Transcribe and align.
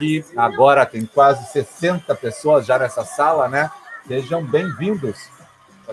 aqui. 0.00 0.24
Agora 0.36 0.84
tem 0.84 1.06
quase 1.06 1.46
60 1.52 2.14
pessoas 2.16 2.66
já 2.66 2.76
nessa 2.76 3.04
sala, 3.04 3.48
né? 3.48 3.70
Sejam 4.08 4.44
bem-vindos. 4.44 5.30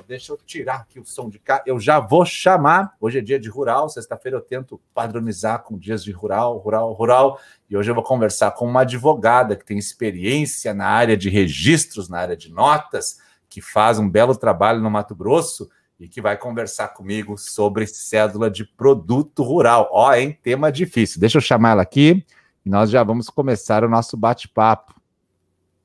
Deixa 0.08 0.34
eu 0.34 0.40
tirar 0.44 0.78
aqui 0.78 1.00
o 1.00 1.06
som 1.06 1.30
de 1.30 1.38
cá. 1.38 1.62
Eu 1.68 1.80
já 1.80 2.00
vou 2.00 2.26
chamar. 2.26 2.96
Hoje 3.00 3.20
é 3.20 3.22
dia 3.22 3.40
de 3.40 3.48
rural. 3.48 3.90
Sexta-feira 3.90 4.38
eu 4.38 4.42
tento 4.42 4.82
padronizar 4.94 5.62
com 5.62 5.78
dias 5.78 6.04
de 6.04 6.12
rural, 6.12 6.58
rural, 6.58 6.92
rural. 6.94 7.40
E 7.70 7.78
hoje 7.78 7.92
eu 7.92 7.96
vou 7.96 8.04
conversar 8.04 8.52
com 8.52 8.66
uma 8.66 8.82
advogada 8.82 9.56
que 9.56 9.66
tem 9.66 9.78
experiência 9.78 10.74
na 10.74 10.88
área 10.88 11.16
de 11.16 11.30
registros, 11.30 12.10
na 12.10 12.18
área 12.18 12.36
de 12.36 12.52
notas, 12.52 13.20
que 13.48 13.62
faz 13.62 14.00
um 14.00 14.10
belo 14.10 14.36
trabalho 14.36 14.82
no 14.82 14.90
Mato 14.90 15.14
Grosso 15.14 15.70
e 16.00 16.08
que 16.08 16.22
vai 16.22 16.38
conversar 16.38 16.88
comigo 16.88 17.38
sobre 17.38 17.86
cédula 17.86 18.50
de 18.50 18.66
produto 18.66 19.44
rural. 19.44 19.90
Ó, 19.92 20.12
hein? 20.12 20.40
Tema 20.42 20.72
difícil. 20.72 21.20
Deixa 21.20 21.38
eu 21.38 21.42
chamar 21.42 21.72
ela 21.72 21.84
aqui 21.84 22.26
e 22.66 22.70
nós 22.70 22.90
já 22.90 23.04
vamos 23.04 23.30
começar 23.30 23.84
o 23.84 23.90
nosso 23.90 24.16
bate-papo. 24.16 24.94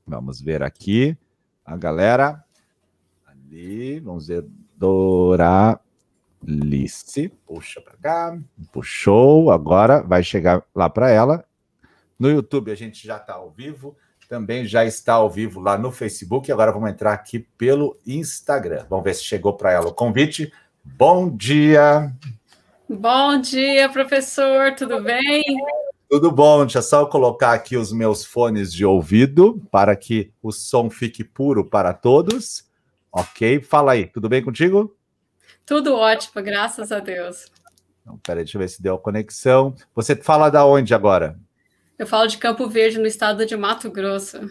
Vamos 0.05 0.39
ver 0.39 0.61
aqui 0.63 1.17
a 1.65 1.75
galera. 1.75 2.43
Ali, 3.25 3.99
vamos 3.99 4.27
ver. 4.27 4.45
Doralice. 4.77 5.79
Puxa 7.45 7.81
para 7.81 7.97
cá. 7.97 8.37
Puxou. 8.71 9.51
Agora 9.51 10.01
vai 10.01 10.23
chegar 10.23 10.63
lá 10.73 10.89
para 10.89 11.09
ela. 11.09 11.43
No 12.19 12.29
YouTube 12.29 12.71
a 12.71 12.75
gente 12.75 13.05
já 13.05 13.17
está 13.17 13.33
ao 13.33 13.49
vivo. 13.49 13.97
Também 14.29 14.65
já 14.65 14.85
está 14.85 15.13
ao 15.13 15.29
vivo 15.29 15.59
lá 15.59 15.77
no 15.77 15.91
Facebook. 15.91 16.51
Agora 16.51 16.71
vamos 16.71 16.89
entrar 16.91 17.13
aqui 17.13 17.39
pelo 17.39 17.97
Instagram. 18.05 18.85
Vamos 18.89 19.03
ver 19.03 19.15
se 19.15 19.23
chegou 19.23 19.53
para 19.53 19.71
ela 19.71 19.87
o 19.87 19.93
convite. 19.93 20.51
Bom 20.83 21.29
dia. 21.29 22.13
Bom 22.87 23.41
dia, 23.41 23.89
professor. 23.89 24.75
Tudo 24.75 25.01
bem? 25.01 25.43
Tudo 26.09 26.31
bom, 26.31 26.59
deixa 26.59 26.81
só 26.81 27.01
eu 27.01 27.07
colocar 27.07 27.51
aqui 27.51 27.75
os 27.75 27.91
meus 27.91 28.23
fones 28.23 28.71
de 28.71 28.85
ouvido 28.85 29.61
para 29.69 29.93
que 29.93 30.31
o 30.41 30.53
som 30.53 30.89
fique 30.89 31.21
puro 31.21 31.69
para 31.69 31.93
todos. 31.93 32.65
Ok, 33.11 33.61
fala 33.61 33.91
aí, 33.91 34.07
tudo 34.07 34.29
bem 34.29 34.41
contigo? 34.41 34.95
Tudo 35.65 35.93
ótimo, 35.95 36.41
graças 36.41 36.93
a 36.93 37.01
Deus. 37.01 37.51
Então, 38.01 38.17
peraí, 38.19 38.45
deixa 38.45 38.57
eu 38.57 38.61
ver 38.61 38.69
se 38.69 38.81
deu 38.81 38.95
a 38.95 38.99
conexão. 38.99 39.75
Você 39.93 40.15
fala 40.15 40.49
da 40.49 40.65
onde 40.65 40.93
agora? 40.93 41.37
Eu 41.99 42.07
falo 42.07 42.25
de 42.27 42.37
Campo 42.37 42.69
Verde, 42.69 42.99
no 42.99 43.05
estado 43.05 43.45
de 43.45 43.57
Mato 43.57 43.91
Grosso. 43.91 44.49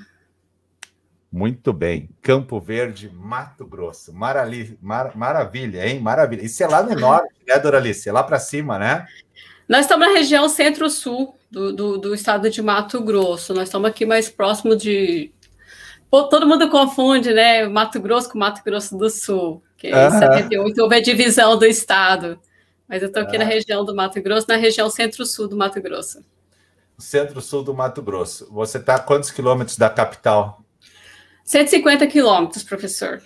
Muito 1.33 1.73
bem, 1.73 2.11
Campo 2.21 2.61
Verde, 2.61 3.11
Mato 3.11 3.67
Grosso. 3.67 4.13
Marali... 4.13 4.79
Mar... 4.83 5.17
Maravilha, 5.17 5.89
hein? 5.89 6.01
Maravilha. 6.01 6.45
Isso 6.45 6.63
é 6.63 6.67
lá 6.67 6.83
no 6.83 6.95
norte, 7.01 7.35
né, 7.49 7.59
Doralice? 7.59 8.11
É 8.11 8.13
lá 8.13 8.23
para 8.23 8.39
cima, 8.39 8.79
né? 8.79 9.07
Nós 9.67 9.83
estamos 9.83 10.07
na 10.07 10.13
região 10.13 10.49
centro-sul 10.51 11.36
do, 11.51 11.73
do, 11.73 11.99
do, 11.99 12.15
estado 12.15 12.51
de 12.51 12.63
Mato 12.63 13.01
Grosso. 13.01 13.55
Nós 13.55 13.69
estamos 13.69 13.89
aqui 13.89 14.05
mais 14.05 14.29
próximo 14.29 14.77
de. 14.77 15.33
Pô, 16.11 16.25
todo 16.25 16.47
mundo 16.47 16.69
confunde, 16.69 17.33
né? 17.33 17.67
Mato 17.67 18.01
Grosso 18.01 18.31
com 18.31 18.39
Mato 18.39 18.63
Grosso 18.65 18.97
do 18.97 19.11
Sul, 19.11 19.63
que 19.77 19.89
em 19.89 20.11
78 20.11 20.79
houve 20.81 20.97
a 20.97 21.03
divisão 21.03 21.59
do 21.59 21.65
estado. 21.65 22.39
Mas 22.89 23.03
eu 23.03 23.09
estou 23.09 23.23
aqui 23.23 23.37
na 23.37 23.45
região 23.45 23.85
do 23.85 23.95
Mato 23.95 24.21
Grosso, 24.23 24.47
na 24.49 24.57
região 24.57 24.89
centro-sul 24.89 25.49
do 25.49 25.57
Mato 25.57 25.81
Grosso. 25.81 26.25
Centro-sul 26.99 27.63
do 27.65 27.75
Mato 27.75 28.01
Grosso. 28.01 28.49
Você 28.53 28.79
está 28.79 28.95
a 28.95 29.01
quantos 29.01 29.31
quilômetros 29.31 29.77
da 29.77 29.91
capital? 29.91 30.65
150 31.45 32.07
quilômetros, 32.07 32.63
professor. 32.63 33.21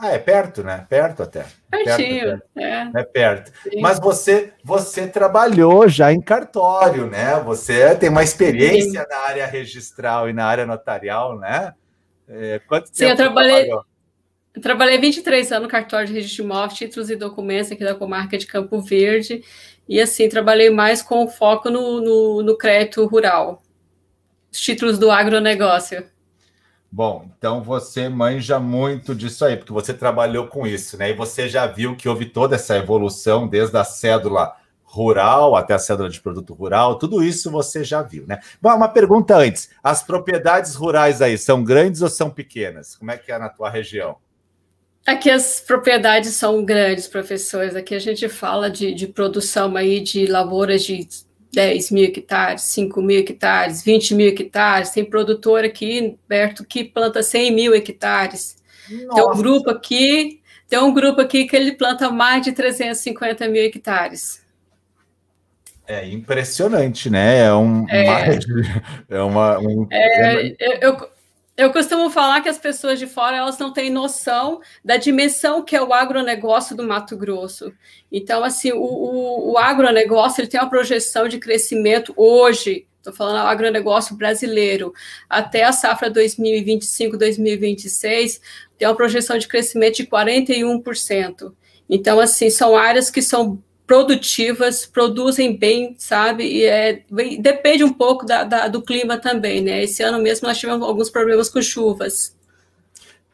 Ah, 0.00 0.12
é 0.12 0.18
perto, 0.18 0.62
né? 0.62 0.86
Perto 0.88 1.24
até. 1.24 1.44
Pertinho, 1.68 2.20
perto, 2.20 2.46
é. 2.56 2.90
É 2.94 3.02
perto. 3.02 3.52
Sim. 3.64 3.80
Mas 3.80 3.98
você, 3.98 4.52
você 4.62 5.08
trabalhou 5.08 5.88
já 5.88 6.12
em 6.12 6.20
cartório, 6.20 7.08
né? 7.08 7.34
Você 7.40 7.96
tem 7.96 8.08
uma 8.08 8.22
experiência 8.22 9.02
Sim. 9.02 9.08
na 9.10 9.16
área 9.16 9.46
registral 9.46 10.30
e 10.30 10.32
na 10.32 10.46
área 10.46 10.64
notarial, 10.64 11.36
né? 11.36 11.74
É, 12.28 12.60
quanto 12.68 12.86
Sim, 12.86 12.92
tempo 12.92 13.10
eu 13.10 13.16
trabalhei. 13.16 13.70
Eu 14.54 14.62
trabalhei 14.62 14.98
23 14.98 15.50
anos 15.50 15.64
no 15.64 15.68
cartório 15.68 16.06
de 16.06 16.12
registro 16.12 16.44
de 16.44 16.48
imóveis, 16.48 16.78
títulos 16.78 17.10
e 17.10 17.16
documentos 17.16 17.72
aqui 17.72 17.82
da 17.82 17.94
comarca 17.94 18.38
de 18.38 18.46
Campo 18.46 18.80
Verde. 18.80 19.42
E 19.88 20.00
assim, 20.00 20.28
trabalhei 20.28 20.70
mais 20.70 21.02
com 21.02 21.26
foco 21.26 21.70
no, 21.70 22.00
no, 22.00 22.42
no 22.44 22.56
crédito 22.56 23.04
rural. 23.06 23.62
Os 24.52 24.60
títulos 24.60 24.96
do 24.96 25.10
agronegócio. 25.10 26.06
Bom, 26.90 27.28
então 27.36 27.62
você 27.62 28.08
manja 28.08 28.58
muito 28.58 29.14
disso 29.14 29.44
aí, 29.44 29.56
porque 29.56 29.72
você 29.72 29.92
trabalhou 29.92 30.46
com 30.46 30.66
isso, 30.66 30.96
né? 30.96 31.10
E 31.10 31.14
você 31.14 31.48
já 31.48 31.66
viu 31.66 31.94
que 31.94 32.08
houve 32.08 32.24
toda 32.26 32.56
essa 32.56 32.76
evolução, 32.76 33.46
desde 33.46 33.76
a 33.76 33.84
cédula 33.84 34.56
rural 34.88 35.54
até 35.54 35.74
a 35.74 35.78
cédula 35.78 36.08
de 36.08 36.18
produto 36.18 36.54
rural, 36.54 36.96
tudo 36.96 37.22
isso 37.22 37.50
você 37.50 37.84
já 37.84 38.00
viu, 38.00 38.26
né? 38.26 38.40
Bom, 38.60 38.74
uma 38.74 38.88
pergunta 38.88 39.36
antes: 39.36 39.68
as 39.84 40.02
propriedades 40.02 40.74
rurais 40.74 41.20
aí 41.20 41.36
são 41.36 41.62
grandes 41.62 42.00
ou 42.00 42.08
são 42.08 42.30
pequenas? 42.30 42.96
Como 42.96 43.10
é 43.10 43.18
que 43.18 43.30
é 43.30 43.38
na 43.38 43.50
tua 43.50 43.68
região? 43.68 44.16
Aqui 45.06 45.30
as 45.30 45.60
propriedades 45.60 46.34
são 46.34 46.64
grandes, 46.64 47.06
professores. 47.06 47.76
Aqui 47.76 47.94
a 47.94 47.98
gente 47.98 48.28
fala 48.28 48.70
de, 48.70 48.92
de 48.94 49.06
produção 49.06 49.76
aí 49.76 50.00
de 50.00 50.26
lavouras 50.26 50.82
de 50.82 51.06
10 51.52 51.90
mil 51.90 52.04
hectares, 52.04 52.62
5 52.62 53.00
mil 53.02 53.18
hectares, 53.20 53.82
20 53.82 54.14
mil 54.14 54.28
hectares. 54.28 54.90
Tem 54.90 55.04
produtor 55.04 55.64
aqui, 55.64 56.16
Berto, 56.28 56.64
que 56.64 56.84
planta 56.84 57.22
100 57.22 57.52
mil 57.52 57.74
hectares. 57.74 58.56
Nossa. 58.90 59.14
Tem 59.14 59.24
um 59.24 59.36
grupo 59.36 59.70
aqui, 59.70 60.40
tem 60.68 60.78
um 60.78 60.92
grupo 60.92 61.20
aqui 61.20 61.46
que 61.46 61.56
ele 61.56 61.72
planta 61.72 62.10
mais 62.10 62.42
de 62.42 62.52
350 62.52 63.48
mil 63.48 63.62
hectares. 63.62 64.46
É 65.86 66.06
impressionante, 66.06 67.08
né? 67.08 67.46
É 67.46 67.54
um, 67.54 67.86
é, 67.88 68.02
uma, 68.02 68.18
é 69.08 69.22
uma 69.22 69.58
um, 69.58 69.86
é, 69.90 70.54
eu, 70.82 71.08
eu 71.58 71.70
costumo 71.72 72.08
falar 72.08 72.40
que 72.40 72.48
as 72.48 72.56
pessoas 72.56 73.00
de 73.00 73.06
fora 73.08 73.36
elas 73.36 73.58
não 73.58 73.72
têm 73.72 73.90
noção 73.90 74.60
da 74.84 74.96
dimensão 74.96 75.60
que 75.60 75.74
é 75.74 75.82
o 75.82 75.92
agronegócio 75.92 76.76
do 76.76 76.84
Mato 76.84 77.16
Grosso. 77.16 77.72
Então, 78.12 78.44
assim, 78.44 78.70
o, 78.70 78.80
o, 78.80 79.54
o 79.54 79.58
agronegócio 79.58 80.40
ele 80.40 80.46
tem 80.46 80.60
uma 80.60 80.70
projeção 80.70 81.26
de 81.26 81.40
crescimento 81.40 82.14
hoje, 82.16 82.86
estou 82.98 83.12
falando 83.12 83.42
do 83.42 83.48
agronegócio 83.48 84.14
brasileiro, 84.14 84.94
até 85.28 85.64
a 85.64 85.72
safra 85.72 86.08
2025-2026, 86.12 88.40
tem 88.78 88.86
uma 88.86 88.94
projeção 88.94 89.36
de 89.36 89.48
crescimento 89.48 89.96
de 89.96 90.06
41%. 90.06 91.52
Então, 91.90 92.20
assim, 92.20 92.50
são 92.50 92.76
áreas 92.76 93.10
que 93.10 93.20
são 93.20 93.60
produtivas, 93.88 94.84
produzem 94.84 95.56
bem, 95.56 95.96
sabe? 95.98 96.44
E 96.44 96.64
é, 96.66 97.02
depende 97.40 97.82
um 97.82 97.92
pouco 97.92 98.26
da, 98.26 98.44
da, 98.44 98.68
do 98.68 98.82
clima 98.82 99.16
também, 99.16 99.62
né? 99.62 99.82
Esse 99.82 100.02
ano 100.02 100.20
mesmo 100.20 100.46
nós 100.46 100.58
tivemos 100.58 100.86
alguns 100.86 101.08
problemas 101.08 101.48
com 101.48 101.62
chuvas. 101.62 102.36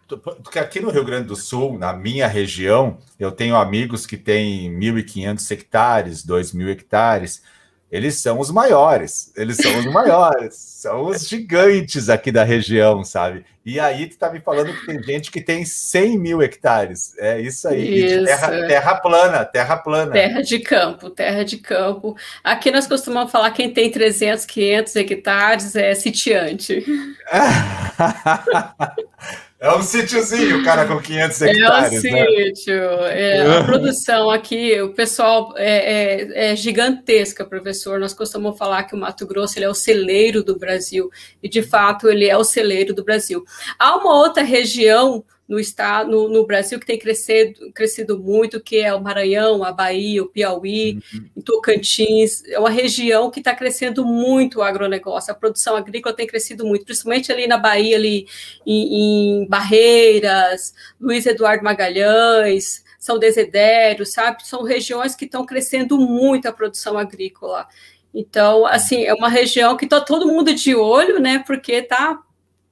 Porque 0.06 0.60
aqui 0.60 0.78
no 0.78 0.90
Rio 0.90 1.04
Grande 1.04 1.26
do 1.26 1.34
Sul, 1.34 1.76
na 1.76 1.92
minha 1.92 2.28
região, 2.28 2.98
eu 3.18 3.32
tenho 3.32 3.56
amigos 3.56 4.06
que 4.06 4.16
têm 4.16 4.72
1.500 4.78 5.50
hectares, 5.50 6.24
2.000 6.24 6.68
hectares, 6.70 7.42
eles 7.90 8.16
são 8.16 8.40
os 8.40 8.50
maiores, 8.50 9.32
eles 9.36 9.56
são 9.56 9.78
os 9.78 9.86
maiores, 9.86 10.54
são 10.56 11.06
os 11.06 11.28
gigantes 11.28 12.08
aqui 12.08 12.32
da 12.32 12.42
região, 12.42 13.04
sabe? 13.04 13.44
E 13.64 13.80
aí 13.80 14.06
tu 14.06 14.18
tá 14.18 14.30
me 14.30 14.40
falando 14.40 14.74
que 14.74 14.86
tem 14.86 15.02
gente 15.02 15.30
que 15.30 15.40
tem 15.40 15.64
100 15.64 16.18
mil 16.18 16.42
hectares, 16.42 17.14
é 17.18 17.40
isso 17.40 17.66
aí, 17.66 18.04
isso. 18.04 18.24
Terra, 18.24 18.66
terra, 18.66 18.94
plana, 18.96 19.44
terra 19.44 19.76
plana. 19.76 20.12
Terra 20.12 20.42
de 20.42 20.58
campo, 20.58 21.08
terra 21.08 21.44
de 21.44 21.56
campo. 21.56 22.14
Aqui 22.42 22.70
nós 22.70 22.86
costumamos 22.86 23.32
falar 23.32 23.52
quem 23.52 23.72
tem 23.72 23.90
300, 23.90 24.44
500 24.44 24.96
hectares 24.96 25.76
é 25.76 25.94
sitiante. 25.94 26.84
É 29.60 29.74
um 29.74 29.82
sítiozinho, 29.82 30.62
cara, 30.62 30.84
com 30.84 31.00
500 31.00 31.42
hectares. 31.42 32.04
É 32.04 32.08
um 32.08 32.12
né? 32.12 32.26
sítio. 32.44 32.74
É, 32.74 33.58
a 33.58 33.64
produção 33.64 34.30
aqui, 34.30 34.80
o 34.82 34.90
pessoal 34.90 35.54
é, 35.56 35.70
é, 35.70 36.50
é, 36.52 36.56
gigantesca, 36.56 37.44
professor. 37.44 37.98
Nós 37.98 38.12
costumamos 38.12 38.58
falar 38.58 38.84
que 38.84 38.94
o 38.94 38.98
Mato 38.98 39.26
Grosso 39.26 39.58
ele 39.58 39.64
é 39.64 39.68
o 39.68 39.74
celeiro 39.74 40.42
do 40.42 40.58
Brasil, 40.58 41.08
e 41.42 41.48
de 41.48 41.62
fato 41.62 42.08
ele 42.08 42.26
é 42.26 42.36
o 42.36 42.44
celeiro 42.44 42.92
do 42.92 43.04
Brasil. 43.04 43.42
Há 43.78 43.96
uma 43.96 44.14
outra 44.14 44.42
região 44.42 45.24
no 45.46 45.60
estado, 45.60 46.10
no, 46.10 46.28
no, 46.28 46.46
Brasil 46.46 46.80
que 46.80 46.86
tem 46.86 46.98
crescido, 46.98 47.70
crescido 47.72 48.18
muito, 48.18 48.60
que 48.60 48.78
é 48.78 48.94
o 48.94 49.02
Maranhão, 49.02 49.62
a 49.62 49.70
Bahia, 49.70 50.22
o 50.22 50.26
Piauí, 50.26 51.00
uhum. 51.12 51.42
Tocantins, 51.42 52.42
é 52.46 52.58
uma 52.58 52.70
região 52.70 53.30
que 53.30 53.40
está 53.40 53.54
crescendo 53.54 54.06
muito 54.06 54.58
o 54.58 54.62
agronegócio, 54.62 55.30
a 55.30 55.36
produção 55.36 55.76
agrícola 55.76 56.14
tem 56.14 56.26
crescido 56.26 56.64
muito, 56.64 56.86
principalmente 56.86 57.30
ali 57.30 57.46
na 57.46 57.58
Bahia, 57.58 57.96
ali 57.96 58.26
em, 58.66 59.42
em 59.42 59.48
Barreiras, 59.48 60.74
Luiz 60.98 61.26
Eduardo 61.26 61.62
Magalhães, 61.62 62.82
São 62.98 63.18
Desidério, 63.18 64.06
sabe? 64.06 64.46
São 64.46 64.62
regiões 64.62 65.14
que 65.14 65.26
estão 65.26 65.44
crescendo 65.44 65.98
muito 65.98 66.48
a 66.48 66.52
produção 66.52 66.96
agrícola. 66.96 67.68
Então, 68.14 68.64
assim, 68.64 69.04
é 69.04 69.12
uma 69.12 69.28
região 69.28 69.76
que 69.76 69.84
está 69.84 70.00
todo 70.00 70.26
mundo 70.26 70.54
de 70.54 70.74
olho, 70.74 71.20
né? 71.20 71.42
Porque 71.44 71.72
está 71.72 72.18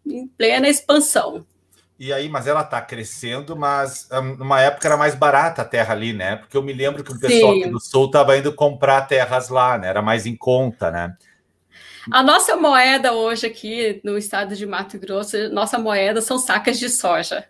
em 0.07 0.27
plena 0.27 0.69
expansão. 0.69 1.45
E 2.05 2.13
aí, 2.13 2.29
mas 2.29 2.49
ela 2.49 2.63
está 2.63 2.81
crescendo, 2.81 3.55
mas 3.55 4.09
um, 4.11 4.35
numa 4.35 4.61
época 4.61 4.89
era 4.89 4.97
mais 4.97 5.15
barata 5.15 5.63
a 5.63 5.65
terra 5.65 5.95
ali, 5.95 6.13
né? 6.13 6.35
Porque 6.35 6.57
eu 6.57 6.63
me 6.63 6.73
lembro 6.73 7.05
que 7.05 7.13
o 7.13 7.17
pessoal 7.21 7.57
do 7.71 7.79
sul 7.79 8.07
estava 8.07 8.37
indo 8.37 8.53
comprar 8.53 9.03
terras 9.03 9.49
lá, 9.49 9.79
né? 9.79 9.87
Era 9.87 10.03
mais 10.03 10.27
em 10.27 10.35
conta, 10.35 10.91
né? 10.91 11.17
A 12.11 12.21
nossa 12.21 12.57
moeda 12.57 13.13
hoje 13.13 13.47
aqui 13.47 14.01
no 14.03 14.19
estado 14.19 14.57
de 14.57 14.67
Mato 14.67 14.99
Grosso, 14.99 15.49
nossa 15.51 15.79
moeda 15.79 16.21
são 16.21 16.41
sacas 16.41 16.77
de 16.77 16.89
soja. 16.89 17.45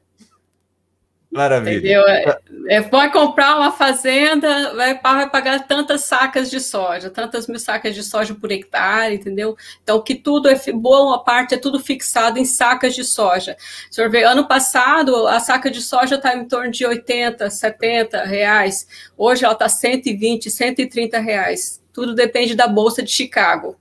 Maravilha. 1.33 1.79
Entendeu? 1.79 2.07
É, 2.07 2.39
é, 2.69 2.81
vai 2.83 3.11
comprar 3.11 3.57
uma 3.57 3.73
fazenda, 3.73 4.75
vai, 4.75 5.01
vai, 5.01 5.31
pagar 5.31 5.67
tantas 5.67 6.05
sacas 6.05 6.51
de 6.51 6.61
soja, 6.61 7.09
tantas 7.09 7.47
mil 7.47 7.59
sacas 7.59 7.95
de 7.95 8.03
soja 8.03 8.35
por 8.35 8.53
hectare, 8.53 9.15
entendeu? 9.15 9.57
Então, 9.83 10.03
que 10.03 10.15
tudo 10.15 10.47
é 10.51 10.61
boa 10.75 11.25
parte 11.25 11.55
é 11.55 11.57
tudo 11.57 11.81
fixado 11.81 12.39
em 12.39 12.45
sacas 12.45 12.95
de 12.95 13.03
soja. 13.03 13.57
O 13.91 13.95
senhor 13.95 14.11
vê, 14.11 14.25
ano 14.25 14.47
passado 14.47 15.27
a 15.27 15.41
saca 15.41 15.71
de 15.71 15.81
soja 15.81 16.17
está 16.17 16.37
em 16.37 16.47
torno 16.47 16.71
de 16.71 16.85
80, 16.85 17.49
70 17.49 18.25
reais. 18.25 18.87
Hoje 19.17 19.43
ela 19.43 19.55
está 19.55 19.71
120, 19.71 20.51
130 20.51 21.19
reais. 21.19 21.83
Tudo 21.95 22.15
depende 22.15 22.55
da 22.55 22.69
Bolsa 22.69 23.03
de 23.03 23.11
Chicago. 23.11 23.77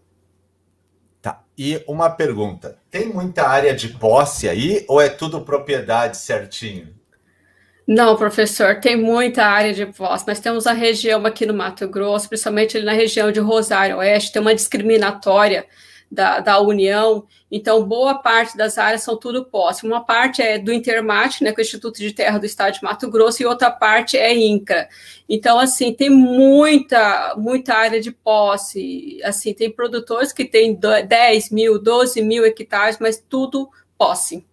Tá. 1.21 1.43
E 1.57 1.83
uma 1.85 2.09
pergunta: 2.09 2.77
tem 2.89 3.07
muita 3.07 3.45
área 3.45 3.75
de 3.75 3.89
posse 3.89 4.47
aí 4.47 4.85
ou 4.87 5.01
é 5.01 5.09
tudo 5.09 5.41
propriedade 5.41 6.15
certinho? 6.15 7.00
Não, 7.93 8.15
professor, 8.15 8.79
tem 8.79 8.95
muita 8.95 9.43
área 9.43 9.73
de 9.73 9.83
voz. 9.83 10.25
Nós 10.25 10.39
temos 10.39 10.65
a 10.65 10.71
região 10.71 11.25
aqui 11.25 11.45
no 11.45 11.53
Mato 11.53 11.85
Grosso, 11.89 12.29
principalmente 12.29 12.79
na 12.79 12.93
região 12.93 13.33
de 13.33 13.41
Rosário 13.41 13.97
Oeste, 13.97 14.31
tem 14.31 14.41
uma 14.41 14.55
discriminatória 14.55 15.67
da, 16.09 16.39
da 16.39 16.61
União. 16.61 17.27
Então, 17.51 17.83
boa 17.83 18.15
parte 18.19 18.55
das 18.55 18.77
áreas 18.77 19.03
são 19.03 19.17
tudo 19.17 19.43
posse. 19.43 19.85
Uma 19.85 20.05
parte 20.05 20.41
é 20.41 20.57
do 20.57 20.71
Intermate, 20.71 21.43
né, 21.43 21.51
com 21.51 21.57
o 21.59 21.61
Instituto 21.61 21.99
de 21.99 22.13
Terra 22.13 22.37
do 22.37 22.45
Estado 22.45 22.75
de 22.75 22.83
Mato 22.83 23.11
Grosso, 23.11 23.43
e 23.43 23.45
outra 23.45 23.69
parte 23.69 24.15
é 24.17 24.33
INCRA. 24.33 24.87
Então, 25.27 25.59
assim, 25.59 25.93
tem 25.93 26.09
muita, 26.09 27.35
muita 27.37 27.73
área 27.73 27.99
de 27.99 28.11
posse. 28.13 29.19
Assim, 29.21 29.53
tem 29.53 29.69
produtores 29.69 30.31
que 30.31 30.45
têm 30.45 30.79
10 30.79 31.51
mil, 31.51 31.77
12 31.77 32.21
mil 32.21 32.45
hectares, 32.45 32.97
mas 33.01 33.21
tudo 33.27 33.69
posse 33.97 34.49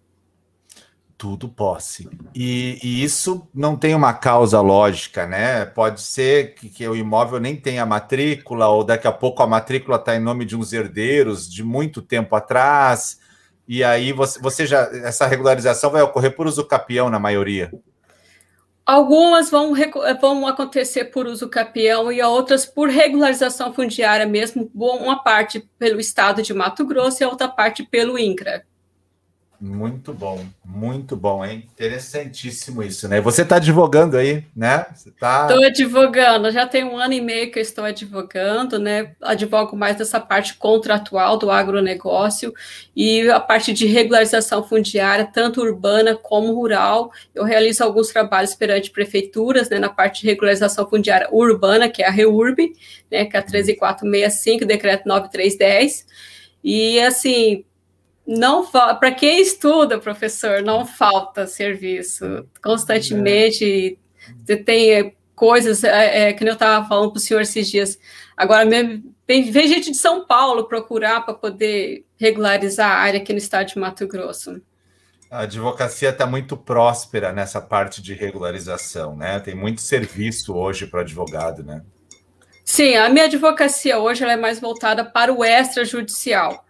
tudo 1.19 1.49
posse. 1.49 2.09
E, 2.33 2.79
e, 2.81 3.03
isso 3.03 3.45
não 3.53 3.75
tem 3.75 3.93
uma 3.93 4.13
causa 4.13 4.61
lógica, 4.61 5.27
né? 5.27 5.65
Pode 5.65 5.99
ser 5.99 6.55
que, 6.55 6.69
que, 6.69 6.87
o 6.87 6.95
imóvel 6.95 7.41
nem 7.41 7.57
tenha 7.57 7.85
matrícula, 7.85 8.69
ou 8.69 8.85
daqui 8.85 9.05
a 9.05 9.11
pouco 9.11 9.43
a 9.43 9.47
matrícula 9.47 9.97
está 9.97 10.15
em 10.15 10.21
nome 10.21 10.45
de 10.45 10.55
uns 10.55 10.71
herdeiros 10.71 11.51
de 11.51 11.61
muito 11.61 12.01
tempo 12.01 12.37
atrás, 12.37 13.19
e 13.67 13.83
aí 13.83 14.13
você, 14.13 14.39
você 14.39 14.65
já. 14.65 14.83
Essa 15.03 15.27
regularização 15.27 15.91
vai 15.91 16.01
ocorrer 16.01 16.33
por 16.33 16.47
uso 16.47 16.65
capião 16.65 17.09
na 17.09 17.19
maioria. 17.19 17.69
Algumas 18.85 19.51
vão, 19.51 19.73
vão 20.21 20.47
acontecer 20.47 21.05
por 21.05 21.27
uso 21.27 21.49
capião 21.49 22.11
e 22.11 22.21
outras 22.21 22.65
por 22.65 22.87
regularização 22.89 23.73
fundiária 23.73 24.25
mesmo, 24.25 24.71
uma 24.73 25.21
parte 25.21 25.69
pelo 25.77 25.99
estado 25.99 26.41
de 26.41 26.53
Mato 26.53 26.85
Grosso 26.85 27.21
e 27.21 27.23
a 27.25 27.29
outra 27.29 27.49
parte 27.49 27.83
pelo 27.83 28.17
INCRA. 28.17 28.63
Muito 29.61 30.13
bom, 30.13 30.45
muito 30.63 31.17
bom, 31.17 31.43
hein? 31.43 31.67
Interessantíssimo 31.73 32.81
isso, 32.81 33.09
né? 33.09 33.19
Você 33.19 33.41
está 33.41 33.57
advogando 33.57 34.15
aí, 34.15 34.45
né? 34.55 34.85
Estou 34.95 35.11
tá... 35.19 35.47
advogando, 35.67 36.49
já 36.49 36.65
tem 36.65 36.85
um 36.85 36.97
ano 36.97 37.13
e 37.13 37.19
meio 37.19 37.51
que 37.51 37.59
eu 37.59 37.63
estou 37.63 37.83
advogando, 37.83 38.79
né? 38.79 39.11
Advogo 39.21 39.75
mais 39.75 39.97
dessa 39.97 40.17
parte 40.17 40.53
contratual 40.53 41.37
do 41.37 41.51
agronegócio 41.51 42.53
e 42.95 43.29
a 43.29 43.39
parte 43.41 43.73
de 43.73 43.85
regularização 43.85 44.63
fundiária, 44.63 45.25
tanto 45.25 45.59
urbana 45.59 46.15
como 46.15 46.53
rural. 46.53 47.11
Eu 47.35 47.43
realizo 47.43 47.83
alguns 47.83 48.07
trabalhos 48.07 48.55
perante 48.55 48.91
prefeituras, 48.91 49.69
né? 49.69 49.77
Na 49.77 49.89
parte 49.89 50.21
de 50.21 50.27
regularização 50.27 50.89
fundiária 50.89 51.27
urbana, 51.33 51.89
que 51.89 52.01
é 52.01 52.07
a 52.07 52.11
REURB, 52.11 52.71
né? 53.11 53.25
Que 53.25 53.35
é 53.35 53.39
a 53.41 53.43
13465, 53.43 54.65
decreto 54.65 55.05
9310. 55.05 56.07
E 56.63 56.99
assim, 57.01 57.65
não 58.29 58.63
para 58.63 59.11
quem 59.11 59.41
estuda, 59.41 59.97
professor, 59.97 60.61
não 60.61 60.85
falta 60.85 61.47
serviço. 61.47 62.47
Constantemente 62.61 63.97
você 64.45 64.55
tem 64.55 65.17
coisas 65.33 65.83
é, 65.83 66.29
é, 66.29 66.33
que 66.33 66.43
eu 66.43 66.53
estava 66.53 66.87
falando 66.87 67.09
para 67.09 67.17
o 67.17 67.19
senhor 67.19 67.41
esses 67.41 67.67
dias. 67.67 67.97
Agora 68.37 68.65
mesmo 68.65 69.15
vem, 69.27 69.49
vem 69.49 69.67
gente 69.67 69.89
de 69.89 69.97
São 69.97 70.27
Paulo 70.27 70.65
procurar 70.65 71.21
para 71.21 71.33
poder 71.33 72.05
regularizar 72.17 72.91
a 72.91 72.99
área 72.99 73.19
aqui 73.19 73.33
no 73.33 73.39
estado 73.39 73.69
de 73.69 73.79
Mato 73.79 74.07
Grosso. 74.07 74.61
A 75.31 75.41
advocacia 75.41 76.09
está 76.09 76.27
muito 76.27 76.55
próspera 76.55 77.33
nessa 77.33 77.59
parte 77.59 77.99
de 77.99 78.13
regularização, 78.13 79.15
né? 79.15 79.39
Tem 79.39 79.55
muito 79.55 79.81
serviço 79.81 80.55
hoje 80.55 80.85
para 80.85 81.01
advogado, 81.01 81.63
né? 81.63 81.81
Sim, 82.63 82.95
a 82.95 83.09
minha 83.09 83.25
advocacia 83.25 83.97
hoje 83.97 84.23
é 84.23 84.37
mais 84.37 84.59
voltada 84.59 85.03
para 85.03 85.33
o 85.33 85.43
extrajudicial. 85.43 86.63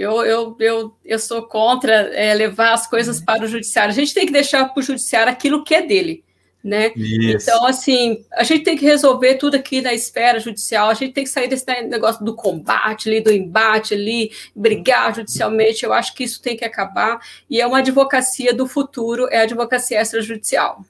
Eu, 0.00 0.24
eu, 0.24 0.56
eu, 0.58 0.96
eu 1.04 1.18
sou 1.18 1.42
contra 1.42 1.92
é, 1.92 2.32
levar 2.32 2.72
as 2.72 2.86
coisas 2.86 3.20
para 3.20 3.44
o 3.44 3.46
judiciário. 3.46 3.92
A 3.92 3.94
gente 3.94 4.14
tem 4.14 4.24
que 4.24 4.32
deixar 4.32 4.64
para 4.64 4.80
o 4.80 4.82
judiciário 4.82 5.30
aquilo 5.30 5.62
que 5.62 5.74
é 5.74 5.82
dele. 5.86 6.24
Né? 6.64 6.92
Então, 6.96 7.66
assim, 7.66 8.24
a 8.32 8.42
gente 8.42 8.64
tem 8.64 8.78
que 8.78 8.84
resolver 8.84 9.34
tudo 9.34 9.56
aqui 9.56 9.82
na 9.82 9.92
esfera 9.92 10.40
judicial, 10.40 10.90
a 10.90 10.94
gente 10.94 11.12
tem 11.12 11.24
que 11.24 11.30
sair 11.30 11.48
desse 11.48 11.64
negócio 11.84 12.22
do 12.22 12.34
combate 12.34 13.08
ali, 13.08 13.22
do 13.22 13.32
embate 13.32 13.94
ali, 13.94 14.30
brigar 14.54 15.14
judicialmente, 15.14 15.86
eu 15.86 15.92
acho 15.92 16.14
que 16.14 16.22
isso 16.22 16.42
tem 16.42 16.58
que 16.58 16.64
acabar, 16.64 17.18
e 17.48 17.62
é 17.62 17.66
uma 17.66 17.78
advocacia 17.78 18.52
do 18.52 18.66
futuro, 18.66 19.26
é 19.30 19.38
a 19.38 19.42
advocacia 19.44 20.02
extrajudicial. 20.02 20.84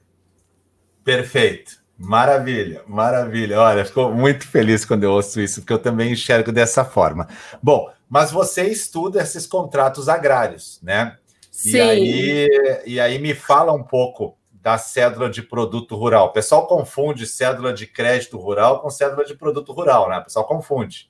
Perfeito. 1.05 1.79
Maravilha, 1.97 2.81
maravilha. 2.87 3.59
Olha, 3.59 3.85
ficou 3.85 4.11
muito 4.11 4.45
feliz 4.47 4.83
quando 4.83 5.03
eu 5.03 5.11
ouço 5.11 5.39
isso, 5.39 5.61
porque 5.61 5.71
eu 5.71 5.79
também 5.79 6.11
enxergo 6.11 6.51
dessa 6.51 6.83
forma. 6.83 7.29
Bom, 7.63 7.89
mas 8.11 8.29
você 8.29 8.65
estuda 8.65 9.21
esses 9.21 9.47
contratos 9.47 10.09
agrários, 10.09 10.81
né? 10.83 11.15
Sim. 11.49 11.77
E 11.77 11.79
aí, 11.79 12.49
e 12.85 12.99
aí 12.99 13.17
me 13.19 13.33
fala 13.33 13.71
um 13.71 13.83
pouco 13.83 14.37
da 14.51 14.77
cédula 14.77 15.29
de 15.29 15.41
produto 15.41 15.95
rural. 15.95 16.25
O 16.25 16.33
pessoal 16.33 16.67
confunde 16.67 17.25
cédula 17.25 17.71
de 17.71 17.87
crédito 17.87 18.37
rural 18.37 18.81
com 18.81 18.89
cédula 18.89 19.23
de 19.23 19.33
produto 19.33 19.71
rural, 19.71 20.09
né? 20.09 20.17
O 20.19 20.23
pessoal 20.25 20.45
confunde. 20.45 21.09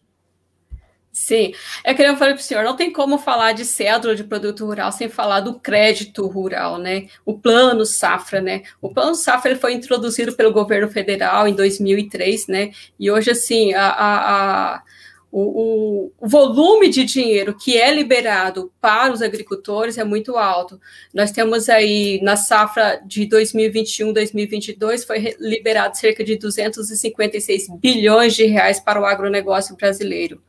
Sim, 1.12 1.54
é 1.84 1.92
que 1.92 2.04
eu 2.04 2.16
falei 2.16 2.36
para 2.36 2.40
o 2.40 2.44
senhor, 2.44 2.64
não 2.64 2.76
tem 2.76 2.94
como 2.94 3.18
falar 3.18 3.54
de 3.54 3.66
cédula 3.66 4.16
de 4.16 4.24
produto 4.24 4.64
rural 4.64 4.92
sem 4.92 5.10
falar 5.10 5.40
do 5.40 5.60
crédito 5.60 6.28
rural, 6.28 6.78
né? 6.78 7.08
O 7.26 7.38
plano 7.38 7.84
safra, 7.84 8.40
né? 8.40 8.62
O 8.80 8.94
plano 8.94 9.16
safra 9.16 9.50
ele 9.50 9.60
foi 9.60 9.74
introduzido 9.74 10.34
pelo 10.34 10.54
governo 10.54 10.88
federal 10.88 11.48
em 11.48 11.56
2003, 11.56 12.46
né? 12.48 12.72
E 13.00 13.10
hoje, 13.10 13.32
assim, 13.32 13.74
a, 13.74 13.88
a, 13.88 14.76
a 14.76 14.84
o, 15.32 16.12
o, 16.20 16.28
volume 16.28 16.90
de 16.90 17.06
dinheiro 17.06 17.56
que 17.56 17.78
é 17.78 17.94
liberado 17.94 18.72
para 18.82 19.14
os 19.14 19.22
agricultores 19.22 19.98
é 19.98 20.04
muito 20.04 20.36
alto. 20.36 20.80
Nós 21.14 21.32
temos 21.32 21.70
aí, 21.70 22.20
na 22.22 22.36
safra 22.36 23.02
de 23.06 23.26
2021, 23.26 24.12
2022, 24.12 25.06
foi 25.06 25.36
liberado 25.40 25.98
cerca 25.98 26.22
de 26.22 26.36
256 26.36 27.70
bilhões 27.80 28.36
de 28.36 28.46
reais 28.46 28.82
para 28.82 29.00
o 29.00 29.06
agronegócio 29.06 29.76
brasileiro. 29.78 30.42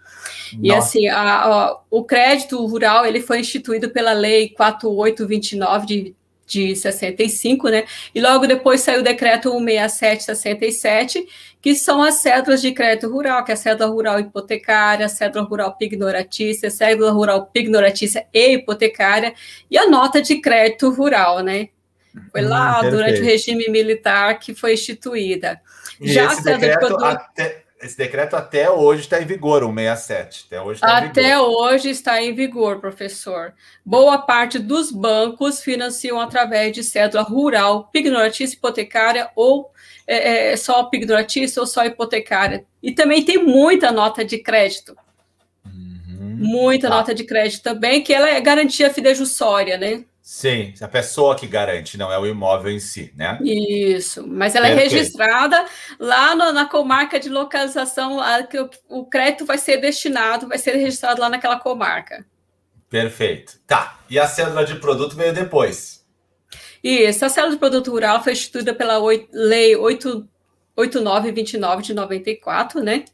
Nossa. 0.53 0.67
E 0.67 0.73
assim, 0.73 1.09
a, 1.09 1.45
a, 1.45 1.81
o 1.89 2.03
crédito 2.05 2.65
rural 2.67 3.07
ele 3.07 3.21
foi 3.21 3.39
instituído 3.39 3.91
pela 3.91 4.13
Lei 4.13 4.49
4829 4.51 5.87
de 5.87 6.17
de 6.53 6.77
65, 6.77 7.71
né? 7.71 7.85
E 8.15 8.21
logo 8.21 8.47
depois 8.47 8.83
saiu 8.83 9.01
o 9.01 9.03
decreto 9.03 9.51
16767, 9.51 11.27
que 11.63 11.75
são 11.75 12.03
as 12.03 12.17
cédulas 12.17 12.61
de 12.61 12.73
crédito 12.73 13.09
rural, 13.09 13.43
que 13.45 13.51
é 13.51 13.55
a 13.55 13.57
cédula 13.57 13.91
rural 13.91 14.21
hipotecária, 14.21 15.07
a 15.07 15.09
cédula 15.09 15.45
rural 15.45 15.77
pignoratícia, 15.77 16.69
a 16.69 16.71
cédula 16.71 17.11
rural 17.11 17.47
pignoratícia 17.47 18.27
e 18.33 18.55
hipotecária, 18.55 19.33
e 19.71 19.79
a 19.79 19.89
nota 19.89 20.21
de 20.21 20.41
crédito 20.41 20.91
rural, 20.91 21.41
né? 21.41 21.69
Foi 22.31 22.43
lá 22.43 22.83
hum, 22.83 22.91
durante 22.91 23.23
o 23.23 23.25
regime 23.25 23.69
militar 23.71 24.39
que 24.39 24.55
foi 24.55 24.75
instituída. 24.75 25.59
E 25.99 26.13
Já 26.13 26.27
esse 26.27 26.45
decreto 26.45 26.99
de 26.99 27.05
até, 27.05 27.62
esse 27.83 27.99
decreto 27.99 28.37
até 28.37 28.71
hoje 28.71 29.03
está 29.03 29.21
em 29.21 29.27
vigor, 29.27 29.65
o 29.65 29.75
67. 29.75 30.45
Até 30.47 30.63
hoje 30.63 30.75
está 30.75 30.99
Até 30.99 31.41
hoje 31.41 31.91
está 31.91 32.23
em 32.23 32.33
vigor, 32.33 32.81
professor. 32.81 33.53
Boa 33.85 34.19
parte 34.19 34.59
dos 34.59 34.93
bancos 34.93 35.61
financiam 35.61 36.21
através 36.21 36.73
de 36.73 36.85
cédula 36.85 37.25
rural, 37.25 37.89
pignoratícia 37.93 38.57
hipotecária 38.57 39.31
ou 39.35 39.73
é, 40.07 40.53
é, 40.53 40.57
só 40.57 40.85
pignoratícia 40.85 41.61
ou 41.61 41.67
só 41.67 41.85
hipotecária. 41.85 42.65
E 42.81 42.93
também 42.93 43.25
tem 43.25 43.43
muita 43.43 43.91
nota 43.91 44.25
de 44.25 44.39
crédito. 44.39 44.97
Uhum. 45.67 46.37
Muita 46.39 46.89
tá. 46.89 46.95
nota 46.95 47.15
de 47.15 47.25
crédito 47.25 47.63
também, 47.63 48.03
que 48.03 48.15
ela 48.15 48.29
é 48.29 48.41
garantia 48.41 48.95
fidejussória, 48.95 49.77
né? 49.77 50.05
Sim, 50.23 50.73
a 50.81 50.87
pessoa 50.87 51.35
que 51.35 51.49
garante, 51.49 51.99
não 51.99 52.13
é 52.13 52.17
o 52.17 52.25
imóvel 52.25 52.71
em 52.71 52.79
si, 52.79 53.13
né? 53.17 53.39
Isso, 53.43 54.25
mas 54.25 54.55
ela 54.55 54.69
é 54.69 54.71
é 54.71 54.75
registrada 54.75 55.65
lá 55.99 56.37
no, 56.37 56.53
na 56.53 56.65
comarca 56.65 57.19
de 57.19 57.29
localização, 57.29 58.21
a, 58.21 58.45
que 58.45 58.57
o, 58.57 58.71
o, 58.89 59.05
crédito 59.05 59.45
vai 59.45 59.59
ser 59.59 59.79
destinado, 59.79 60.47
vai 60.47 60.59
ser 60.59 60.77
registrado 60.77 61.21
lá 61.21 61.29
naquela 61.29 61.59
comarca. 61.59 62.25
Perfeito. 62.89 63.59
Tá, 63.67 63.99
e 64.09 64.17
a 64.17 64.29
cédula 64.29 64.65
de 64.65 64.77
produto 64.77 65.17
veio 65.17 65.35
depois? 65.35 66.07
Isso, 66.85 67.25
a 67.25 67.29
cédula 67.29 67.55
de 67.55 67.59
produto 67.59 67.91
rural 67.91 68.23
foi 68.23 68.33
instituída 68.33 68.73
pela 68.73 68.99
Lei 69.33 69.75
8, 69.75 70.29
8929 70.77 71.83
de 71.83 71.95
94, 71.95 72.81
né? 72.81 73.05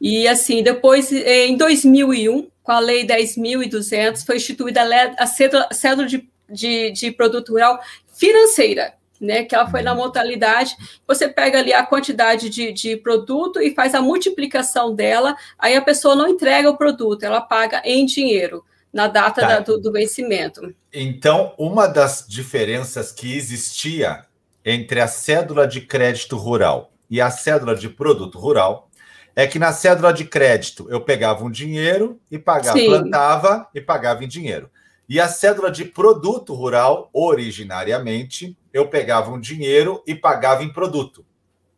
E 0.00 0.28
assim, 0.28 0.62
depois, 0.62 1.10
em 1.10 1.56
2001, 1.56 2.50
com 2.62 2.72
a 2.72 2.78
Lei 2.78 3.06
10.200, 3.06 4.24
foi 4.24 4.36
instituída 4.36 4.82
a 5.18 5.26
cédula, 5.26 5.68
cédula 5.72 6.06
de, 6.06 6.28
de, 6.52 6.90
de 6.90 7.10
produto 7.10 7.52
rural 7.52 7.80
financeira, 8.14 8.94
né, 9.20 9.44
que 9.44 9.54
ela 9.54 9.70
foi 9.70 9.82
na 9.82 9.94
modalidade, 9.94 10.76
você 11.06 11.28
pega 11.28 11.58
ali 11.58 11.72
a 11.72 11.86
quantidade 11.86 12.48
de, 12.48 12.72
de 12.72 12.96
produto 12.96 13.60
e 13.60 13.72
faz 13.74 13.94
a 13.94 14.02
multiplicação 14.02 14.94
dela, 14.94 15.36
aí 15.58 15.76
a 15.76 15.82
pessoa 15.82 16.16
não 16.16 16.28
entrega 16.28 16.68
o 16.68 16.76
produto, 16.76 17.22
ela 17.22 17.40
paga 17.40 17.80
em 17.84 18.04
dinheiro 18.04 18.64
na 18.92 19.06
data 19.06 19.40
tá. 19.40 19.46
da, 19.48 19.60
do, 19.60 19.78
do 19.78 19.92
vencimento. 19.92 20.74
Então, 20.92 21.54
uma 21.56 21.86
das 21.86 22.26
diferenças 22.28 23.10
que 23.10 23.34
existia 23.34 24.24
entre 24.64 25.00
a 25.00 25.08
cédula 25.08 25.66
de 25.66 25.80
crédito 25.80 26.36
rural 26.36 26.92
e 27.08 27.20
a 27.20 27.30
cédula 27.30 27.74
de 27.74 27.88
produto 27.88 28.38
rural 28.38 28.90
é 29.34 29.46
que 29.46 29.58
na 29.58 29.72
cédula 29.72 30.12
de 30.12 30.24
crédito 30.24 30.86
eu 30.90 31.00
pegava 31.00 31.44
um 31.44 31.50
dinheiro 31.50 32.20
e 32.30 32.38
pagava, 32.38 32.78
Sim. 32.78 32.86
plantava 32.86 33.68
e 33.74 33.80
pagava 33.80 34.22
em 34.24 34.28
dinheiro. 34.28 34.70
E 35.08 35.20
a 35.20 35.28
cédula 35.28 35.70
de 35.70 35.84
produto 35.84 36.54
rural, 36.54 37.10
originariamente, 37.12 38.56
eu 38.72 38.88
pegava 38.88 39.30
um 39.30 39.40
dinheiro 39.40 40.02
e 40.06 40.14
pagava 40.14 40.62
em 40.62 40.72
produto. 40.72 41.24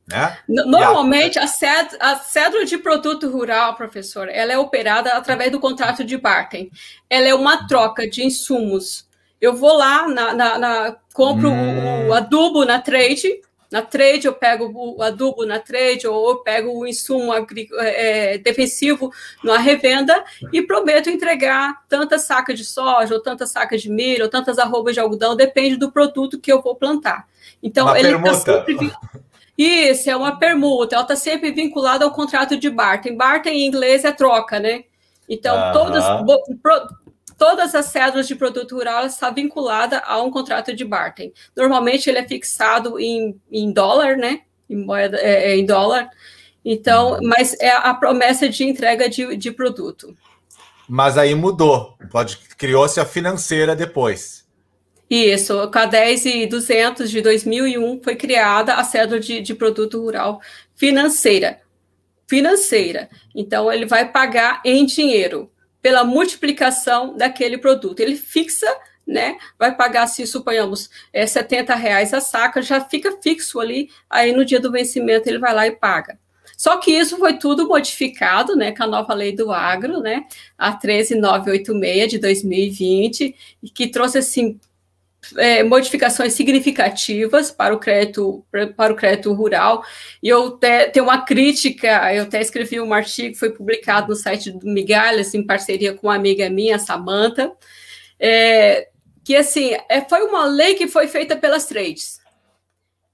Né? 0.06 0.36
Normalmente, 0.46 1.38
a... 1.38 1.44
a 1.44 2.16
cédula 2.18 2.64
de 2.64 2.76
produto 2.78 3.30
rural, 3.30 3.74
professor, 3.74 4.28
ela 4.28 4.52
é 4.52 4.58
operada 4.58 5.14
através 5.14 5.50
do 5.50 5.58
contrato 5.58 6.04
de 6.04 6.16
barter. 6.16 6.68
Ela 7.08 7.28
é 7.28 7.34
uma 7.34 7.66
troca 7.66 8.08
de 8.08 8.22
insumos. 8.22 9.08
Eu 9.40 9.56
vou 9.56 9.76
lá, 9.76 10.06
na, 10.08 10.34
na, 10.34 10.58
na 10.58 10.96
compro 11.12 11.50
hum. 11.50 12.08
o 12.08 12.12
adubo 12.12 12.64
na 12.64 12.80
trade, 12.80 13.40
na 13.74 13.82
trade, 13.82 14.28
eu 14.28 14.32
pego 14.32 14.70
o 14.72 15.02
adubo 15.02 15.44
na 15.44 15.58
trade, 15.58 16.06
ou 16.06 16.30
eu 16.30 16.36
pego 16.36 16.78
o 16.78 16.86
insumo 16.86 17.32
é, 17.80 18.38
defensivo 18.38 19.12
na 19.42 19.58
revenda 19.58 20.24
e 20.52 20.62
prometo 20.62 21.10
entregar 21.10 21.82
tantas 21.88 22.22
sacas 22.22 22.56
de 22.56 22.64
soja, 22.64 23.12
ou 23.12 23.20
tantas 23.20 23.50
sacas 23.50 23.82
de 23.82 23.90
milho, 23.90 24.22
ou 24.22 24.30
tantas 24.30 24.60
arrobas 24.60 24.94
de 24.94 25.00
algodão, 25.00 25.34
depende 25.34 25.76
do 25.76 25.90
produto 25.90 26.38
que 26.38 26.52
eu 26.52 26.62
vou 26.62 26.76
plantar. 26.76 27.26
Então, 27.60 27.86
Uma 27.86 27.98
ele 27.98 28.14
está 28.14 28.34
sempre. 28.34 28.92
Isso, 29.58 30.08
é 30.08 30.14
uma 30.14 30.38
permuta, 30.38 30.94
ela 30.94 31.02
está 31.02 31.16
sempre 31.16 31.50
vinculada 31.50 32.04
ao 32.04 32.12
contrato 32.12 32.56
de 32.56 32.70
barter. 32.70 33.16
Barter 33.16 33.52
em 33.52 33.66
inglês 33.66 34.04
é 34.04 34.12
troca, 34.12 34.60
né? 34.60 34.84
Então, 35.28 35.56
uh 35.56 35.60
-huh. 35.60 35.72
todas, 35.72 36.04
todas 37.38 37.74
as 37.74 37.86
cédulas 37.86 38.26
de 38.26 38.34
produto 38.34 38.76
rural 38.76 39.06
está 39.06 39.30
vinculada 39.30 40.00
a 40.00 40.20
um 40.22 40.30
contrato 40.30 40.74
de 40.74 40.84
barter. 40.84 41.32
Normalmente 41.56 42.08
ele 42.08 42.18
é 42.18 42.26
fixado 42.26 42.98
em, 42.98 43.40
em 43.50 43.72
dólar, 43.72 44.16
né? 44.16 44.42
Em 44.68 44.76
moeda 44.76 45.18
é, 45.18 45.52
é 45.52 45.56
em 45.56 45.64
dólar. 45.64 46.08
Então, 46.64 47.18
mas 47.22 47.54
é 47.60 47.70
a 47.70 47.92
promessa 47.92 48.48
de 48.48 48.64
entrega 48.64 49.08
de, 49.08 49.36
de 49.36 49.50
produto. 49.50 50.16
Mas 50.88 51.18
aí 51.18 51.34
mudou. 51.34 51.96
Pode 52.10 52.38
criou-se 52.56 52.98
a 52.98 53.04
financeira 53.04 53.76
depois. 53.76 54.44
Isso, 55.08 55.70
com 55.70 55.78
a 55.78 55.84
10 55.84 56.24
e 56.24 56.46
200 56.46 57.10
de 57.10 57.20
2001 57.20 58.02
foi 58.02 58.16
criada 58.16 58.74
a 58.74 58.84
cédula 58.84 59.20
de, 59.20 59.40
de 59.40 59.54
produto 59.54 60.00
rural 60.00 60.40
financeira. 60.74 61.60
Financeira. 62.26 63.10
Então, 63.34 63.70
ele 63.70 63.84
vai 63.84 64.10
pagar 64.10 64.62
em 64.64 64.86
dinheiro 64.86 65.50
pela 65.84 66.02
multiplicação 66.02 67.14
daquele 67.14 67.58
produto. 67.58 68.00
Ele 68.00 68.16
fixa, 68.16 68.66
né? 69.06 69.36
Vai 69.58 69.76
pagar, 69.76 70.06
se 70.06 70.26
suponhamos, 70.26 70.88
é, 71.12 71.26
70 71.26 71.74
reais 71.74 72.14
a 72.14 72.22
saca, 72.22 72.62
já 72.62 72.80
fica 72.80 73.18
fixo 73.20 73.60
ali, 73.60 73.90
aí 74.08 74.32
no 74.32 74.46
dia 74.46 74.58
do 74.58 74.72
vencimento 74.72 75.28
ele 75.28 75.38
vai 75.38 75.52
lá 75.52 75.66
e 75.66 75.72
paga. 75.72 76.18
Só 76.56 76.78
que 76.78 76.90
isso 76.90 77.18
foi 77.18 77.36
tudo 77.36 77.68
modificado, 77.68 78.56
né, 78.56 78.72
com 78.72 78.82
a 78.82 78.86
nova 78.86 79.12
lei 79.12 79.36
do 79.36 79.52
agro, 79.52 80.00
né, 80.00 80.24
a 80.56 80.72
13986 80.72 82.10
de 82.12 82.18
2020, 82.18 83.36
que 83.74 83.86
trouxe 83.86 84.16
assim 84.16 84.58
é, 85.36 85.62
modificações 85.62 86.32
significativas 86.32 87.50
para 87.50 87.74
o 87.74 87.78
crédito 87.78 88.44
para 88.76 88.92
o 88.92 88.96
crédito 88.96 89.32
rural. 89.32 89.84
E 90.22 90.28
eu 90.28 90.52
te, 90.52 90.90
tenho 90.90 91.06
uma 91.06 91.24
crítica 91.24 92.12
eu 92.14 92.24
até 92.24 92.40
escrevi 92.40 92.80
um 92.80 92.92
artigo 92.92 93.32
que 93.32 93.38
foi 93.38 93.50
publicado 93.50 94.08
no 94.08 94.16
site 94.16 94.50
do 94.50 94.66
Migalhas 94.66 95.34
em 95.34 95.46
parceria 95.46 95.94
com 95.94 96.06
uma 96.08 96.14
amiga 96.14 96.48
minha 96.50 96.78
Samantha. 96.78 97.52
É, 98.18 98.88
que 99.24 99.34
assim 99.34 99.72
é, 99.88 100.00
foi 100.02 100.22
uma 100.22 100.44
lei 100.44 100.74
que 100.74 100.86
foi 100.86 101.08
feita 101.08 101.36
pelas 101.36 101.66
trades 101.66 102.22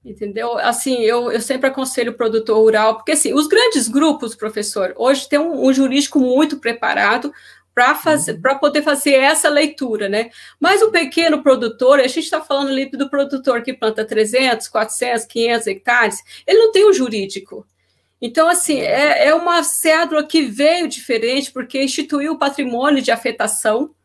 entendeu? 0.03 0.57
Assim 0.57 1.01
eu, 1.01 1.31
eu 1.31 1.39
sempre 1.39 1.67
aconselho 1.67 2.11
o 2.11 2.15
produtor 2.15 2.57
rural 2.57 2.95
porque 2.95 3.11
assim 3.11 3.33
os 3.33 3.47
grandes 3.47 3.87
grupos 3.87 4.35
professor 4.35 4.93
hoje 4.97 5.29
tem 5.29 5.39
um, 5.39 5.67
um 5.67 5.73
jurídico 5.73 6.19
muito 6.19 6.57
preparado 6.57 7.31
para 7.73 7.95
fazer 7.95 8.39
para 8.41 8.55
poder 8.55 8.81
fazer 8.81 9.13
essa 9.13 9.49
leitura, 9.49 10.09
né? 10.09 10.29
Mas 10.59 10.81
o 10.81 10.91
pequeno 10.91 11.41
produtor, 11.41 11.99
a 11.99 12.07
gente 12.07 12.19
está 12.19 12.41
falando 12.41 12.69
ali 12.69 12.85
do 12.89 13.09
produtor 13.09 13.61
que 13.61 13.73
planta 13.73 14.05
300, 14.05 14.67
400, 14.67 15.25
500 15.25 15.67
hectares, 15.67 16.19
ele 16.45 16.59
não 16.59 16.71
tem 16.71 16.85
o 16.85 16.93
jurídico. 16.93 17.65
Então, 18.21 18.47
assim, 18.47 18.79
é, 18.79 19.27
é 19.27 19.33
uma 19.33 19.63
cédula 19.63 20.23
que 20.23 20.43
veio 20.43 20.87
diferente 20.87 21.51
porque 21.51 21.83
instituiu 21.83 22.33
o 22.33 22.37
patrimônio 22.37 23.01
de 23.01 23.11
afetação, 23.11 23.95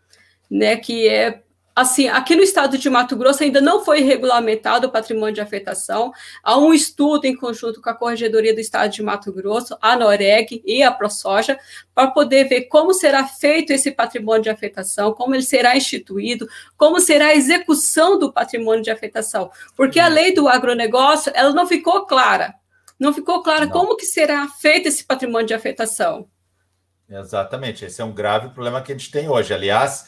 né, 0.51 0.77
que 0.77 1.07
é 1.07 1.43
assim, 1.77 2.09
aqui 2.09 2.35
no 2.35 2.43
estado 2.43 2.79
de 2.79 2.89
Mato 2.89 3.15
Grosso 3.15 3.43
ainda 3.43 3.61
não 3.61 3.85
foi 3.85 4.01
regulamentado 4.01 4.87
o 4.87 4.91
patrimônio 4.91 5.35
de 5.35 5.43
afetação. 5.43 6.11
Há 6.43 6.57
um 6.57 6.73
estudo 6.73 7.27
em 7.27 7.37
conjunto 7.37 7.83
com 7.83 7.91
a 7.91 7.95
Corregedoria 7.95 8.55
do 8.55 8.61
Estado 8.61 8.91
de 8.91 9.03
Mato 9.03 9.31
Grosso, 9.31 9.77
a 9.83 9.95
Noreg 9.95 10.63
e 10.65 10.83
a 10.83 10.91
ProSoja, 10.91 11.59
para 11.95 12.11
poder 12.11 12.49
ver 12.49 12.63
como 12.63 12.95
será 12.95 13.27
feito 13.27 13.75
esse 13.75 13.91
patrimônio 13.91 14.45
de 14.45 14.49
afetação, 14.49 15.13
como 15.13 15.35
ele 15.35 15.43
será 15.43 15.77
instituído, 15.77 16.49
como 16.79 16.99
será 16.99 17.27
a 17.27 17.35
execução 17.35 18.19
do 18.19 18.33
patrimônio 18.33 18.83
de 18.83 18.91
afetação. 18.91 19.51
Porque 19.77 20.01
a 20.01 20.09
lei 20.09 20.33
do 20.33 20.49
agronegócio, 20.49 21.31
ela 21.35 21.53
não 21.53 21.67
ficou 21.67 22.07
clara. 22.07 22.55
Não 22.99 23.13
ficou 23.13 23.43
clara 23.43 23.67
não. 23.67 23.73
como 23.73 23.97
que 23.99 24.07
será 24.07 24.49
feito 24.49 24.89
esse 24.89 25.05
patrimônio 25.05 25.47
de 25.47 25.53
afetação. 25.53 26.27
Exatamente, 27.07 27.85
esse 27.85 28.01
é 28.01 28.05
um 28.05 28.15
grave 28.15 28.49
problema 28.49 28.81
que 28.81 28.93
a 28.93 28.97
gente 28.97 29.11
tem 29.11 29.29
hoje. 29.29 29.53
Aliás, 29.53 30.07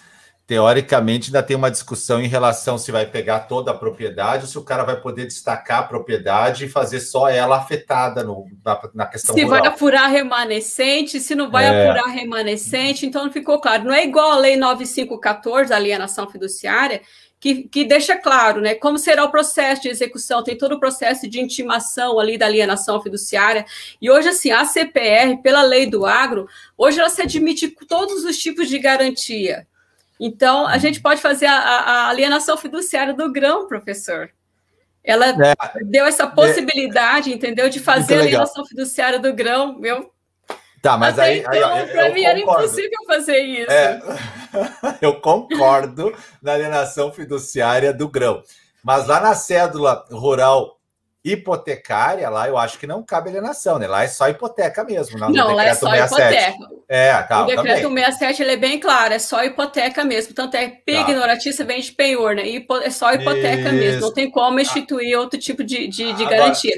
teoricamente 0.48 1.28
ainda 1.28 1.42
tem 1.42 1.54
uma 1.54 1.70
discussão 1.70 2.22
em 2.22 2.26
relação 2.26 2.78
se 2.78 2.90
vai 2.90 3.04
pegar 3.04 3.40
toda 3.40 3.70
a 3.70 3.74
propriedade 3.74 4.44
ou 4.44 4.48
se 4.48 4.56
o 4.56 4.64
cara 4.64 4.82
vai 4.82 4.98
poder 4.98 5.26
destacar 5.26 5.80
a 5.80 5.82
propriedade 5.82 6.64
e 6.64 6.68
fazer 6.70 7.00
só 7.00 7.28
ela 7.28 7.58
afetada 7.58 8.24
no, 8.24 8.46
na, 8.64 8.80
na 8.94 9.06
questão 9.06 9.34
Se 9.34 9.42
rural. 9.42 9.60
vai 9.60 9.68
apurar 9.68 10.06
remanescente, 10.06 11.20
se 11.20 11.34
não 11.34 11.50
vai 11.50 11.66
é. 11.66 11.82
apurar 11.86 12.06
remanescente, 12.06 13.04
então 13.04 13.26
não 13.26 13.30
ficou 13.30 13.60
claro. 13.60 13.84
Não 13.84 13.92
é 13.92 14.02
igual 14.02 14.30
a 14.32 14.38
lei 14.38 14.56
9514, 14.56 15.68
da 15.68 15.76
alienação 15.76 16.26
fiduciária, 16.30 17.02
que, 17.38 17.64
que 17.64 17.84
deixa 17.84 18.16
claro, 18.16 18.62
né, 18.62 18.74
como 18.74 18.96
será 18.96 19.26
o 19.26 19.30
processo 19.30 19.82
de 19.82 19.88
execução, 19.90 20.42
tem 20.42 20.56
todo 20.56 20.76
o 20.76 20.80
processo 20.80 21.28
de 21.28 21.40
intimação 21.40 22.18
ali 22.18 22.38
da 22.38 22.46
alienação 22.46 23.02
fiduciária, 23.02 23.66
e 24.00 24.10
hoje, 24.10 24.28
assim, 24.28 24.50
a 24.50 24.64
CPR, 24.64 25.42
pela 25.42 25.62
lei 25.62 25.84
do 25.84 26.06
agro, 26.06 26.48
hoje 26.76 26.98
ela 26.98 27.10
se 27.10 27.20
admite 27.20 27.68
todos 27.86 28.24
os 28.24 28.38
tipos 28.38 28.66
de 28.66 28.78
garantia, 28.78 29.66
então, 30.18 30.66
a 30.66 30.78
gente 30.78 31.00
pode 31.00 31.20
fazer 31.20 31.46
a, 31.46 31.58
a 31.58 32.08
alienação 32.08 32.56
fiduciária 32.56 33.14
do 33.14 33.30
grão, 33.32 33.66
professor. 33.66 34.30
Ela 35.04 35.28
é, 35.28 35.54
deu 35.84 36.04
essa 36.04 36.26
possibilidade, 36.26 37.30
é, 37.30 37.34
entendeu, 37.34 37.68
de 37.68 37.80
fazer 37.80 38.16
a 38.16 38.20
alienação 38.20 38.66
fiduciária 38.66 39.18
do 39.18 39.32
grão. 39.32 39.78
Meu, 39.78 40.12
Tá, 40.80 40.96
mas 40.96 41.18
Até 41.18 41.28
aí. 41.28 41.38
Então, 41.40 41.88
para 41.88 42.14
mim 42.14 42.22
era 42.22 42.38
impossível 42.38 42.98
fazer 43.06 43.38
isso. 43.40 43.70
É, 43.70 44.00
eu 45.02 45.20
concordo 45.20 46.14
na 46.40 46.52
alienação 46.52 47.12
fiduciária 47.12 47.92
do 47.92 48.08
grão. 48.08 48.42
Mas 48.82 49.06
lá 49.06 49.20
na 49.20 49.34
cédula 49.34 50.04
rural 50.10 50.77
hipotecária, 51.24 52.28
lá 52.30 52.48
eu 52.48 52.56
acho 52.56 52.78
que 52.78 52.86
não 52.86 53.02
cabe 53.02 53.28
alienação, 53.28 53.78
né? 53.78 53.86
Lá 53.86 54.04
é 54.04 54.08
só 54.08 54.28
hipoteca 54.28 54.84
mesmo. 54.84 55.18
Não, 55.18 55.30
não 55.30 55.54
lá 55.54 55.64
é 55.64 55.74
só 55.74 55.90
67. 55.90 56.54
hipoteca. 56.54 56.74
É, 56.88 57.22
tá, 57.22 57.42
o 57.42 57.46
decreto 57.46 57.82
também. 57.82 58.04
67 58.04 58.42
ele 58.42 58.52
é 58.52 58.56
bem 58.56 58.78
claro, 58.78 59.12
é 59.12 59.18
só 59.18 59.42
hipoteca 59.44 60.04
mesmo. 60.04 60.32
Tanto 60.32 60.56
é 60.56 60.68
PIG, 60.68 61.14
tá. 61.14 61.64
vem 61.64 61.80
de 61.80 61.92
penhor, 61.92 62.34
né? 62.34 62.46
E 62.46 62.66
é 62.82 62.90
só 62.90 63.12
hipoteca 63.12 63.68
Isso. 63.68 63.74
mesmo. 63.74 64.00
Não 64.00 64.12
tem 64.12 64.30
como 64.30 64.60
instituir 64.60 65.16
ah. 65.16 65.20
outro 65.20 65.38
tipo 65.38 65.64
de, 65.64 65.88
de, 65.88 66.12
de 66.12 66.22
Agora, 66.22 66.36
garantia. 66.36 66.76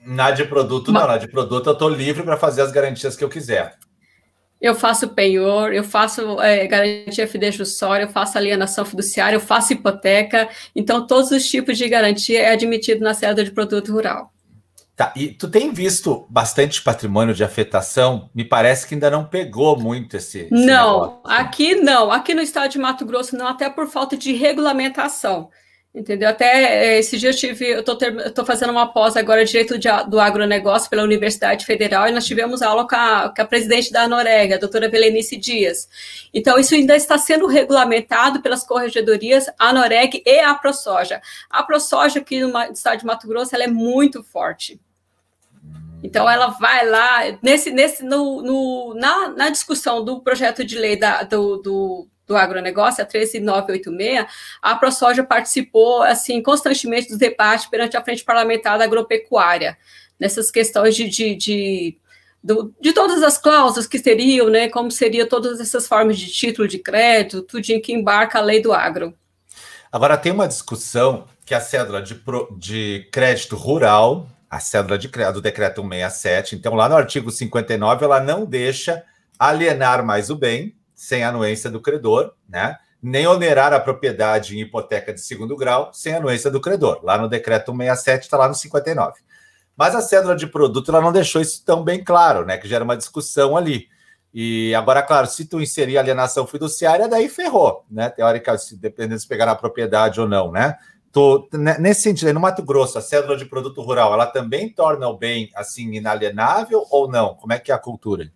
Na 0.00 0.30
de 0.30 0.44
produto, 0.44 0.92
Mas... 0.92 1.02
não. 1.02 1.08
Na 1.08 1.18
de 1.18 1.28
produto 1.28 1.66
eu 1.66 1.72
estou 1.72 1.88
livre 1.88 2.22
para 2.22 2.36
fazer 2.36 2.62
as 2.62 2.72
garantias 2.72 3.16
que 3.16 3.24
eu 3.24 3.28
quiser. 3.28 3.76
Eu 4.60 4.74
faço 4.74 5.08
penhor, 5.08 5.72
eu 5.72 5.84
faço 5.84 6.40
é, 6.40 6.66
garantia 6.66 7.28
fidejussória, 7.28 8.04
eu 8.04 8.08
faço 8.08 8.36
alienação 8.36 8.84
fiduciária, 8.84 9.36
eu 9.36 9.40
faço 9.40 9.72
hipoteca. 9.72 10.48
Então, 10.74 11.06
todos 11.06 11.30
os 11.30 11.46
tipos 11.48 11.78
de 11.78 11.88
garantia 11.88 12.42
é 12.42 12.52
admitido 12.52 13.00
na 13.02 13.14
cédula 13.14 13.44
de 13.44 13.52
produto 13.52 13.92
rural. 13.92 14.32
Tá, 14.98 15.12
e 15.14 15.28
tu 15.28 15.48
tem 15.48 15.72
visto 15.72 16.26
bastante 16.28 16.82
patrimônio 16.82 17.32
de 17.32 17.44
afetação? 17.44 18.28
Me 18.34 18.44
parece 18.44 18.84
que 18.84 18.94
ainda 18.94 19.08
não 19.08 19.24
pegou 19.24 19.78
muito 19.78 20.16
esse. 20.16 20.40
esse 20.40 20.50
não, 20.50 21.02
negócio. 21.02 21.20
aqui 21.24 21.76
não. 21.76 22.10
Aqui 22.10 22.34
no 22.34 22.42
estado 22.42 22.68
de 22.72 22.80
Mato 22.80 23.06
Grosso 23.06 23.36
não, 23.36 23.46
até 23.46 23.70
por 23.70 23.86
falta 23.86 24.16
de 24.16 24.32
regulamentação. 24.32 25.50
Entendeu? 25.94 26.28
Até 26.28 26.96
eh, 26.96 26.98
esse 26.98 27.16
dia 27.16 27.30
eu 27.30 27.34
tive, 27.34 27.70
eu 27.70 27.80
estou 27.80 28.44
fazendo 28.44 28.70
uma 28.70 28.92
pós 28.92 29.16
agora 29.16 29.44
direito 29.44 29.78
de, 29.78 29.88
do 30.08 30.20
agronegócio 30.20 30.88
pela 30.90 31.02
Universidade 31.02 31.64
Federal 31.64 32.06
e 32.06 32.12
nós 32.12 32.26
tivemos 32.26 32.60
aula 32.60 32.86
com 32.86 32.94
a, 32.94 33.32
com 33.34 33.42
a 33.42 33.44
presidente 33.46 33.90
da 33.90 34.06
Norega, 34.06 34.56
a 34.56 34.58
doutora 34.58 34.88
Belenice 34.88 35.36
Dias. 35.36 35.88
Então, 36.32 36.58
isso 36.58 36.74
ainda 36.74 36.94
está 36.94 37.16
sendo 37.16 37.46
regulamentado 37.46 38.42
pelas 38.42 38.64
corregedorias 38.64 39.46
Anoreg 39.58 40.22
e 40.24 40.40
a 40.40 40.54
ProSoja. 40.54 41.22
A 41.48 41.62
ProSoja 41.62 42.20
aqui 42.20 42.40
no 42.40 42.56
estado 42.70 42.98
de 42.98 43.06
Mato 43.06 43.26
Grosso 43.26 43.54
ela 43.54 43.64
é 43.64 43.68
muito 43.68 44.22
forte. 44.22 44.78
Então 46.02 46.28
ela 46.30 46.48
vai 46.48 46.88
lá 46.88 47.38
nesse, 47.42 47.70
nesse 47.70 48.04
no, 48.04 48.42
no 48.42 48.94
na, 48.94 49.28
na 49.30 49.50
discussão 49.50 50.04
do 50.04 50.20
projeto 50.20 50.64
de 50.64 50.78
lei 50.78 50.96
da, 50.96 51.22
do, 51.22 51.56
do 51.56 52.08
do 52.28 52.36
agronegócio, 52.36 53.02
a 53.02 53.06
13986, 53.06 54.26
a 54.60 54.76
ProSoja 54.76 55.24
participou 55.24 56.02
assim 56.02 56.42
constantemente 56.42 57.08
dos 57.08 57.18
debates 57.18 57.66
perante 57.66 57.96
a 57.96 58.04
Frente 58.04 58.22
Parlamentar 58.22 58.78
da 58.78 58.84
Agropecuária, 58.84 59.78
nessas 60.20 60.50
questões 60.50 60.94
de, 60.94 61.08
de, 61.08 61.34
de, 61.34 61.96
do, 62.44 62.74
de 62.78 62.92
todas 62.92 63.22
as 63.22 63.38
cláusulas 63.38 63.86
que 63.86 63.98
seriam, 63.98 64.50
né, 64.50 64.68
como 64.68 64.90
seria 64.90 65.26
todas 65.26 65.58
essas 65.58 65.88
formas 65.88 66.18
de 66.18 66.30
título 66.30 66.68
de 66.68 66.78
crédito, 66.78 67.42
tudo 67.42 67.62
que 67.80 67.92
embarca 67.92 68.38
a 68.38 68.42
lei 68.42 68.60
do 68.60 68.72
agro. 68.72 69.14
Agora, 69.90 70.18
tem 70.18 70.30
uma 70.30 70.46
discussão 70.46 71.26
que 71.46 71.54
a 71.54 71.60
cédula 71.60 72.02
de, 72.02 72.14
pro, 72.14 72.54
de 72.58 73.08
crédito 73.10 73.56
rural, 73.56 74.28
a 74.50 74.60
cédula 74.60 74.98
de, 74.98 75.08
do 75.08 75.40
decreto 75.40 75.80
167, 75.80 76.56
então 76.56 76.74
lá 76.74 76.90
no 76.90 76.96
artigo 76.96 77.30
59, 77.30 78.04
ela 78.04 78.20
não 78.20 78.44
deixa 78.44 79.02
alienar 79.38 80.04
mais 80.04 80.28
o 80.28 80.36
bem, 80.36 80.74
sem 80.98 81.22
anuência 81.22 81.70
do 81.70 81.80
credor, 81.80 82.34
né? 82.48 82.76
nem 83.00 83.24
onerar 83.24 83.72
a 83.72 83.78
propriedade 83.78 84.56
em 84.56 84.62
hipoteca 84.62 85.14
de 85.14 85.20
segundo 85.20 85.56
grau 85.56 85.90
sem 85.92 86.14
anuência 86.14 86.50
do 86.50 86.60
credor. 86.60 86.98
Lá 87.04 87.16
no 87.16 87.28
decreto 87.28 87.70
167 87.70 88.24
está 88.24 88.36
lá 88.36 88.48
no 88.48 88.54
59. 88.54 89.20
Mas 89.76 89.94
a 89.94 90.00
cédula 90.00 90.34
de 90.34 90.48
produto 90.48 90.90
ela 90.90 91.00
não 91.00 91.12
deixou 91.12 91.40
isso 91.40 91.64
tão 91.64 91.84
bem 91.84 92.02
claro, 92.02 92.44
né? 92.44 92.58
Que 92.58 92.66
gera 92.66 92.82
uma 92.82 92.96
discussão 92.96 93.56
ali. 93.56 93.86
E 94.34 94.74
agora, 94.74 95.02
claro, 95.02 95.28
se 95.28 95.44
tu 95.44 95.60
inserir 95.60 95.98
alienação 95.98 96.48
fiduciária, 96.48 97.08
daí 97.08 97.28
ferrou, 97.28 97.84
né? 97.88 98.10
Teoricamente, 98.10 98.74
dependendo 98.74 99.20
se 99.20 99.28
pegar 99.28 99.46
na 99.46 99.54
propriedade 99.54 100.20
ou 100.20 100.26
não, 100.28 100.50
né? 100.50 100.76
Tô, 101.12 101.48
nesse 101.78 102.02
sentido, 102.02 102.34
no 102.34 102.40
Mato 102.40 102.62
Grosso, 102.62 102.98
a 102.98 103.00
cédula 103.00 103.36
de 103.36 103.46
produto 103.46 103.80
rural, 103.80 104.12
ela 104.12 104.26
também 104.26 104.68
torna 104.68 105.08
o 105.08 105.16
bem 105.16 105.48
assim 105.54 105.92
inalienável 105.92 106.84
ou 106.90 107.08
não? 107.08 107.36
Como 107.36 107.52
é 107.52 107.58
que 107.58 107.70
é 107.70 107.74
a 107.74 107.78
cultura? 107.78 108.30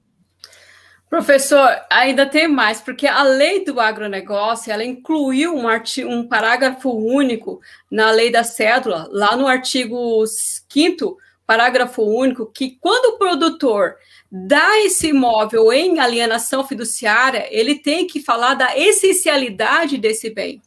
Professor, 1.12 1.68
ainda 1.90 2.24
tem 2.24 2.48
mais, 2.48 2.80
porque 2.80 3.06
a 3.06 3.22
lei 3.22 3.66
do 3.66 3.78
agronegócio, 3.78 4.72
ela 4.72 4.82
incluiu 4.82 5.54
um, 5.54 5.68
artigo, 5.68 6.08
um 6.08 6.26
parágrafo 6.26 6.88
único 6.88 7.60
na 7.90 8.10
lei 8.10 8.32
da 8.32 8.42
cédula, 8.42 9.06
lá 9.12 9.36
no 9.36 9.46
artigo 9.46 10.24
5 10.26 11.18
parágrafo 11.46 12.00
único, 12.02 12.46
que 12.46 12.78
quando 12.80 13.14
o 13.14 13.18
produtor 13.18 13.96
dá 14.30 14.78
esse 14.86 15.08
imóvel 15.08 15.70
em 15.70 16.00
alienação 16.00 16.66
fiduciária, 16.66 17.46
ele 17.50 17.74
tem 17.74 18.06
que 18.06 18.18
falar 18.18 18.54
da 18.54 18.74
essencialidade 18.74 19.98
desse 19.98 20.30
bem. 20.30 20.62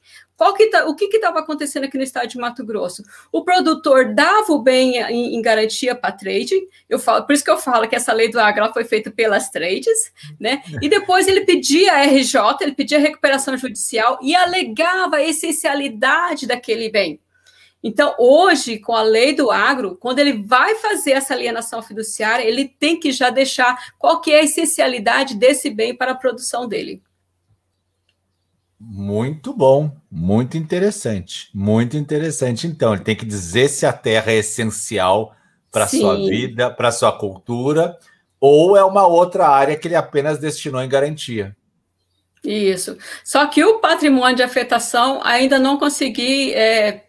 Que 0.55 0.67
tá, 0.67 0.85
o 0.85 0.95
que 0.95 1.05
estava 1.05 1.39
acontecendo 1.39 1.85
aqui 1.85 1.97
no 1.97 2.03
estado 2.03 2.27
de 2.27 2.37
Mato 2.37 2.65
Grosso? 2.65 3.03
O 3.31 3.43
produtor 3.43 4.13
dava 4.13 4.51
o 4.51 4.61
bem 4.61 4.97
em, 4.97 5.35
em 5.35 5.41
garantia 5.41 5.95
para 5.95 6.11
trade, 6.11 6.55
eu 6.89 6.99
falo, 6.99 7.25
por 7.25 7.33
isso 7.33 7.43
que 7.43 7.49
eu 7.49 7.57
falo 7.57 7.87
que 7.87 7.95
essa 7.95 8.11
lei 8.11 8.29
do 8.29 8.39
agro 8.39 8.71
foi 8.73 8.83
feita 8.83 9.09
pelas 9.09 9.49
trades, 9.49 10.11
né? 10.39 10.61
E 10.81 10.89
depois 10.89 11.27
ele 11.27 11.41
pedia 11.41 11.93
a 11.93 12.03
RJ, 12.03 12.57
ele 12.61 12.73
pedia 12.73 12.99
recuperação 12.99 13.57
judicial 13.57 14.19
e 14.21 14.35
alegava 14.35 15.17
a 15.17 15.23
essencialidade 15.23 16.45
daquele 16.45 16.89
bem. 16.89 17.19
Então, 17.87 18.15
hoje, 18.17 18.79
com 18.79 18.95
a 18.95 19.03
lei 19.03 19.33
do 19.33 19.51
agro, 19.51 19.95
quando 19.95 20.17
ele 20.17 20.43
vai 20.43 20.73
fazer 20.73 21.11
essa 21.11 21.35
alienação 21.35 21.83
fiduciária, 21.83 22.43
ele 22.43 22.67
tem 22.67 22.99
que 22.99 23.11
já 23.11 23.29
deixar 23.29 23.93
qual 23.99 24.19
que 24.19 24.31
é 24.31 24.39
a 24.39 24.43
essencialidade 24.43 25.35
desse 25.35 25.69
bem 25.69 25.95
para 25.95 26.13
a 26.13 26.15
produção 26.15 26.67
dele. 26.67 27.03
Muito 28.79 29.53
bom, 29.53 29.91
muito 30.11 30.57
interessante, 30.57 31.49
muito 31.53 31.95
interessante. 31.95 32.67
Então, 32.67 32.93
ele 32.93 33.03
tem 33.03 33.15
que 33.15 33.25
dizer 33.25 33.69
se 33.69 33.85
a 33.85 33.93
terra 33.93 34.31
é 34.31 34.37
essencial 34.37 35.33
para 35.71 35.85
a 35.85 35.87
sua 35.87 36.15
vida, 36.15 36.69
para 36.69 36.89
a 36.89 36.91
sua 36.91 37.11
cultura, 37.11 37.97
ou 38.39 38.77
é 38.77 38.83
uma 38.83 39.07
outra 39.07 39.47
área 39.47 39.77
que 39.77 39.87
ele 39.87 39.95
apenas 39.95 40.39
destinou 40.39 40.81
em 40.81 40.89
garantia. 40.89 41.55
Isso. 42.43 42.97
Só 43.23 43.45
que 43.47 43.63
o 43.63 43.79
patrimônio 43.79 44.35
de 44.35 44.43
afetação 44.43 45.19
ainda 45.23 45.57
não 45.57 45.77
consegui 45.77 46.53
é, 46.53 47.04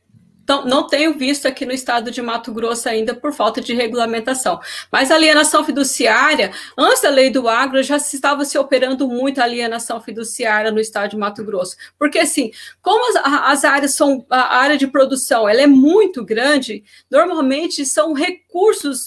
então, 0.47 0.65
não 0.65 0.87
tenho 0.87 1.13
visto 1.19 1.49
aqui 1.49 1.67
no 1.67 1.73
estado 1.73 2.09
de 2.09 2.23
Mato 2.23 2.53
Grosso 2.53 2.89
ainda 2.89 3.13
por 3.13 3.33
falta 3.33 3.61
de 3.61 3.75
regulamentação. 3.75 4.61
Mas 4.93 5.11
a 5.11 5.17
alienação 5.17 5.65
fiduciária, 5.65 6.53
antes 6.79 7.03
da 7.03 7.11
lei 7.11 7.31
do 7.31 7.49
agro, 7.49 7.83
já 7.83 7.99
se 7.99 8.15
estava 8.15 8.45
se 8.45 8.57
operando 8.57 9.09
muito 9.09 9.41
a 9.41 9.43
alienação 9.43 10.01
fiduciária 10.01 10.71
no 10.71 10.79
estado 10.79 11.11
de 11.11 11.17
Mato 11.17 11.45
Grosso. 11.45 11.75
Porque, 11.99 12.21
assim, 12.21 12.53
como 12.81 13.11
as, 13.11 13.17
as 13.25 13.65
áreas 13.65 13.97
são, 13.97 14.25
a 14.31 14.59
área 14.59 14.77
de 14.77 14.87
produção 14.87 15.49
ela 15.49 15.63
é 15.63 15.67
muito 15.67 16.25
grande, 16.25 16.85
normalmente 17.11 17.85
são 17.85 18.13
recursos 18.13 19.07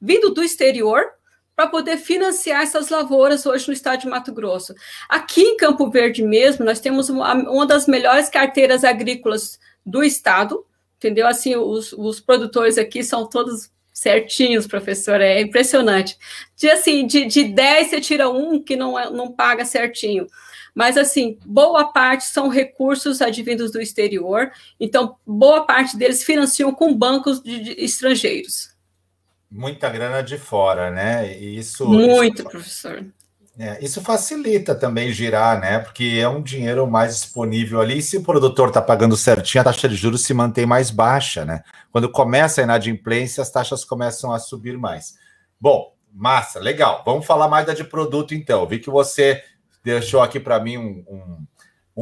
vindo 0.00 0.30
do 0.30 0.42
exterior, 0.42 1.04
para 1.54 1.66
poder 1.66 1.98
financiar 1.98 2.62
essas 2.62 2.88
lavouras 2.88 3.44
hoje 3.44 3.66
no 3.66 3.74
estado 3.74 4.02
de 4.02 4.08
Mato 4.08 4.32
Grosso. 4.32 4.72
Aqui 5.06 5.42
em 5.42 5.56
Campo 5.56 5.90
Verde 5.90 6.22
mesmo, 6.22 6.64
nós 6.64 6.80
temos 6.80 7.10
uma, 7.10 7.34
uma 7.34 7.66
das 7.66 7.86
melhores 7.86 8.30
carteiras 8.30 8.84
agrícolas 8.84 9.58
do 9.84 10.04
estado, 10.04 10.64
entendeu? 10.98 11.26
Assim, 11.26 11.56
os, 11.56 11.92
os 11.92 12.20
produtores 12.20 12.76
aqui 12.76 13.02
são 13.02 13.26
todos 13.26 13.70
certinhos, 13.92 14.66
professor, 14.66 15.20
é 15.20 15.40
impressionante. 15.40 16.16
De 16.56 16.68
assim, 16.70 17.06
de, 17.06 17.24
de 17.24 17.44
10 17.44 17.88
você 17.88 18.00
tira 18.00 18.28
um 18.28 18.62
que 18.62 18.76
não, 18.76 18.98
é, 18.98 19.10
não 19.10 19.32
paga 19.32 19.64
certinho. 19.64 20.26
Mas, 20.74 20.96
assim, 20.96 21.36
boa 21.44 21.92
parte 21.92 22.24
são 22.24 22.48
recursos 22.48 23.20
advindos 23.20 23.72
do 23.72 23.80
exterior, 23.80 24.52
então, 24.78 25.16
boa 25.26 25.66
parte 25.66 25.96
deles 25.96 26.22
financiam 26.22 26.72
com 26.72 26.94
bancos 26.94 27.42
de, 27.42 27.58
de 27.58 27.84
estrangeiros. 27.84 28.76
Muita 29.50 29.88
grana 29.88 30.22
de 30.22 30.38
fora, 30.38 30.90
né? 30.90 31.36
Isso. 31.36 31.88
Muito, 31.88 32.42
isso... 32.42 32.50
professor. 32.50 33.04
É, 33.60 33.84
isso 33.84 34.00
facilita 34.00 34.72
também 34.72 35.10
girar, 35.10 35.60
né? 35.60 35.80
Porque 35.80 36.16
é 36.20 36.28
um 36.28 36.40
dinheiro 36.40 36.86
mais 36.86 37.20
disponível 37.20 37.80
ali. 37.80 37.98
E 37.98 38.02
se 38.02 38.16
o 38.16 38.22
produtor 38.22 38.68
está 38.68 38.80
pagando 38.80 39.16
certinho, 39.16 39.62
a 39.62 39.64
taxa 39.64 39.88
de 39.88 39.96
juros 39.96 40.22
se 40.22 40.32
mantém 40.32 40.64
mais 40.64 40.92
baixa, 40.92 41.44
né? 41.44 41.64
Quando 41.90 42.08
começa 42.08 42.60
a 42.60 42.64
inadimplência, 42.64 43.42
as 43.42 43.50
taxas 43.50 43.84
começam 43.84 44.32
a 44.32 44.38
subir 44.38 44.78
mais. 44.78 45.18
Bom, 45.60 45.92
massa, 46.12 46.60
legal. 46.60 47.02
Vamos 47.04 47.26
falar 47.26 47.48
mais 47.48 47.66
da 47.66 47.74
de 47.74 47.82
produto, 47.82 48.32
então. 48.32 48.64
Vi 48.64 48.78
que 48.78 48.90
você 48.90 49.42
deixou 49.82 50.20
aqui 50.20 50.38
para 50.38 50.60
mim 50.60 50.76
um, 50.76 51.04
um, 51.08 51.46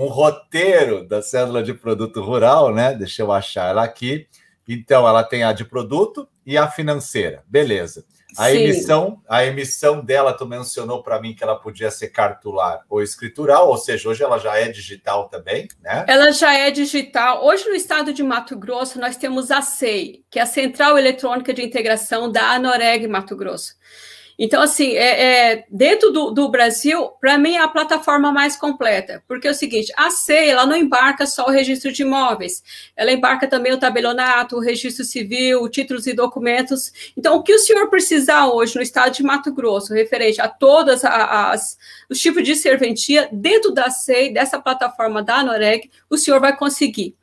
um, 0.03 0.07
roteiro 0.09 1.09
da 1.09 1.23
cédula 1.23 1.63
de 1.63 1.73
produto 1.73 2.21
rural, 2.21 2.75
né? 2.75 2.93
Deixa 2.93 3.23
eu 3.23 3.33
achar 3.33 3.71
ela 3.71 3.83
aqui. 3.83 4.29
Então, 4.69 5.09
ela 5.09 5.25
tem 5.25 5.43
a 5.43 5.55
de 5.55 5.65
produto 5.65 6.29
e 6.45 6.59
a 6.59 6.69
financeira. 6.69 7.43
Beleza. 7.47 8.05
A 8.39 8.53
emissão, 8.53 9.23
a 9.29 9.45
emissão 9.45 10.05
dela, 10.05 10.33
tu 10.33 10.47
mencionou 10.47 11.03
para 11.03 11.21
mim 11.21 11.35
que 11.35 11.43
ela 11.43 11.57
podia 11.57 11.91
ser 11.91 12.09
cartular 12.09 12.85
ou 12.89 13.03
escritural, 13.03 13.69
ou 13.69 13.77
seja, 13.77 14.09
hoje 14.09 14.23
ela 14.23 14.39
já 14.39 14.57
é 14.57 14.69
digital 14.69 15.29
também, 15.29 15.69
né? 15.81 16.05
Ela 16.09 16.31
já 16.33 16.53
é 16.53 16.71
digital. 16.71 17.45
Hoje 17.45 17.69
no 17.69 17.75
estado 17.75 18.13
de 18.13 18.23
Mato 18.23 18.57
Grosso 18.57 19.01
nós 19.01 19.17
temos 19.17 19.51
a 19.51 19.63
SEI, 19.63 20.25
que 20.31 20.39
é 20.39 20.43
a 20.43 20.47
Central 20.47 20.99
Eletrônica 20.99 21.53
de 21.53 21.63
Integração 21.63 22.31
da 22.31 22.51
Anoreg 22.53 23.07
Mato 23.07 23.37
Grosso. 23.37 23.75
Então, 24.39 24.61
assim, 24.63 24.93
é, 24.93 25.53
é 25.53 25.65
dentro 25.71 26.11
do, 26.11 26.31
do 26.31 26.49
Brasil, 26.51 27.09
para 27.21 27.39
mim 27.39 27.55
é 27.55 27.61
a 27.61 27.69
plataforma 27.69 28.31
mais 28.31 28.55
completa, 28.55 29.23
porque 29.27 29.49
é 29.49 29.51
o 29.51 29.55
seguinte, 29.55 29.91
a 29.97 30.11
CEI, 30.11 30.51
ela 30.51 30.67
não 30.67 30.77
embarca 30.77 31.27
só 31.27 31.47
o 31.47 31.51
registro 31.51 31.91
de 31.91 32.03
imóveis, 32.03 32.63
ela 32.95 33.11
embarca 33.11 33.49
também 33.49 33.73
o 33.73 33.79
tabelionato, 33.79 34.57
o 34.57 34.61
registro 34.61 35.05
civil, 35.05 35.67
títulos 35.71 36.07
e 36.07 36.13
documentos. 36.13 36.93
Então, 37.17 37.37
o 37.37 37.43
que 37.43 37.55
o 37.55 37.59
senhor 37.59 37.89
precisar 37.89 38.47
hoje 38.49 38.77
no 38.77 38.83
estado 38.83 39.13
de 39.13 39.23
Mato 39.23 39.53
Grosso, 39.53 39.95
referente 39.95 40.41
a 40.41 40.49
todas 40.49 41.03
as, 41.03 41.79
os 42.11 42.21
tipos 42.21 42.43
de 42.43 42.55
serventia, 42.55 43.31
dentro 43.33 43.73
da 43.73 43.91
CEI, 43.91 44.33
dessa 44.33 44.61
plataforma 44.61 45.23
da 45.23 45.43
Noreg, 45.43 45.91
o 46.11 46.19
senhor 46.19 46.41
vai 46.41 46.55
conseguir. 46.55 47.17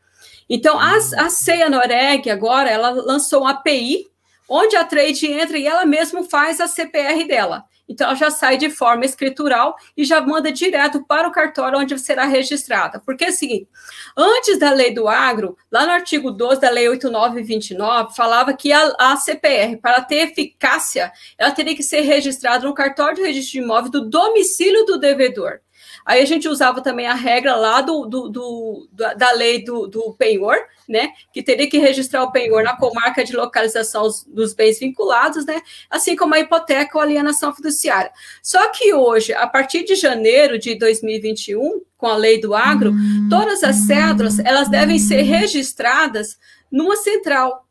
Então, 0.50 0.80
a, 0.80 0.96
a 1.18 1.30
CEI 1.30 1.70
Noreg 1.70 2.30
agora, 2.30 2.70
ela 2.70 2.90
lançou 2.90 3.42
uma 3.42 3.52
API 3.52 4.08
onde 4.50 4.76
a 4.76 4.84
trade 4.84 5.28
entra 5.28 5.58
e 5.58 5.68
ela 5.68 5.86
mesma 5.86 6.24
faz 6.24 6.60
a 6.60 6.68
CPR 6.68 7.26
dela. 7.28 7.66
Então, 7.88 8.08
ela 8.08 8.16
já 8.16 8.32
sai 8.32 8.58
de 8.58 8.70
forma 8.70 9.04
escritural 9.04 9.76
e 9.96 10.06
já 10.06 10.22
manda 10.22 10.52
direto 10.52 11.04
para 11.06 11.28
o 11.28 11.32
cartório 11.32 11.78
onde 11.78 11.98
será 12.00 12.26
registrada. 12.26 13.02
Porque 13.06 13.26
é 13.26 13.30
o 13.30 13.34
seguinte: 13.34 13.68
antes 14.16 14.58
da 14.58 14.72
lei 14.72 14.94
do 14.94 15.08
agro, 15.08 15.58
lá 15.72 15.86
no 15.86 15.92
artigo 15.92 16.32
12 16.32 16.62
da 16.62 16.70
lei 16.70 16.88
8929, 16.88 18.16
falava 18.16 18.54
que 18.54 18.72
a, 18.72 18.94
a 18.98 19.18
CPR, 19.18 19.78
para 19.78 20.02
ter 20.02 20.30
eficácia, 20.30 21.12
ela 21.38 21.52
teria 21.52 21.76
que 21.76 21.84
ser 21.84 22.02
registrada 22.02 22.66
no 22.66 22.74
cartório 22.74 23.18
de 23.18 23.22
registro 23.22 23.52
de 23.52 23.60
imóvel 23.60 23.92
do 23.92 24.10
domicílio 24.10 24.86
do 24.86 24.98
devedor. 24.98 25.60
Aí 26.06 26.22
a 26.22 26.26
gente 26.26 26.48
usava 26.48 26.82
também 26.82 27.08
a 27.08 27.14
regra 27.14 27.56
lá 27.56 27.82
do, 27.82 28.06
do, 28.06 28.30
do 28.30 28.88
da 28.92 29.32
lei 29.32 29.64
do, 29.64 29.88
do 29.88 30.14
penhor, 30.14 30.56
né? 30.88 31.12
Que 31.32 31.42
teria 31.42 31.70
que 31.70 31.78
registrar 31.78 32.24
o 32.24 32.32
penhor 32.32 32.64
na 32.64 32.76
comarca 32.76 33.24
de 33.24 33.36
localização 33.36 34.08
dos 34.28 34.54
bens 34.54 34.80
vinculados, 34.80 35.46
né? 35.46 35.62
Assim 35.90 36.16
como 36.16 36.36
a 36.36 36.40
hipoteca 36.40 36.98
ou 36.98 37.04
alienação 37.04 37.54
fiduciária. 37.54 38.12
Só 38.42 38.70
que 38.72 38.94
hoje, 38.94 39.34
a 39.34 39.48
partir 39.48 39.84
de 39.84 39.96
janeiro 39.96 40.60
de 40.60 40.76
2021, 40.76 41.82
com 41.98 42.08
a 42.08 42.18
lei 42.18 42.40
do 42.40 42.54
agro, 42.54 42.94
todas 43.30 43.64
as 43.64 43.78
cédulas 43.88 44.40
elas 44.40 44.68
devem 44.68 45.00
ser 45.00 45.22
registradas 45.22 46.38
numa 46.70 46.98
central 46.98 47.63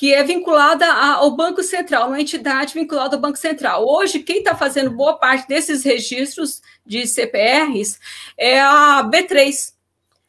que 0.00 0.14
é 0.14 0.24
vinculada 0.24 0.90
ao 0.90 1.30
Banco 1.32 1.62
Central, 1.62 2.08
uma 2.08 2.18
entidade 2.18 2.72
vinculada 2.72 3.16
ao 3.16 3.20
Banco 3.20 3.36
Central. 3.36 3.86
Hoje, 3.86 4.20
quem 4.20 4.38
está 4.38 4.54
fazendo 4.54 4.90
boa 4.90 5.18
parte 5.18 5.46
desses 5.46 5.84
registros 5.84 6.62
de 6.86 7.06
CPRs 7.06 7.98
é 8.34 8.58
a 8.62 9.04
B3. 9.04 9.74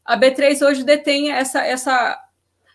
A 0.03 0.19
B3 0.19 0.61
hoje 0.67 0.83
detém 0.83 1.31
essa, 1.31 1.65
essa 1.65 2.21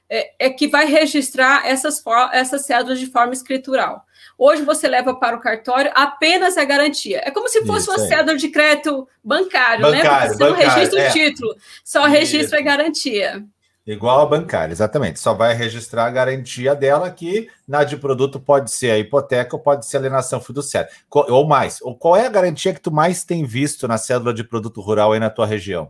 é, 0.09 0.33
é 0.39 0.49
que 0.49 0.69
vai 0.69 0.87
registrar 0.87 1.67
essas, 1.67 2.03
essas 2.33 2.65
cédulas 2.65 2.99
de 2.99 3.09
forma 3.09 3.35
escritural. 3.35 4.03
Hoje 4.39 4.63
você 4.63 4.89
leva 4.89 5.15
para 5.15 5.37
o 5.37 5.41
cartório 5.41 5.93
apenas 5.95 6.57
a 6.57 6.65
garantia. 6.65 7.21
É 7.27 7.31
como 7.31 7.47
se 7.51 7.63
fosse 7.67 7.91
Isso, 7.91 7.91
uma 7.91 8.07
é. 8.07 8.09
cédula 8.09 8.39
de 8.39 8.49
crédito 8.49 9.07
bancário, 9.23 9.83
bancário 9.83 9.93
né? 9.93 10.01
Porque 10.03 10.29
você 10.29 10.39
bancário, 10.39 10.67
não 10.67 10.75
registra 10.75 11.01
é. 11.03 11.09
o 11.11 11.13
título, 11.13 11.57
só 11.85 12.07
registra 12.07 12.59
a 12.59 12.63
garantia. 12.63 13.45
Igual 13.87 14.21
a 14.21 14.27
bancária, 14.27 14.73
exatamente. 14.73 15.21
Só 15.21 15.33
vai 15.33 15.55
registrar 15.55 16.07
a 16.07 16.11
garantia 16.11 16.75
dela, 16.75 17.09
que 17.09 17.49
na 17.69 17.85
de 17.85 17.97
produto 17.97 18.41
pode 18.41 18.73
ser 18.73 18.91
a 18.91 18.99
hipoteca 18.99 19.55
ou 19.55 19.63
pode 19.63 19.87
ser 19.87 19.99
a 19.99 20.01
alienação 20.01 20.41
fiduciária. 20.41 20.91
Ou 21.09 21.47
mais. 21.47 21.81
Ou 21.81 21.95
qual 21.95 22.17
é 22.17 22.27
a 22.27 22.31
garantia 22.31 22.75
que 22.75 22.81
tu 22.81 22.91
mais 22.91 23.23
tem 23.23 23.45
visto 23.45 23.87
na 23.87 23.97
cédula 23.97 24.35
de 24.35 24.43
produto 24.43 24.81
rural 24.81 25.13
aí 25.13 25.21
na 25.21 25.31
tua 25.31 25.47
região? 25.47 25.89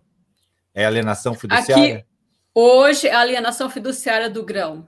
É 0.74 0.85
alienação 0.85 1.32
fiduciária? 1.35 1.96
Aqui, 1.96 2.04
hoje, 2.54 3.09
é 3.09 3.14
a 3.14 3.20
alienação 3.20 3.70
fiduciária 3.70 4.28
do 4.28 4.44
grão. 4.44 4.87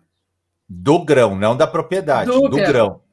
Do 0.68 1.02
grão, 1.02 1.34
não 1.34 1.56
da 1.56 1.66
propriedade, 1.66 2.30
do, 2.30 2.42
do 2.42 2.56
grão. 2.56 2.66
grão 2.66 3.07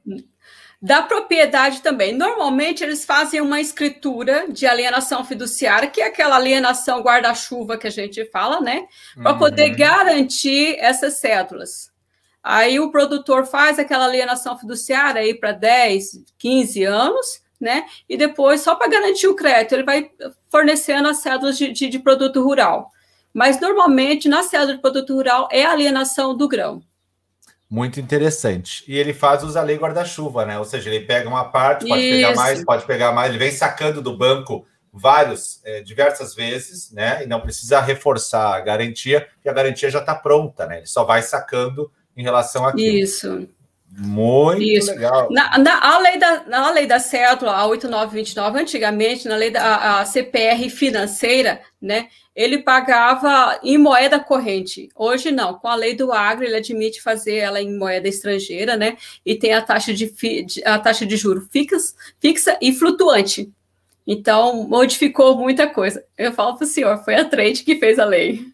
da 0.85 1.01
propriedade 1.01 1.81
também. 1.81 2.13
Normalmente 2.13 2.83
eles 2.83 3.03
fazem 3.03 3.41
uma 3.41 3.59
escritura 3.59 4.45
de 4.47 4.67
alienação 4.67 5.25
fiduciária, 5.25 5.89
que 5.89 5.99
é 5.99 6.05
aquela 6.05 6.35
alienação 6.35 7.01
guarda-chuva 7.01 7.75
que 7.75 7.87
a 7.87 7.91
gente 7.91 8.23
fala, 8.25 8.61
né? 8.61 8.85
Para 9.15 9.31
uhum. 9.31 9.39
poder 9.39 9.69
garantir 9.71 10.77
essas 10.77 11.15
cédulas. 11.15 11.91
Aí 12.43 12.79
o 12.79 12.91
produtor 12.91 13.47
faz 13.47 13.79
aquela 13.79 14.05
alienação 14.05 14.55
fiduciária 14.59 15.21
aí 15.21 15.33
para 15.33 15.53
10, 15.53 16.23
15 16.37 16.83
anos, 16.83 17.41
né? 17.59 17.87
E 18.07 18.15
depois, 18.15 18.61
só 18.61 18.75
para 18.75 18.87
garantir 18.87 19.27
o 19.27 19.35
crédito, 19.35 19.73
ele 19.73 19.83
vai 19.83 20.11
fornecendo 20.51 21.07
as 21.07 21.17
cédulas 21.17 21.57
de, 21.57 21.71
de, 21.71 21.89
de 21.89 21.97
produto 21.97 22.43
rural. 22.43 22.91
Mas 23.33 23.59
normalmente 23.59 24.29
na 24.29 24.43
cédula 24.43 24.75
de 24.75 24.81
produto 24.81 25.15
rural 25.15 25.49
é 25.51 25.65
a 25.65 25.71
alienação 25.71 26.37
do 26.37 26.47
grão. 26.47 26.83
Muito 27.69 27.99
interessante. 27.99 28.83
E 28.87 28.97
ele 28.97 29.13
faz 29.13 29.43
usa 29.43 29.59
a 29.59 29.63
lei 29.63 29.77
guarda-chuva, 29.77 30.45
né? 30.45 30.57
Ou 30.59 30.65
seja, 30.65 30.89
ele 30.89 31.05
pega 31.05 31.27
uma 31.27 31.45
parte, 31.45 31.87
pode 31.87 32.03
Isso. 32.03 32.15
pegar 32.15 32.35
mais, 32.35 32.63
pode 32.63 32.85
pegar 32.85 33.11
mais, 33.11 33.29
ele 33.29 33.39
vem 33.39 33.51
sacando 33.51 34.01
do 34.01 34.15
banco 34.15 34.65
vários, 34.93 35.61
é, 35.65 35.81
diversas 35.81 36.33
vezes, 36.33 36.91
né? 36.91 37.23
E 37.23 37.27
não 37.27 37.41
precisa 37.41 37.81
reforçar 37.81 38.55
a 38.55 38.61
garantia, 38.61 39.27
porque 39.33 39.49
a 39.49 39.53
garantia 39.53 39.89
já 39.89 39.99
está 39.99 40.15
pronta, 40.15 40.65
né? 40.65 40.77
Ele 40.77 40.85
só 40.85 41.03
vai 41.03 41.21
sacando 41.21 41.91
em 42.15 42.23
relação 42.23 42.65
a 42.65 42.73
Isso. 42.75 43.47
Muito 43.97 44.61
Isso. 44.61 44.91
legal. 44.91 45.29
Na, 45.31 45.57
na, 45.57 45.79
a, 45.79 45.99
lei 45.99 46.17
da, 46.17 46.43
na 46.45 46.69
lei 46.71 46.85
da 46.85 46.99
cédula, 46.99 47.53
a 47.53 47.65
8929, 47.65 48.59
antigamente, 48.59 49.27
na 49.27 49.37
lei 49.37 49.49
da 49.49 49.99
a, 49.99 50.05
CPR 50.05 50.69
financeira, 50.69 51.61
né, 51.81 52.09
ele 52.35 52.57
pagava 52.57 53.57
em 53.63 53.77
moeda 53.77 54.19
corrente. 54.19 54.89
Hoje 54.93 55.31
não, 55.31 55.53
com 55.53 55.69
a 55.69 55.75
lei 55.75 55.95
do 55.95 56.11
agro, 56.11 56.43
ele 56.43 56.57
admite 56.57 57.01
fazer 57.01 57.35
ela 57.35 57.61
em 57.61 57.77
moeda 57.77 58.09
estrangeira, 58.09 58.75
né? 58.75 58.97
E 59.25 59.35
tem 59.35 59.53
a 59.53 59.61
taxa 59.61 59.93
de, 59.93 60.13
a 60.65 60.77
taxa 60.77 61.05
de 61.05 61.15
juro 61.15 61.47
fixa, 61.49 61.95
fixa 62.19 62.57
e 62.61 62.73
flutuante. 62.73 63.49
Então, 64.05 64.67
modificou 64.67 65.37
muita 65.37 65.67
coisa. 65.67 66.03
Eu 66.17 66.33
falo 66.33 66.57
para 66.57 66.65
o 66.65 66.67
senhor, 66.67 66.97
foi 67.03 67.15
a 67.15 67.25
trade 67.25 67.63
que 67.63 67.79
fez 67.79 67.97
a 67.97 68.05
lei. 68.05 68.45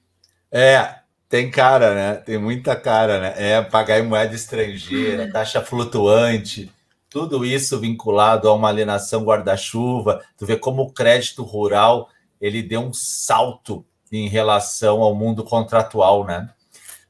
É, 0.52 1.01
tem 1.32 1.50
cara, 1.50 1.96
né? 1.96 2.16
Tem 2.16 2.38
muita 2.38 2.76
cara, 2.76 3.22
né? 3.22 3.34
É 3.38 3.62
pagar 3.62 4.00
em 4.00 4.06
moeda 4.06 4.36
estrangeira, 4.36 5.32
taxa 5.32 5.62
flutuante, 5.62 6.70
tudo 7.10 7.46
isso 7.46 7.80
vinculado 7.80 8.50
a 8.50 8.54
uma 8.54 8.68
alienação 8.68 9.24
guarda-chuva. 9.24 10.22
Tu 10.38 10.46
vê 10.46 10.58
como 10.58 10.82
o 10.82 10.92
crédito 10.92 11.42
rural 11.44 12.10
ele 12.42 12.62
deu 12.62 12.82
um 12.82 12.94
salto 12.94 13.86
em 14.12 14.28
relação 14.28 15.02
ao 15.02 15.16
mundo 15.16 15.42
contratual, 15.46 16.26
né? 16.26 16.50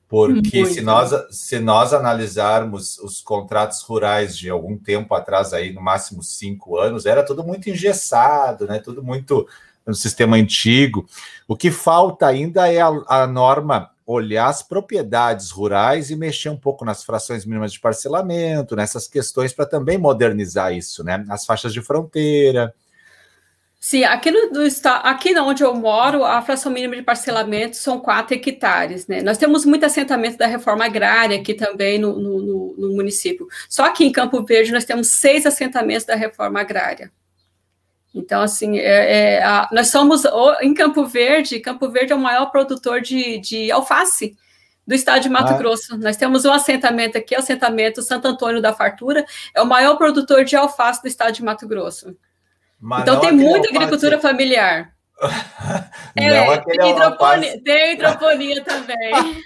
Porque 0.08 0.68
se 0.68 0.82
nós, 0.82 1.12
se 1.32 1.58
nós 1.58 1.92
analisarmos 1.92 3.00
os 3.00 3.22
contratos 3.22 3.82
rurais 3.82 4.38
de 4.38 4.52
algum 4.52 4.78
tempo 4.78 5.16
atrás, 5.16 5.52
aí 5.52 5.74
no 5.74 5.82
máximo 5.82 6.22
cinco 6.22 6.78
anos, 6.78 7.08
era 7.08 7.24
tudo 7.24 7.44
muito 7.44 7.72
engessado, 7.72 8.68
né? 8.68 8.78
Tudo 8.78 9.02
muito 9.02 9.48
no 9.88 9.96
sistema 9.96 10.36
antigo. 10.36 11.08
O 11.48 11.56
que 11.56 11.72
falta 11.72 12.28
ainda 12.28 12.72
é 12.72 12.82
a, 12.82 12.92
a 13.08 13.26
norma 13.26 13.90
olhar 14.06 14.48
as 14.48 14.64
propriedades 14.64 15.52
rurais 15.52 16.10
e 16.10 16.16
mexer 16.16 16.50
um 16.50 16.58
pouco 16.58 16.84
nas 16.84 17.04
frações 17.04 17.46
mínimas 17.46 17.72
de 17.72 17.80
parcelamento, 17.80 18.76
nessas 18.76 19.08
questões 19.08 19.54
para 19.54 19.66
também 19.66 19.98
modernizar 19.98 20.74
isso, 20.74 21.04
né? 21.04 21.24
As 21.30 21.46
faixas 21.46 21.74
de 21.74 21.82
fronteira. 21.82 22.74
Sim, 23.80 24.04
aqui 24.04 24.30
no, 24.30 24.52
do, 24.52 24.62
aqui 25.04 25.36
onde 25.40 25.64
eu 25.64 25.74
moro, 25.74 26.24
a 26.24 26.40
fração 26.44 26.72
mínima 26.72 26.96
de 26.96 27.02
parcelamento 27.02 27.76
são 27.76 28.00
4 28.00 28.36
hectares, 28.36 29.08
né? 29.08 29.24
Nós 29.24 29.40
temos 29.40 29.66
muito 29.66 29.84
assentamento 29.84 30.38
da 30.38 30.46
reforma 30.46 30.86
agrária 30.86 31.40
aqui 31.40 31.56
também 31.56 31.98
no, 31.98 32.20
no, 32.20 32.76
no 32.78 32.96
município. 32.96 33.48
Só 33.68 33.92
que 33.92 34.04
em 34.06 34.12
Campo 34.12 34.46
Verde 34.46 34.72
nós 34.72 34.86
temos 34.86 35.08
seis 35.08 35.48
assentamentos 35.48 36.06
da 36.06 36.16
reforma 36.16 36.60
agrária. 36.60 37.12
Então, 38.13 38.41
assim, 38.41 38.78
é, 38.78 39.38
é, 39.38 39.43
a, 39.43 39.69
nós 39.71 39.88
somos 39.88 40.24
em 40.62 40.74
Campo 40.74 41.06
Verde, 41.06 41.60
Campo 41.60 41.89
Verde 41.89 42.12
é 42.12 42.15
o 42.15 42.19
maior 42.19 42.47
produtor 42.47 43.02
de, 43.02 43.39
de 43.39 43.71
alface 43.71 44.36
do 44.86 44.93
estado 44.93 45.21
de 45.21 45.30
Mato 45.30 45.54
ah. 45.54 45.58
Grosso. 45.58 45.97
Nós 45.97 46.17
temos 46.17 46.43
um 46.43 46.52
assentamento 46.52 47.17
aqui, 47.17 47.36
o 47.36 47.39
assentamento 47.39 48.02
Santo 48.02 48.28
Antônio 48.28 48.62
da 48.62 48.74
Fartura, 48.74 49.26
é 49.56 49.62
o 49.62 49.65
maior 49.65 49.95
produtor 49.95 50.43
de 50.43 50.56
alface 50.56 51.02
do 51.02 51.08
estado 51.08 51.34
de 51.34 51.43
Mato 51.43 51.67
Grosso. 51.67 52.15
Mas 52.80 53.04
então 53.04 53.19
tem 53.19 53.32
muita 53.32 53.69
agricultura 53.69 54.19
familiar. 54.19 54.93
É, 56.16 56.58
tem 56.58 56.90
hidroponia, 56.90 57.64
tem 57.64 57.94
hidroponia 57.94 58.64
também. 58.64 59.12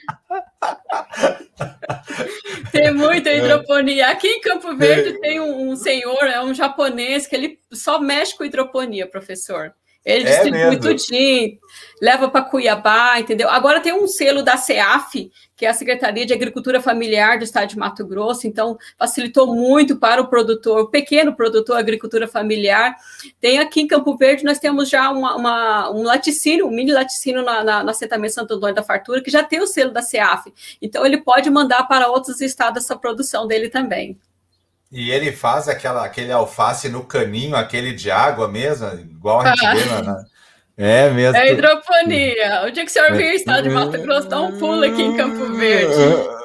tem 2.72 2.94
muita 2.94 3.30
é. 3.30 3.38
hidroponia. 3.38 4.10
Aqui 4.10 4.28
em 4.28 4.42
Campo 4.42 4.76
Verde 4.76 5.20
tem 5.20 5.40
um, 5.40 5.70
um, 5.70 5.76
senhor, 5.76 6.24
é 6.24 6.42
um 6.42 6.54
japonês, 6.54 7.28
que 7.28 7.36
ele 7.36 7.60
só 7.74 8.00
mexe 8.00 8.38
com 8.38 8.46
hidroponia, 8.46 9.06
professor. 9.06 9.74
Ele 10.06 10.30
é 10.30 10.44
distribui 10.44 10.80
tudinho, 10.80 11.58
leva 12.00 12.30
para 12.30 12.46
Cuiabá, 12.46 13.20
entendeu? 13.20 13.50
Agora 13.50 13.82
tem 13.82 13.92
um 13.92 14.08
selo 14.08 14.44
da 14.44 14.56
CEAF, 14.56 15.32
que 15.56 15.66
é 15.66 15.70
a 15.70 15.74
Secretaria 15.74 16.28
de 16.28 16.34
Agricultura 16.34 16.80
Familiar 16.80 17.40
do 17.40 17.44
Estado 17.44 17.70
de 17.70 17.78
Mato 17.78 18.06
Grosso, 18.06 18.46
então 18.46 18.78
facilitou 19.00 19.56
muito 19.56 19.96
para 19.96 20.22
o 20.22 20.28
produtor, 20.28 20.82
o 20.82 20.88
pequeno 20.90 21.36
produtor, 21.36 21.78
agricultura 21.78 22.28
familiar. 22.28 22.96
Tem 23.42 23.58
aqui 23.58 23.82
em 23.82 23.88
Campo 23.88 24.16
Verde, 24.16 24.44
nós 24.44 24.60
temos 24.60 24.90
já 24.90 25.10
uma, 25.10 25.36
uma, 25.36 25.90
um 25.90 26.04
laticínio, 26.04 26.68
um 26.68 26.72
mini 26.72 26.92
laticínio 26.92 27.42
na, 27.42 27.64
na, 27.64 27.84
no 27.84 27.90
assentamento 27.90 28.36
Santo 28.36 28.54
Antônio 28.54 28.76
da 28.76 28.84
Fartura, 28.84 29.24
que 29.24 29.32
já 29.32 29.44
tem 29.44 29.60
o 29.60 29.66
selo 29.66 29.92
da 29.92 30.04
CEAF. 30.04 30.54
Então 30.80 31.04
ele 31.04 31.18
pode 31.18 31.50
mandar 31.50 31.88
para 31.88 32.10
outros 32.10 32.42
estados 32.42 32.84
essa 32.84 32.96
produção 32.96 33.48
dele 33.48 33.70
também. 33.70 34.20
E 34.96 35.12
ele 35.12 35.34
faz 35.34 35.68
aquela, 35.68 36.06
aquele 36.06 36.32
alface 36.32 36.88
no 36.88 37.04
caninho, 37.04 37.54
aquele 37.54 37.92
de 37.92 38.10
água 38.10 38.48
mesmo, 38.48 38.88
igual 38.94 39.42
a 39.42 39.54
gente 39.54 39.76
vê 39.76 40.02
na, 40.02 40.24
É 40.78 41.10
mesmo. 41.10 41.38
É 41.38 41.52
hidroponia. 41.52 42.64
O 42.66 42.72
dia 42.72 42.86
que 42.86 42.90
o 42.90 42.94
senhor 42.94 43.12
vir 43.12 43.34
estado 43.34 43.64
de 43.64 43.70
Mato 43.70 44.02
Grosso, 44.02 44.30
dá 44.30 44.40
um 44.40 44.58
pulo 44.58 44.86
aqui 44.86 45.02
em 45.02 45.18
Campo 45.18 45.54
Verde. 45.54 45.94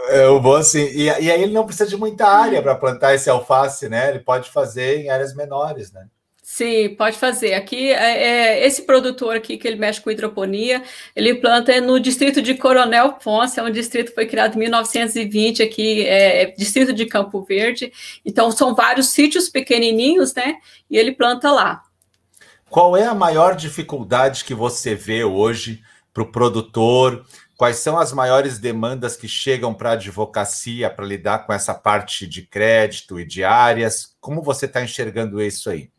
É, 0.08 0.24
eu 0.24 0.42
vou 0.42 0.56
assim. 0.56 0.84
E, 0.86 1.04
e 1.04 1.30
aí 1.30 1.42
ele 1.42 1.52
não 1.52 1.64
precisa 1.64 1.88
de 1.88 1.96
muita 1.96 2.26
área 2.26 2.60
para 2.60 2.74
plantar 2.74 3.14
esse 3.14 3.30
alface, 3.30 3.88
né? 3.88 4.10
Ele 4.10 4.18
pode 4.18 4.50
fazer 4.50 4.98
em 4.98 5.10
áreas 5.10 5.32
menores, 5.32 5.92
né? 5.92 6.06
Sim, 6.52 6.96
pode 6.96 7.16
fazer. 7.16 7.54
Aqui, 7.54 7.92
é, 7.92 8.24
é, 8.24 8.66
esse 8.66 8.82
produtor 8.82 9.36
aqui 9.36 9.56
que 9.56 9.68
ele 9.68 9.76
mexe 9.76 10.00
com 10.00 10.10
hidroponia, 10.10 10.82
ele 11.14 11.36
planta 11.36 11.80
no 11.80 12.00
distrito 12.00 12.42
de 12.42 12.54
Coronel 12.54 13.12
Ponce, 13.12 13.60
é 13.60 13.62
um 13.62 13.70
distrito 13.70 14.08
que 14.08 14.16
foi 14.16 14.26
criado 14.26 14.56
em 14.56 14.58
1920 14.58 15.62
aqui, 15.62 16.04
é, 16.04 16.42
é, 16.42 16.46
distrito 16.46 16.92
de 16.92 17.06
Campo 17.06 17.40
Verde. 17.44 17.92
Então, 18.26 18.50
são 18.50 18.74
vários 18.74 19.10
sítios 19.10 19.48
pequenininhos, 19.48 20.34
né? 20.34 20.56
E 20.90 20.98
ele 20.98 21.12
planta 21.12 21.52
lá. 21.52 21.84
Qual 22.68 22.96
é 22.96 23.06
a 23.06 23.14
maior 23.14 23.54
dificuldade 23.54 24.44
que 24.44 24.52
você 24.52 24.92
vê 24.92 25.22
hoje 25.22 25.80
para 26.12 26.24
o 26.24 26.32
produtor? 26.32 27.24
Quais 27.56 27.76
são 27.76 27.96
as 27.96 28.12
maiores 28.12 28.58
demandas 28.58 29.16
que 29.16 29.28
chegam 29.28 29.72
para 29.72 29.90
a 29.90 29.92
advocacia 29.92 30.90
para 30.90 31.06
lidar 31.06 31.46
com 31.46 31.52
essa 31.52 31.72
parte 31.72 32.26
de 32.26 32.42
crédito 32.42 33.20
e 33.20 33.24
de 33.24 33.44
áreas? 33.44 34.16
Como 34.20 34.42
você 34.42 34.66
está 34.66 34.82
enxergando 34.82 35.40
isso 35.40 35.70
aí? 35.70 35.90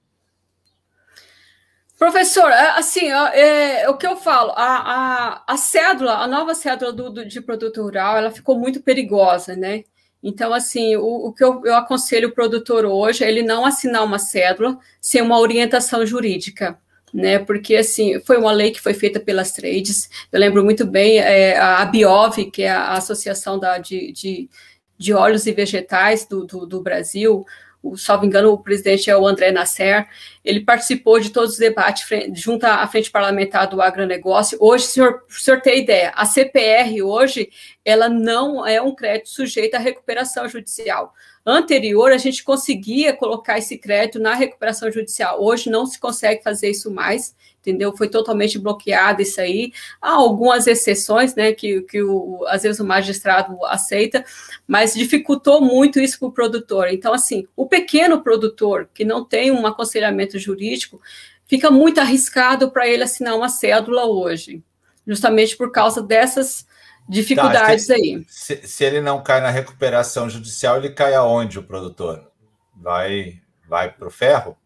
Professor, 2.02 2.50
é, 2.50 2.80
assim, 2.80 3.12
é, 3.12 3.84
é, 3.84 3.90
o 3.92 3.96
que 3.96 4.08
eu 4.08 4.18
falo, 4.18 4.54
a, 4.56 5.36
a, 5.36 5.44
a 5.54 5.56
cédula, 5.56 6.16
a 6.16 6.28
nova 6.28 6.56
cédula 6.56 6.92
do, 6.92 7.12
do, 7.12 7.24
de 7.24 7.40
produto 7.40 7.80
rural, 7.84 8.18
ela 8.18 8.32
ficou 8.32 8.58
muito 8.58 8.82
perigosa, 8.82 9.56
né? 9.56 9.84
Então, 10.24 10.52
assim, 10.52 10.96
o, 10.96 11.28
o 11.28 11.32
que 11.32 11.44
eu, 11.44 11.62
eu, 11.64 11.76
aconselho 11.76 12.30
o 12.30 12.32
produtor 12.32 12.86
hoje 12.86 13.24
é 13.24 13.30
ele 13.30 13.44
não 13.44 13.64
assinar 13.68 14.04
uma 14.04 14.18
cédula 14.18 14.80
sem 15.00 15.22
uma 15.22 15.40
orientação 15.40 16.04
jurídica, 16.04 16.76
né? 17.14 17.38
Porque, 17.38 17.76
assim, 17.76 18.20
foi 18.22 18.38
uma 18.38 18.52
lei 18.52 18.72
que 18.72 18.82
foi 18.82 18.96
feita 18.96 19.20
pelas 19.20 19.52
trades. 19.52 20.10
Eu 20.32 20.40
lembro 20.40 20.64
muito 20.64 20.88
bem 20.88 21.20
é, 21.20 21.56
a 21.56 21.86
Biov, 21.86 22.46
que 22.46 22.64
é 22.64 22.72
a 22.72 22.94
Associação 22.94 23.60
da, 23.60 23.78
de, 23.78 24.12
de, 24.12 24.50
de 24.98 25.14
Óleos 25.14 25.46
e 25.46 25.52
Vegetais 25.52 26.26
do, 26.26 26.48
do, 26.48 26.66
do 26.66 26.82
Brasil, 26.82 27.46
o, 27.82 27.98
salvo 27.98 28.26
engano, 28.26 28.52
o 28.52 28.58
presidente 28.58 29.10
é 29.10 29.18
o 29.18 29.26
André 29.26 29.52
Nasser, 29.52 30.08
ele 30.46 30.62
participou 30.62 31.20
de 31.20 31.32
todos 31.32 31.54
os 31.54 31.58
debates 31.58 32.08
junto 32.34 32.66
à 32.66 32.88
frente 32.88 33.10
parlamentar 33.10 33.68
do 33.68 33.82
agronegócio. 33.82 34.58
Hoje, 34.62 34.86
senhor, 34.86 35.24
senhor 35.30 35.62
tem 35.62 35.80
ideia, 35.80 36.12
a 36.16 36.26
CPR 36.26 37.02
hoje, 37.02 37.50
ela 37.84 38.08
não 38.08 38.66
é 38.66 38.82
um 38.82 38.94
crédito 38.94 39.30
sujeito 39.30 39.76
à 39.76 39.80
recuperação 39.80 40.48
judicial. 40.48 41.14
Anterior, 41.44 42.12
a 42.12 42.18
gente 42.18 42.44
conseguia 42.44 43.14
colocar 43.14 43.58
esse 43.58 43.78
crédito 43.78 44.20
na 44.20 44.36
recuperação 44.36 44.92
judicial. 44.92 45.44
Hoje 45.44 45.72
não 45.72 45.88
se 45.88 46.00
consegue 46.00 46.44
fazer 46.44 46.70
isso 46.70 46.92
mais 46.92 47.36
entendeu? 47.62 47.96
Foi 47.96 48.10
totalmente 48.10 48.60
bloqueado 48.60 49.22
isso 49.22 49.40
aí. 49.40 49.72
Há 50.02 50.12
algumas 50.12 50.68
exceções, 50.68 51.36
né, 51.36 51.54
que, 51.54 51.82
que 51.84 52.02
o, 52.02 52.44
às 52.48 52.64
vezes 52.64 52.80
o 52.80 52.86
magistrado 52.86 53.64
aceita, 53.66 54.26
mas 54.68 54.94
dificultou 54.94 55.62
muito 55.62 56.00
isso 56.00 56.20
para 56.20 56.28
o 56.28 56.32
produtor. 56.32 56.88
Então, 56.90 57.14
assim, 57.14 57.48
o 57.56 57.68
pequeno 57.68 58.22
produtor 58.22 58.90
que 58.94 59.06
não 59.06 59.24
tem 59.24 59.52
um 59.52 59.66
aconselhamento 59.66 60.38
jurídico, 60.38 61.00
fica 61.48 61.70
muito 61.70 62.00
arriscado 62.00 62.72
para 62.72 62.88
ele 62.88 63.04
assinar 63.04 63.36
uma 63.36 63.50
cédula 63.50 64.06
hoje, 64.06 64.64
justamente 65.06 65.56
por 65.56 65.72
causa 65.72 66.02
dessas 66.02 66.66
dificuldades 67.08 67.88
tá, 67.88 67.96
se, 67.96 68.02
aí. 68.02 68.26
Se, 68.28 68.68
se 68.68 68.84
ele 68.84 69.02
não 69.02 69.22
cai 69.22 69.42
na 69.42 69.50
recuperação 69.50 70.30
judicial, 70.30 70.78
ele 70.78 70.90
cai 70.92 71.14
aonde, 71.14 71.60
o 71.60 71.64
produtor? 71.64 72.32
Vai, 72.76 73.42
vai 73.68 73.92
para 73.92 74.08
o 74.08 74.12
ferro? 74.12 74.58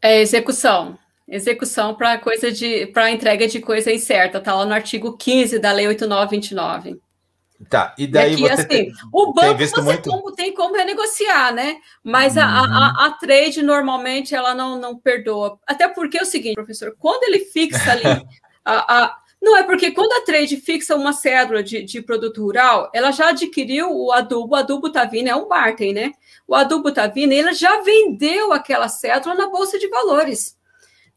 É 0.00 0.20
execução. 0.20 0.96
Execução 1.28 1.94
para 1.94 2.18
coisa 2.18 2.50
de 2.50 2.86
para 2.86 3.10
entrega 3.10 3.46
de 3.46 3.60
coisa 3.60 3.92
incerta, 3.92 4.40
tá 4.40 4.54
lá 4.54 4.64
no 4.64 4.72
artigo 4.72 5.16
15 5.16 5.58
da 5.58 5.72
Lei 5.72 5.86
8929. 5.86 6.98
Tá, 7.68 7.92
e 7.98 8.06
daí 8.06 8.30
e 8.30 8.34
aqui, 8.34 8.42
você 8.42 8.52
assim, 8.52 8.68
tem, 8.68 8.92
o 9.12 9.32
banco 9.32 9.58
você 9.58 9.80
muito... 9.82 10.08
como, 10.08 10.32
tem 10.32 10.54
como 10.54 10.76
renegociar, 10.76 11.52
né? 11.52 11.76
Mas 12.04 12.36
uhum. 12.36 12.42
a, 12.42 12.60
a, 12.60 13.06
a, 13.06 13.10
trade 13.10 13.62
normalmente 13.62 14.32
ela 14.32 14.54
não, 14.54 14.78
não 14.78 14.96
perdoa. 14.96 15.58
Até 15.66 15.88
porque 15.88 16.18
é 16.18 16.22
o 16.22 16.26
seguinte, 16.26 16.54
professor, 16.54 16.94
quando 16.98 17.24
ele 17.24 17.40
fixa 17.40 17.90
ali 17.90 18.04
a, 18.64 19.04
a 19.04 19.16
não 19.40 19.56
é 19.56 19.62
porque 19.62 19.90
quando 19.92 20.12
a 20.12 20.24
trade 20.24 20.56
fixa 20.56 20.96
uma 20.96 21.12
cédula 21.12 21.62
de, 21.62 21.82
de 21.82 22.02
produto 22.02 22.42
rural, 22.42 22.90
ela 22.92 23.10
já 23.12 23.28
adquiriu 23.28 23.90
o 23.90 24.12
adubo, 24.12 24.54
o 24.54 24.56
adubo 24.56 24.90
tá 24.90 25.04
vindo, 25.04 25.28
é 25.28 25.36
um 25.36 25.46
barter, 25.46 25.92
né? 25.92 26.12
O 26.46 26.54
adubo 26.54 26.92
tá 26.92 27.06
vindo, 27.06 27.32
ela 27.32 27.52
já 27.52 27.80
vendeu 27.82 28.52
aquela 28.52 28.88
cédula 28.88 29.34
na 29.34 29.48
bolsa 29.48 29.78
de 29.78 29.88
valores. 29.88 30.57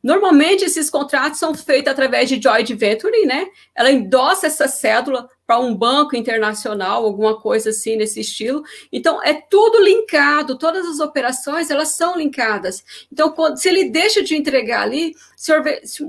Normalmente, 0.03 0.65
esses 0.65 0.89
contratos 0.89 1.37
são 1.37 1.53
feitos 1.53 1.91
através 1.91 2.27
de 2.27 2.41
joint 2.41 2.73
venture, 2.73 3.25
né? 3.25 3.47
Ela 3.75 3.91
endossa 3.91 4.47
essa 4.47 4.67
cédula 4.67 5.29
para 5.45 5.59
um 5.59 5.75
banco 5.75 6.15
internacional, 6.15 7.05
alguma 7.05 7.39
coisa 7.39 7.69
assim 7.69 7.95
nesse 7.95 8.21
estilo. 8.21 8.63
Então, 8.91 9.21
é 9.21 9.33
tudo 9.33 9.83
linkado, 9.83 10.57
todas 10.57 10.87
as 10.87 10.99
operações, 10.99 11.69
elas 11.69 11.89
são 11.89 12.17
linkadas. 12.17 12.83
Então, 13.11 13.31
quando, 13.31 13.57
se 13.57 13.69
ele 13.69 13.89
deixa 13.89 14.23
de 14.23 14.35
entregar 14.35 14.81
ali, 14.83 15.13
se, 15.35 15.51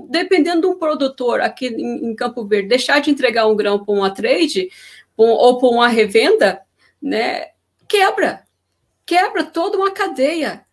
dependendo 0.08 0.62
do 0.62 0.78
produtor 0.78 1.40
aqui 1.40 1.66
em, 1.66 2.10
em, 2.10 2.14
Campo 2.14 2.46
Verde, 2.46 2.68
deixar 2.68 3.00
de 3.00 3.10
entregar 3.10 3.46
um 3.46 3.56
grão 3.56 3.84
para 3.84 3.92
uma 3.92 4.10
trade 4.10 4.70
um, 5.18 5.24
ou 5.24 5.58
para 5.58 5.68
uma 5.68 5.88
revenda, 5.88 6.62
né? 7.00 7.48
Quebra. 7.86 8.44
Quebra 9.04 9.44
toda 9.44 9.76
uma 9.76 9.90
cadeia. 9.90 10.64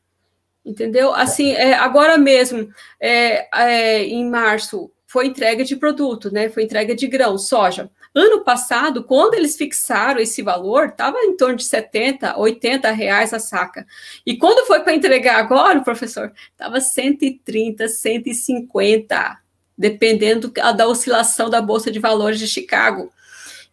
Entendeu? 0.69 1.11
Assim, 1.15 1.53
é, 1.53 1.73
agora 1.73 2.15
mesmo, 2.15 2.69
é, 2.99 3.47
é, 3.51 4.03
em 4.03 4.29
março, 4.29 4.91
foi 5.07 5.25
entrega 5.25 5.63
de 5.63 5.75
produto, 5.75 6.31
né? 6.31 6.47
Foi 6.47 6.61
entrega 6.61 6.93
de 6.93 7.07
grão, 7.07 7.39
soja. 7.39 7.89
Ano 8.13 8.43
passado, 8.43 9.03
quando 9.03 9.33
eles 9.33 9.55
fixaram 9.55 10.19
esse 10.19 10.43
valor, 10.43 10.89
estava 10.89 11.17
em 11.21 11.35
torno 11.35 11.55
de 11.55 11.63
70, 11.63 12.37
80 12.37 12.91
reais 12.91 13.33
a 13.33 13.39
saca. 13.39 13.83
E 14.23 14.37
quando 14.37 14.67
foi 14.67 14.81
para 14.81 14.93
entregar 14.93 15.37
agora, 15.37 15.81
professor, 15.81 16.31
estava 16.51 16.79
130, 16.79 17.87
150, 17.87 19.39
dependendo 19.75 20.53
da 20.77 20.87
oscilação 20.87 21.49
da 21.49 21.63
Bolsa 21.63 21.89
de 21.89 21.97
Valores 21.97 22.37
de 22.37 22.47
Chicago. 22.47 23.11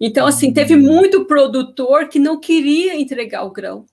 Então, 0.00 0.26
assim, 0.26 0.50
teve 0.50 0.76
muito 0.76 1.26
produtor 1.26 2.09
que 2.09 2.18
não 2.18 2.40
queria 2.40 2.94
entregar 2.94 3.44
o 3.44 3.50
grão 3.50 3.85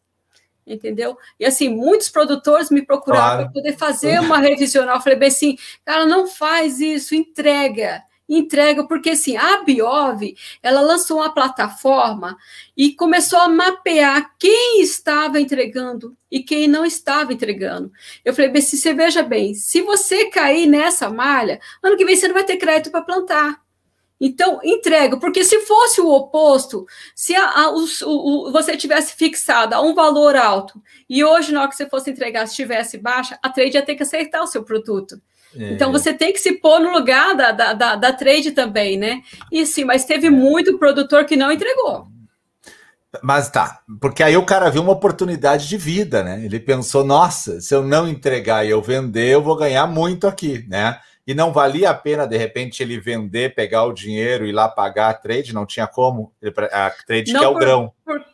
entendeu? 0.65 1.17
E 1.39 1.45
assim, 1.45 1.69
muitos 1.69 2.09
produtores 2.09 2.69
me 2.69 2.81
procuraram 2.81 3.25
claro. 3.25 3.43
para 3.43 3.53
poder 3.53 3.77
fazer 3.77 4.19
uma 4.19 4.39
revisional. 4.39 4.95
Eu 4.95 5.01
falei 5.01 5.17
bem 5.17 5.27
assim, 5.27 5.57
cara, 5.85 6.05
não 6.05 6.27
faz 6.27 6.79
isso, 6.79 7.15
entrega. 7.15 8.03
Entrega, 8.27 8.87
porque 8.87 9.11
assim, 9.11 9.35
a 9.35 9.63
Biov, 9.63 10.33
ela 10.61 10.79
lançou 10.79 11.17
uma 11.17 11.33
plataforma 11.33 12.37
e 12.75 12.93
começou 12.93 13.37
a 13.37 13.49
mapear 13.49 14.33
quem 14.39 14.81
estava 14.81 15.41
entregando 15.41 16.15
e 16.31 16.41
quem 16.41 16.67
não 16.67 16.85
estava 16.85 17.33
entregando. 17.33 17.91
Eu 18.23 18.33
falei, 18.33 18.49
bem, 18.49 18.61
se 18.61 18.77
você 18.77 18.93
veja 18.93 19.21
bem, 19.21 19.53
se 19.53 19.81
você 19.81 20.25
cair 20.25 20.67
nessa 20.67 21.09
malha, 21.09 21.59
ano 21.81 21.97
que 21.97 22.05
vem 22.05 22.15
você 22.15 22.27
não 22.27 22.33
vai 22.33 22.45
ter 22.45 22.57
crédito 22.57 22.91
para 22.91 23.01
plantar. 23.01 23.62
Então, 24.25 24.61
entrega, 24.63 25.17
porque 25.17 25.43
se 25.43 25.59
fosse 25.65 25.99
o 25.99 26.09
oposto, 26.09 26.85
se 27.13 27.35
a, 27.35 27.45
a, 27.45 27.71
o, 27.71 27.85
o, 28.05 28.51
você 28.53 28.77
tivesse 28.77 29.17
fixado 29.17 29.75
a 29.75 29.81
um 29.81 29.93
valor 29.93 30.37
alto 30.37 30.81
e 31.09 31.25
hoje, 31.25 31.51
na 31.51 31.59
hora 31.59 31.69
que 31.69 31.75
você 31.75 31.89
fosse 31.89 32.09
entregar, 32.09 32.45
estivesse 32.45 32.97
baixa, 32.97 33.37
a 33.43 33.49
trade 33.49 33.75
ia 33.75 33.81
ter 33.81 33.95
que 33.95 34.03
acertar 34.03 34.41
o 34.41 34.47
seu 34.47 34.63
produto. 34.63 35.21
É. 35.53 35.73
Então, 35.73 35.91
você 35.91 36.13
tem 36.13 36.31
que 36.31 36.39
se 36.39 36.53
pôr 36.53 36.79
no 36.79 36.93
lugar 36.93 37.35
da, 37.35 37.51
da, 37.51 37.73
da, 37.73 37.95
da 37.97 38.13
trade 38.13 38.51
também, 38.51 38.97
né? 38.97 39.21
E 39.51 39.65
sim, 39.65 39.83
mas 39.83 40.05
teve 40.05 40.29
muito 40.29 40.79
produtor 40.79 41.25
que 41.25 41.35
não 41.35 41.51
entregou. 41.51 42.07
Mas 43.21 43.49
tá, 43.49 43.81
porque 43.99 44.23
aí 44.23 44.37
o 44.37 44.45
cara 44.45 44.71
viu 44.71 44.83
uma 44.83 44.93
oportunidade 44.93 45.67
de 45.67 45.75
vida, 45.75 46.23
né? 46.23 46.45
Ele 46.45 46.61
pensou, 46.61 47.03
nossa, 47.03 47.59
se 47.59 47.75
eu 47.75 47.83
não 47.83 48.07
entregar 48.07 48.65
e 48.65 48.69
eu 48.69 48.81
vender, 48.81 49.33
eu 49.33 49.43
vou 49.43 49.57
ganhar 49.57 49.85
muito 49.85 50.27
aqui, 50.27 50.65
né? 50.69 50.97
E 51.25 51.33
não 51.33 51.53
valia 51.53 51.89
a 51.89 51.93
pena, 51.93 52.27
de 52.27 52.37
repente, 52.37 52.83
ele 52.83 52.99
vender, 52.99 53.55
pegar 53.55 53.85
o 53.85 53.93
dinheiro 53.93 54.45
e 54.45 54.51
lá 54.51 54.67
pagar 54.67 55.09
a 55.09 55.13
trade, 55.13 55.53
não 55.53 55.65
tinha 55.65 55.87
como. 55.87 56.33
A 56.71 56.89
trade 57.05 57.31
não, 57.31 57.39
quer 57.39 57.47
por, 57.47 57.55
o 57.55 57.59
grão. 57.59 57.93
Por, 58.03 58.25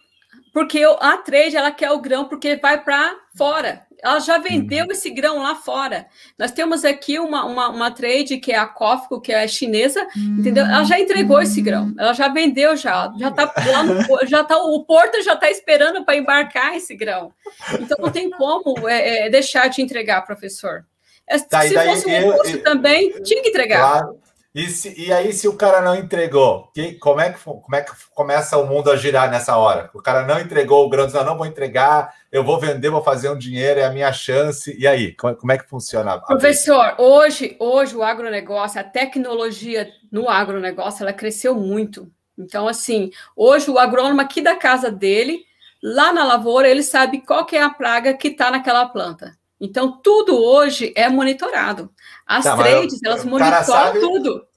porque 0.52 0.84
a 0.84 1.17
trade 1.17 1.56
ela 1.56 1.71
quer 1.71 1.91
o 1.91 2.02
grão 2.02 2.25
porque 2.25 2.56
vai 2.56 2.84
para 2.84 3.15
fora. 3.36 3.88
Ela 4.02 4.19
já 4.19 4.38
vendeu 4.38 4.86
uhum. 4.86 4.91
esse 4.91 5.10
grão 5.10 5.39
lá 5.39 5.56
fora. 5.56 6.08
Nós 6.38 6.52
temos 6.52 6.86
aqui 6.86 7.19
uma, 7.19 7.45
uma, 7.45 7.69
uma 7.69 7.91
trade 7.91 8.38
que 8.38 8.52
é 8.52 8.58
a 8.58 8.65
Cofco, 8.65 9.19
que 9.19 9.32
é 9.32 9.45
chinesa, 9.47 10.02
uhum. 10.15 10.38
entendeu? 10.39 10.65
Ela 10.65 10.86
já 10.86 10.97
entregou 10.99 11.41
esse 11.41 11.62
grão. 11.62 11.93
Ela 11.97 12.13
já 12.13 12.30
vendeu 12.30 12.75
já. 12.78 13.12
Já 13.19 13.30
tá 13.30 13.54
lá 13.71 13.84
no, 13.84 14.25
já 14.25 14.43
tá 14.43 14.58
o 14.58 14.84
porto 14.86 15.21
já 15.21 15.34
está 15.34 15.52
esperando 15.52 16.04
para 16.06 16.15
embarcar 16.15 16.75
esse 16.75 16.95
grão. 16.95 17.32
Então 17.73 17.97
não 17.99 18.10
tem 18.10 18.30
como 18.32 18.88
é, 18.88 19.28
é, 19.28 19.30
deixar 19.30 19.67
de 19.67 19.82
entregar, 19.82 20.21
professor. 20.21 20.86
É, 21.30 21.38
tá, 21.38 21.62
se 21.62 21.74
daí, 21.74 21.89
fosse 21.89 22.08
um 22.08 22.12
eu, 22.12 22.44
eu, 22.44 22.63
também, 22.63 23.12
tinha 23.22 23.42
que 23.42 23.50
entregar. 23.50 23.80
Claro. 23.80 24.20
E, 24.54 24.68
se, 24.68 25.00
e 25.00 25.13
aí, 25.13 25.32
se 25.32 25.48
o 25.48 25.56
cara 25.56 25.80
não 25.80 25.94
entregou, 25.94 26.72
que, 26.74 26.94
como, 26.94 27.22
é 27.22 27.32
que, 27.32 27.39
como 27.44 27.76
é 27.76 27.82
que 27.82 27.92
começa 28.15 28.58
o 28.58 28.65
mundo 28.65 28.92
a 28.92 28.96
girar 28.96 29.30
nessa 29.30 29.56
hora? 29.56 29.92
O 29.94 30.02
cara 30.02 30.26
não 30.26 30.39
entregou 30.39 30.88
o 30.88 31.06
diz, 31.06 31.13
não, 31.13 31.38
vou 31.38 31.46
entregar, 31.46 32.12
eu 32.32 32.44
vou 32.44 32.60
vender, 32.60 32.89
vou 32.89 33.04
fazer 33.04 33.30
um 33.30 33.38
dinheiro, 33.38 33.80
é 33.80 33.86
a 33.86 33.92
minha 33.92 34.12
chance. 34.12 34.76
E 34.78 34.88
aí, 34.88 35.13
como, 35.15 35.36
como 35.36 35.52
é 35.52 35.58
que 35.58 35.70
funciona? 35.70 36.20
Professor, 36.20 36.96
hoje, 36.98 37.56
hoje 37.60 37.96
o 37.96 38.02
agronegócio, 38.02 38.82
a 38.82 38.84
tecnologia 38.84 39.88
no 40.12 40.28
agronegócio, 40.28 41.04
ela 41.04 41.13
cresceu 41.13 41.54
muito. 41.54 42.12
Então, 42.36 42.68
assim, 42.68 43.12
hoje 43.36 43.70
o 43.70 43.78
agrônomo 43.78 44.20
aqui 44.20 44.42
da 44.42 44.56
casa 44.56 44.89
dele, 44.89 45.46
lá 45.82 46.12
na 46.12 46.24
lavoura, 46.24 46.68
ele 46.68 46.82
sabe 46.82 47.22
qual 47.22 47.46
que 47.46 47.56
é 47.56 47.62
a 47.62 47.70
praga 47.70 48.15
que 48.15 48.30
está 48.30 48.50
naquela 48.50 48.89
planta. 48.89 49.38
Então, 49.60 50.00
tudo 50.02 50.38
hoje 50.38 50.93
é 50.95 51.10
monitorado. 51.10 51.91
As 52.26 52.45
tá, 52.45 52.56
trades, 52.56 53.00
elas 53.04 53.26
monitoram 53.26 54.00
tudo. 54.00 54.48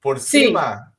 Por 0.00 0.18
cima? 0.20 0.76
Sim. 0.76 0.96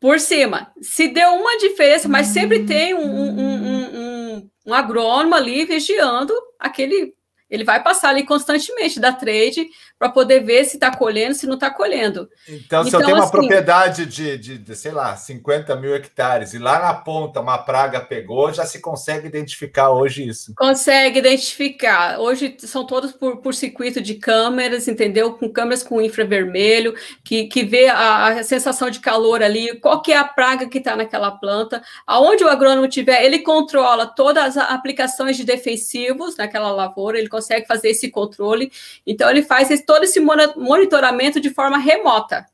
Por 0.00 0.20
cima. 0.20 0.72
Se 0.80 1.08
deu 1.08 1.34
uma 1.34 1.58
diferença, 1.58 2.08
mas 2.08 2.28
sempre 2.28 2.66
tem 2.66 2.94
um, 2.94 3.00
um, 3.00 3.40
um, 3.40 3.98
um, 4.36 4.50
um 4.66 4.74
agrônomo 4.74 5.34
ali 5.34 5.64
vigiando 5.64 6.32
aquele. 6.58 7.14
Ele 7.48 7.64
vai 7.64 7.82
passar 7.82 8.10
ali 8.10 8.26
constantemente 8.26 9.00
da 9.00 9.12
trade 9.12 9.68
para 9.98 10.08
poder 10.08 10.40
ver 10.40 10.64
se 10.64 10.76
está 10.76 10.94
colhendo, 10.94 11.34
se 11.34 11.46
não 11.46 11.54
está 11.54 11.70
colhendo. 11.70 12.28
Então, 12.48 12.82
se 12.84 12.88
então, 12.88 13.00
eu 13.00 13.06
tenho 13.06 13.18
uma 13.18 13.24
assim, 13.24 13.32
propriedade 13.32 14.06
de, 14.06 14.38
de, 14.38 14.58
de, 14.58 14.76
sei 14.76 14.92
lá, 14.92 15.16
50 15.16 15.74
mil 15.76 15.94
hectares 15.94 16.54
e 16.54 16.58
lá 16.58 16.78
na 16.78 16.94
ponta 16.94 17.40
uma 17.40 17.58
praga 17.58 18.00
pegou, 18.00 18.52
já 18.52 18.64
se 18.64 18.80
consegue 18.80 19.26
identificar 19.26 19.90
hoje 19.90 20.26
isso? 20.26 20.54
Consegue 20.54 21.18
identificar. 21.18 22.20
Hoje 22.20 22.56
são 22.60 22.86
todos 22.86 23.10
por, 23.12 23.38
por 23.38 23.54
circuito 23.54 24.00
de 24.00 24.14
câmeras, 24.14 24.86
entendeu? 24.86 25.32
Com 25.32 25.48
câmeras 25.48 25.82
com 25.82 26.00
infravermelho, 26.00 26.94
que, 27.24 27.46
que 27.46 27.64
vê 27.64 27.88
a, 27.88 28.26
a 28.26 28.42
sensação 28.44 28.90
de 28.90 29.00
calor 29.00 29.42
ali, 29.42 29.80
qual 29.80 30.00
que 30.00 30.12
é 30.12 30.16
a 30.16 30.24
praga 30.24 30.68
que 30.68 30.78
está 30.78 30.94
naquela 30.94 31.32
planta. 31.32 31.82
Aonde 32.06 32.44
o 32.44 32.48
agrônomo 32.48 32.86
tiver, 32.86 33.24
ele 33.24 33.40
controla 33.40 34.06
todas 34.06 34.56
as 34.56 34.70
aplicações 34.70 35.36
de 35.36 35.44
defensivos 35.44 36.36
naquela 36.36 36.70
lavoura, 36.70 37.18
ele 37.18 37.28
consegue 37.28 37.66
fazer 37.66 37.88
esse 37.88 38.10
controle. 38.10 38.70
Então, 39.04 39.28
ele 39.28 39.42
faz 39.42 39.70
esse 39.70 39.87
todo 39.88 40.04
esse 40.04 40.20
monitoramento 40.20 41.40
de 41.40 41.48
forma 41.48 41.78
remota. 41.78 42.44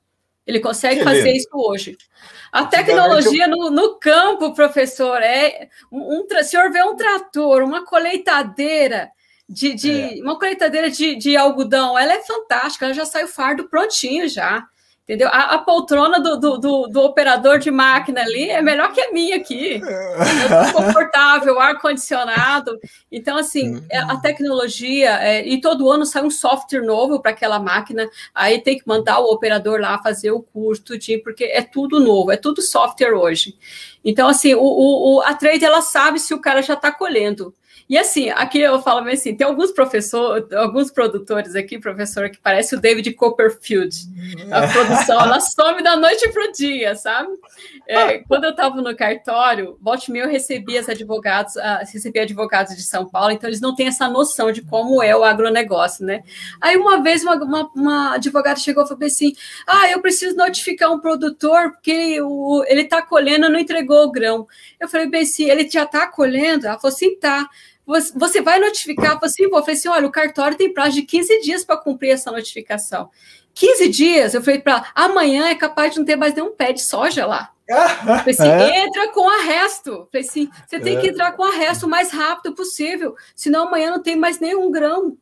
Ele 0.47 0.61
consegue 0.61 1.01
que 1.01 1.05
fazer 1.05 1.25
lindo. 1.25 1.37
isso 1.37 1.49
hoje. 1.53 1.99
A 2.53 2.65
tecnologia 2.65 3.49
no, 3.49 3.73
no, 3.73 3.99
campo, 3.99 4.55
professor, 4.55 5.21
é 5.21 5.69
um, 5.91 6.21
um, 6.21 6.27
o 6.31 6.45
senhor 6.45 6.71
vê 6.71 6.81
um 6.85 6.95
trator, 6.95 7.65
uma 7.65 7.85
colheitadeira 7.85 9.11
de, 9.49 9.75
de 9.75 9.91
é. 9.91 10.23
uma 10.23 10.39
colheitadeira 10.39 10.89
de, 10.89 11.17
de, 11.17 11.37
algodão, 11.37 11.99
ela 11.99 12.13
é 12.13 12.23
fantástica, 12.23 12.85
ela 12.85 12.95
já 12.95 13.05
sai 13.05 13.25
o 13.25 13.29
fardo 13.29 13.69
prontinho 13.69 14.29
já. 14.29 14.65
Entendeu? 15.05 15.29
A, 15.29 15.57
a 15.57 15.59
poltrona 15.59 16.19
do, 16.19 16.41
do, 16.41 16.57
do, 16.57 16.87
do, 16.87 17.01
operador 17.03 17.59
de 17.59 17.71
máquina 17.71 18.23
ali 18.23 18.49
é 18.49 18.63
melhor 18.63 18.91
que 18.91 19.03
a 19.03 19.13
minha 19.13 19.37
aqui. 19.37 19.75
É 19.75 20.73
confortável, 20.73 21.61
ar-condicionado. 21.61 22.81
Então, 23.13 23.37
assim, 23.37 23.85
é, 23.91 23.99
a 23.99 24.17
tecnologia, 24.17 25.11
é, 25.21 25.47
e 25.47 25.61
todo 25.61 25.91
ano 25.91 26.07
sai 26.07 26.23
um 26.23 26.31
software 26.31 26.81
novo 26.81 27.21
para 27.21 27.33
aquela 27.33 27.59
máquina, 27.59 28.09
aí 28.35 28.63
tem 28.63 28.79
que 28.79 28.89
mandar 28.89 29.19
o 29.19 29.31
operador 29.31 29.79
lá 29.79 30.03
fazer 30.03 30.31
o 30.31 30.41
curso, 30.41 30.83
tudinho, 30.83 31.23
porque 31.23 31.45
é 31.45 31.61
tudo 31.61 32.01
novo, 32.01 32.33
é 32.33 32.39
tudo 32.39 32.63
software 32.63 33.13
hoje. 33.13 33.59
Então, 34.03 34.27
assim, 34.27 34.55
o, 34.55 34.63
o, 34.63 35.21
a 35.21 35.35
trade 35.35 35.67
ela 35.67 35.83
sabe 35.83 36.19
se 36.19 36.33
o 36.33 36.41
cara 36.41 36.63
já 36.63 36.75
está 36.75 36.91
colhendo. 36.91 37.55
E 37.89 37.99
assim, 37.99 38.31
aqui 38.31 38.61
eu 38.61 38.81
falo 38.81 39.07
assim, 39.11 39.35
tem 39.35 39.47
alguns 39.47 39.71
professores, 39.71 40.51
alguns 40.53 40.91
produtores 40.91 41.55
aqui, 41.55 41.79
professor, 41.79 42.31
que 42.31 42.39
parece 42.39 42.75
o 42.75 42.81
David 42.81 43.13
Copperfield. 43.13 43.95
A 44.51 44.67
produção, 44.67 45.21
ela 45.21 45.39
some 45.41 45.83
da 45.83 45.95
noite 45.95 46.27
para 46.31 46.49
o 46.49 46.53
dia, 46.53 46.95
sabe? 46.95 47.29
É, 47.87 48.19
quando 48.21 48.45
eu 48.45 48.51
estava 48.51 48.77
no 48.81 48.97
cartório, 48.97 49.79
volte 49.83 50.11
eu 50.17 50.29
recebia 50.29 50.81
os 50.81 50.89
advogados, 50.89 51.57
uh, 51.57 51.81
recebia 51.81 52.23
advogados 52.23 52.75
de 52.75 52.83
São 52.83 53.07
Paulo, 53.07 53.33
então 53.33 53.49
eles 53.51 53.61
não 53.61 53.75
têm 53.75 53.89
essa 53.89 54.09
noção 54.09 54.51
de 54.51 54.63
como 54.63 55.03
é 55.03 55.15
o 55.15 55.25
agronegócio, 55.25 56.07
né? 56.07 56.23
Aí 56.61 56.77
uma 56.77 57.03
vez 57.03 57.23
uma, 57.23 57.35
uma, 57.37 57.71
uma 57.75 58.15
advogada 58.15 58.59
chegou 58.59 58.85
e 58.85 58.89
falou 58.89 59.05
assim, 59.05 59.35
ah, 59.67 59.91
eu 59.91 60.01
preciso 60.01 60.37
notificar 60.37 60.91
um 60.91 61.01
produtor 61.01 61.73
porque 61.73 62.21
o, 62.23 62.65
ele 62.67 62.83
está 62.83 63.03
colhendo, 63.03 63.51
não 63.51 63.59
entregou 63.59 64.05
o 64.05 64.13
grão. 64.13 64.47
Eu 64.81 64.89
falei, 64.89 65.09
bem, 65.09 65.27
se 65.27 65.45
ele 65.45 65.69
já 65.69 65.83
está 65.83 66.07
colhendo? 66.07 66.67
Ela 66.67 66.79
falou 66.79 66.95
assim, 66.95 67.17
tá 67.19 67.49
você 67.87 68.41
vai 68.41 68.59
notificar, 68.59 69.19
assim, 69.23 69.49
falei 69.51 69.75
assim, 69.75 69.89
olha, 69.89 70.07
o 70.07 70.13
cartório 70.13 70.57
tem 70.57 70.73
prazo 70.73 70.95
de 70.95 71.03
15 71.03 71.41
dias 71.41 71.65
para 71.65 71.77
cumprir 71.77 72.11
essa 72.11 72.33
notificação. 72.33 73.11
15 73.53 73.89
dias, 73.89 74.35
eu 74.35 74.43
falei 74.43 74.61
para 74.61 74.91
amanhã 74.95 75.49
é 75.49 75.55
capaz 75.55 75.93
de 75.93 75.99
não 75.99 76.05
ter 76.05 76.17
mais 76.17 76.35
nenhum 76.35 76.55
pé 76.55 76.73
de 76.73 76.83
soja 76.83 77.27
lá. 77.27 77.51
falei 78.05 78.35
assim, 78.35 78.49
é? 78.49 78.85
entra 78.85 79.09
com 79.13 79.29
arresto. 79.29 80.09
Falei 80.11 80.27
assim, 80.27 80.51
você 80.67 80.81
tem 80.81 80.97
é. 80.97 81.01
que 81.01 81.09
entrar 81.09 81.33
com 81.33 81.45
arresto 81.45 81.87
o 81.87 81.89
mais 81.89 82.11
rápido 82.11 82.55
possível, 82.55 83.15
senão 83.37 83.69
amanhã 83.69 83.91
não 83.91 84.03
tem 84.03 84.17
mais 84.17 84.41
nenhum 84.41 84.71
grão. 84.71 85.17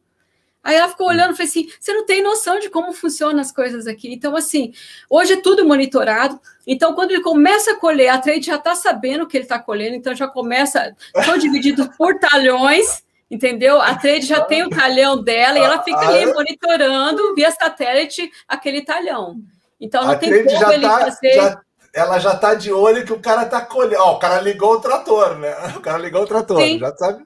Aí 0.63 0.77
ela 0.77 0.89
ficou 0.89 1.09
olhando 1.09 1.33
e 1.33 1.37
falei 1.37 1.49
assim: 1.49 1.69
você 1.79 1.93
não 1.93 2.07
tem 2.07 2.23
noção 2.23 2.59
de 2.59 2.71
como 2.71 2.93
funcionam 2.93 3.41
as 3.41 3.51
coisas 3.51 3.87
aqui. 3.87 4.13
Então, 4.13 4.37
assim, 4.37 4.73
hoje 5.11 5.35
é 5.35 5.41
tudo 5.41 5.67
monitorado. 5.67 6.41
Então, 6.67 6.95
quando 6.95 7.11
ele 7.11 7.23
começa 7.23 7.73
a 7.73 7.77
colher, 7.77 8.09
a 8.09 8.19
trade 8.19 8.47
já 8.47 8.57
está 8.57 8.75
sabendo 8.75 9.27
que 9.27 9.37
ele 9.37 9.45
está 9.45 9.59
colhendo, 9.59 9.97
então 9.97 10.15
já 10.15 10.29
começa, 10.29 10.95
são 11.25 11.37
divididos 11.37 11.89
por 11.97 12.19
talhões, 12.19 13.03
entendeu? 13.31 13.81
A 13.81 13.95
trade 13.97 14.27
já 14.27 14.41
tem 14.41 14.63
o 14.63 14.71
talhão 14.71 15.23
dela 15.23 15.59
e 15.59 15.63
ela 15.63 15.83
fica 15.83 15.99
ali 15.99 16.27
monitorando 16.27 17.35
via 17.35 17.51
satélite 17.51 18.31
aquele 18.47 18.83
talhão. 18.83 19.41
Então, 19.81 20.05
não 20.05 20.13
a 20.13 20.17
tem 20.17 20.45
como 20.45 20.73
ele 20.73 20.87
tá, 20.87 21.01
fazer. 21.01 21.33
Já 21.33 21.61
ela 21.93 22.19
já 22.19 22.33
está 22.33 22.55
de 22.55 22.73
olho 22.73 23.05
que 23.05 23.13
o 23.13 23.21
cara 23.21 23.43
está 23.43 23.61
colhendo. 23.61 24.01
Ó, 24.03 24.15
o 24.15 24.19
cara 24.19 24.41
ligou 24.41 24.75
o 24.75 24.81
trator, 24.81 25.39
né? 25.39 25.55
O 25.77 25.81
cara 25.81 25.99
ligou 25.99 26.23
o 26.23 26.27
trator, 26.27 26.63
Sim. 26.63 26.79
já 26.79 26.97
sabe. 26.97 27.25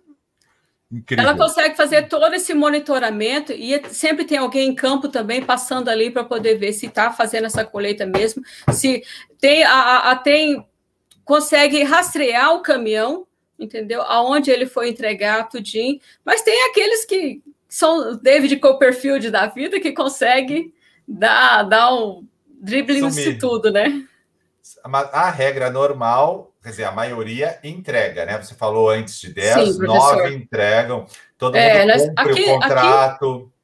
Incrível. 0.96 1.24
Ela 1.24 1.36
consegue 1.36 1.76
fazer 1.76 2.08
todo 2.08 2.34
esse 2.34 2.54
monitoramento 2.54 3.52
e 3.52 3.82
sempre 3.90 4.24
tem 4.24 4.38
alguém 4.38 4.70
em 4.70 4.74
campo 4.74 5.08
também 5.08 5.42
passando 5.42 5.90
ali 5.90 6.10
para 6.10 6.24
poder 6.24 6.56
ver 6.56 6.72
se 6.72 6.86
está 6.86 7.12
fazendo 7.12 7.44
essa 7.44 7.64
colheita 7.64 8.06
mesmo, 8.06 8.42
se 8.72 9.04
tem 9.38 9.62
a, 9.62 10.10
a, 10.10 10.16
tem 10.16 10.66
consegue 11.22 11.82
rastrear 11.82 12.54
o 12.54 12.62
caminhão, 12.62 13.26
entendeu? 13.58 14.00
Aonde 14.02 14.50
ele 14.50 14.64
foi 14.64 14.88
entregar 14.88 15.48
tudinho, 15.48 16.00
mas 16.24 16.40
tem 16.40 16.70
aqueles 16.70 17.04
que 17.04 17.42
são 17.68 18.16
David 18.16 18.56
Copperfield 18.56 19.30
da 19.30 19.46
vida 19.46 19.78
que 19.78 19.92
consegue 19.92 20.72
dar, 21.06 21.64
dar 21.64 21.94
um 21.94 22.26
drible 22.48 23.02
nisso 23.02 23.38
tudo, 23.38 23.70
né? 23.70 24.02
A 25.12 25.30
regra 25.30 25.68
normal 25.68 26.52
quer 26.66 26.70
dizer, 26.70 26.84
a 26.84 26.90
maioria 26.90 27.60
entrega, 27.62 28.26
né? 28.26 28.42
Você 28.42 28.52
falou 28.52 28.90
antes 28.90 29.20
de 29.20 29.32
10, 29.32 29.76
Sim, 29.76 29.82
9 29.82 30.34
entregam, 30.34 31.06
todo 31.38 31.54
é, 31.54 31.78
mundo 31.78 31.88
nós, 31.90 32.08
cumpre 32.08 32.32
aqui, 32.32 32.42
o 32.42 32.54
contrato. 32.54 33.34
Aqui, 33.36 33.55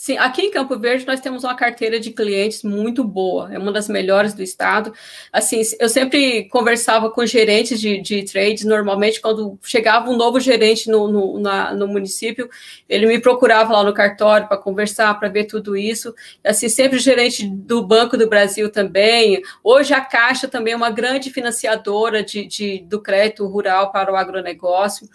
Sim, 0.00 0.16
aqui 0.16 0.42
em 0.42 0.50
Campo 0.52 0.78
Verde 0.78 1.04
nós 1.04 1.18
temos 1.18 1.42
uma 1.42 1.56
carteira 1.56 1.98
de 1.98 2.12
clientes 2.12 2.62
muito 2.62 3.02
boa, 3.02 3.52
é 3.52 3.58
uma 3.58 3.72
das 3.72 3.88
melhores 3.88 4.32
do 4.32 4.44
estado. 4.44 4.94
Assim, 5.32 5.60
eu 5.80 5.88
sempre 5.88 6.44
conversava 6.50 7.10
com 7.10 7.26
gerentes 7.26 7.80
de, 7.80 8.00
de 8.00 8.22
trades, 8.22 8.64
normalmente 8.64 9.20
quando 9.20 9.58
chegava 9.60 10.08
um 10.08 10.16
novo 10.16 10.38
gerente 10.38 10.88
no, 10.88 11.08
no, 11.08 11.40
na, 11.40 11.74
no 11.74 11.88
município, 11.88 12.48
ele 12.88 13.06
me 13.06 13.18
procurava 13.18 13.72
lá 13.72 13.82
no 13.82 13.92
cartório 13.92 14.46
para 14.46 14.56
conversar, 14.56 15.18
para 15.18 15.28
ver 15.28 15.46
tudo 15.46 15.76
isso. 15.76 16.14
Assim, 16.44 16.68
sempre 16.68 17.00
gerente 17.00 17.44
do 17.44 17.84
Banco 17.84 18.16
do 18.16 18.28
Brasil 18.28 18.70
também. 18.70 19.42
Hoje 19.64 19.94
a 19.94 20.00
Caixa 20.00 20.46
também 20.46 20.74
é 20.74 20.76
uma 20.76 20.90
grande 20.90 21.28
financiadora 21.28 22.22
de, 22.22 22.46
de 22.46 22.84
do 22.86 23.02
crédito 23.02 23.44
rural 23.48 23.90
para 23.90 24.12
o 24.12 24.16
agronegócio. 24.16 25.08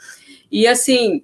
E 0.51 0.67
assim, 0.67 1.23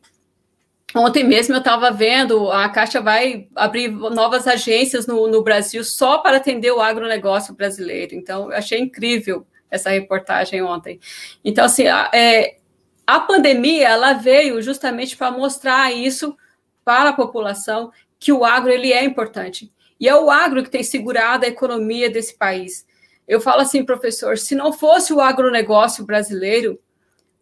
Ontem 0.96 1.24
mesmo 1.24 1.54
eu 1.54 1.60
estava 1.60 1.92
vendo, 1.92 2.52
a 2.52 2.68
Caixa 2.68 3.00
vai 3.00 3.48
abrir 3.56 3.90
novas 3.90 4.48
agências 4.48 5.06
no, 5.06 5.28
no, 5.28 5.44
Brasil 5.44 5.84
só 5.84 6.18
para 6.18 6.38
atender 6.38 6.72
o 6.72 6.82
agronegócio 6.82 7.54
brasileiro. 7.54 8.16
Então, 8.16 8.52
eu 8.52 8.58
achei 8.58 8.80
incrível 8.80 9.46
essa 9.70 9.92
reportagem 9.92 10.64
ontem. 10.64 11.00
Então, 11.46 11.66
assim, 11.66 11.86
a, 11.86 12.10
é, 12.12 12.58
a 13.06 13.20
pandemia, 13.20 13.88
ela 13.88 14.14
veio 14.14 14.62
justamente 14.64 15.16
para 15.16 15.30
mostrar 15.30 15.92
isso 15.94 16.36
para 16.84 17.12
a 17.12 17.14
população, 17.14 17.92
que 18.20 18.32
o 18.32 18.44
agro, 18.44 18.72
ele 18.72 18.92
é 18.92 19.04
importante. 19.04 19.72
E 20.00 20.08
é 20.10 20.16
o 20.16 20.32
agro 20.32 20.64
que 20.64 20.72
tem 20.72 20.82
segurado 20.82 21.46
a 21.46 21.50
economia 21.50 22.10
desse 22.10 22.36
país. 22.36 22.88
Eu 23.28 23.40
falo 23.40 23.62
assim, 23.62 23.86
professor, 23.86 24.40
se 24.40 24.56
não 24.56 24.74
fosse 24.74 25.14
o 25.14 25.22
agronegócio 25.22 26.04
brasileiro, 26.04 26.80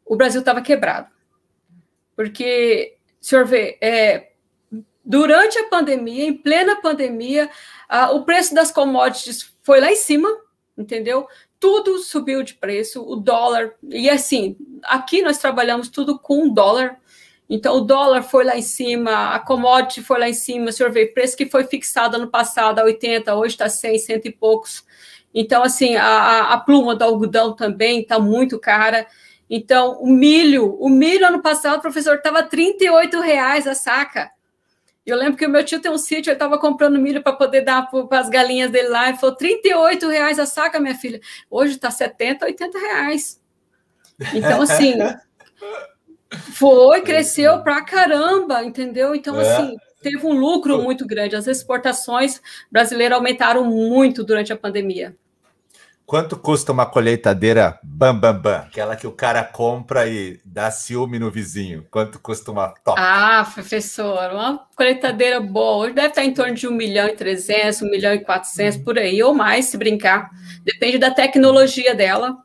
o 0.06 0.18
Brasil 0.18 0.42
estava 0.42 0.62
quebrado. 0.62 1.08
Porque 2.14 2.97
senhor 3.22 3.46
vê, 3.46 3.78
é, 3.82 4.32
durante 5.04 5.58
a 5.58 5.68
pandemia, 5.70 6.26
em 6.26 6.34
plena 6.34 6.82
pandemia, 6.82 7.50
o 8.12 8.24
preço 8.24 8.54
das 8.54 8.72
commodities 8.72 9.54
foi 9.64 9.80
lá 9.80 9.92
em 9.92 9.96
cima, 9.96 10.30
entendeu? 10.78 11.28
Tudo 11.60 11.98
subiu 12.00 12.44
de 12.44 12.54
preço, 12.54 13.02
o 13.02 13.16
dólar, 13.16 13.74
e 13.84 14.10
assim, 14.10 14.56
aqui 14.84 15.22
nós 15.22 15.38
trabalhamos 15.38 15.90
tudo 15.90 16.20
com 16.20 16.50
dólar, 16.50 17.00
então 17.50 17.78
o 17.78 17.82
dólar 17.82 18.24
foi 18.24 18.44
lá 18.44 18.58
em 18.58 18.62
cima, 18.62 19.34
a 19.34 19.40
commodity 19.40 20.04
foi 20.04 20.20
lá 20.20 20.30
em 20.30 20.34
cima, 20.34 20.70
o 20.70 20.74
senhor 20.74 20.92
vê, 20.92 21.06
preço 21.06 21.38
que 21.38 21.46
foi 21.46 21.64
fixado 21.64 22.18
ano 22.18 22.28
passado 22.28 22.80
a 22.80 22.84
80, 22.84 23.34
hoje 23.36 23.54
está 23.54 23.70
100, 23.70 24.00
cento 24.00 24.26
e 24.26 24.32
poucos. 24.32 24.86
Então, 25.34 25.64
assim, 25.64 25.96
a, 25.96 26.54
a 26.54 26.60
pluma 26.60 26.96
do 26.96 27.04
algodão 27.04 27.56
também 27.56 28.02
está 28.02 28.20
muito 28.20 28.60
cara. 28.60 29.08
Então, 29.50 30.00
o 30.02 30.08
milho, 30.08 30.76
o 30.80 30.90
milho 30.90 31.26
ano 31.26 31.42
passado, 31.42 31.82
professor, 31.82 32.16
estava 32.16 32.44
38 32.44 33.20
reais 33.22 33.66
a 33.66 33.74
saca. 33.74 34.30
Eu 35.06 35.16
lembro 35.16 35.38
que 35.38 35.46
o 35.46 35.50
meu 35.50 35.64
tio 35.64 35.82
tem 35.82 35.90
um 35.90 35.98
sítio, 35.98 36.30
ele 36.30 36.36
estava 36.36 36.60
comprando 36.60 37.00
milho 37.00 37.24
para 37.24 37.32
poder 37.32 37.62
dar 37.62 37.90
para 37.90 38.20
as 38.20 38.30
galinhas 38.30 38.70
dele 38.70 38.90
lá, 38.90 39.10
e 39.10 39.16
falou 39.16 39.36
38 39.36 40.10
reais 40.10 40.38
a 40.38 40.46
saca, 40.46 40.82
minha 40.82 40.96
filha. 40.96 41.22
Hoje 41.50 41.76
está 41.76 41.90
70, 41.90 42.46
80 42.46 42.78
reais. 42.78 43.42
Então, 44.34 44.62
assim, 44.62 44.96
foi, 46.54 47.02
cresceu 47.02 47.64
pra 47.64 47.82
caramba, 47.86 48.66
entendeu? 48.66 49.16
Então, 49.16 49.40
é. 49.40 49.50
assim, 49.50 49.78
teve 50.02 50.28
um 50.28 50.34
lucro 50.34 50.82
muito 50.84 51.08
grande. 51.08 51.38
As 51.38 51.48
exportações 51.48 52.42
brasileiras 52.70 53.18
aumentaram 53.18 53.64
muito 53.64 54.26
durante 54.26 54.52
a 54.52 54.58
pandemia. 54.58 55.16
Quanto 56.08 56.38
custa 56.38 56.72
uma 56.72 56.86
colheitadeira 56.86 57.78
bam 57.84 58.18
bam 58.18 58.40
bam? 58.40 58.60
Aquela 58.60 58.96
que 58.96 59.06
o 59.06 59.12
cara 59.12 59.44
compra 59.44 60.08
e 60.08 60.40
dá 60.46 60.72
ciúme 60.72 61.20
no 61.20 61.30
vizinho. 61.30 61.86
Quanto 61.92 62.18
custa 62.18 62.50
uma 62.50 62.70
top? 62.70 62.98
Ah, 62.98 63.46
professor, 63.54 64.32
uma 64.32 64.66
colheitadeira 64.74 65.42
boa. 65.42 65.84
Hoje 65.84 65.96
deve 65.96 66.08
estar 66.08 66.24
em 66.24 66.34
torno 66.34 66.56
de 66.56 66.66
1 66.66 66.72
milhão 66.72 67.10
e 67.10 67.14
300, 67.14 67.82
1 67.82 67.92
milhão 67.92 68.14
e 68.14 68.24
400, 68.24 68.78
por 68.78 68.98
aí, 68.98 69.22
ou 69.22 69.34
mais, 69.34 69.66
se 69.66 69.78
brincar. 69.78 70.30
Depende 70.64 70.98
da 70.98 71.12
tecnologia 71.12 71.94
dela. 71.94 72.38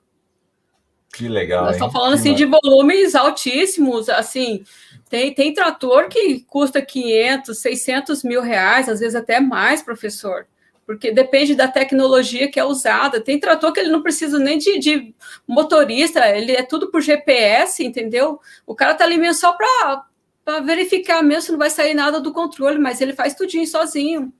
Que 1.14 1.28
legal. 1.28 1.66
Nós 1.66 1.74
estamos 1.76 1.92
falando 1.92 2.14
assim 2.14 2.34
de 2.34 2.44
volumes 2.44 3.14
altíssimos, 3.14 4.08
assim. 4.08 4.64
Tem, 5.08 5.32
tem 5.32 5.54
trator 5.54 6.08
que 6.08 6.40
custa 6.48 6.82
500, 6.82 7.56
600 7.56 8.24
mil 8.24 8.42
reais, 8.42 8.88
às 8.88 8.98
vezes 8.98 9.14
até 9.14 9.38
mais, 9.38 9.84
professor 9.84 10.48
porque 10.86 11.12
depende 11.12 11.54
da 11.54 11.68
tecnologia 11.68 12.50
que 12.50 12.58
é 12.58 12.64
usada. 12.64 13.20
Tem 13.20 13.38
trator 13.38 13.72
que 13.72 13.80
ele 13.80 13.90
não 13.90 14.02
precisa 14.02 14.38
nem 14.38 14.58
de, 14.58 14.78
de 14.78 15.14
motorista, 15.46 16.28
ele 16.28 16.52
é 16.52 16.62
tudo 16.62 16.90
por 16.90 17.00
GPS, 17.00 17.84
entendeu? 17.84 18.40
O 18.66 18.74
cara 18.74 18.94
tá 18.94 19.04
ali 19.04 19.16
mesmo 19.16 19.40
só 19.40 19.52
para 19.52 20.60
verificar 20.60 21.22
mesmo 21.22 21.42
se 21.42 21.52
não 21.52 21.58
vai 21.58 21.70
sair 21.70 21.94
nada 21.94 22.20
do 22.20 22.32
controle, 22.32 22.78
mas 22.78 23.00
ele 23.00 23.12
faz 23.12 23.34
tudinho 23.34 23.66
sozinho. 23.66 24.32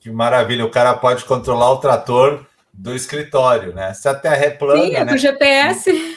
Que 0.00 0.10
maravilha, 0.10 0.64
o 0.64 0.70
cara 0.70 0.94
pode 0.94 1.24
controlar 1.24 1.70
o 1.72 1.78
trator 1.78 2.46
do 2.72 2.94
escritório, 2.94 3.74
né? 3.74 3.92
Se 3.92 4.08
a 4.08 4.14
terra 4.14 4.46
é 4.46 4.50
plana, 4.50 4.82
Sim, 4.82 4.94
é 4.94 5.04
né? 5.04 5.18
GPS. 5.18 6.16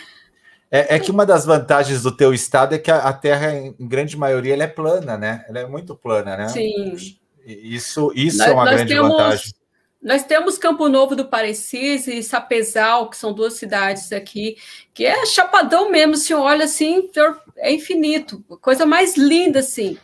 É, 0.72 0.96
é, 0.96 1.00
que 1.00 1.12
uma 1.12 1.26
das 1.26 1.46
vantagens 1.46 2.02
do 2.02 2.12
teu 2.16 2.34
estado 2.34 2.74
é 2.74 2.80
que 2.80 2.90
a, 2.90 2.98
a 2.98 3.14
terra, 3.14 3.54
em 3.54 3.76
grande 3.88 4.18
maioria, 4.18 4.54
ela 4.54 4.64
é 4.64 4.68
plana, 4.68 5.18
né? 5.18 5.46
Ela 5.48 5.60
é 5.60 5.68
muito 5.68 5.96
plana, 5.96 6.36
né? 6.36 6.48
Sim. 6.48 6.96
Isso, 7.46 8.12
isso 8.16 8.38
nós, 8.38 8.48
é 8.48 8.54
uma 8.54 8.66
grande 8.66 8.94
temos, 8.94 9.12
vantagem. 9.12 9.54
Nós 10.02 10.24
temos 10.24 10.58
Campo 10.58 10.90
Novo 10.90 11.16
do 11.16 11.26
Parecis 11.26 12.08
e 12.08 12.22
Sapezal, 12.22 13.10
que 13.10 13.18
são 13.18 13.32
duas 13.32 13.54
cidades 13.54 14.12
aqui, 14.12 14.58
que 14.94 15.06
é 15.06 15.26
chapadão 15.26 15.90
mesmo, 15.90 16.18
se 16.18 16.34
olha 16.34 16.66
assim, 16.66 17.10
é 17.58 17.72
infinito, 17.72 18.44
coisa 18.62 18.86
mais 18.86 19.16
linda 19.16 19.60
assim. 19.60 19.98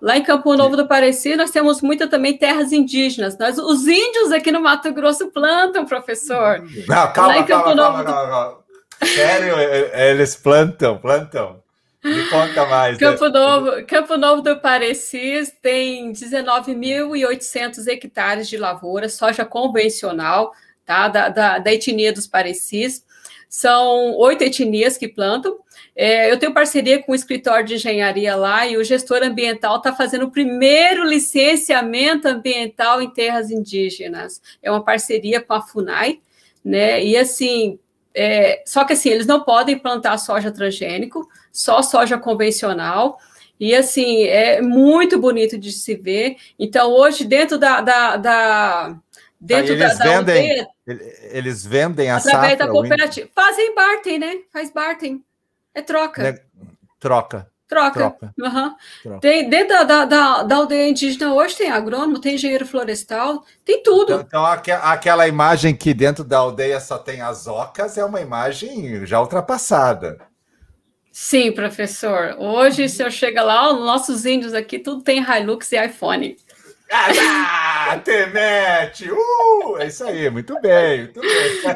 Lá 0.00 0.16
em 0.16 0.22
Campo 0.22 0.56
Novo 0.56 0.76
do 0.76 0.88
Parecis, 0.88 1.36
nós 1.36 1.50
temos 1.50 1.82
muita 1.82 2.08
também 2.08 2.38
terras 2.38 2.72
indígenas. 2.72 3.36
Nós, 3.36 3.58
os 3.58 3.86
índios 3.86 4.32
aqui 4.32 4.50
no 4.50 4.62
Mato 4.62 4.90
Grosso 4.92 5.30
plantam, 5.30 5.84
professor. 5.84 6.64
Não, 6.88 7.12
calma, 7.12 7.44
calma, 7.44 7.76
calma, 7.76 8.04
calma, 8.04 8.04
calma. 8.04 8.58
Sério, 9.04 9.54
eles 9.92 10.36
plantam, 10.36 10.96
plantam. 10.96 11.62
Me 12.02 12.26
conta 12.28 12.66
mais. 12.66 12.96
Campo 12.96 13.28
Novo, 13.28 13.86
Campo 13.86 14.16
Novo 14.16 14.42
do 14.42 14.58
Parecis 14.58 15.52
tem 15.60 16.12
19.800 16.12 17.86
hectares 17.88 18.48
de 18.48 18.56
lavoura, 18.56 19.08
soja 19.08 19.44
convencional, 19.44 20.52
tá? 20.84 21.08
Da, 21.08 21.28
da, 21.28 21.58
da 21.58 21.72
etnia 21.72 22.12
dos 22.12 22.26
Parecis. 22.26 23.04
São 23.48 24.16
oito 24.16 24.42
etnias 24.42 24.96
que 24.96 25.08
plantam. 25.08 25.58
É, 25.94 26.30
eu 26.30 26.38
tenho 26.38 26.54
parceria 26.54 27.02
com 27.02 27.12
o 27.12 27.14
escritório 27.14 27.66
de 27.66 27.74
engenharia 27.74 28.34
lá 28.36 28.66
e 28.66 28.76
o 28.76 28.84
gestor 28.84 29.22
ambiental 29.22 29.76
está 29.76 29.92
fazendo 29.92 30.26
o 30.26 30.30
primeiro 30.30 31.04
licenciamento 31.04 32.28
ambiental 32.28 33.02
em 33.02 33.10
terras 33.10 33.50
indígenas. 33.50 34.40
É 34.62 34.70
uma 34.70 34.84
parceria 34.84 35.40
com 35.40 35.52
a 35.52 35.60
FUNAI, 35.60 36.20
né? 36.64 37.04
E 37.04 37.16
assim, 37.16 37.78
é, 38.14 38.62
só 38.66 38.84
que 38.84 38.92
assim, 38.92 39.08
eles 39.08 39.26
não 39.26 39.44
podem 39.44 39.78
plantar 39.78 40.18
soja 40.18 40.50
transgênico, 40.50 41.28
só 41.52 41.82
soja 41.82 42.18
convencional. 42.18 43.18
E 43.58 43.74
assim, 43.74 44.24
é 44.24 44.60
muito 44.62 45.18
bonito 45.18 45.58
de 45.58 45.70
se 45.70 45.94
ver. 45.94 46.36
Então, 46.58 46.90
hoje, 46.90 47.24
dentro 47.24 47.58
da. 47.58 47.80
da, 47.80 48.16
da 48.16 48.96
dentro 49.38 49.74
eles 49.74 49.98
da, 49.98 50.04
vendem, 50.04 50.50
aldeia, 50.50 50.68
eles 51.30 51.64
vendem 51.64 52.10
a 52.10 52.16
através 52.16 52.52
safra, 52.52 52.66
da 52.66 52.72
cooperativa. 52.72 53.28
Fazem 53.34 53.74
bartem, 53.74 54.18
né? 54.18 54.38
Faz 54.50 54.70
bartem. 54.70 55.22
É 55.74 55.82
troca. 55.82 56.22
Né? 56.22 56.38
Troca. 56.98 57.50
Troca. 57.70 57.92
Troca. 57.92 58.34
Uhum. 58.36 58.74
Troca. 59.04 59.20
Tem, 59.20 59.48
dentro 59.48 59.86
da, 59.86 60.04
da, 60.04 60.42
da, 60.42 60.56
aldeia 60.56 60.88
indígena 60.88 61.32
hoje 61.32 61.56
tem 61.56 61.70
agrônomo, 61.70 62.20
tem 62.20 62.34
engenheiro 62.34 62.66
florestal, 62.66 63.44
tem 63.64 63.80
tudo. 63.80 64.14
Então, 64.14 64.26
então 64.26 64.46
aquela 64.82 65.28
imagem 65.28 65.72
que 65.76 65.94
dentro 65.94 66.24
da 66.24 66.38
aldeia 66.38 66.80
só 66.80 66.98
tem 66.98 67.20
as 67.20 67.46
ocas 67.46 67.96
é 67.96 68.04
uma 68.04 68.20
imagem 68.20 69.06
já 69.06 69.20
ultrapassada. 69.20 70.18
Sim, 71.12 71.52
professor. 71.52 72.34
Hoje, 72.40 72.88
se 72.88 73.04
eu 73.04 73.10
chega 73.10 73.40
lá, 73.42 73.72
os 73.72 73.78
nossos 73.78 74.26
índios 74.26 74.52
aqui, 74.52 74.80
tudo 74.80 75.02
tem 75.02 75.22
Hilux 75.22 75.70
e 75.70 75.84
iPhone. 75.84 76.36
Ah, 76.90 77.94
internet! 77.98 79.08
Uh, 79.08 79.76
é 79.78 79.86
isso 79.86 80.02
aí, 80.02 80.28
muito 80.28 80.60
bem, 80.60 81.02
muito 81.02 81.20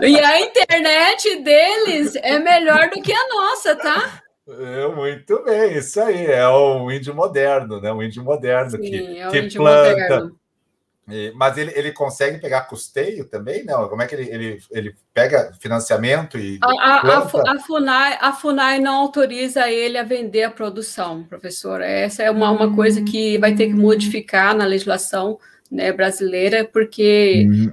bem. 0.00 0.12
E 0.12 0.18
a 0.18 0.40
internet 0.40 1.36
deles 1.40 2.16
é 2.16 2.36
melhor 2.40 2.90
do 2.90 3.00
que 3.00 3.12
a 3.12 3.28
nossa, 3.28 3.76
tá? 3.76 4.23
É, 4.46 4.88
muito 4.88 5.42
bem, 5.42 5.78
isso 5.78 5.98
aí, 6.00 6.26
é 6.26 6.46
o 6.46 6.90
índio 6.90 7.14
moderno, 7.14 7.80
né? 7.80 7.90
O 7.90 8.02
índio 8.02 8.22
moderno 8.22 8.72
Sim, 8.72 8.80
que, 8.80 9.18
é 9.18 9.48
que 9.48 9.56
planta. 9.56 9.90
Moderno. 9.90 10.38
Mas 11.34 11.58
ele, 11.58 11.70
ele 11.74 11.92
consegue 11.92 12.38
pegar 12.38 12.62
custeio 12.62 13.26
também? 13.26 13.62
Não? 13.64 13.88
Como 13.88 14.00
é 14.00 14.06
que 14.06 14.14
ele, 14.14 14.30
ele, 14.30 14.58
ele 14.70 14.96
pega 15.12 15.52
financiamento 15.60 16.38
e. 16.38 16.58
A, 16.62 16.68
a, 16.68 17.18
a, 17.18 17.58
FUNAI, 17.58 18.18
a 18.20 18.32
FUNAI 18.32 18.78
não 18.78 18.94
autoriza 18.96 19.68
ele 19.70 19.98
a 19.98 20.02
vender 20.02 20.44
a 20.44 20.50
produção, 20.50 21.24
professor. 21.24 21.82
Essa 21.82 22.22
é 22.22 22.30
uma, 22.30 22.50
uma 22.50 22.74
coisa 22.74 23.02
que 23.02 23.36
vai 23.36 23.54
ter 23.54 23.66
que 23.66 23.74
modificar 23.74 24.56
na 24.56 24.64
legislação 24.64 25.38
né, 25.70 25.92
brasileira, 25.92 26.64
porque 26.64 27.46
hum. 27.50 27.72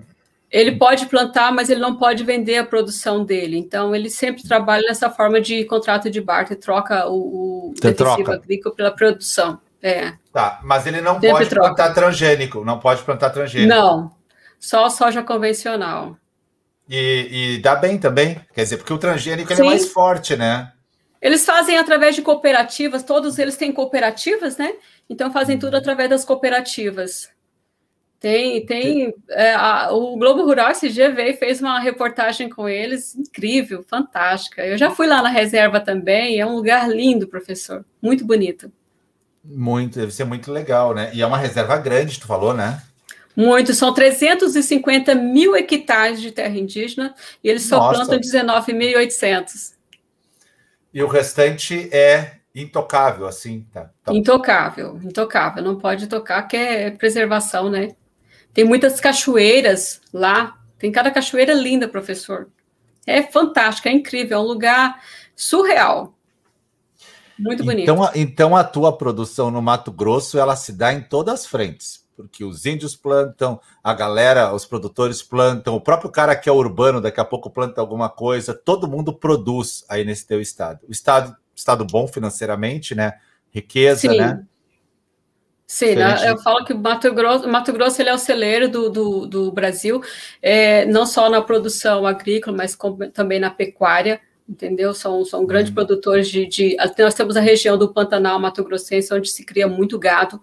Ele 0.52 0.74
pode 0.74 1.06
plantar, 1.06 1.54
mas 1.54 1.70
ele 1.70 1.80
não 1.80 1.96
pode 1.96 2.26
vender 2.26 2.58
a 2.58 2.66
produção 2.66 3.24
dele. 3.24 3.58
Então, 3.58 3.96
ele 3.96 4.10
sempre 4.10 4.44
trabalha 4.44 4.84
nessa 4.86 5.10
forma 5.10 5.40
de 5.40 5.64
contrato 5.64 6.10
de 6.10 6.20
barter, 6.20 6.58
troca 6.58 7.08
o, 7.08 7.70
o 7.70 7.74
defensivo 7.82 8.32
agrícola 8.32 8.76
pela 8.76 8.92
produção. 8.92 9.62
É. 9.82 10.14
Tá, 10.32 10.60
mas 10.64 10.86
ele 10.86 11.00
não 11.00 11.14
Sempre 11.14 11.32
pode 11.32 11.50
troca. 11.50 11.68
plantar 11.68 11.94
transgênico, 11.94 12.66
não 12.66 12.80
pode 12.80 13.02
plantar 13.04 13.30
transgênico. 13.30 13.74
Não, 13.74 14.12
só 14.60 14.90
soja 14.90 15.24
convencional. 15.24 16.18
E, 16.90 17.56
e 17.56 17.58
dá 17.60 17.76
bem 17.76 17.98
também, 17.98 18.40
quer 18.54 18.64
dizer, 18.64 18.78
porque 18.78 18.94
o 18.94 18.98
transgênico 18.98 19.52
é 19.54 19.64
mais 19.64 19.88
forte, 19.88 20.36
né? 20.36 20.72
Eles 21.22 21.46
fazem 21.46 21.78
através 21.78 22.16
de 22.16 22.22
cooperativas, 22.22 23.04
todos 23.04 23.40
eles 23.40 23.56
têm 23.56 23.72
cooperativas, 23.72 24.58
né? 24.58 24.74
Então 25.10 25.32
fazem 25.32 25.58
tudo 25.58 25.78
através 25.78 26.10
das 26.10 26.26
cooperativas. 26.26 27.30
Tem, 28.22 28.64
tem. 28.68 29.16
É, 29.32 29.56
a, 29.56 29.92
o 29.92 30.16
Globo 30.16 30.44
Rural 30.44 30.70
esse 30.70 30.90
dia 30.90 31.12
veio 31.12 31.32
e 31.32 31.38
fez 31.38 31.60
uma 31.60 31.80
reportagem 31.80 32.48
com 32.48 32.70
eles, 32.70 33.16
incrível, 33.16 33.82
fantástica. 33.82 34.64
Eu 34.64 34.78
já 34.78 34.92
fui 34.92 35.08
lá 35.08 35.24
na 35.24 35.30
reserva 35.30 35.80
também, 35.80 36.40
é 36.40 36.46
um 36.46 36.54
lugar 36.54 36.88
lindo, 36.88 37.28
professor, 37.28 37.84
muito 38.00 38.24
bonito. 38.24 38.72
Muito, 39.44 39.98
deve 39.98 40.12
ser 40.12 40.26
muito 40.26 40.52
legal, 40.52 40.94
né? 40.94 41.10
E 41.16 41.22
é 41.24 41.26
uma 41.26 41.40
reserva 41.40 41.76
grande, 41.78 42.20
tu 42.20 42.28
falou, 42.28 42.54
né? 42.54 42.84
Muito, 43.36 43.74
são 43.74 43.92
350 43.92 45.16
mil 45.16 45.56
hectares 45.56 46.22
de 46.22 46.32
terra 46.32 46.56
indígena 46.56 47.16
e 47.44 47.50
eles 47.50 47.64
só 47.64 47.78
Nossa. 47.78 48.06
plantam 48.06 48.20
19.800. 48.20 49.74
E 50.94 51.02
o 51.02 51.08
restante 51.08 51.90
é 51.92 52.34
intocável, 52.54 53.26
assim? 53.26 53.66
Tá, 53.74 53.90
tá. 54.04 54.14
Intocável, 54.14 55.00
intocável, 55.04 55.64
não 55.64 55.80
pode 55.80 56.06
tocar, 56.06 56.44
que 56.44 56.56
é 56.56 56.92
preservação, 56.92 57.68
né? 57.68 57.96
Tem 58.54 58.64
muitas 58.64 59.00
cachoeiras 59.00 60.02
lá, 60.14 60.58
tem 60.78 60.92
cada 60.92 61.12
cachoeira 61.12 61.54
linda, 61.54 61.88
professor. 61.88 62.50
É 63.06 63.24
fantástico, 63.24 63.88
é 63.88 63.92
incrível, 63.92 64.38
é 64.38 64.42
um 64.42 64.46
lugar 64.46 65.02
surreal. 65.36 66.14
Muito 67.38 67.64
bonito. 67.64 67.84
Então, 67.84 68.04
a, 68.04 68.12
então 68.16 68.56
a 68.56 68.64
tua 68.64 68.96
produção 68.96 69.50
no 69.50 69.62
Mato 69.62 69.92
Grosso 69.92 70.38
ela 70.38 70.56
se 70.56 70.72
dá 70.74 70.94
em 70.94 71.02
todas 71.02 71.34
as 71.34 71.46
frentes, 71.46 72.06
porque 72.16 72.44
os 72.44 72.66
índios 72.66 72.96
plantam, 72.96 73.60
a 73.84 73.94
galera, 73.94 74.54
os 74.54 74.66
produtores 74.66 75.24
plantam, 75.24 75.76
o 75.76 75.82
próprio 75.82 76.12
cara 76.12 76.36
que 76.36 76.48
é 76.48 76.52
urbano 76.52 77.02
daqui 77.02 77.20
a 77.20 77.26
pouco 77.26 77.50
planta 77.50 77.82
alguma 77.82 78.10
coisa, 78.10 78.54
todo 78.54 78.88
mundo 78.88 79.12
produz 79.12 79.84
aí 79.90 80.06
nesse 80.06 80.28
teu 80.28 80.40
estado. 80.40 80.82
O 80.88 80.92
estado, 80.92 81.36
estado 81.56 81.84
bom 81.86 82.08
financeiramente, 82.08 82.94
né? 82.94 83.14
Riqueza, 83.52 84.02
Sim. 84.02 84.18
né? 84.18 84.46
Sim, 85.72 85.96
né? 85.96 86.30
eu 86.30 86.38
falo 86.40 86.66
que 86.66 86.74
o 86.74 86.78
Mato 86.78 87.14
Grosso, 87.14 87.48
Mato 87.48 87.72
Grosso 87.72 88.02
ele 88.02 88.10
é 88.10 88.14
o 88.14 88.18
celeiro 88.18 88.68
do, 88.68 88.90
do, 88.90 89.26
do 89.26 89.52
Brasil, 89.54 90.02
é, 90.42 90.86
não 90.86 91.06
só 91.06 91.30
na 91.30 91.42
produção 91.42 92.06
agrícola, 92.06 92.58
mas 92.58 92.76
com, 92.76 92.98
também 93.10 93.40
na 93.40 93.50
pecuária 93.50 94.20
entendeu? 94.50 94.94
São, 94.94 95.24
são 95.24 95.46
grandes 95.46 95.70
uhum. 95.70 95.76
produtores 95.76 96.28
de, 96.28 96.46
de, 96.46 96.76
Nós 97.00 97.14
temos 97.14 97.38
a 97.38 97.40
região 97.40 97.78
do 97.78 97.94
Pantanal 97.94 98.38
Mato 98.38 98.66
Grossense, 98.66 99.14
onde 99.14 99.30
se 99.30 99.46
cria 99.46 99.66
muito 99.66 99.98
gado. 99.98 100.42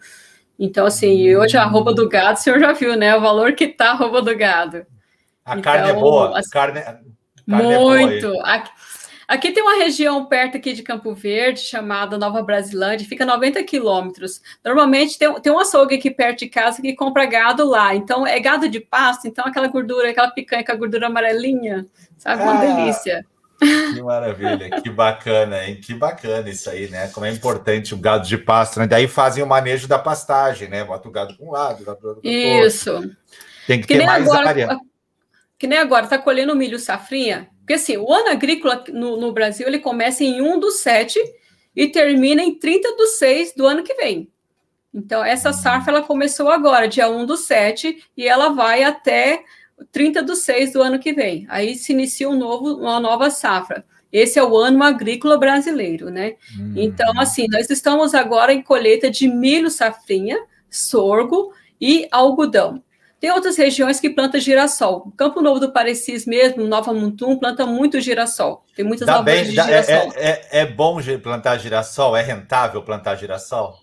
Então, 0.59 0.87
assim, 0.87 1.37
hoje 1.37 1.59
a 1.59 1.65
roupa 1.65 1.93
do 1.93 2.09
gado, 2.09 2.39
o 2.39 2.43
senhor 2.43 2.59
já 2.59 2.73
viu, 2.73 2.97
né? 2.97 3.15
O 3.15 3.21
valor 3.21 3.53
que 3.53 3.69
tá 3.69 3.91
a 3.91 3.95
roupa 3.97 4.23
do 4.23 4.35
gado. 4.35 4.87
A 5.45 5.59
então, 5.59 5.63
carne 5.63 5.91
é 5.91 5.93
boa. 5.93 6.39
As... 6.39 6.49
Carne, 6.49 6.81
carne 6.81 7.03
muito. 7.47 8.27
É 8.27 8.31
boa 8.31 8.63
Aqui 9.29 9.53
tem 9.53 9.63
uma 9.63 9.77
região 9.77 10.25
perto 10.25 10.57
aqui 10.57 10.73
de 10.73 10.83
Campo 10.83 11.13
Verde, 11.13 11.61
chamada 11.61 12.17
Nova 12.17 12.43
Brasilândia, 12.43 13.07
fica 13.07 13.27
90 13.27 13.63
quilômetros. 13.63 14.41
Normalmente 14.65 15.19
tem, 15.19 15.31
tem 15.43 15.53
um 15.53 15.59
açougue 15.59 15.97
aqui 15.97 16.11
perto 16.11 16.39
de 16.39 16.49
casa 16.49 16.81
que 16.81 16.97
compra 16.97 17.27
gado 17.27 17.69
lá. 17.69 17.95
Então, 17.95 18.27
é 18.27 18.41
gado 18.41 18.71
de 18.71 18.81
pasto, 18.81 19.29
então 19.29 19.45
aquela 19.45 19.69
gordura, 19.69 20.09
aquela 20.09 20.31
picanha 20.31 20.65
com 20.65 20.73
a 20.73 20.77
gordura 20.77 21.09
amarelinha, 21.09 21.87
sabe? 22.17 22.43
Uma 22.43 22.55
ah, 22.55 22.65
delícia. 22.65 23.27
Que 23.59 24.01
maravilha, 24.01 24.81
que 24.83 24.89
bacana, 24.89 25.63
hein? 25.63 25.79
Que 25.79 25.93
bacana 25.93 26.49
isso 26.49 26.71
aí, 26.71 26.89
né? 26.89 27.09
Como 27.09 27.27
é 27.27 27.31
importante 27.31 27.93
o 27.93 27.99
gado 27.99 28.27
de 28.27 28.39
pasto, 28.39 28.81
né? 28.81 28.87
Daí 28.87 29.07
fazem 29.07 29.45
o 29.45 29.47
manejo 29.47 29.87
da 29.87 29.99
pastagem, 29.99 30.71
né? 30.71 30.85
Bota 30.85 31.07
o 31.07 31.13
gado 31.13 31.37
para 31.37 31.47
um 31.47 31.51
lado, 31.51 31.85
para 31.85 31.95
o 32.03 32.09
outro. 32.09 32.21
Isso. 32.25 33.15
Tem 33.67 33.79
que, 33.79 33.89
que 33.89 33.99
ter 33.99 34.07
mais 34.07 34.27
agora, 34.27 34.49
área. 34.49 34.81
Que 35.59 35.67
nem 35.67 35.79
agora, 35.79 36.07
tá 36.07 36.17
colhendo 36.17 36.57
milho 36.57 36.79
safrinha, 36.79 37.49
porque 37.69 37.75
assim, 37.75 37.99
o 37.99 38.11
ano 38.11 38.31
agrícola 38.31 38.83
no, 38.89 39.19
no, 39.19 39.31
Brasil 39.31 39.69
ele 39.69 39.79
começa 39.79 40.25
em 40.25 40.41
1 40.41 40.59
do 40.59 40.71
7 40.71 41.21
e 41.77 41.87
termina 41.87 42.43
em 42.43 42.55
30 42.55 42.97
do 42.97 43.07
6 43.09 43.53
do 43.55 43.67
ano 43.67 43.83
que 43.83 43.93
vem. 43.93 44.27
Então, 44.93 45.23
essa 45.23 45.53
safra 45.53 45.93
ela 45.93 46.03
começou 46.03 46.51
agora, 46.51 46.89
dia 46.89 47.11
1 47.11 47.27
do 47.27 47.37
7, 47.37 48.03
e 48.17 48.27
ela 48.27 48.49
vai 48.49 48.85
até 48.85 49.45
30 49.93 50.23
do 50.23 50.35
6 50.35 50.73
do 50.73 50.83
ano 50.83 50.99
que 50.99 51.13
vem. 51.13 51.45
Aí 51.51 51.75
se 51.75 51.93
inicia 51.93 52.27
um 52.31 52.39
novo, 52.39 52.75
uma 52.77 52.99
nova 52.99 53.29
safra. 53.29 53.85
Esse 54.11 54.39
é 54.39 54.43
o 54.43 54.57
ano 54.57 54.83
agrícola 54.83 55.37
brasileiro, 55.37 56.11
né? 56.11 56.37
Hum. 56.59 56.73
Então, 56.75 57.21
assim, 57.21 57.45
nós 57.51 57.69
estamos 57.69 58.15
agora 58.15 58.51
em 58.51 58.63
colheita 58.63 59.11
de 59.11 59.29
milho 59.29 59.69
safrinha, 59.69 60.39
sorgo 60.71 61.53
e 61.79 62.09
algodão. 62.11 62.83
Tem 63.21 63.33
outras 63.33 63.57
regiões 63.57 63.99
que 63.99 64.11
plantam 64.11 64.41
girassol. 64.41 65.13
Campo 65.17 65.41
Novo 65.43 65.59
do 65.59 65.73
Parecis 65.73 66.25
mesmo, 66.25 66.65
Nova 66.65 66.93
Mutum, 66.93 67.37
planta 67.37 67.67
muito 67.67 68.01
girassol. 68.01 68.65
Tem 68.77 68.85
muitas 68.85 69.07
dá 69.07 69.21
bem, 69.21 69.45
de 69.45 69.59
é, 69.59 69.65
girassol. 69.65 70.13
É, 70.15 70.31
é, 70.31 70.49
é, 70.61 70.67
bom 70.67 70.99
plantar 71.23 71.59
girassol? 71.59 72.17
É 72.17 72.23
rentável 72.23 72.83
plantar 72.83 73.17
girassol? 73.17 73.81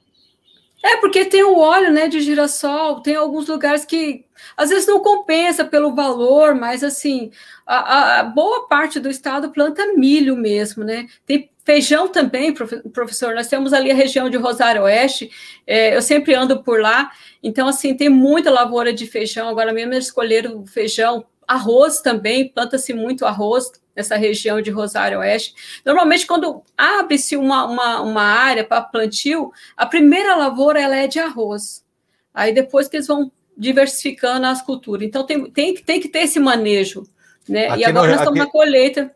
É, 0.81 0.97
porque 0.97 1.25
tem 1.25 1.43
o 1.43 1.57
óleo 1.57 1.91
né, 1.91 2.07
de 2.07 2.21
girassol, 2.21 3.01
tem 3.01 3.15
alguns 3.15 3.47
lugares 3.47 3.83
que 3.83 4.23
às 4.55 4.69
vezes 4.69 4.87
não 4.87 4.99
compensa 4.99 5.65
pelo 5.65 5.95
valor, 5.95 6.53
mas 6.53 6.83
assim, 6.83 7.31
a, 7.65 8.19
a 8.19 8.23
boa 8.23 8.67
parte 8.67 8.99
do 8.99 9.09
estado 9.09 9.49
planta 9.49 9.93
milho 9.95 10.37
mesmo, 10.37 10.83
né? 10.83 11.07
Tem 11.25 11.49
feijão 11.65 12.07
também, 12.07 12.53
professor. 12.93 13.33
Nós 13.33 13.47
temos 13.47 13.73
ali 13.73 13.91
a 13.91 13.95
região 13.95 14.29
de 14.29 14.37
Rosário 14.37 14.83
Oeste, 14.83 15.29
é, 15.65 15.95
eu 15.95 16.01
sempre 16.01 16.33
ando 16.35 16.63
por 16.63 16.79
lá, 16.79 17.11
então, 17.41 17.67
assim, 17.67 17.95
tem 17.95 18.07
muita 18.07 18.51
lavoura 18.51 18.93
de 18.93 19.05
feijão. 19.05 19.49
Agora 19.49 19.73
mesmo 19.73 19.93
eles 19.93 20.05
escolheram 20.05 20.65
feijão, 20.65 21.25
arroz 21.47 22.01
também, 22.01 22.47
planta-se 22.47 22.93
muito 22.93 23.25
arroz 23.25 23.71
nessa 23.95 24.15
região 24.15 24.61
de 24.61 24.69
Rosário 24.69 25.19
Oeste. 25.19 25.53
Normalmente, 25.85 26.27
quando 26.27 26.63
abre-se 26.77 27.35
uma, 27.35 27.65
uma, 27.65 28.01
uma 28.01 28.23
área 28.23 28.63
para 28.63 28.81
plantio, 28.81 29.51
a 29.75 29.85
primeira 29.85 30.35
lavoura 30.35 30.79
ela 30.79 30.95
é 30.95 31.07
de 31.07 31.19
arroz. 31.19 31.83
Aí 32.33 32.53
depois 32.53 32.87
que 32.87 32.97
eles 32.97 33.07
vão 33.07 33.31
diversificando 33.57 34.45
as 34.45 34.61
culturas. 34.61 35.07
Então, 35.07 35.25
tem, 35.25 35.49
tem, 35.49 35.75
tem 35.75 35.99
que 35.99 36.09
ter 36.09 36.19
esse 36.19 36.39
manejo. 36.39 37.03
Né? 37.47 37.67
Aqui 37.69 37.81
e 37.81 37.85
agora 37.85 38.07
no, 38.07 38.11
nós 38.11 38.21
estamos 38.21 38.39
aqui, 38.39 38.47
na 38.47 38.51
colheita. 38.51 39.15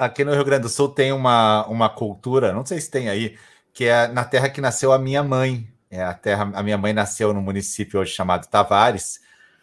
Aqui 0.00 0.24
no 0.24 0.32
Rio 0.32 0.44
Grande 0.44 0.62
do 0.62 0.68
Sul 0.70 0.88
tem 0.88 1.12
uma, 1.12 1.66
uma 1.66 1.90
cultura, 1.90 2.54
não 2.54 2.64
sei 2.64 2.80
se 2.80 2.90
tem 2.90 3.10
aí, 3.10 3.36
que 3.72 3.84
é 3.84 4.08
na 4.08 4.24
terra 4.24 4.48
que 4.48 4.60
nasceu 4.60 4.92
a 4.92 4.98
minha 4.98 5.22
mãe. 5.22 5.68
É 5.90 6.02
a 6.02 6.14
terra, 6.14 6.50
a 6.54 6.62
minha 6.62 6.78
mãe 6.78 6.92
nasceu 6.94 7.34
no 7.34 7.42
município 7.42 8.00
hoje 8.00 8.12
chamado 8.12 8.46
Tavares, 8.46 9.20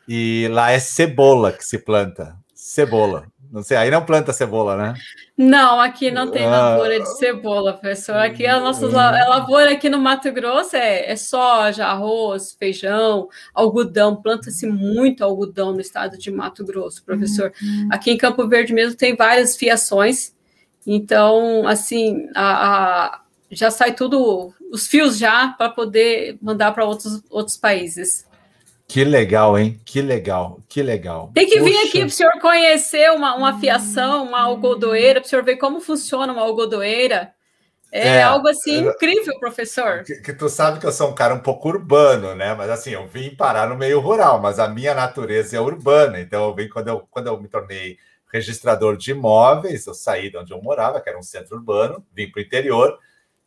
e 0.08 0.48
lá 0.52 0.72
é 0.72 0.80
cebola 0.80 1.52
que 1.52 1.64
se 1.64 1.80
planta. 1.80 2.38
Cebola. 2.54 3.26
Não 3.52 3.64
sei, 3.64 3.78
aí 3.78 3.90
não 3.90 4.04
planta 4.04 4.34
cebola, 4.34 4.76
né? 4.76 4.94
Não, 5.38 5.80
aqui 5.80 6.12
não 6.12 6.30
tem 6.30 6.46
ah. 6.46 6.50
lavoura 6.50 7.00
de 7.00 7.18
cebola, 7.18 7.74
professor. 7.74 8.16
Aqui 8.16 8.46
a 8.46 8.60
nossa 8.60 8.86
a 8.88 9.30
lavoura 9.30 9.72
aqui 9.72 9.90
no 9.90 10.00
Mato 10.00 10.32
Grosso 10.32 10.76
é, 10.76 11.10
é 11.12 11.16
soja, 11.16 11.86
arroz, 11.86 12.54
feijão, 12.60 13.30
algodão. 13.54 14.16
Planta-se 14.16 14.68
muito 14.68 15.24
algodão 15.24 15.72
no 15.72 15.80
estado 15.80 16.18
de 16.18 16.30
Mato 16.30 16.66
Grosso, 16.66 17.04
professor. 17.04 17.54
Uhum. 17.62 17.90
Aqui 17.92 18.12
em 18.12 18.18
Campo 18.18 18.48
Verde 18.48 18.74
mesmo 18.74 18.96
tem 18.96 19.16
várias 19.16 19.56
fiações. 19.56 20.36
Então, 20.86 21.68
assim, 21.68 22.30
a, 22.36 23.06
a 23.06 23.22
já 23.50 23.72
sai 23.72 23.94
tudo, 23.94 24.54
os 24.72 24.88
fios 24.88 25.18
já 25.18 25.50
para 25.50 25.70
poder 25.70 26.38
mandar 26.42 26.74
para 26.74 26.86
outros, 26.86 27.24
outros 27.30 27.58
países. 27.58 28.27
Que 28.88 29.04
legal, 29.04 29.58
hein? 29.60 29.80
Que 29.84 30.02
legal, 30.02 30.62
que 30.70 30.82
legal. 30.82 31.30
Tem 31.34 31.46
que 31.46 31.60
Poxa. 31.60 31.70
vir 31.70 31.78
aqui 31.88 32.00
para 32.00 32.08
o 32.08 32.10
senhor 32.10 32.40
conhecer 32.40 33.12
uma, 33.12 33.36
uma 33.36 33.60
fiação, 33.60 34.24
uma 34.24 34.40
algodoeira, 34.42 35.20
para 35.20 35.28
o 35.28 35.30
senhor 35.30 35.44
ver 35.44 35.58
como 35.58 35.82
funciona 35.82 36.32
uma 36.32 36.42
algodoeira. 36.42 37.34
É, 37.92 38.08
é 38.08 38.24
algo 38.24 38.48
assim 38.48 38.88
incrível, 38.88 39.38
professor. 39.40 40.04
Que, 40.04 40.16
que, 40.22 40.34
tu 40.34 40.48
sabe 40.48 40.80
que 40.80 40.86
eu 40.86 40.92
sou 40.92 41.10
um 41.10 41.16
cara 41.16 41.34
um 41.34 41.40
pouco 41.40 41.68
urbano, 41.68 42.34
né? 42.34 42.54
Mas 42.54 42.70
assim, 42.70 42.92
eu 42.92 43.06
vim 43.08 43.36
parar 43.36 43.68
no 43.68 43.76
meio 43.76 44.00
rural, 44.00 44.42
mas 44.42 44.58
a 44.58 44.70
minha 44.70 44.94
natureza 44.94 45.58
é 45.58 45.60
urbana. 45.60 46.20
Então, 46.20 46.46
eu 46.46 46.56
vim 46.56 46.70
quando 46.70 46.88
eu, 46.88 47.08
quando 47.12 47.28
eu 47.28 47.42
me 47.42 47.48
tornei 47.50 47.98
registrador 48.32 48.96
de 48.96 49.12
imóveis, 49.12 49.86
eu 49.86 49.94
saí 49.94 50.30
de 50.30 50.38
onde 50.38 50.54
eu 50.54 50.62
morava, 50.62 51.02
que 51.02 51.10
era 51.10 51.18
um 51.18 51.24
centro 51.24 51.56
urbano, 51.58 52.06
vim 52.14 52.30
para 52.30 52.40
o 52.40 52.44
interior 52.44 52.98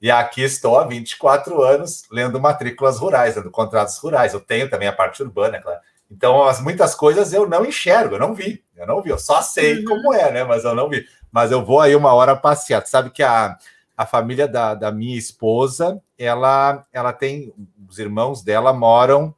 e 0.00 0.10
aqui 0.10 0.42
estou 0.42 0.78
há 0.78 0.86
24 0.86 1.62
anos 1.62 2.04
lendo 2.10 2.40
matrículas 2.40 2.98
rurais, 2.98 3.36
lendo 3.36 3.50
contratos 3.50 3.98
rurais. 3.98 4.32
Eu 4.32 4.40
tenho 4.40 4.70
também 4.70 4.88
a 4.88 4.92
parte 4.92 5.22
urbana, 5.22 5.60
claro. 5.60 5.80
Então, 6.10 6.42
as, 6.42 6.60
muitas 6.60 6.94
coisas 6.94 7.32
eu 7.32 7.48
não 7.48 7.64
enxergo, 7.64 8.14
eu 8.14 8.18
não 8.18 8.34
vi. 8.34 8.64
Eu 8.74 8.86
não 8.86 9.02
vi, 9.02 9.10
eu 9.10 9.18
só 9.18 9.42
sei 9.42 9.78
uhum. 9.78 9.84
como 9.84 10.14
é, 10.14 10.32
né? 10.32 10.44
Mas 10.44 10.64
eu 10.64 10.74
não 10.74 10.88
vi. 10.88 11.06
Mas 11.30 11.52
eu 11.52 11.64
vou 11.64 11.80
aí 11.80 11.94
uma 11.94 12.12
hora 12.14 12.34
passear. 12.34 12.82
Tu 12.82 12.88
sabe 12.88 13.10
que 13.10 13.22
a, 13.22 13.56
a 13.96 14.06
família 14.06 14.48
da, 14.48 14.74
da 14.74 14.90
minha 14.90 15.16
esposa, 15.16 16.02
ela, 16.18 16.84
ela 16.92 17.12
tem. 17.12 17.52
Os 17.88 17.98
irmãos 17.98 18.42
dela 18.42 18.72
moram 18.72 19.34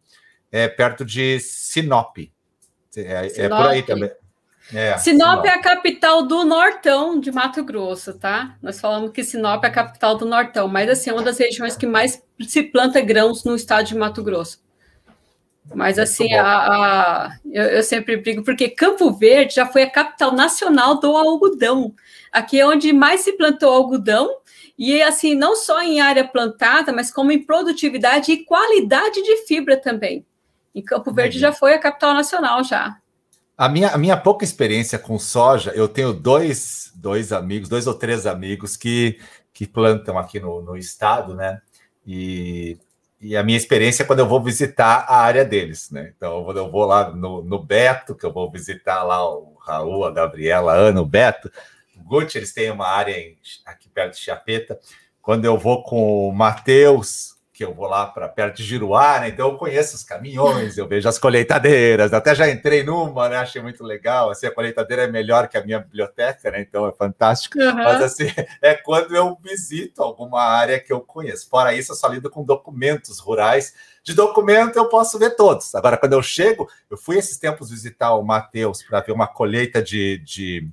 é, 0.50 0.68
perto 0.68 1.04
de 1.04 1.40
Sinop. 1.40 2.16
É, 2.96 3.28
Sinop. 3.28 3.38
é 3.38 3.48
por 3.48 3.66
aí 3.66 3.82
também. 3.82 4.10
É, 4.72 4.96
Sinop, 4.98 5.28
Sinop, 5.28 5.46
é 5.46 5.50
a 5.50 5.60
capital 5.60 6.22
do 6.22 6.44
Nortão 6.44 7.18
de 7.18 7.32
Mato 7.32 7.64
Grosso, 7.64 8.14
tá? 8.14 8.56
Nós 8.62 8.80
falamos 8.80 9.10
que 9.10 9.24
Sinop 9.24 9.64
é 9.64 9.66
a 9.66 9.70
capital 9.70 10.16
do 10.16 10.26
Nortão, 10.26 10.68
mas 10.68 10.88
assim, 10.88 11.10
é 11.10 11.12
uma 11.12 11.22
das 11.22 11.38
regiões 11.38 11.76
que 11.76 11.86
mais 11.86 12.22
se 12.40 12.62
planta 12.62 13.00
grãos 13.00 13.44
no 13.44 13.56
estado 13.56 13.86
de 13.86 13.96
Mato 13.96 14.22
Grosso. 14.22 14.62
Mas 15.74 15.98
assim, 15.98 16.32
a, 16.34 16.44
a 16.44 17.36
eu, 17.50 17.62
eu, 17.64 17.82
sempre 17.82 18.16
brigo, 18.16 18.42
porque 18.42 18.68
Campo 18.68 19.12
Verde 19.12 19.54
já 19.54 19.66
foi 19.66 19.82
a 19.84 19.90
capital 19.90 20.32
nacional 20.32 20.98
do 20.98 21.16
algodão. 21.16 21.94
Aqui 22.32 22.58
é 22.58 22.66
onde 22.66 22.92
mais 22.92 23.20
se 23.20 23.32
plantou 23.34 23.72
algodão, 23.72 24.38
e 24.76 25.02
assim, 25.02 25.34
não 25.34 25.54
só 25.54 25.82
em 25.82 26.00
área 26.00 26.26
plantada, 26.26 26.92
mas 26.92 27.12
como 27.12 27.30
em 27.30 27.42
produtividade 27.42 28.32
e 28.32 28.44
qualidade 28.44 29.22
de 29.22 29.46
fibra 29.46 29.76
também. 29.76 30.26
Em 30.74 30.82
Campo 30.82 31.12
Verde 31.12 31.38
já 31.38 31.52
foi 31.52 31.74
a 31.74 31.78
capital 31.78 32.14
nacional 32.14 32.64
já. 32.64 32.96
A 33.56 33.68
minha, 33.68 33.88
a 33.90 33.98
minha 33.98 34.16
pouca 34.16 34.44
experiência 34.44 34.98
com 34.98 35.18
soja, 35.18 35.72
eu 35.72 35.86
tenho 35.86 36.12
dois, 36.12 36.90
dois 36.94 37.32
amigos, 37.32 37.68
dois 37.68 37.86
ou 37.86 37.94
três 37.94 38.26
amigos 38.26 38.76
que, 38.76 39.18
que 39.52 39.66
plantam 39.66 40.18
aqui 40.18 40.40
no, 40.40 40.62
no 40.62 40.76
estado, 40.76 41.34
né? 41.34 41.60
E, 42.06 42.78
e 43.20 43.36
a 43.36 43.42
minha 43.42 43.56
experiência 43.56 44.02
é 44.02 44.06
quando 44.06 44.18
eu 44.18 44.28
vou 44.28 44.42
visitar 44.42 45.04
a 45.08 45.16
área 45.20 45.44
deles, 45.44 45.90
né? 45.90 46.12
Então, 46.16 46.50
eu 46.50 46.70
vou 46.70 46.84
lá 46.84 47.10
no, 47.10 47.42
no 47.42 47.62
Beto, 47.62 48.16
que 48.16 48.26
eu 48.26 48.32
vou 48.32 48.50
visitar 48.50 49.02
lá 49.04 49.24
o 49.24 49.54
Raul, 49.60 50.04
a 50.04 50.10
Gabriela, 50.10 50.72
a 50.72 50.76
Ana, 50.76 51.00
o 51.00 51.06
Beto. 51.06 51.50
O 51.96 52.02
Gucci, 52.02 52.38
eles 52.38 52.52
têm 52.52 52.70
uma 52.70 52.88
área 52.88 53.16
em, 53.16 53.38
aqui 53.64 53.88
perto 53.88 54.14
de 54.14 54.20
Chapeta. 54.20 54.78
Quando 55.20 55.44
eu 55.44 55.56
vou 55.56 55.84
com 55.84 56.28
o 56.28 56.32
Matheus, 56.32 57.31
que 57.52 57.62
eu 57.62 57.74
vou 57.74 57.86
lá 57.86 58.06
para 58.06 58.28
perto 58.28 58.56
de 58.56 58.64
Giruá, 58.64 59.20
né? 59.20 59.28
Então 59.28 59.50
eu 59.50 59.58
conheço 59.58 59.94
os 59.94 60.02
caminhões, 60.02 60.78
eu 60.78 60.88
vejo 60.88 61.06
as 61.06 61.18
colheitadeiras, 61.18 62.12
até 62.14 62.34
já 62.34 62.48
entrei 62.48 62.82
numa, 62.82 63.28
né? 63.28 63.36
Achei 63.36 63.60
muito 63.60 63.84
legal. 63.84 64.30
Assim, 64.30 64.46
a 64.46 64.50
colheitadeira 64.50 65.02
é 65.02 65.06
melhor 65.06 65.48
que 65.48 65.58
a 65.58 65.64
minha 65.64 65.78
biblioteca, 65.78 66.50
né? 66.50 66.62
Então 66.62 66.88
é 66.88 66.92
fantástico. 66.92 67.58
Uhum. 67.58 67.74
Mas 67.74 68.02
assim, 68.02 68.26
é 68.62 68.74
quando 68.74 69.14
eu 69.14 69.36
visito 69.42 70.02
alguma 70.02 70.42
área 70.42 70.80
que 70.80 70.92
eu 70.92 71.00
conheço. 71.00 71.48
Fora 71.48 71.74
isso, 71.74 71.92
eu 71.92 71.96
só 71.96 72.08
lido 72.08 72.30
com 72.30 72.42
documentos 72.42 73.18
rurais. 73.18 73.74
De 74.02 74.14
documento 74.14 74.76
eu 74.76 74.88
posso 74.88 75.18
ver 75.18 75.36
todos. 75.36 75.74
Agora, 75.74 75.98
quando 75.98 76.14
eu 76.14 76.22
chego, 76.22 76.68
eu 76.90 76.96
fui 76.96 77.18
esses 77.18 77.36
tempos 77.36 77.70
visitar 77.70 78.14
o 78.14 78.22
Matheus 78.22 78.82
para 78.82 79.00
ver 79.00 79.12
uma 79.12 79.26
colheita 79.26 79.82
de, 79.82 80.18
de 80.18 80.68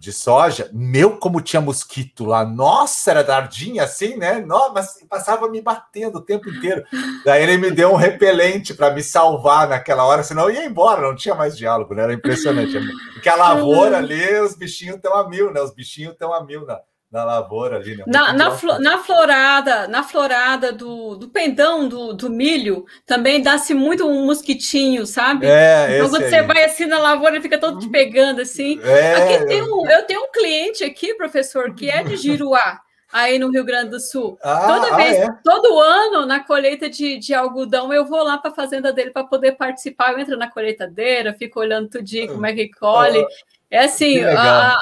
de 0.00 0.14
soja, 0.14 0.70
meu, 0.72 1.18
como 1.18 1.42
tinha 1.42 1.60
mosquito 1.60 2.24
lá, 2.24 2.42
nossa, 2.42 3.10
era 3.10 3.22
dardinha 3.22 3.84
assim, 3.84 4.16
né? 4.16 4.40
Nossa, 4.40 4.72
mas 4.72 4.98
passava 5.06 5.46
me 5.46 5.60
batendo 5.60 6.16
o 6.16 6.22
tempo 6.22 6.48
inteiro. 6.48 6.82
Daí 7.22 7.42
ele 7.42 7.58
me 7.58 7.70
deu 7.70 7.92
um 7.92 7.96
repelente 7.96 8.72
para 8.72 8.94
me 8.94 9.02
salvar 9.02 9.68
naquela 9.68 10.06
hora, 10.06 10.22
senão 10.22 10.44
eu 10.44 10.54
ia 10.54 10.64
embora, 10.64 11.02
não 11.02 11.14
tinha 11.14 11.34
mais 11.34 11.54
diálogo, 11.54 11.94
né? 11.94 12.04
Era 12.04 12.14
impressionante. 12.14 12.72
Porque 13.12 13.28
a 13.28 13.36
lavoura 13.36 13.98
ali, 13.98 14.40
os 14.40 14.56
bichinhos 14.56 14.96
estão 14.96 15.14
a 15.14 15.28
mil, 15.28 15.52
né? 15.52 15.60
Os 15.60 15.74
bichinhos 15.74 16.14
estão 16.14 16.32
a 16.32 16.42
mil 16.42 16.64
na, 16.64 16.80
na 17.10 17.24
lavoura 17.24 17.76
ali, 17.76 17.96
né? 17.96 18.04
Na, 18.06 18.32
na, 18.32 18.78
na, 18.78 18.98
florada, 18.98 19.88
na 19.88 20.02
florada 20.02 20.72
do, 20.72 21.16
do 21.16 21.28
pendão 21.28 21.88
do, 21.88 22.12
do 22.12 22.30
milho, 22.30 22.84
também 23.04 23.42
dá-se 23.42 23.74
muito 23.74 24.06
um 24.06 24.26
mosquitinho, 24.26 25.04
sabe? 25.04 25.46
É, 25.46 25.96
então, 25.96 26.08
quando 26.08 26.28
você 26.28 26.42
vai 26.42 26.64
assim 26.64 26.86
na 26.86 26.98
lavoura, 26.98 27.34
ele 27.34 27.42
fica 27.42 27.58
todo 27.58 27.80
te 27.80 27.88
pegando 27.88 28.40
assim. 28.40 28.80
É, 28.84 29.14
aqui 29.14 29.46
tem 29.46 29.62
um, 29.62 29.88
eu 29.90 30.06
tenho 30.06 30.22
um 30.22 30.30
cliente 30.30 30.84
aqui, 30.84 31.14
professor, 31.14 31.74
que 31.74 31.90
é 31.90 32.04
de 32.04 32.16
Giruá 32.16 32.80
aí 33.12 33.40
no 33.40 33.50
Rio 33.50 33.64
Grande 33.64 33.90
do 33.90 33.98
Sul. 33.98 34.38
Ah, 34.40 34.66
Toda 34.68 34.94
ah, 34.94 34.96
vez, 34.96 35.16
é? 35.16 35.28
todo 35.42 35.80
ano, 35.80 36.26
na 36.26 36.44
colheita 36.44 36.88
de, 36.88 37.18
de 37.18 37.34
algodão, 37.34 37.92
eu 37.92 38.06
vou 38.06 38.22
lá 38.22 38.38
para 38.38 38.52
a 38.52 38.54
fazenda 38.54 38.92
dele 38.92 39.10
para 39.10 39.24
poder 39.24 39.52
participar. 39.52 40.12
Eu 40.12 40.20
entro 40.20 40.36
na 40.36 40.48
colheitadeira, 40.48 41.34
fico 41.34 41.58
olhando 41.58 41.88
tudinho 41.88 42.32
como 42.32 42.46
é 42.46 42.52
que 42.52 42.68
colhe. 42.68 43.24
É 43.68 43.80
assim, 43.80 44.20
a, 44.20 44.78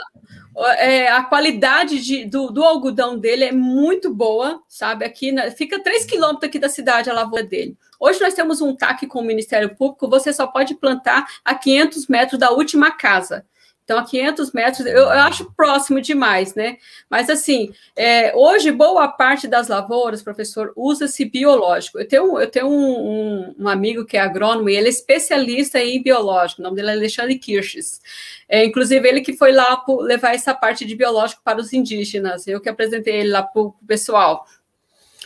é, 0.66 1.09
a 1.09 1.22
qualidade 1.22 2.00
de, 2.00 2.24
do, 2.24 2.50
do, 2.50 2.64
algodão 2.64 3.18
dele 3.18 3.44
é 3.44 3.52
muito 3.52 4.12
boa, 4.12 4.61
sabe? 4.68 5.04
Aqui 5.04 5.30
na, 5.30 5.50
fica 5.50 5.82
3 5.82 6.04
quilômetros 6.04 6.48
aqui 6.48 6.59
da 6.59 6.68
cidade 6.68 7.09
a 7.09 7.14
lavoura 7.14 7.44
dele. 7.44 7.76
Hoje 8.00 8.20
nós 8.20 8.34
temos 8.34 8.61
um 8.61 8.74
TAC 8.74 9.06
com 9.06 9.20
o 9.20 9.24
Ministério 9.24 9.74
Público, 9.74 10.09
você 10.09 10.32
só 10.32 10.46
pode 10.46 10.74
plantar 10.74 11.26
a 11.44 11.54
500 11.54 12.06
metros 12.09 12.38
da 12.38 12.50
última 12.50 12.90
casa. 12.90 13.44
Então, 13.89 14.01
a 14.01 14.05
500 14.05 14.53
metros, 14.53 14.84
eu, 14.84 14.97
eu 14.97 15.09
acho 15.09 15.51
próximo 15.57 15.99
demais, 15.99 16.55
né? 16.55 16.76
Mas, 17.09 17.30
assim, 17.30 17.72
é, 17.97 18.36
hoje, 18.36 18.70
boa 18.70 19.09
parte 19.09 19.49
das 19.49 19.66
lavouras, 19.66 20.22
professor, 20.22 20.74
usa-se 20.76 21.24
biológico. 21.24 21.99
Eu 21.99 22.07
tenho, 22.07 22.39
eu 22.39 22.51
tenho 22.51 22.68
um, 22.68 22.74
um, 22.74 23.55
um, 23.61 23.66
amigo 23.66 24.05
que 24.05 24.18
é 24.18 24.20
agrônomo 24.20 24.68
e 24.68 24.76
ele 24.76 24.89
é 24.89 24.91
especialista 24.91 25.82
em 25.82 26.03
biológico, 26.03 26.61
o 26.61 26.64
nome 26.64 26.76
dele 26.76 26.91
é 26.91 26.93
Alexandre 26.93 27.39
Kirches. 27.39 27.99
É, 28.47 28.62
inclusive, 28.62 29.09
ele 29.09 29.22
que 29.22 29.32
foi 29.32 29.53
lá 29.53 29.82
levar 30.01 30.34
essa 30.34 30.55
parte 30.55 30.84
de 30.84 30.95
biológico 30.95 31.41
para 31.43 31.59
os 31.59 31.72
indígenas, 31.72 32.47
eu 32.47 32.61
que 32.61 32.68
apresentei 32.68 33.20
ele 33.20 33.30
lá 33.30 33.43
para 33.43 33.62
o 33.62 33.74
pessoal. 33.86 34.45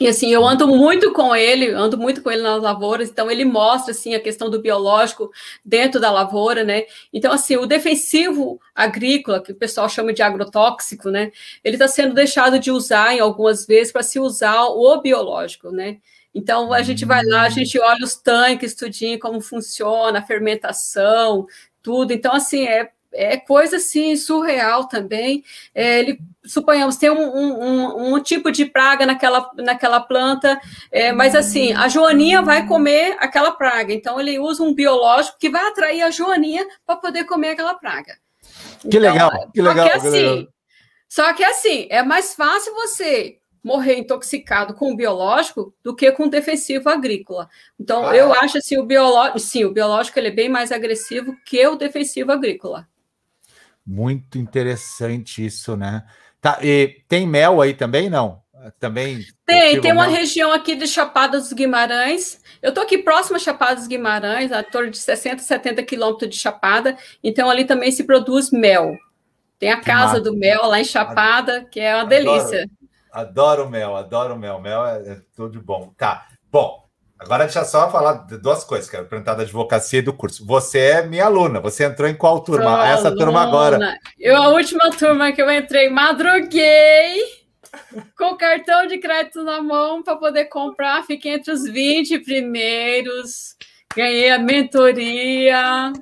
E 0.01 0.09
assim, 0.09 0.32
eu 0.32 0.45
ando 0.47 0.66
muito 0.66 1.12
com 1.12 1.36
ele, 1.36 1.70
ando 1.70 1.99
muito 1.99 2.22
com 2.22 2.30
ele 2.30 2.43
nas 2.43 2.62
lavouras, 2.62 3.11
então 3.11 3.30
ele 3.30 3.45
mostra 3.45 3.93
assim 3.93 4.14
a 4.14 4.20
questão 4.20 4.49
do 4.49 4.61
biológico 4.61 5.30
dentro 5.64 6.01
da 6.01 6.11
lavoura, 6.11 6.64
né? 6.64 6.84
Então 7.12 7.30
assim, 7.30 7.57
o 7.57 7.66
defensivo 7.66 8.59
agrícola, 8.74 9.43
que 9.43 9.53
o 9.53 9.55
pessoal 9.55 9.88
chama 9.88 10.12
de 10.12 10.22
agrotóxico, 10.22 11.11
né? 11.11 11.30
Ele 11.62 11.76
está 11.76 11.86
sendo 11.88 12.14
deixado 12.14 12.59
de 12.59 12.70
usar 12.70 13.14
em 13.14 13.20
algumas 13.20 13.66
vezes 13.66 13.93
para 13.93 14.03
se 14.03 14.18
usar 14.18 14.64
o 14.64 15.01
biológico, 15.01 15.70
né? 15.70 15.99
Então 16.34 16.72
a 16.72 16.82
gente 16.82 17.05
vai 17.05 17.22
lá, 17.24 17.43
a 17.43 17.51
gente 17.51 17.78
olha 17.78 18.03
os 18.05 18.16
tanques, 18.16 18.74
tudinho, 18.74 19.18
como 19.18 19.40
funciona, 19.43 20.20
a 20.20 20.22
fermentação, 20.22 21.47
tudo. 21.82 22.12
Então 22.12 22.32
assim, 22.34 22.66
é 22.66 22.90
é 23.15 23.37
coisa 23.37 23.77
assim 23.77 24.17
surreal 24.17 24.89
também. 24.89 25.45
É, 25.75 26.01
ele, 26.01 26.19
suponhamos, 26.45 26.97
tem 26.97 27.11
um, 27.11 27.37
um, 27.37 28.15
um, 28.15 28.21
tipo 28.21 28.51
de 28.51 28.65
praga 28.65 29.07
naquela, 29.07 29.51
naquela 29.57 30.01
planta, 30.01 30.61
é, 30.91 31.13
mas 31.13 31.35
assim, 31.35 31.73
a 31.73 31.89
joaninha 31.89 32.43
vai 32.43 32.67
comer 32.67 33.17
aquela 33.19 33.53
praga. 33.53 33.93
Então, 33.93 34.21
ele 34.21 34.39
usa 34.39 34.63
um 34.63 34.75
biológico 34.75 35.39
que 35.39 35.51
vai 35.51 35.67
atrair 35.67 36.03
a 36.03 36.11
joaninha 36.11 36.67
para 36.87 36.97
poder 36.97 37.25
comer 37.25 37.51
aquela 37.51 37.75
praga. 37.75 38.17
Que 38.81 38.99
então, 38.99 39.01
legal, 39.01 39.51
que 39.53 39.63
legal. 39.63 39.89
Só 39.89 40.01
que, 40.01 40.09
assim, 40.09 40.49
só 41.09 41.33
que 41.35 41.45
assim, 41.45 41.87
é 41.91 42.03
mais 42.03 42.35
fácil 42.35 42.75
você 42.75 43.39
morrer 43.63 43.97
intoxicado 43.97 44.75
com 44.75 44.93
o 44.93 44.97
biológico 44.97 45.73
do 45.83 45.95
que 45.95 46.11
com 46.11 46.25
o 46.25 46.31
defensivo 46.31 46.89
agrícola. 46.89 47.49
Então, 47.79 48.07
ah, 48.07 48.17
eu 48.17 48.35
é? 48.35 48.39
acho 48.39 48.59
assim, 48.59 48.77
o 48.77 48.85
biológico, 48.85 49.39
sim, 49.39 49.65
o 49.65 49.73
biológico 49.73 50.19
ele 50.19 50.29
é 50.29 50.33
bem 50.33 50.49
mais 50.49 50.73
agressivo 50.73 51.37
que 51.45 51.65
o 51.67 51.77
defensivo 51.77 52.33
agrícola. 52.33 52.89
Muito 53.87 54.39
interessante 54.39 55.45
isso, 55.45 55.76
né? 55.76 56.05
Tá, 56.41 56.59
e 56.62 57.03
tem 57.09 57.26
mel 57.26 57.61
aí 57.61 57.74
também, 57.74 58.09
não? 58.09 58.43
Também 58.78 59.24
tem, 59.45 59.80
tem 59.80 59.93
uma 59.93 60.07
mel? 60.07 60.16
região 60.16 60.53
aqui 60.53 60.76
de 60.76 60.87
Chapada 60.87 61.39
dos 61.39 61.53
Guimarães. 61.53 62.41
Eu 62.61 62.68
estou 62.68 62.85
aqui 62.85 62.99
próximo 62.99 63.37
a 63.37 63.41
Chapada 63.41 63.76
dos 63.76 63.89
Guimarães, 63.89 64.53
a 64.53 64.62
torre 64.62 64.91
de 64.91 64.99
60, 64.99 65.43
70 65.43 65.83
quilômetros 65.83 66.30
de 66.30 66.37
Chapada. 66.37 66.97
Então 67.24 67.51
ali 67.51 67.64
também 67.64 67.91
se 67.91 68.05
produz 68.05 68.51
mel. 68.53 68.97
Tem 69.59 69.70
a 69.70 69.78
que 69.78 69.85
casa 69.85 70.20
do 70.20 70.37
mel 70.37 70.66
lá 70.66 70.80
em 70.80 70.85
Chapada, 70.85 71.64
que 71.64 71.80
é 71.80 71.95
uma 71.95 72.03
adoro, 72.03 72.24
delícia. 72.24 72.70
Adoro 73.11 73.68
mel, 73.68 73.97
adoro 73.97 74.37
mel. 74.37 74.61
Mel 74.61 74.87
é, 74.87 75.12
é 75.12 75.20
tudo 75.35 75.61
bom. 75.61 75.93
Tá. 75.97 76.26
Bom, 76.51 76.82
Agora 77.23 77.45
deixa 77.45 77.64
só 77.64 77.91
falar 77.91 78.27
de 78.27 78.37
duas 78.37 78.64
coisas, 78.64 78.91
quero 78.91 79.07
perguntar 79.07 79.35
da 79.35 79.43
advocacia 79.43 80.01
e 80.01 80.03
do 80.03 80.12
curso. 80.12 80.45
Você 80.45 80.79
é 80.79 81.07
minha 81.07 81.25
aluna, 81.25 81.61
você 81.61 81.85
entrou 81.85 82.09
em 82.09 82.14
qual 82.14 82.41
turma? 82.41 82.77
Sou 82.77 82.85
Essa 82.85 83.09
aluna. 83.09 83.25
turma 83.25 83.43
agora. 83.43 83.99
Eu, 84.18 84.37
a 84.37 84.49
última 84.49 84.91
turma 84.91 85.33
que 85.33 85.41
eu 85.41 85.51
entrei, 85.51 85.89
madruguei 85.89 87.23
com 88.18 88.37
cartão 88.37 88.87
de 88.87 88.99
crédito 88.99 89.43
na 89.43 89.62
mão 89.62 90.03
para 90.03 90.16
poder 90.16 90.47
comprar, 90.47 91.05
fiquei 91.05 91.35
entre 91.35 91.53
os 91.53 91.62
20 91.62 92.18
primeiros, 92.20 93.55
ganhei 93.95 94.31
a 94.31 94.39
mentoria. 94.39 95.93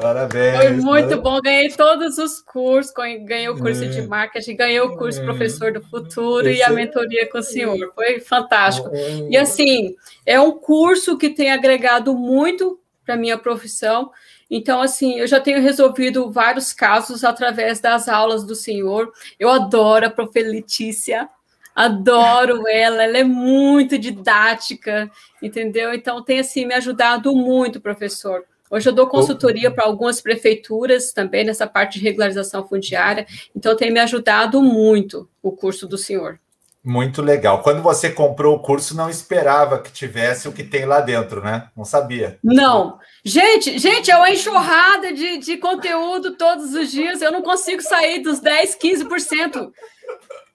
Parabéns. 0.00 0.56
Foi 0.56 0.70
muito 0.72 0.84
parabéns. 0.84 1.20
bom, 1.22 1.40
ganhei 1.40 1.68
todos 1.70 2.18
os 2.18 2.42
cursos, 2.42 2.92
ganhei 2.92 3.48
o 3.48 3.56
curso 3.56 3.86
de 3.86 4.00
é. 4.00 4.06
marketing, 4.06 4.54
ganhei 4.54 4.80
o 4.80 4.96
curso 4.96 5.20
é. 5.20 5.24
professor 5.24 5.72
do 5.72 5.80
futuro 5.80 6.46
Esse... 6.46 6.58
e 6.58 6.62
a 6.62 6.68
mentoria 6.68 7.28
com 7.30 7.38
o 7.38 7.42
senhor. 7.42 7.92
Foi 7.94 8.20
fantástico. 8.20 8.90
E 9.30 9.36
assim, 9.36 9.96
é 10.26 10.38
um 10.38 10.52
curso 10.52 11.16
que 11.16 11.30
tem 11.30 11.50
agregado 11.50 12.14
muito 12.14 12.78
para 13.04 13.16
minha 13.16 13.38
profissão. 13.38 14.10
Então, 14.50 14.82
assim, 14.82 15.18
eu 15.18 15.26
já 15.26 15.40
tenho 15.40 15.62
resolvido 15.62 16.30
vários 16.30 16.74
casos 16.74 17.24
através 17.24 17.80
das 17.80 18.08
aulas 18.08 18.44
do 18.44 18.54
senhor. 18.54 19.10
Eu 19.40 19.48
adoro 19.48 20.06
a 20.06 20.10
prof. 20.10 20.38
Letícia, 20.38 21.30
adoro 21.74 22.64
ela, 22.68 23.02
ela 23.02 23.16
é 23.16 23.24
muito 23.24 23.98
didática, 23.98 25.10
entendeu? 25.42 25.94
Então, 25.94 26.22
tem, 26.22 26.40
assim, 26.40 26.66
me 26.66 26.74
ajudado 26.74 27.34
muito, 27.34 27.80
professor. 27.80 28.44
Hoje 28.70 28.88
eu 28.88 28.92
dou 28.92 29.06
consultoria 29.06 29.70
para 29.70 29.84
algumas 29.84 30.20
prefeituras 30.20 31.12
também 31.12 31.44
nessa 31.44 31.66
parte 31.66 31.98
de 31.98 32.04
regularização 32.04 32.66
fundiária, 32.66 33.26
então 33.54 33.76
tem 33.76 33.90
me 33.90 34.00
ajudado 34.00 34.62
muito 34.62 35.28
o 35.42 35.52
curso 35.52 35.86
do 35.86 35.96
senhor. 35.96 36.38
Muito 36.84 37.20
legal. 37.20 37.62
Quando 37.62 37.82
você 37.82 38.08
comprou 38.08 38.56
o 38.56 38.62
curso, 38.62 38.96
não 38.96 39.10
esperava 39.10 39.78
que 39.78 39.92
tivesse 39.92 40.48
o 40.48 40.52
que 40.52 40.64
tem 40.64 40.86
lá 40.86 41.00
dentro, 41.00 41.42
né? 41.42 41.68
Não 41.76 41.84
sabia. 41.84 42.38
Não. 42.42 42.98
Gente, 43.24 43.78
gente, 43.78 44.10
é 44.10 44.16
uma 44.16 44.30
enxurrada 44.30 45.12
de, 45.12 45.38
de 45.38 45.56
conteúdo 45.58 46.36
todos 46.36 46.72
os 46.72 46.90
dias. 46.90 47.20
Eu 47.20 47.32
não 47.32 47.42
consigo 47.42 47.82
sair 47.82 48.20
dos 48.20 48.40
10, 48.40 48.78
15%. 48.78 49.70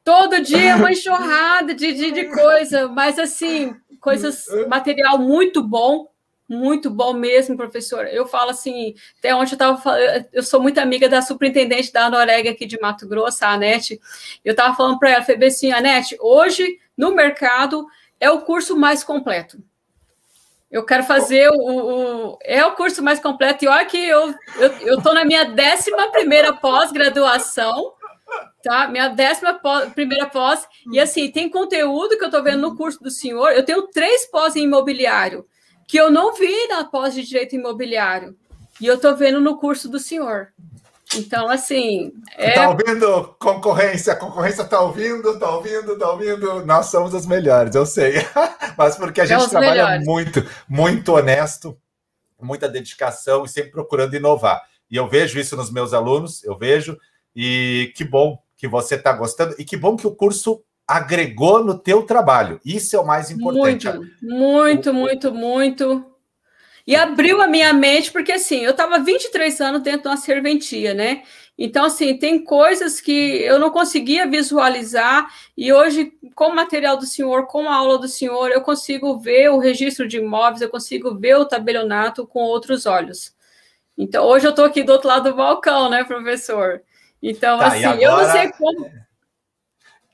Todo 0.03 0.41
dia 0.41 0.71
é 0.71 0.75
uma 0.75 0.91
enxurrada 0.91 1.73
de, 1.73 1.93
de, 1.93 2.11
de 2.11 2.25
coisa, 2.25 2.87
mas 2.87 3.19
assim, 3.19 3.75
coisas, 4.01 4.45
material 4.67 5.19
muito 5.19 5.61
bom, 5.61 6.07
muito 6.47 6.89
bom 6.89 7.13
mesmo, 7.13 7.55
professor. 7.55 8.05
Eu 8.07 8.27
falo 8.27 8.51
assim, 8.51 8.93
até 9.19 9.33
ontem 9.33 9.53
eu 9.53 9.55
estava 9.55 10.27
eu 10.31 10.43
sou 10.43 10.61
muito 10.61 10.77
amiga 10.77 11.07
da 11.07 11.21
superintendente 11.21 11.91
da 11.91 12.09
Norega 12.09 12.51
aqui 12.51 12.65
de 12.65 12.79
Mato 12.79 13.07
Grosso, 13.07 13.43
a 13.45 13.49
Anete. 13.49 13.99
Eu 14.43 14.51
estava 14.51 14.75
falando 14.75 14.99
para 14.99 15.11
ela, 15.11 15.23
falei 15.23 15.47
assim, 15.47 15.71
Anete, 15.71 16.17
hoje 16.19 16.79
no 16.97 17.13
mercado 17.13 17.85
é 18.19 18.29
o 18.29 18.41
curso 18.41 18.75
mais 18.75 19.03
completo. 19.03 19.57
Eu 20.69 20.83
quero 20.83 21.03
fazer 21.03 21.49
o, 21.49 21.55
o, 21.55 22.37
é 22.43 22.65
o 22.65 22.71
curso 22.71 23.03
mais 23.03 23.19
completo. 23.19 23.63
E 23.63 23.67
olha 23.67 23.85
que 23.85 23.97
eu 23.97 24.33
eu 24.81 24.97
estou 24.97 25.13
na 25.13 25.23
minha 25.23 25.45
décima 25.45 26.11
primeira 26.11 26.51
pós-graduação, 26.51 27.93
tá? 28.63 28.87
Minha 28.87 29.07
décima 29.09 29.53
pós, 29.53 29.93
primeira 29.93 30.25
pós. 30.25 30.67
E 30.91 30.99
assim, 30.99 31.31
tem 31.31 31.47
conteúdo 31.47 32.17
que 32.17 32.23
eu 32.23 32.27
estou 32.27 32.43
vendo 32.43 32.61
no 32.61 32.75
curso 32.75 33.01
do 33.01 33.11
senhor. 33.11 33.51
Eu 33.51 33.63
tenho 33.63 33.83
três 33.83 34.25
pós 34.25 34.55
em 34.55 34.63
imobiliário 34.63 35.45
que 35.93 35.97
eu 35.99 36.09
não 36.09 36.33
vi 36.33 36.67
na 36.69 36.83
pós 36.83 37.13
de 37.13 37.21
direito 37.21 37.53
imobiliário. 37.53 38.35
E 38.81 38.87
eu 38.87 38.95
estou 38.95 39.15
vendo 39.15 39.39
no 39.39 39.59
curso 39.59 39.87
do 39.87 39.99
senhor. 39.99 40.47
Então, 41.15 41.47
assim. 41.47 42.11
É... 42.35 42.53
Tá 42.53 42.69
ouvindo 42.71 43.35
concorrência? 43.37 44.13
A 44.13 44.15
concorrência 44.15 44.63
tá 44.63 44.81
ouvindo, 44.81 45.37
tá 45.37 45.51
ouvindo, 45.51 45.95
tá 45.95 46.09
ouvindo. 46.09 46.65
Nós 46.65 46.87
somos 46.87 47.13
os 47.13 47.27
melhores, 47.27 47.75
eu 47.75 47.85
sei. 47.85 48.13
Mas 48.75 48.95
porque 48.95 49.21
a 49.21 49.25
gente 49.27 49.43
é 49.43 49.47
trabalha 49.47 49.83
melhores. 49.83 50.07
muito, 50.07 50.43
muito 50.67 51.13
honesto, 51.13 51.77
muita 52.41 52.67
dedicação 52.67 53.45
e 53.45 53.47
sempre 53.47 53.69
procurando 53.69 54.15
inovar. 54.15 54.63
E 54.89 54.95
eu 54.95 55.07
vejo 55.07 55.39
isso 55.39 55.55
nos 55.55 55.71
meus 55.71 55.93
alunos, 55.93 56.43
eu 56.43 56.57
vejo. 56.57 56.97
E 57.35 57.93
que 57.95 58.03
bom 58.03 58.41
que 58.57 58.67
você 58.67 58.95
está 58.95 59.13
gostando. 59.13 59.53
E 59.59 59.63
que 59.63 59.77
bom 59.77 59.95
que 59.95 60.07
o 60.07 60.15
curso 60.15 60.63
agregou 60.87 61.63
no 61.63 61.77
teu 61.77 62.03
trabalho. 62.03 62.59
Isso 62.65 62.95
é 62.95 62.99
o 62.99 63.05
mais 63.05 63.31
importante. 63.31 63.87
Muito, 64.21 64.93
muito, 64.93 64.93
muito, 64.93 65.33
muito. 65.33 66.05
E 66.85 66.95
abriu 66.95 67.41
a 67.41 67.47
minha 67.47 67.71
mente, 67.71 68.11
porque 68.11 68.33
assim, 68.33 68.59
eu 68.59 68.71
estava 68.71 68.99
23 68.99 69.61
anos 69.61 69.81
dentro 69.81 70.01
de 70.01 70.07
uma 70.09 70.17
serventia, 70.17 70.93
né? 70.93 71.23
Então, 71.57 71.85
assim, 71.85 72.17
tem 72.17 72.43
coisas 72.43 72.99
que 72.99 73.11
eu 73.11 73.59
não 73.59 73.69
conseguia 73.69 74.27
visualizar, 74.27 75.31
e 75.55 75.71
hoje, 75.71 76.11
com 76.33 76.47
o 76.47 76.55
material 76.55 76.97
do 76.97 77.05
senhor, 77.05 77.45
com 77.45 77.69
a 77.69 77.75
aula 77.75 77.99
do 77.99 78.07
senhor, 78.07 78.49
eu 78.49 78.61
consigo 78.61 79.17
ver 79.19 79.49
o 79.49 79.59
registro 79.59 80.07
de 80.07 80.17
imóveis, 80.17 80.61
eu 80.61 80.69
consigo 80.69 81.15
ver 81.15 81.35
o 81.37 81.45
tabelionato 81.45 82.25
com 82.25 82.39
outros 82.39 82.85
olhos. 82.85 83.33
Então, 83.95 84.25
hoje 84.25 84.47
eu 84.47 84.49
estou 84.49 84.65
aqui 84.65 84.83
do 84.83 84.91
outro 84.91 85.07
lado 85.07 85.29
do 85.29 85.35
balcão, 85.35 85.89
né, 85.89 86.03
professor? 86.03 86.81
Então, 87.21 87.59
tá, 87.59 87.67
assim, 87.67 87.85
agora... 87.85 88.01
eu 88.01 88.17
não 88.17 88.31
sei 88.31 88.51
como. 88.51 88.91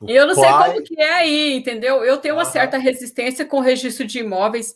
E 0.08 0.16
eu 0.16 0.26
não 0.26 0.34
sei 0.34 0.50
como 0.50 0.84
que 0.84 1.00
é 1.00 1.14
aí, 1.14 1.56
entendeu? 1.56 2.04
Eu 2.04 2.18
tenho 2.18 2.36
uma 2.36 2.46
certa 2.46 2.78
resistência 2.78 3.46
com 3.46 3.58
o 3.58 3.62
registro 3.62 4.06
de 4.06 4.20
imóveis, 4.20 4.76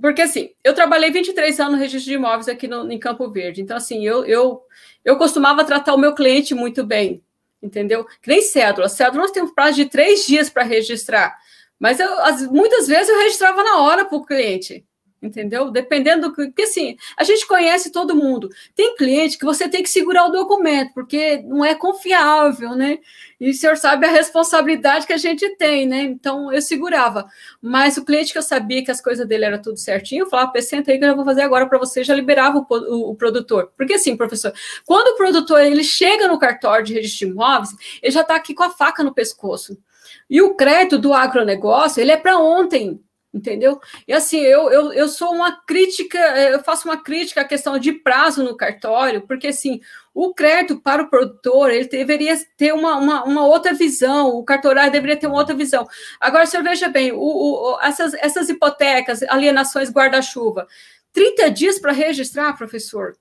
porque 0.00 0.22
assim, 0.22 0.50
eu 0.64 0.74
trabalhei 0.74 1.10
23 1.10 1.60
anos 1.60 1.74
no 1.74 1.78
registro 1.78 2.10
de 2.10 2.16
imóveis 2.16 2.48
aqui 2.48 2.66
no, 2.66 2.90
em 2.90 2.98
Campo 2.98 3.30
Verde, 3.30 3.62
então 3.62 3.76
assim, 3.76 4.04
eu, 4.04 4.24
eu, 4.24 4.60
eu 5.04 5.16
costumava 5.16 5.64
tratar 5.64 5.94
o 5.94 5.98
meu 5.98 6.14
cliente 6.14 6.54
muito 6.54 6.84
bem, 6.84 7.22
entendeu? 7.62 8.04
Que 8.20 8.28
nem 8.28 8.42
cédula. 8.42 8.88
Cédula 8.88 9.22
nós 9.22 9.30
temos 9.30 9.52
prazo 9.52 9.76
de 9.76 9.84
três 9.84 10.26
dias 10.26 10.50
para 10.50 10.64
registrar, 10.64 11.36
mas 11.78 12.00
eu, 12.00 12.12
as, 12.20 12.46
muitas 12.48 12.88
vezes 12.88 13.08
eu 13.08 13.18
registrava 13.18 13.62
na 13.62 13.78
hora 13.78 14.04
para 14.04 14.18
o 14.18 14.26
cliente 14.26 14.84
entendeu? 15.26 15.70
Dependendo 15.70 16.28
do 16.28 16.34
que, 16.34 16.46
porque 16.46 16.62
assim, 16.62 16.96
a 17.16 17.24
gente 17.24 17.46
conhece 17.46 17.90
todo 17.90 18.14
mundo. 18.14 18.48
Tem 18.74 18.94
cliente 18.96 19.38
que 19.38 19.44
você 19.44 19.68
tem 19.68 19.82
que 19.82 19.88
segurar 19.88 20.26
o 20.26 20.30
documento, 20.30 20.92
porque 20.94 21.42
não 21.42 21.64
é 21.64 21.74
confiável, 21.74 22.76
né? 22.76 22.98
E 23.40 23.50
o 23.50 23.54
senhor 23.54 23.76
sabe 23.76 24.06
a 24.06 24.10
responsabilidade 24.10 25.06
que 25.06 25.12
a 25.12 25.18
gente 25.18 25.56
tem, 25.56 25.86
né? 25.86 26.02
Então 26.02 26.52
eu 26.52 26.62
segurava. 26.62 27.26
Mas 27.60 27.96
o 27.96 28.04
cliente 28.04 28.32
que 28.32 28.38
eu 28.38 28.42
sabia 28.42 28.84
que 28.84 28.90
as 28.90 29.00
coisas 29.00 29.26
dele 29.26 29.44
era 29.44 29.60
tudo 29.60 29.78
certinho, 29.78 30.24
eu 30.24 30.30
falava, 30.30 30.52
senta 30.60 30.92
aí 30.92 30.98
que 30.98 31.04
eu 31.04 31.08
já 31.08 31.14
vou 31.14 31.24
fazer 31.24 31.42
agora 31.42 31.66
para 31.66 31.78
você, 31.78 32.04
já 32.04 32.14
liberava 32.14 32.58
o, 32.58 32.66
o, 32.70 33.10
o, 33.10 33.14
produtor. 33.14 33.72
Porque 33.76 33.94
assim, 33.94 34.16
professor, 34.16 34.52
quando 34.84 35.08
o 35.08 35.16
produtor 35.16 35.60
ele 35.60 35.84
chega 35.84 36.28
no 36.28 36.38
cartório 36.38 36.84
de 36.84 36.94
registro 36.94 37.26
de 37.26 37.32
imóveis, 37.32 37.70
ele 38.02 38.12
já 38.12 38.20
está 38.20 38.36
aqui 38.36 38.54
com 38.54 38.62
a 38.62 38.70
faca 38.70 39.02
no 39.02 39.14
pescoço. 39.14 39.76
E 40.28 40.40
o 40.40 40.54
crédito 40.54 40.98
do 40.98 41.12
agronegócio, 41.12 42.00
ele 42.00 42.12
é 42.12 42.16
para 42.16 42.38
ontem 42.38 43.00
entendeu? 43.34 43.80
E 44.06 44.12
assim, 44.12 44.38
eu, 44.38 44.70
eu, 44.70 44.92
eu 44.92 45.08
sou 45.08 45.32
uma 45.34 45.60
crítica, 45.64 46.18
eu 46.18 46.62
faço 46.62 46.88
uma 46.88 47.02
crítica 47.02 47.40
à 47.40 47.44
questão 47.44 47.76
de 47.78 47.92
prazo 47.92 48.44
no 48.44 48.56
cartório, 48.56 49.26
porque 49.26 49.48
assim, 49.48 49.80
o 50.14 50.32
crédito 50.32 50.80
para 50.80 51.02
o 51.02 51.10
produtor, 51.10 51.70
ele 51.70 51.88
deveria 51.88 52.36
ter 52.56 52.72
uma, 52.72 52.96
uma, 52.96 53.24
uma 53.24 53.46
outra 53.46 53.74
visão, 53.74 54.28
o 54.28 54.44
cartorário 54.44 54.92
deveria 54.92 55.16
ter 55.16 55.26
uma 55.26 55.38
outra 55.38 55.54
visão. 55.54 55.86
Agora, 56.20 56.46
senhor 56.46 56.62
veja 56.62 56.88
bem, 56.88 57.10
o, 57.10 57.18
o, 57.18 57.80
essas, 57.82 58.14
essas 58.14 58.48
hipotecas, 58.48 59.22
alienações 59.24 59.90
guarda-chuva, 59.90 60.68
30 61.12 61.50
dias 61.50 61.78
para 61.80 61.92
registrar, 61.92 62.56
professor, 62.56 63.16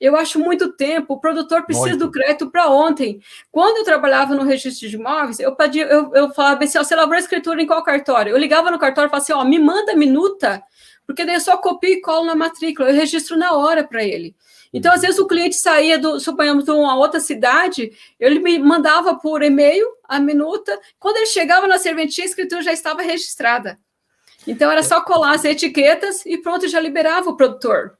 eu 0.00 0.16
acho 0.16 0.38
muito 0.38 0.72
tempo. 0.72 1.14
O 1.14 1.20
produtor 1.20 1.64
precisa 1.64 1.88
muito. 1.88 2.06
do 2.06 2.10
crédito 2.10 2.50
para 2.50 2.70
ontem. 2.70 3.20
Quando 3.50 3.78
eu 3.78 3.84
trabalhava 3.84 4.34
no 4.34 4.44
registro 4.44 4.88
de 4.88 4.96
imóveis, 4.96 5.40
eu, 5.40 5.54
pedia, 5.54 5.84
eu, 5.86 6.14
eu 6.14 6.32
falava 6.32 6.62
assim: 6.62 6.78
ó, 6.78 6.84
você 6.84 6.94
elaborou 6.94 7.16
a 7.16 7.20
escritura 7.20 7.60
em 7.60 7.66
qual 7.66 7.82
cartório? 7.82 8.30
Eu 8.30 8.38
ligava 8.38 8.70
no 8.70 8.78
cartório 8.78 9.08
e 9.08 9.10
falava 9.10 9.22
assim: 9.22 9.32
ó, 9.32 9.44
me 9.44 9.58
manda 9.58 9.92
a 9.92 9.96
minuta, 9.96 10.62
porque 11.06 11.24
daí 11.24 11.34
eu 11.34 11.40
só 11.40 11.56
copio 11.56 11.90
e 11.90 12.00
colo 12.00 12.26
na 12.26 12.36
matrícula, 12.36 12.90
eu 12.90 12.94
registro 12.94 13.36
na 13.36 13.52
hora 13.52 13.82
para 13.82 14.04
ele. 14.04 14.34
Então, 14.72 14.92
às 14.92 15.00
vezes, 15.00 15.18
o 15.18 15.26
cliente 15.26 15.56
saía, 15.56 15.98
do, 15.98 16.20
suponhamos, 16.20 16.64
de 16.64 16.70
uma 16.70 16.94
outra 16.94 17.20
cidade, 17.20 17.90
ele 18.20 18.38
me 18.38 18.58
mandava 18.58 19.16
por 19.16 19.42
e-mail 19.42 19.86
a 20.04 20.20
minuta. 20.20 20.78
Quando 20.98 21.16
ele 21.16 21.26
chegava 21.26 21.66
na 21.66 21.78
serventia, 21.78 22.22
a 22.22 22.26
escritura 22.26 22.60
já 22.60 22.72
estava 22.72 23.00
registrada. 23.00 23.78
Então, 24.46 24.70
era 24.70 24.82
só 24.82 25.00
colar 25.00 25.34
as 25.34 25.44
etiquetas 25.44 26.24
e 26.26 26.36
pronto, 26.36 26.68
já 26.68 26.78
liberava 26.80 27.30
o 27.30 27.36
produtor 27.36 27.98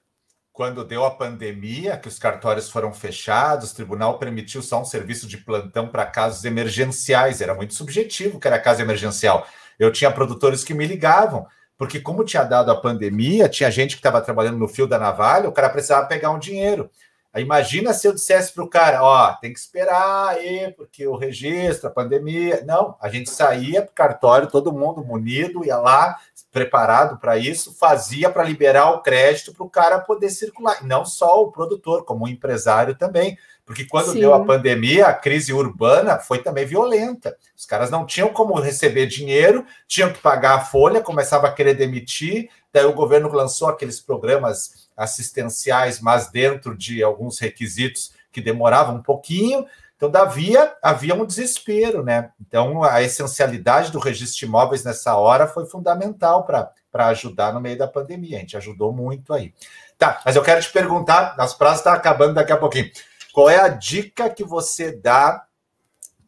quando 0.59 0.85
deu 0.85 1.05
a 1.05 1.11
pandemia, 1.13 1.97
que 1.97 2.09
os 2.09 2.19
cartórios 2.19 2.69
foram 2.69 2.93
fechados, 2.93 3.71
o 3.71 3.75
tribunal 3.77 4.19
permitiu 4.19 4.61
só 4.61 4.83
um 4.83 4.85
serviço 4.85 5.29
de 5.29 5.37
plantão 5.37 5.87
para 5.87 6.05
casos 6.05 6.45
emergenciais. 6.45 7.41
Era 7.41 7.55
muito 7.55 7.75
subjetivo 7.75 8.41
que 8.41 8.49
era 8.49 8.59
caso 8.59 8.83
emergencial. 8.83 9.47
Eu 9.79 9.93
tinha 9.93 10.11
produtores 10.11 10.65
que 10.65 10.75
me 10.75 10.85
ligavam, 10.85 11.47
porque 11.77 12.01
como 12.01 12.25
tinha 12.25 12.43
dado 12.43 12.73
a 12.73 12.75
pandemia, 12.75 13.49
tinha 13.49 13.71
gente 13.71 13.95
que 13.95 14.01
estava 14.01 14.21
trabalhando 14.21 14.59
no 14.59 14.67
fio 14.67 14.89
da 14.89 14.99
navalha, 14.99 15.49
o 15.49 15.53
cara 15.53 15.71
precisava 15.71 16.09
pegar 16.09 16.33
um 16.33 16.41
dinheiro. 16.41 16.91
Aí 17.33 17.45
imagina 17.45 17.93
se 17.93 18.09
eu 18.09 18.13
dissesse 18.13 18.53
para 18.53 18.65
o 18.65 18.69
cara, 18.69 19.01
ó, 19.05 19.35
tem 19.35 19.53
que 19.53 19.61
esperar 19.61 20.31
aí, 20.31 20.73
porque 20.77 21.07
o 21.07 21.15
registro, 21.15 21.87
a 21.87 21.93
pandemia. 21.93 22.65
Não, 22.65 22.97
a 23.01 23.09
gente 23.09 23.31
saía 23.31 23.81
para 23.83 23.93
o 23.93 23.95
cartório, 23.95 24.51
todo 24.51 24.73
mundo 24.73 25.05
munido, 25.05 25.65
ia 25.65 25.77
lá, 25.77 26.19
preparado 26.51 27.19
para 27.19 27.37
isso, 27.37 27.75
fazia 27.75 28.31
para 28.31 28.43
liberar 28.43 28.91
o 28.93 29.03
crédito 29.03 29.53
para 29.53 29.65
o 29.65 29.71
cara 29.71 29.99
poder 29.99 30.31
circular. 30.31 30.79
E 30.83 30.87
não 30.87 31.05
só 31.05 31.43
o 31.43 31.53
produtor, 31.53 32.05
como 32.05 32.25
o 32.25 32.29
empresário 32.29 32.95
também. 32.95 33.37
Porque 33.67 33.85
quando 33.85 34.13
Sim. 34.13 34.21
deu 34.21 34.33
a 34.33 34.45
pandemia, 34.45 35.09
a 35.09 35.13
crise 35.13 35.53
urbana 35.53 36.19
foi 36.19 36.39
também 36.39 36.65
violenta. 36.65 37.37
Os 37.55 37.67
caras 37.67 37.91
não 37.91 38.07
tinham 38.07 38.31
como 38.31 38.59
receber 38.59 39.07
dinheiro, 39.07 39.65
tinham 39.87 40.11
que 40.11 40.21
pagar 40.21 40.55
a 40.55 40.61
folha, 40.65 41.03
começava 41.03 41.47
a 41.47 41.53
querer 41.53 41.75
demitir. 41.75 42.49
Daí 42.73 42.87
o 42.87 42.95
governo 42.95 43.31
lançou 43.31 43.69
aqueles 43.69 44.01
programas 44.01 44.89
assistenciais, 44.97 46.01
mas 46.01 46.31
dentro 46.31 46.75
de 46.77 47.03
alguns 47.03 47.39
requisitos 47.39 48.13
que 48.33 48.41
demoravam 48.41 48.97
um 48.97 49.03
pouquinho. 49.03 49.67
Então, 49.99 50.23
havia, 50.23 50.77
havia 50.81 51.13
um 51.13 51.27
desespero, 51.27 52.05
né? 52.05 52.31
Então, 52.41 52.85
a 52.85 53.03
essencialidade 53.03 53.91
do 53.91 53.99
registro 53.99 54.39
de 54.39 54.47
imóveis 54.47 54.85
nessa 54.85 55.17
hora 55.17 55.49
foi 55.49 55.67
fundamental 55.67 56.45
para 56.45 57.07
ajudar 57.09 57.53
no 57.53 57.61
meio 57.61 57.77
da 57.77 57.89
pandemia. 57.89 58.37
A 58.37 58.41
gente 58.41 58.57
ajudou 58.57 58.93
muito 58.93 59.35
aí. 59.35 59.53
Tá, 59.99 60.23
mas 60.25 60.37
eu 60.37 60.43
quero 60.43 60.63
te 60.63 60.71
perguntar, 60.71 61.35
as 61.37 61.53
prazos 61.53 61.79
estão 61.81 61.93
tá 61.93 61.99
acabando 61.99 62.35
daqui 62.35 62.53
a 62.53 62.57
pouquinho. 62.57 62.89
Qual 63.33 63.51
é 63.51 63.59
a 63.59 63.67
dica 63.67 64.31
que 64.31 64.45
você 64.45 64.93
dá 64.93 65.45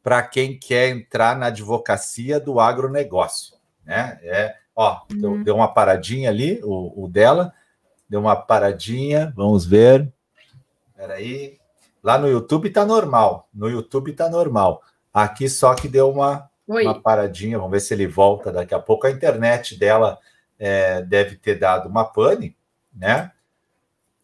para 0.03 0.21
quem 0.23 0.59
quer 0.59 0.89
entrar 0.89 1.37
na 1.37 1.47
advocacia 1.47 2.41
do 2.41 2.59
agronegócio? 2.59 3.57
Né? 3.85 4.19
É, 4.25 4.57
ó, 4.75 5.03
uhum. 5.13 5.45
deu, 5.45 5.55
uma 5.55 5.73
paradinha 5.73 6.29
ali, 6.29 6.61
o, 6.65 7.05
o 7.05 7.09
dela, 7.09 7.55
deu 8.09 8.19
uma 8.19 8.35
paradinha, 8.35 9.33
vamos 9.37 9.65
ver. 9.65 10.13
Espera 10.89 11.15
aí. 11.15 11.60
Lá 12.03 12.19
no 12.19 12.29
YouTube 12.29 12.71
tá 12.71 12.85
normal. 12.85 13.49
No 13.53 13.69
YouTube 13.69 14.13
tá 14.13 14.29
normal. 14.29 14.83
Aqui 15.13 15.49
só 15.49 15.75
que 15.75 15.89
deu 15.89 16.11
uma, 16.11 16.49
uma 16.67 17.01
paradinha. 17.01 17.59
Vamos 17.59 17.73
ver 17.73 17.81
se 17.81 17.95
ele 17.95 18.07
volta 18.07 18.53
daqui 18.53 18.75
a 18.75 18.79
pouco. 18.79 19.07
A 19.07 19.11
internet 19.11 19.79
dela 19.79 20.19
é, 20.59 21.03
deve 21.03 21.37
ter 21.37 21.57
dado 21.57 21.89
uma 21.89 22.05
pane, 22.05 22.57
né? 22.95 23.31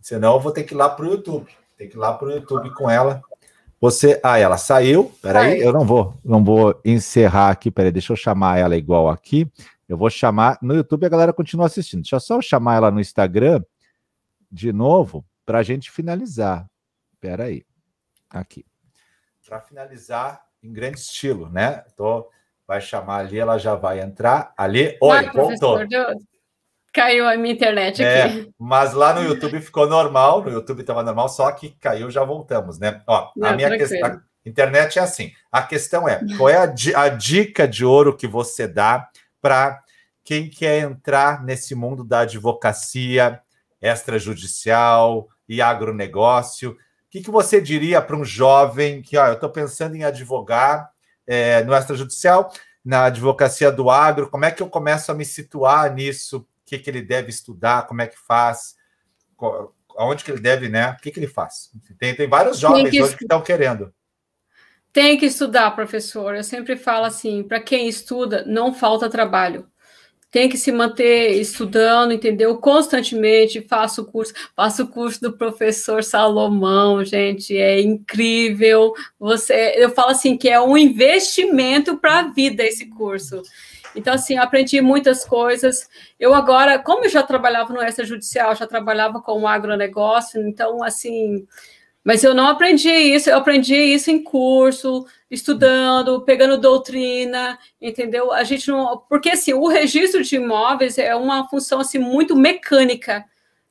Senão 0.01 0.35
eu 0.35 0.41
vou 0.41 0.53
ter 0.53 0.63
que 0.63 0.75
ir 0.75 0.77
lá 0.77 0.89
para 0.89 1.05
o 1.05 1.11
YouTube. 1.11 1.51
Tem 1.77 1.89
que 1.89 1.97
ir 1.97 1.99
lá 1.99 2.13
para 2.13 2.29
o 2.29 2.33
YouTube 2.33 2.73
com 2.75 2.89
ela. 2.89 3.21
Você. 3.81 4.21
Ah, 4.23 4.39
ela 4.39 4.57
saiu. 4.57 5.13
Peraí, 5.21 5.61
eu 5.61 5.73
não 5.73 5.85
vou, 5.85 6.15
não 6.25 6.43
vou 6.43 6.81
encerrar 6.85 7.51
aqui. 7.51 7.71
Peraí, 7.71 7.91
deixa 7.91 8.13
eu 8.13 8.17
chamar 8.17 8.59
ela 8.59 8.77
igual 8.77 9.09
aqui. 9.09 9.51
Eu 9.89 9.97
vou 9.97 10.09
chamar. 10.09 10.59
No 10.63 10.75
YouTube 10.75 11.05
a 11.05 11.11
galera 11.11 11.33
continua 11.33 11.67
assistindo. 11.67 12.03
Deixa 12.03 12.17
eu 12.17 12.21
só 12.21 12.41
chamar 12.41 12.77
ela 12.77 12.91
no 12.91 13.01
Instagram 13.01 13.63
de 14.51 14.73
novo 14.73 15.25
para 15.45 15.59
a 15.59 15.63
gente 15.63 15.91
finalizar. 15.91 16.67
Espera 17.17 17.45
aí. 17.45 17.65
Aqui. 18.31 18.65
Para 19.49 19.61
finalizar, 19.61 20.43
em 20.63 20.73
grande 20.73 20.99
estilo, 21.01 21.49
né? 21.49 21.85
Tô, 21.97 22.31
vai 22.67 22.81
chamar 22.81 23.19
ali, 23.19 23.39
ela 23.39 23.59
já 23.59 23.75
vai 23.75 24.01
entrar. 24.01 24.53
Ali, 24.57 24.97
oi, 25.01 25.31
voltou. 25.31 25.79
Caiu 26.93 27.29
a 27.29 27.37
minha 27.37 27.55
internet 27.55 28.03
é, 28.03 28.23
aqui. 28.23 28.51
Mas 28.59 28.95
lá 28.95 29.15
no 29.15 29.23
YouTube 29.23 29.61
ficou 29.61 29.87
normal, 29.87 30.43
no 30.43 30.51
YouTube 30.51 30.81
estava 30.81 31.03
normal, 31.03 31.29
só 31.29 31.51
que 31.53 31.71
caiu, 31.79 32.11
já 32.11 32.25
voltamos, 32.25 32.79
né? 32.79 33.03
Ó, 33.07 33.31
Não, 33.37 33.49
a 33.49 33.53
minha 33.53 33.71
questão. 33.77 34.09
A 34.09 34.49
internet 34.49 34.99
é 34.99 35.03
assim. 35.03 35.33
A 35.53 35.63
questão 35.63 36.09
é: 36.09 36.21
qual 36.37 36.49
é 36.49 36.57
a, 36.57 37.03
a 37.03 37.09
dica 37.09 37.69
de 37.69 37.85
ouro 37.85 38.17
que 38.17 38.27
você 38.27 38.67
dá 38.67 39.09
para 39.41 39.83
quem 40.25 40.49
quer 40.49 40.81
entrar 40.81 41.45
nesse 41.45 41.75
mundo 41.75 42.03
da 42.03 42.21
advocacia 42.21 43.41
extrajudicial 43.81 45.29
e 45.49 45.61
agronegócio? 45.61 46.77
Que, 47.17 47.25
que 47.25 47.31
você 47.31 47.61
diria 47.61 48.03
para 48.03 48.17
um 48.17 48.25
jovem 48.25 49.01
que, 49.01 49.17
ó, 49.17 49.27
eu 49.29 49.35
estou 49.35 49.49
pensando 49.49 49.95
em 49.95 50.05
advogar 50.05 50.91
é, 51.27 51.65
no 51.65 51.75
extrajudicial, 51.75 52.53
na 52.85 53.05
advocacia 53.05 53.73
do 53.73 53.91
agro, 53.91 54.29
como 54.31 54.45
é 54.45 54.51
que 54.51 54.63
eu 54.63 54.69
começo 54.69 55.11
a 55.11 55.15
me 55.15 55.25
situar 55.25 55.93
nisso? 55.95 56.39
O 56.39 56.47
que, 56.65 56.79
que 56.79 56.91
ele 56.91 57.03
deve 57.03 57.31
estudar? 57.31 57.87
Como 57.87 58.03
é 58.03 58.07
que 58.07 58.19
faz? 58.19 58.77
Aonde 59.97 60.25
que 60.25 60.31
ele 60.31 60.41
deve, 60.41 60.69
né? 60.69 60.91
O 60.91 61.03
que, 61.03 61.11
que 61.11 61.19
ele 61.19 61.27
faz? 61.27 61.71
Tem, 61.99 62.15
tem 62.15 62.29
vários 62.29 62.59
jovens 62.59 62.91
que... 62.91 63.03
hoje 63.03 63.17
que 63.17 63.25
estão 63.25 63.41
querendo. 63.41 63.93
Tem 64.93 65.19
que 65.19 65.27
estudar, 65.27 65.71
professor. 65.73 66.35
Eu 66.35 66.45
sempre 66.45 66.77
falo 66.77 67.07
assim: 67.07 67.43
para 67.43 67.61
quem 67.61 67.89
estuda, 67.89 68.45
não 68.47 68.73
falta 68.73 69.11
trabalho 69.11 69.69
tem 70.37 70.51
que 70.51 70.59
se 70.59 70.71
manter 70.71 71.41
estudando, 71.41 72.13
entendeu? 72.13 72.59
Constantemente, 72.59 73.63
faço 73.63 74.03
o 74.03 74.05
curso, 74.05 74.35
faço 74.55 74.83
o 74.83 74.87
curso 74.87 75.19
do 75.19 75.33
professor 75.33 76.05
Salomão, 76.05 77.03
gente, 77.03 77.57
é 77.57 77.81
incrível. 77.81 78.93
Você, 79.19 79.73
eu 79.79 79.89
falo 79.89 80.11
assim 80.11 80.37
que 80.37 80.51
é 80.51 80.61
um 80.61 80.77
investimento 80.77 81.97
para 81.97 82.19
a 82.19 82.23
vida 82.33 82.63
esse 82.63 82.85
curso. 82.85 83.41
Então, 83.95 84.13
assim, 84.13 84.37
aprendi 84.37 84.79
muitas 84.83 85.25
coisas. 85.25 85.89
Eu 86.21 86.35
agora, 86.35 86.79
como 86.79 87.07
eu 87.07 87.09
já 87.09 87.23
trabalhava 87.23 87.73
no 87.73 87.83
extrajudicial, 87.83 88.55
já 88.55 88.67
trabalhava 88.67 89.23
com 89.23 89.41
o 89.41 89.49
agronegócio, 89.49 90.47
então, 90.47 90.85
assim, 90.85 91.47
mas 92.07 92.23
eu 92.23 92.33
não 92.33 92.47
aprendi 92.47 92.89
isso, 92.89 93.29
eu 93.29 93.37
aprendi 93.37 93.75
isso 93.75 94.13
em 94.13 94.23
curso, 94.23 95.05
estudando, 95.29 96.21
pegando 96.21 96.57
doutrina, 96.57 97.59
entendeu? 97.83 98.33
A 98.33 98.45
gente 98.45 98.69
não. 98.69 98.99
Porque 99.09 99.31
assim, 99.31 99.53
o 99.53 99.67
registro 99.67 100.23
de 100.23 100.37
imóveis 100.37 100.99
é 100.99 101.17
uma 101.17 101.49
função 101.49 101.81
assim, 101.81 101.99
muito 101.99 102.37
mecânica, 102.37 103.25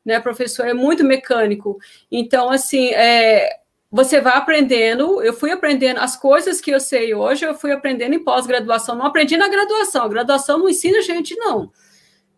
né, 0.03 0.19
professor? 0.19 0.67
É 0.67 0.73
muito 0.73 1.01
mecânico. 1.01 1.79
Então, 2.11 2.49
assim, 2.49 2.89
é, 2.89 3.57
você 3.89 4.19
vai 4.19 4.36
aprendendo. 4.36 5.23
Eu 5.23 5.31
fui 5.31 5.49
aprendendo 5.51 6.01
as 6.01 6.17
coisas 6.17 6.59
que 6.59 6.71
eu 6.71 6.81
sei 6.81 7.13
hoje, 7.15 7.45
eu 7.45 7.55
fui 7.55 7.71
aprendendo 7.71 8.15
em 8.15 8.23
pós-graduação. 8.23 8.95
Não 8.95 9.05
aprendi 9.05 9.38
na 9.38 9.47
graduação. 9.47 10.03
A 10.03 10.09
graduação 10.09 10.57
não 10.57 10.67
ensina 10.67 10.97
a 10.97 11.01
gente, 11.01 11.33
não. 11.38 11.71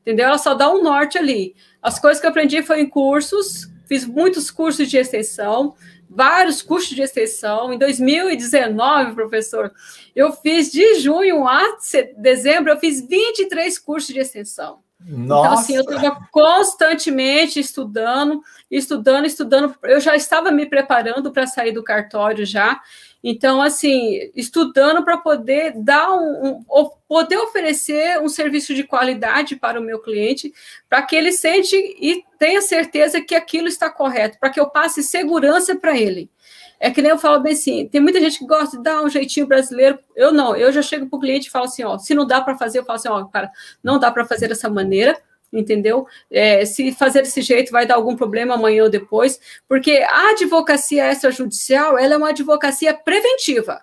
Entendeu? 0.01 0.27
Ela 0.27 0.37
só 0.37 0.53
dá 0.53 0.71
um 0.71 0.83
norte 0.83 1.17
ali. 1.17 1.55
As 1.81 1.97
coisas 1.97 2.21
que 2.21 2.27
eu 2.27 2.29
aprendi 2.29 2.61
foi 2.61 2.81
em 2.81 2.87
cursos, 2.87 3.67
fiz 3.87 4.05
muitos 4.05 4.51
cursos 4.51 4.89
de 4.89 4.97
extensão, 4.97 5.75
vários 6.09 6.61
cursos 6.61 6.95
de 6.95 7.01
extensão. 7.01 7.73
Em 7.73 7.77
2019, 7.77 9.15
professor, 9.15 9.71
eu 10.15 10.31
fiz 10.33 10.71
de 10.71 10.99
junho 10.99 11.47
a 11.47 11.77
dezembro, 12.17 12.71
eu 12.71 12.79
fiz 12.79 13.01
23 13.01 13.79
cursos 13.79 14.13
de 14.13 14.19
extensão. 14.19 14.79
Nossa. 14.99 15.45
Então, 15.45 15.53
assim, 15.53 15.75
eu 15.75 15.81
estava 15.81 16.27
constantemente 16.31 17.59
estudando, 17.59 18.41
estudando, 18.69 19.25
estudando. 19.25 19.75
Eu 19.83 19.99
já 19.99 20.15
estava 20.15 20.51
me 20.51 20.65
preparando 20.65 21.31
para 21.31 21.45
sair 21.45 21.71
do 21.71 21.83
cartório 21.83 22.45
já. 22.45 22.81
Então, 23.29 23.61
assim, 23.61 24.31
estudando 24.33 25.03
para 25.03 25.17
poder 25.17 25.73
dar 25.75 26.13
um, 26.13 26.63
um, 26.71 26.89
poder 27.09 27.35
oferecer 27.35 28.21
um 28.21 28.29
serviço 28.29 28.73
de 28.73 28.85
qualidade 28.85 29.57
para 29.57 29.81
o 29.81 29.83
meu 29.83 29.99
cliente, 29.99 30.53
para 30.89 31.01
que 31.01 31.13
ele 31.13 31.33
sente 31.33 31.75
e 31.75 32.23
tenha 32.39 32.61
certeza 32.61 33.19
que 33.19 33.35
aquilo 33.35 33.67
está 33.67 33.89
correto, 33.89 34.39
para 34.39 34.49
que 34.49 34.57
eu 34.57 34.69
passe 34.69 35.03
segurança 35.03 35.75
para 35.75 35.97
ele. 35.97 36.31
É 36.79 36.89
que 36.89 37.01
nem 37.01 37.11
eu 37.11 37.17
falo 37.17 37.41
bem 37.41 37.51
assim, 37.51 37.85
tem 37.89 37.99
muita 37.99 38.21
gente 38.21 38.39
que 38.39 38.47
gosta 38.47 38.77
de 38.77 38.83
dar 38.83 39.01
um 39.01 39.09
jeitinho 39.09 39.45
brasileiro. 39.45 39.99
Eu 40.15 40.31
não, 40.31 40.55
eu 40.55 40.71
já 40.71 40.81
chego 40.81 41.09
para 41.09 41.17
o 41.17 41.19
cliente 41.19 41.49
e 41.49 41.51
falo 41.51 41.65
assim, 41.65 41.83
ó, 41.83 41.97
se 41.97 42.15
não 42.15 42.25
dá 42.25 42.39
para 42.39 42.57
fazer, 42.57 42.79
eu 42.79 42.85
falo 42.85 42.95
assim, 42.95 43.09
ó, 43.09 43.25
cara, 43.25 43.51
não 43.83 43.99
dá 43.99 44.09
para 44.09 44.23
fazer 44.23 44.47
dessa 44.47 44.69
maneira, 44.69 45.21
entendeu? 45.51 46.05
É, 46.29 46.65
se 46.65 46.91
fazer 46.91 47.21
desse 47.21 47.41
jeito 47.41 47.71
vai 47.71 47.85
dar 47.85 47.95
algum 47.95 48.15
problema 48.15 48.55
amanhã 48.55 48.83
ou 48.83 48.89
depois, 48.89 49.39
porque 49.67 50.03
a 50.07 50.31
advocacia 50.31 51.11
extrajudicial, 51.11 51.97
ela 51.97 52.15
é 52.15 52.17
uma 52.17 52.29
advocacia 52.29 52.93
preventiva. 52.93 53.81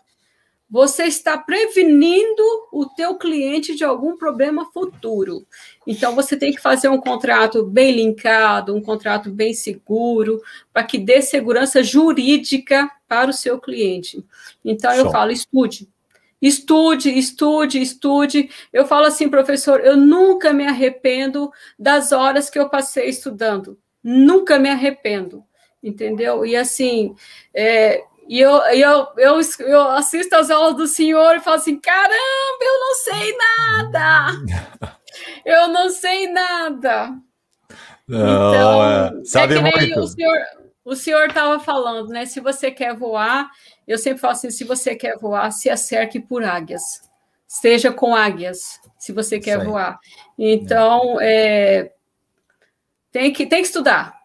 Você 0.71 1.05
está 1.05 1.39
prevenindo 1.39 2.43
o 2.73 2.87
teu 2.87 3.17
cliente 3.17 3.77
de 3.77 3.85
algum 3.85 4.17
problema 4.17 4.73
futuro. 4.73 5.47
Então, 5.87 6.15
você 6.15 6.37
tem 6.37 6.53
que 6.53 6.61
fazer 6.61 6.89
um 6.89 6.99
contrato 6.99 7.65
bem 7.65 7.93
linkado, 7.93 8.75
um 8.75 8.83
contrato 8.83 9.31
bem 9.31 9.55
seguro, 9.55 10.43
para 10.73 10.83
que 10.83 10.99
dê 10.99 11.23
segurança 11.23 11.83
jurídica 11.83 12.91
para 13.07 13.31
o 13.31 13.33
seu 13.33 13.61
cliente. 13.61 14.25
Então, 14.65 14.93
eu 14.95 15.11
falo, 15.11 15.31
estude. 15.31 15.89
Estude, 16.45 17.09
estude, 17.09 17.81
estude. 17.81 18.51
Eu 18.71 18.87
falo 18.87 19.07
assim, 19.07 19.31
professor, 19.31 19.81
eu 19.81 19.97
nunca 19.97 20.53
me 20.53 20.67
arrependo 20.67 21.51
das 21.79 22.13
horas 22.13 22.51
que 22.51 22.59
eu 22.59 22.69
passei 22.69 23.09
estudando. 23.09 23.79
Nunca 24.03 24.59
me 24.59 24.69
arrependo, 24.69 25.43
entendeu? 25.83 26.45
E 26.45 26.55
assim, 26.55 27.17
é, 27.55 28.05
e 28.29 28.39
eu, 28.39 28.59
eu, 28.75 29.07
eu, 29.17 29.41
eu 29.61 29.81
assisto 29.93 30.37
as 30.37 30.51
aulas 30.51 30.77
do 30.77 30.87
senhor 30.87 31.35
e 31.35 31.41
falo 31.41 31.57
assim: 31.57 31.81
caramba, 31.81 32.13
eu 32.61 32.81
não 32.81 32.95
sei 32.95 33.37
nada! 33.39 34.99
eu 35.47 35.69
não 35.69 35.89
sei 35.89 36.31
nada. 36.31 37.09
Não, 38.07 38.53
então, 38.53 38.85
é. 38.85 39.25
sabe 39.25 39.55
é 39.55 39.61
muito. 39.63 39.99
O 39.99 40.07
senhor, 40.07 40.39
o 40.85 40.95
senhor 40.95 41.29
estava 41.29 41.59
falando, 41.59 42.11
né? 42.11 42.27
Se 42.27 42.39
você 42.39 42.71
quer 42.71 42.95
voar, 42.95 43.49
eu 43.87 43.99
sempre 43.99 44.21
falo 44.21 44.33
assim: 44.33 44.51
se 44.51 44.65
você 44.65 44.95
quer 44.95 45.17
voar, 45.19 45.51
se 45.51 45.69
acerque 45.71 46.21
por 46.21 46.43
águias. 46.43 47.03
Esteja 47.47 47.93
com 47.93 48.17
águias, 48.17 48.81
se 48.99 49.13
você 49.13 49.39
quer 49.39 49.65
voar. 49.65 49.99
Então, 50.37 51.21
é, 51.21 51.93
tem, 53.13 53.33
que, 53.33 53.47
tem 53.47 53.61
que 53.61 53.69
estudar. 53.69 54.19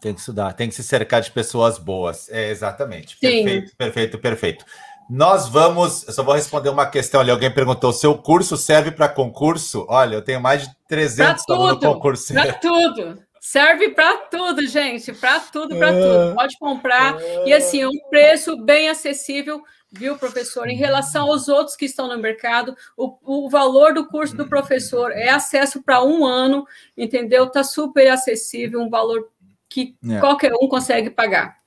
Tem 0.00 0.14
que 0.14 0.20
estudar, 0.20 0.52
tem 0.52 0.68
que 0.68 0.74
se 0.74 0.84
cercar 0.84 1.20
de 1.20 1.30
pessoas 1.30 1.78
boas. 1.78 2.28
É, 2.30 2.48
exatamente. 2.48 3.16
Sim. 3.18 3.18
Perfeito, 3.20 3.76
perfeito, 3.76 4.18
perfeito. 4.18 4.64
Nós 5.10 5.48
vamos. 5.48 6.06
Eu 6.06 6.12
só 6.12 6.22
vou 6.22 6.34
responder 6.34 6.68
uma 6.68 6.86
questão 6.86 7.20
ali. 7.20 7.32
Alguém 7.32 7.52
perguntou: 7.52 7.92
seu 7.92 8.16
curso 8.16 8.56
serve 8.56 8.92
para 8.92 9.08
concurso? 9.08 9.84
Olha, 9.88 10.14
eu 10.14 10.22
tenho 10.22 10.40
mais 10.40 10.62
de 10.62 10.74
300 10.86 11.44
no 11.48 11.80
concurso. 11.80 12.32
Para 12.32 12.52
tudo. 12.54 13.20
Serve 13.40 13.88
para 13.88 14.18
tudo, 14.18 14.66
gente. 14.66 15.14
Para 15.14 15.40
tudo, 15.40 15.74
para 15.78 15.92
tudo. 15.92 16.34
Pode 16.34 16.58
comprar. 16.58 17.16
E 17.46 17.54
assim, 17.54 17.80
é 17.80 17.88
um 17.88 18.08
preço 18.10 18.54
bem 18.62 18.90
acessível, 18.90 19.62
viu, 19.90 20.18
professor? 20.18 20.68
Em 20.68 20.76
relação 20.76 21.26
aos 21.26 21.48
outros 21.48 21.74
que 21.74 21.86
estão 21.86 22.06
no 22.06 22.18
mercado, 22.18 22.76
o, 22.94 23.46
o 23.46 23.48
valor 23.48 23.94
do 23.94 24.06
curso 24.06 24.36
do 24.36 24.46
professor 24.46 25.10
é 25.12 25.30
acesso 25.30 25.82
para 25.82 26.04
um 26.04 26.26
ano, 26.26 26.66
entendeu? 26.94 27.44
Está 27.44 27.64
super 27.64 28.10
acessível, 28.10 28.78
um 28.78 28.90
valor 28.90 29.30
que 29.70 29.96
é. 30.06 30.20
qualquer 30.20 30.52
um 30.60 30.68
consegue 30.68 31.08
pagar. 31.08 31.60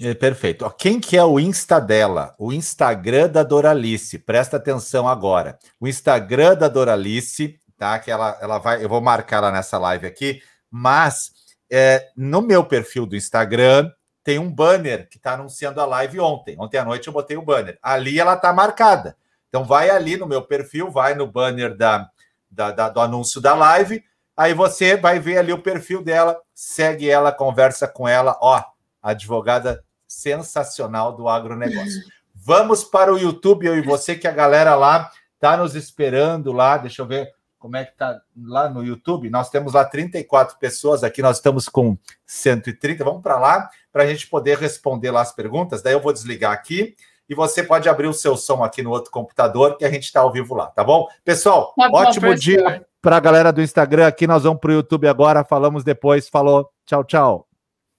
É, 0.00 0.14
perfeito. 0.14 0.72
Quem 0.78 0.98
que 0.98 1.16
é 1.16 1.24
o 1.24 1.38
Insta 1.38 1.80
dela? 1.80 2.34
O 2.38 2.52
Instagram 2.52 3.28
da 3.28 3.42
Doralice. 3.42 4.18
Presta 4.18 4.56
atenção 4.56 5.08
agora. 5.08 5.58
O 5.78 5.86
Instagram 5.86 6.54
da 6.54 6.68
Doralice, 6.68 7.60
tá? 7.76 7.98
Que 7.98 8.10
ela, 8.10 8.38
ela 8.40 8.58
vai. 8.58 8.82
Eu 8.82 8.88
vou 8.88 9.00
marcar 9.00 9.38
ela 9.38 9.50
nessa 9.50 9.76
live 9.76 10.06
aqui, 10.06 10.40
mas 10.70 11.32
é, 11.70 12.10
no 12.16 12.42
meu 12.42 12.64
perfil 12.64 13.06
do 13.06 13.16
Instagram 13.16 13.90
tem 14.24 14.38
um 14.38 14.52
banner 14.52 15.08
que 15.08 15.16
está 15.16 15.34
anunciando 15.34 15.80
a 15.80 15.86
live 15.86 16.20
ontem. 16.20 16.56
Ontem 16.58 16.78
à 16.78 16.84
noite 16.84 17.06
eu 17.06 17.12
botei 17.12 17.36
o 17.36 17.42
banner. 17.42 17.78
Ali 17.82 18.20
ela 18.20 18.34
está 18.34 18.52
marcada. 18.52 19.16
Então 19.48 19.64
vai 19.64 19.88
ali 19.88 20.16
no 20.16 20.26
meu 20.26 20.42
perfil, 20.42 20.90
vai 20.90 21.14
no 21.14 21.26
banner 21.26 21.74
da, 21.74 22.10
da, 22.50 22.70
da, 22.70 22.88
do 22.88 23.00
anúncio 23.00 23.40
da 23.40 23.54
live. 23.54 24.04
Aí 24.36 24.54
você 24.54 24.96
vai 24.96 25.18
ver 25.18 25.38
ali 25.38 25.52
o 25.52 25.62
perfil 25.62 26.02
dela, 26.02 26.38
segue 26.54 27.08
ela, 27.08 27.32
conversa 27.32 27.88
com 27.88 28.06
ela. 28.06 28.36
Ó, 28.40 28.62
advogada 29.02 29.82
sensacional 30.06 31.16
do 31.16 31.28
agronegócio. 31.28 32.02
Vamos 32.34 32.84
para 32.84 33.12
o 33.12 33.18
YouTube, 33.18 33.66
eu 33.66 33.76
e 33.76 33.82
você, 33.82 34.14
que 34.14 34.28
a 34.28 34.32
galera 34.32 34.74
lá 34.74 35.10
está 35.34 35.56
nos 35.56 35.74
esperando 35.74 36.52
lá. 36.52 36.76
Deixa 36.76 37.02
eu 37.02 37.06
ver 37.06 37.32
como 37.58 37.76
é 37.76 37.84
que 37.84 37.96
tá 37.96 38.20
lá 38.36 38.68
no 38.68 38.84
YouTube. 38.84 39.28
Nós 39.30 39.50
temos 39.50 39.74
lá 39.74 39.84
34 39.84 40.58
pessoas, 40.58 41.02
aqui 41.02 41.20
nós 41.20 41.36
estamos 41.36 41.68
com 41.68 41.98
130. 42.24 43.04
Vamos 43.04 43.22
para 43.22 43.38
lá 43.38 43.68
para 43.92 44.04
a 44.04 44.06
gente 44.06 44.26
poder 44.28 44.58
responder 44.58 45.10
lá 45.10 45.20
as 45.20 45.32
perguntas. 45.32 45.82
Daí 45.82 45.92
eu 45.92 46.00
vou 46.00 46.12
desligar 46.12 46.52
aqui 46.52 46.94
e 47.28 47.34
você 47.34 47.62
pode 47.62 47.88
abrir 47.88 48.06
o 48.06 48.14
seu 48.14 48.36
som 48.36 48.64
aqui 48.64 48.82
no 48.82 48.90
outro 48.90 49.10
computador 49.10 49.76
que 49.76 49.84
a 49.84 49.90
gente 49.90 50.04
está 50.04 50.20
ao 50.20 50.32
vivo 50.32 50.54
lá, 50.54 50.68
tá 50.68 50.82
bom? 50.82 51.06
Pessoal, 51.24 51.74
tá 51.76 51.88
bom, 51.90 51.98
ótimo 51.98 52.34
dia 52.34 52.86
para 53.02 53.16
a 53.16 53.20
galera 53.20 53.52
do 53.52 53.60
Instagram. 53.60 54.06
Aqui 54.06 54.26
nós 54.26 54.44
vamos 54.44 54.60
para 54.60 54.70
o 54.70 54.74
YouTube 54.74 55.08
agora. 55.08 55.44
Falamos 55.44 55.84
depois. 55.84 56.28
Falou. 56.28 56.72
Tchau, 56.86 57.04
tchau. 57.04 57.48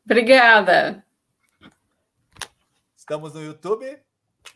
Obrigada. 0.06 1.04
Estamos 2.96 3.34
no 3.34 3.44
YouTube? 3.44 3.86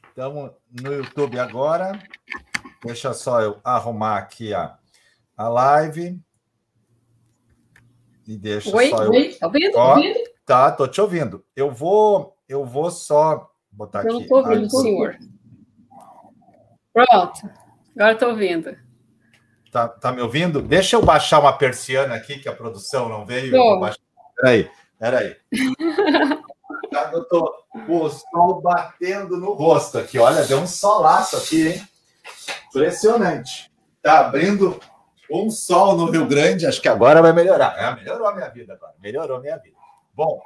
Estamos 0.09 0.51
no 0.69 0.93
YouTube 0.93 1.39
agora. 1.39 1.99
Deixa 2.83 3.13
só 3.13 3.41
eu 3.41 3.59
arrumar 3.63 4.17
aqui 4.17 4.53
a, 4.53 4.77
a 5.37 5.49
live. 5.49 6.19
E 8.27 8.37
deixa 8.37 8.75
oi, 8.75 8.89
só 8.89 9.09
oi, 9.09 9.27
eu. 9.27 9.39
Tá 9.39 9.47
ouvindo? 9.47 9.77
Ó, 9.77 9.95
ouvindo? 9.95 10.19
Tá, 10.45 10.71
tô 10.71 10.87
te 10.87 11.01
ouvindo. 11.01 11.45
Eu 11.55 11.71
vou, 11.71 12.37
eu 12.47 12.65
vou 12.65 12.89
só 12.89 13.49
botar 13.71 14.05
eu 14.05 14.15
aqui. 14.15 14.23
Eu 14.23 14.29
tô 14.29 14.37
ouvindo, 14.37 14.69
senhor. 14.69 15.17
Pronto. 16.93 17.49
Agora 17.95 18.13
estou 18.13 18.29
ouvindo. 18.29 18.77
Tá, 19.71 19.87
tá 19.87 20.11
me 20.11 20.21
ouvindo? 20.21 20.61
Deixa 20.61 20.95
eu 20.95 21.01
baixar 21.03 21.39
uma 21.39 21.57
persiana 21.57 22.15
aqui, 22.15 22.39
que 22.39 22.47
a 22.47 22.55
produção 22.55 23.09
não 23.09 23.25
veio. 23.25 23.51
Peraí, 24.35 24.69
peraí. 24.99 25.35
Tá, 26.93 27.09
eu 27.11 27.23
tô 27.25 27.51
o 27.87 28.09
sol 28.09 28.61
batendo 28.61 29.37
no 29.37 29.53
rosto 29.53 29.97
aqui. 29.97 30.19
Olha, 30.19 30.45
deu 30.45 30.59
um 30.59 30.67
solaço 30.67 31.35
aqui, 31.35 31.67
hein? 31.67 31.87
Impressionante. 32.69 33.71
Tá 33.99 34.19
abrindo 34.19 34.79
um 35.33 35.49
sol 35.49 35.97
no 35.97 36.11
Rio 36.11 36.27
Grande. 36.27 36.67
Acho 36.67 36.81
que 36.81 36.87
agora 36.87 37.21
vai 37.21 37.33
melhorar. 37.33 37.75
É, 37.77 37.95
melhorou 37.95 38.27
a 38.27 38.35
minha 38.35 38.49
vida 38.49 38.73
agora. 38.73 38.93
Melhorou 39.01 39.37
a 39.37 39.41
minha 39.41 39.57
vida. 39.57 39.75
Bom, 40.13 40.39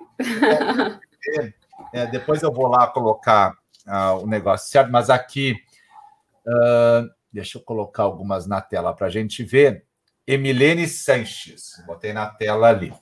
é, 1.39 1.53
é, 1.93 2.07
depois 2.07 2.41
eu 2.41 2.51
vou 2.51 2.67
lá 2.67 2.88
colocar 2.88 3.51
uh, 3.85 4.23
o 4.23 4.27
negócio 4.27 4.69
certo, 4.69 4.91
mas 4.91 5.09
aqui. 5.09 5.55
Uh, 6.47 7.09
deixa 7.31 7.57
eu 7.57 7.61
colocar 7.61 8.03
algumas 8.03 8.47
na 8.47 8.61
tela 8.61 8.93
para 8.93 9.07
a 9.07 9.09
gente 9.09 9.43
ver. 9.43 9.85
Emilene 10.25 10.88
Sanches, 10.88 11.83
botei 11.85 12.13
na 12.13 12.27
tela 12.27 12.69
ali. 12.69 12.93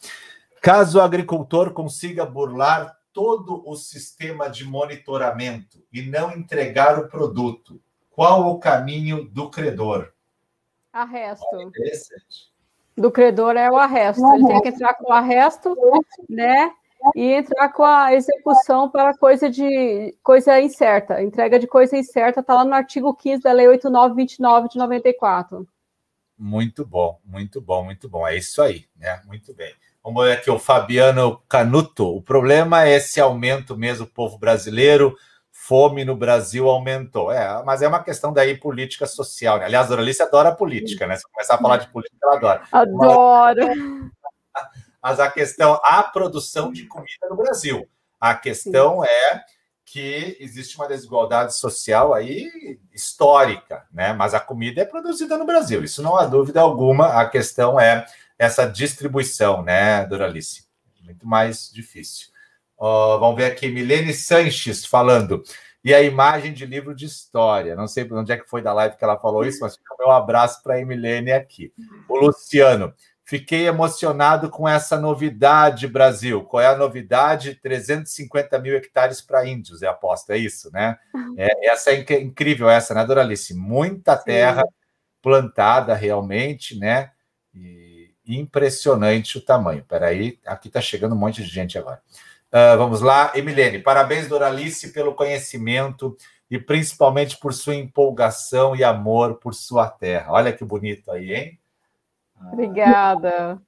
Caso 0.61 0.97
o 0.97 1.01
agricultor 1.01 1.71
consiga 1.71 2.25
burlar 2.25 2.95
todo 3.13 3.63
o 3.65 3.75
sistema 3.75 4.49
de 4.49 4.65
monitoramento 4.65 5.83
e 5.91 6.01
não 6.01 6.31
entregar 6.33 6.99
o 6.99 7.07
produto, 7.07 7.81
qual 8.09 8.51
o 8.51 8.59
caminho 8.59 9.25
do 9.25 9.49
credor? 9.49 10.11
Arresto. 10.96 11.46
Do 12.98 13.12
credor 13.12 13.58
é 13.58 13.70
o 13.70 13.76
arresto. 13.76 14.26
Ele 14.34 14.48
tem 14.48 14.62
que 14.62 14.70
entrar 14.70 14.93
com 14.93 15.10
o 15.10 15.14
arresto, 15.14 15.76
né? 16.30 16.72
E 17.14 17.34
entrar 17.34 17.68
com 17.74 17.84
a 17.84 18.14
execução 18.14 18.89
para 18.89 19.14
coisa 19.18 19.50
de 19.50 20.16
coisa 20.24 20.58
incerta. 20.62 21.22
Entrega 21.22 21.60
de 21.60 21.68
coisa 21.68 21.98
incerta 21.98 22.39
está 22.39 22.54
lá 22.54 22.64
no 22.64 22.74
artigo 22.74 23.14
15 23.14 23.43
da 23.43 23.52
Lei 23.52 23.68
8929 23.68 24.70
de 24.70 24.78
94. 24.78 25.68
Muito 26.38 26.86
bom, 26.86 27.20
muito 27.26 27.60
bom, 27.60 27.84
muito 27.84 28.08
bom. 28.08 28.26
É 28.26 28.38
isso 28.38 28.62
aí, 28.62 28.86
né? 28.96 29.22
Muito 29.26 29.54
bem. 29.54 29.74
Vamos 30.02 30.24
ver 30.24 30.32
aqui 30.32 30.50
o 30.50 30.58
Fabiano 30.58 31.41
Canuto. 31.50 32.08
O 32.08 32.22
problema 32.22 32.86
é 32.86 32.96
esse 32.96 33.20
aumento 33.20 33.76
mesmo, 33.76 34.06
o 34.06 34.10
povo 34.10 34.38
brasileiro 34.38 35.14
fome 35.68 36.05
no 36.05 36.16
Brasil 36.16 36.70
aumentou. 36.70 37.32
É, 37.32 37.63
mas 37.63 37.82
é 37.82 37.88
uma 37.88 38.03
questão 38.03 38.32
daí 38.32 38.57
política 38.57 39.05
social. 39.07 39.57
Né? 39.57 39.66
Aliás, 39.66 39.88
a 39.88 39.89
Doralice 39.89 40.22
adora 40.22 40.55
política, 40.55 41.07
né? 41.07 41.16
Se 41.16 41.24
começar 41.32 41.55
a 41.55 41.57
falar 41.57 41.78
de 41.78 41.88
política, 41.89 42.18
ela 42.24 42.36
adora. 42.36 42.63
Adoro. 42.72 43.68
Mas, 44.53 44.68
mas 45.01 45.20
a 45.20 45.30
questão, 45.30 45.80
a 45.84 46.03
produção 46.03 46.72
de 46.72 46.86
comida 46.86 47.28
no 47.30 47.36
Brasil. 47.36 47.88
A 48.20 48.36
questão 48.36 49.01
Sim. 49.01 49.07
é 49.09 49.41
que 49.86 50.38
existe 50.39 50.76
uma 50.78 50.88
desigualdade 50.88 51.55
social 51.55 52.13
aí 52.13 52.49
histórica, 52.93 53.86
né? 53.91 54.13
Mas 54.13 54.34
a 54.34 54.39
comida 54.39 54.82
é 54.82 54.86
produzida 54.86 55.38
no 55.38 55.45
Brasil, 55.45 55.84
isso 55.84 56.01
não 56.01 56.18
há 56.18 56.26
dúvida 56.26 56.59
alguma. 56.59 57.22
A 57.22 57.30
questão 57.30 57.80
é 57.80 58.05
essa 58.38 58.66
distribuição, 58.66 59.61
né, 59.61 60.05
Doralice? 60.05 60.66
Muito 61.03 61.28
mais 61.28 61.70
difícil. 61.72 62.34
Vamos 62.78 63.36
ver 63.36 63.45
aqui, 63.45 63.67
Milene 63.67 64.13
Sanches 64.13 64.86
falando. 64.86 65.43
E 65.84 65.93
a 65.93 66.01
imagem 66.01 66.51
de 66.51 66.65
livro 66.65 66.95
de 66.95 67.05
história. 67.05 67.76
Não 67.76 67.88
sei 67.88 68.07
onde 68.11 68.32
é 68.32 68.38
que 68.38 68.49
foi 68.49 68.61
da 68.61 68.73
live 68.73 68.97
que 68.97 69.03
ela 69.03 69.19
falou 69.19 69.45
isso, 69.45 69.59
mas 69.61 69.76
fica 69.76 69.93
o 69.93 69.97
meu 69.99 70.11
abraço 70.11 70.63
para 70.63 70.76
a 70.76 70.82
Emilene 70.82 71.32
aqui. 71.32 71.71
O 72.09 72.17
Luciano. 72.17 72.93
Fiquei 73.28 73.67
emocionado 73.67 74.51
com 74.51 74.69
essa 74.69 74.99
novidade, 74.99 75.88
Brasil. 75.88 76.43
Qual 76.43 76.61
é 76.61 76.67
a 76.67 76.78
novidade? 76.78 77.55
350 77.55 78.59
mil 78.59 78.76
hectares 78.76 79.19
para 79.19 79.47
índios, 79.47 79.82
é 79.82 79.88
aposta, 79.88 80.36
é 80.36 80.38
isso, 80.38 80.71
né? 80.71 80.95
É, 81.36 81.69
essa 81.69 81.89
é 81.89 81.99
inc 81.99 82.11
incrível, 82.11 82.69
essa, 82.69 82.93
né, 82.93 83.03
Doralice? 83.03 83.55
Muita 83.55 84.15
terra 84.15 84.61
Sim. 84.61 84.69
plantada 85.23 85.95
realmente, 85.95 86.78
né? 86.78 87.11
E 87.53 88.13
impressionante 88.28 89.39
o 89.39 89.41
tamanho. 89.41 89.84
Peraí, 89.88 90.39
aqui 90.45 90.67
está 90.67 90.80
chegando 90.80 91.15
um 91.15 91.17
monte 91.17 91.43
de 91.43 91.49
gente 91.49 91.80
agora. 91.80 92.01
Uh, 92.56 92.78
vamos 92.78 93.01
lá, 93.01 93.34
Emilene, 93.36 93.80
parabéns, 93.80 94.30
Doralice, 94.30 94.93
pelo 94.93 95.14
conhecimento 95.14 96.16
e 96.49 96.58
principalmente 96.58 97.38
por 97.38 97.53
sua 97.53 97.76
empolgação 97.76 98.74
e 98.74 98.82
amor 98.82 99.36
por 99.36 99.53
sua 99.53 99.89
terra. 99.89 100.32
Olha 100.32 100.53
que 100.53 100.64
bonito 100.64 101.12
aí, 101.12 101.34
hein? 101.34 101.60
Obrigada. 102.53 103.62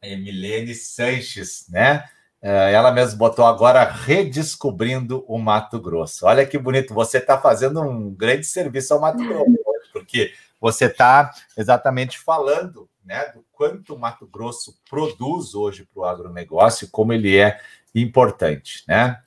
Emilene 0.00 0.76
Sanches, 0.76 1.66
né? 1.70 2.04
Uh, 2.40 2.70
ela 2.72 2.92
mesmo 2.92 3.18
botou 3.18 3.44
agora 3.44 3.82
redescobrindo 3.82 5.24
o 5.26 5.36
Mato 5.36 5.80
Grosso. 5.80 6.24
Olha 6.24 6.46
que 6.46 6.56
bonito, 6.56 6.94
você 6.94 7.18
está 7.18 7.36
fazendo 7.36 7.80
um 7.82 8.14
grande 8.14 8.46
serviço 8.46 8.94
ao 8.94 9.00
Mato 9.00 9.18
Grosso, 9.26 9.58
porque 9.92 10.32
você 10.60 10.84
está 10.84 11.32
exatamente 11.56 12.16
falando 12.16 12.88
né, 13.04 13.24
do 13.34 13.44
quanto 13.50 13.94
o 13.94 13.98
Mato 13.98 14.24
Grosso 14.24 14.78
produz 14.88 15.54
hoje 15.54 15.84
para 15.84 16.00
o 16.00 16.04
agronegócio, 16.04 16.88
como 16.92 17.12
ele 17.12 17.36
é 17.36 17.58
importante, 17.94 18.84
né? 18.86 19.20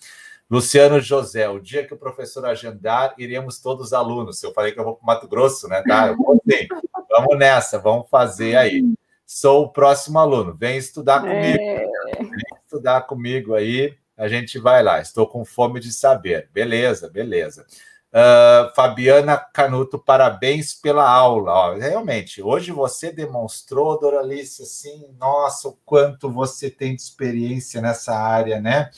Luciano 0.49 0.99
José, 0.99 1.49
o 1.49 1.59
dia 1.59 1.85
que 1.85 1.93
o 1.93 1.97
professor 1.97 2.45
agendar, 2.45 3.15
iremos 3.17 3.59
todos 3.59 3.87
os 3.87 3.93
alunos. 3.93 4.41
Eu 4.43 4.53
falei 4.53 4.71
que 4.71 4.79
eu 4.79 4.83
vou 4.83 4.95
para 4.95 5.03
o 5.03 5.07
Mato 5.07 5.27
Grosso, 5.27 5.67
né? 5.67 5.81
Tá, 5.81 6.09
eu 6.09 6.17
vou 6.17 6.39
sim. 6.47 6.67
Vamos 7.09 7.37
nessa, 7.37 7.79
vamos 7.79 8.09
fazer 8.09 8.55
aí. 8.55 8.83
Sou 9.25 9.63
o 9.63 9.69
próximo 9.69 10.19
aluno, 10.19 10.55
vem 10.55 10.77
estudar 10.77 11.21
comigo. 11.21 11.59
É... 11.59 11.87
Vem 12.19 12.59
estudar 12.63 13.01
comigo 13.01 13.55
aí, 13.55 13.95
a 14.15 14.27
gente 14.27 14.59
vai 14.59 14.83
lá. 14.83 15.01
Estou 15.01 15.25
com 15.25 15.43
fome 15.43 15.79
de 15.79 15.91
saber. 15.91 16.49
Beleza, 16.53 17.09
beleza. 17.09 17.65
Uh, 18.13 18.71
Fabiana 18.75 19.37
Canuto, 19.37 19.97
parabéns 19.97 20.75
pela 20.75 21.09
aula. 21.09 21.51
Ó, 21.51 21.73
realmente, 21.73 22.43
hoje 22.43 22.71
você 22.71 23.11
demonstrou, 23.11 23.99
Doralice, 23.99 24.61
assim, 24.61 25.07
nossa, 25.19 25.69
o 25.69 25.77
quanto 25.83 26.29
você 26.29 26.69
tem 26.69 26.95
de 26.95 27.01
experiência 27.01 27.81
nessa 27.81 28.15
área, 28.15 28.61
né? 28.61 28.91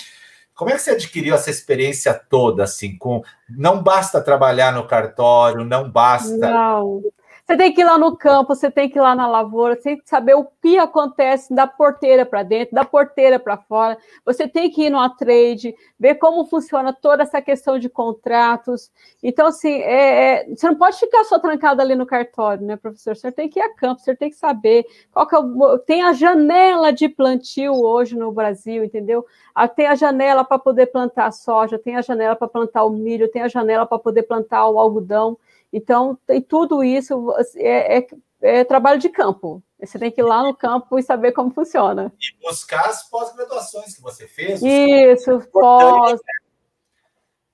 Como 0.53 0.69
é 0.69 0.73
que 0.73 0.81
você 0.81 0.91
adquiriu 0.91 1.33
essa 1.33 1.49
experiência 1.49 2.13
toda, 2.13 2.63
assim, 2.65 2.97
com 2.97 3.23
não 3.49 3.81
basta 3.81 4.21
trabalhar 4.21 4.73
no 4.73 4.85
cartório, 4.85 5.63
não 5.63 5.89
basta. 5.89 6.35
Não. 6.35 7.01
Você 7.45 7.55
tem 7.57 7.71
que 7.71 7.81
ir 7.81 7.83
lá 7.83 7.95
no 7.95 8.17
campo, 8.17 8.55
você 8.55 8.71
tem 8.71 8.89
que 8.89 8.97
ir 8.97 9.01
lá 9.01 9.13
na 9.13 9.27
lavoura, 9.27 9.75
você 9.75 9.83
tem 9.83 9.97
que 9.99 10.09
saber 10.09 10.33
o 10.33 10.47
que 10.59 10.79
acontece 10.79 11.53
da 11.53 11.67
porteira 11.67 12.25
para 12.25 12.41
dentro, 12.41 12.73
da 12.73 12.83
porteira 12.83 13.37
para 13.39 13.55
fora. 13.55 13.99
Você 14.25 14.47
tem 14.47 14.71
que 14.71 14.85
ir 14.85 14.89
no 14.89 15.07
trade, 15.11 15.75
ver 15.99 16.15
como 16.15 16.47
funciona 16.47 16.91
toda 16.91 17.21
essa 17.21 17.39
questão 17.43 17.77
de 17.77 17.87
contratos. 17.87 18.89
Então, 19.21 19.45
assim, 19.45 19.73
é, 19.73 20.41
é, 20.41 20.55
você 20.55 20.67
não 20.67 20.75
pode 20.75 20.97
ficar 20.97 21.23
só 21.25 21.37
trancado 21.37 21.83
ali 21.83 21.93
no 21.93 22.07
cartório, 22.07 22.65
né, 22.65 22.77
professor? 22.77 23.15
Você 23.15 23.31
tem 23.31 23.47
que 23.47 23.59
ir 23.59 23.63
a 23.63 23.71
campo, 23.75 24.01
você 24.01 24.15
tem 24.15 24.31
que 24.31 24.37
saber 24.37 24.83
qual 25.11 25.27
que 25.27 25.35
é 25.35 25.39
o, 25.39 25.77
tem 25.77 26.01
a 26.01 26.13
janela 26.13 26.91
de 26.91 27.07
plantio 27.07 27.73
hoje 27.73 28.17
no 28.17 28.31
Brasil, 28.31 28.83
entendeu? 28.83 29.23
Ah, 29.53 29.67
tem 29.67 29.85
a 29.85 29.93
janela 29.93 30.43
para 30.43 30.57
poder 30.57 30.87
plantar 30.87 31.31
soja, 31.31 31.77
tem 31.77 31.95
a 31.95 32.01
janela 32.01 32.35
para 32.35 32.47
plantar 32.47 32.85
o 32.85 32.89
milho, 32.89 33.29
tem 33.29 33.43
a 33.43 33.47
janela 33.47 33.85
para 33.85 33.99
poder 33.99 34.23
plantar 34.23 34.67
o 34.67 34.79
algodão. 34.79 35.37
Então, 35.75 36.17
tem 36.25 36.41
tudo 36.41 36.81
isso 36.81 37.35
é, 37.57 37.97
é, 37.97 38.07
é, 38.41 38.63
trabalho 38.63 38.97
de 38.97 39.09
campo. 39.09 39.61
Você 39.77 39.99
tem 39.99 40.09
que 40.09 40.21
ir 40.21 40.23
lá 40.23 40.41
no 40.41 40.55
campo 40.55 40.97
e 40.97 41.03
saber 41.03 41.33
como 41.33 41.53
funciona. 41.53 42.13
E 42.17 42.41
buscar 42.41 42.85
as 42.85 43.09
pós-graduações 43.09 43.93
que 43.93 44.01
você 44.01 44.25
fez. 44.25 44.61
Isso, 44.63 45.41
pós. 45.51 46.17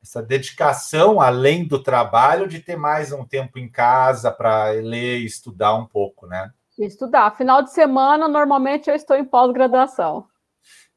Essa 0.03 0.21
dedicação, 0.21 1.19
além 1.19 1.67
do 1.67 1.81
trabalho, 1.81 2.47
de 2.47 2.59
ter 2.59 2.75
mais 2.75 3.11
um 3.11 3.25
tempo 3.25 3.57
em 3.57 3.67
casa 3.67 4.29
para 4.29 4.69
ler 4.69 5.17
e 5.17 5.25
estudar 5.25 5.73
um 5.73 5.87
pouco, 5.87 6.27
né? 6.27 6.51
Estudar. 6.77 7.35
Final 7.35 7.63
de 7.63 7.71
semana, 7.71 8.27
normalmente 8.27 8.87
eu 8.87 8.95
estou 8.95 9.17
em 9.17 9.25
pós-graduação. 9.25 10.27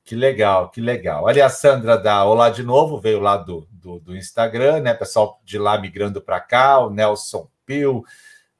Que 0.04 0.14
legal, 0.14 0.68
que 0.68 0.82
legal. 0.82 1.24
Olha 1.24 1.46
a 1.46 1.48
Sandra 1.48 1.96
da 1.96 2.26
Olá 2.26 2.50
de 2.50 2.62
novo, 2.62 3.00
veio 3.00 3.20
lá 3.20 3.38
do, 3.38 3.66
do, 3.70 3.98
do 3.98 4.14
Instagram, 4.14 4.80
né? 4.80 4.92
Pessoal 4.92 5.40
de 5.42 5.58
lá 5.58 5.78
migrando 5.78 6.20
para 6.20 6.38
cá, 6.40 6.78
o 6.78 6.90
Nelson 6.90 7.48
Pio, 7.64 8.04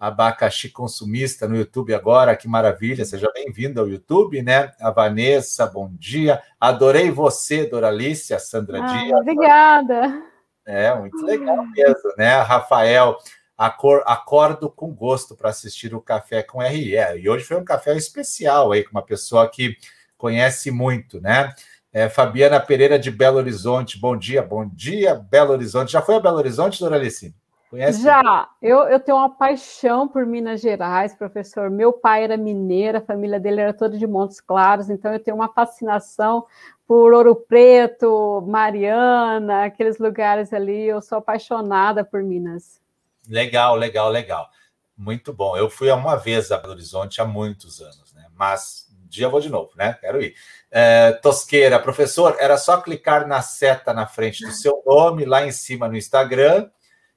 abacaxi 0.01 0.71
consumista 0.71 1.47
no 1.47 1.55
YouTube 1.55 1.93
agora, 1.93 2.35
que 2.35 2.49
maravilha, 2.49 3.05
seja 3.05 3.31
bem-vindo 3.35 3.79
ao 3.79 3.87
YouTube, 3.87 4.41
né? 4.41 4.73
A 4.81 4.91
Vanessa, 4.91 5.67
bom 5.67 5.91
dia. 5.99 6.43
Adorei 6.59 7.11
você, 7.11 7.67
Doralice, 7.67 8.33
a 8.33 8.39
Sandra 8.39 8.83
ah, 8.83 8.87
Dias. 8.87 9.21
Obrigada. 9.21 10.23
É, 10.65 10.95
muito 10.95 11.23
legal 11.27 11.63
mesmo, 11.67 12.11
né? 12.17 12.41
Rafael, 12.41 13.19
acor, 13.59 14.03
acordo 14.07 14.71
com 14.71 14.95
gosto 14.95 15.37
para 15.37 15.51
assistir 15.51 15.95
o 15.95 16.01
Café 16.01 16.43
com 16.43 16.63
RE. 16.63 16.95
E 17.21 17.29
hoje 17.29 17.45
foi 17.45 17.59
um 17.59 17.65
café 17.65 17.95
especial 17.95 18.73
aí, 18.73 18.83
com 18.83 18.93
uma 18.93 19.05
pessoa 19.05 19.47
que 19.47 19.77
conhece 20.25 20.71
muito, 20.71 21.21
né? 21.21 21.53
É, 21.93 22.09
Fabiana 22.09 22.59
Pereira 22.59 22.99
de 22.99 23.11
Belo 23.11 23.37
Horizonte, 23.37 24.01
bom 24.01 24.17
dia, 24.17 24.41
bom 24.41 24.67
dia, 24.67 25.15
Belo 25.15 25.53
Horizonte. 25.53 25.93
Já 25.93 26.01
foi 26.01 26.15
a 26.15 26.21
Belo 26.21 26.39
Horizonte, 26.39 26.81
Doralice? 26.81 27.35
Conhece? 27.69 28.03
Já, 28.03 28.49
eu, 28.63 28.85
eu 28.85 28.99
tenho 28.99 29.19
uma 29.19 29.29
paixão 29.29 30.09
por 30.09 30.25
Minas 30.25 30.63
Gerais, 30.63 31.15
professor. 31.15 31.69
Meu 31.69 31.93
pai 31.93 32.25
era 32.25 32.39
mineiro, 32.39 32.97
a 32.97 33.01
família 33.03 33.39
dele 33.39 33.61
era 33.61 33.75
toda 33.75 33.99
de 33.99 34.07
Montes 34.07 34.41
Claros, 34.41 34.89
então 34.89 35.13
eu 35.13 35.21
tenho 35.21 35.37
uma 35.37 35.53
fascinação 35.53 36.47
por 36.87 37.13
Ouro 37.13 37.37
Preto, 37.37 38.43
Mariana, 38.49 39.67
aqueles 39.67 39.99
lugares 39.99 40.55
ali. 40.55 40.87
Eu 40.87 41.03
sou 41.03 41.19
apaixonada 41.19 42.03
por 42.03 42.23
Minas. 42.23 42.81
Legal, 43.29 43.77
legal, 43.77 44.09
legal. 44.09 44.49
Muito 44.97 45.35
bom. 45.35 45.55
Eu 45.55 45.69
fui 45.69 45.91
uma 45.91 46.17
vez 46.17 46.51
a 46.51 46.57
Belo 46.57 46.73
Horizonte 46.73 47.21
há 47.21 47.27
muitos 47.27 47.83
anos, 47.83 48.15
né? 48.15 48.25
Mas 48.35 48.84
dia 49.15 49.29
vou 49.29 49.41
de 49.41 49.49
novo, 49.49 49.71
né? 49.77 49.97
Quero 50.01 50.23
ir. 50.23 50.35
É, 50.71 51.13
Tosqueira, 51.23 51.79
professor, 51.79 52.37
era 52.39 52.57
só 52.59 52.81
clicar 52.81 53.27
na 53.27 53.41
seta 53.43 53.93
na 53.93 54.07
frente 54.07 54.45
do 54.45 54.53
seu 54.53 54.83
nome, 54.85 55.25
lá 55.25 55.47
em 55.47 55.53
cima 55.53 55.89
no 55.89 55.97
Instagram, 55.97 56.69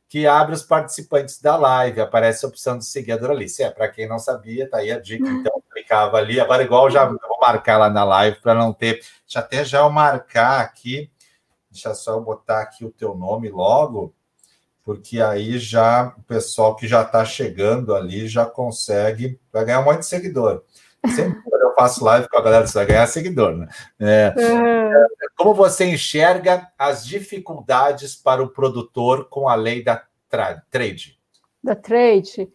que 0.07 0.27
abre 0.27 0.53
os 0.53 0.63
participantes 0.63 1.41
da 1.41 1.55
live. 1.55 2.01
Aparece 2.01 2.45
a 2.45 2.49
opção 2.49 2.77
de 2.77 2.85
seguir 2.85 3.13
a 3.13 3.17
Doralice. 3.17 3.63
É, 3.63 3.71
para 3.71 3.87
quem 3.87 4.07
não 4.07 4.19
sabia, 4.19 4.69
tá 4.69 4.77
aí 4.77 4.91
a 4.91 4.99
dica. 4.99 5.27
Então, 5.27 5.61
clicava 5.71 6.17
ali. 6.17 6.39
Agora, 6.39 6.63
igual 6.63 6.89
já 6.89 7.05
vou 7.05 7.17
marcar 7.41 7.77
lá 7.77 7.89
na 7.89 8.03
live 8.03 8.39
para 8.41 8.53
não 8.53 8.73
ter. 8.73 9.01
Deixa 9.25 9.39
até 9.39 9.63
já 9.63 9.79
eu 9.79 9.89
marcar 9.89 10.61
aqui. 10.61 11.09
Deixa 11.71 11.93
só 11.93 12.13
eu 12.13 12.21
botar 12.21 12.61
aqui 12.61 12.83
o 12.83 12.91
teu 12.91 13.15
nome 13.15 13.49
logo, 13.49 14.13
porque 14.83 15.21
aí 15.21 15.59
já 15.59 16.13
o 16.17 16.23
pessoal 16.23 16.75
que 16.75 16.87
já 16.87 17.03
está 17.03 17.23
chegando 17.23 17.93
ali 17.93 18.27
já 18.27 18.45
consegue, 18.45 19.39
vai 19.51 19.63
ganhar 19.63 19.81
um 19.81 19.85
monte 19.85 19.99
de 19.99 20.07
seguidor. 20.07 20.63
Sempre 21.15 21.41
eu 21.61 21.73
faço 21.73 22.03
live 22.03 22.27
com 22.29 22.37
a 22.37 22.41
galera, 22.41 22.67
você 22.67 22.77
vai 22.77 22.85
ganhar 22.85 23.07
seguidor, 23.07 23.55
né? 23.55 23.67
É, 23.99 24.33
uhum. 24.37 25.07
Como 25.35 25.53
você 25.53 25.85
enxerga 25.85 26.67
as 26.77 27.05
dificuldades 27.05 28.15
para 28.15 28.43
o 28.43 28.49
produtor 28.49 29.27
com 29.29 29.47
a 29.47 29.55
lei 29.55 29.83
da 29.83 30.03
trade? 30.69 31.17
Da 31.63 31.75
trade. 31.75 32.49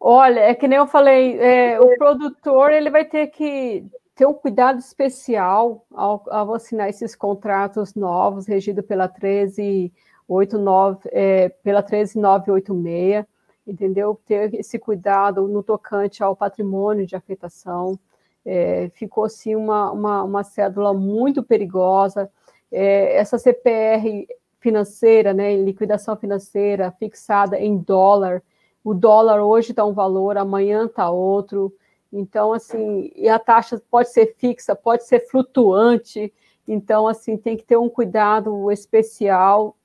Olha, 0.00 0.40
é 0.40 0.54
que 0.54 0.68
nem 0.68 0.78
eu 0.78 0.86
falei, 0.86 1.38
é, 1.38 1.80
o 1.80 1.96
produtor 1.96 2.72
ele 2.72 2.90
vai 2.90 3.04
ter 3.04 3.28
que 3.28 3.84
ter 4.14 4.26
um 4.26 4.34
cuidado 4.34 4.78
especial 4.78 5.84
ao, 5.92 6.22
ao 6.28 6.54
assinar 6.54 6.88
esses 6.88 7.14
contratos 7.14 7.94
novos, 7.94 8.46
regido 8.46 8.82
pela 8.82 9.08
1389, 9.08 11.08
é, 11.12 11.48
pela 11.62 11.82
13986 11.82 13.24
entendeu? 13.68 14.18
Ter 14.26 14.54
esse 14.54 14.78
cuidado 14.78 15.46
no 15.46 15.62
tocante 15.62 16.22
ao 16.22 16.34
patrimônio 16.34 17.06
de 17.06 17.14
afetação. 17.14 17.98
É, 18.44 18.88
ficou 18.94 19.24
assim 19.24 19.54
uma, 19.54 19.92
uma, 19.92 20.22
uma, 20.24 20.42
cédula 20.42 20.94
muito 20.94 21.42
perigosa. 21.42 22.30
É, 22.72 23.16
essa 23.16 23.38
CPR 23.38 24.26
financeira, 24.58 25.34
né, 25.34 25.54
liquidação 25.56 26.16
financeira 26.16 26.90
fixada 26.92 27.58
em 27.58 27.76
dólar, 27.76 28.42
o 28.82 28.94
dólar 28.94 29.42
hoje 29.42 29.70
está 29.72 29.84
um 29.84 29.92
valor, 29.92 30.38
amanhã 30.38 30.86
está 30.86 31.10
outro. 31.10 31.72
Então, 32.10 32.54
assim, 32.54 33.12
e 33.14 33.28
a 33.28 33.38
taxa 33.38 33.80
pode 33.90 34.10
ser 34.10 34.34
fixa, 34.38 34.74
pode 34.74 35.04
ser 35.04 35.28
flutuante. 35.28 36.32
Então, 36.66 37.06
assim, 37.06 37.36
tem 37.36 37.56
que 37.56 37.64
ter 37.64 37.76
um 37.76 37.88
cuidado 37.88 38.70
especial, 38.72 39.76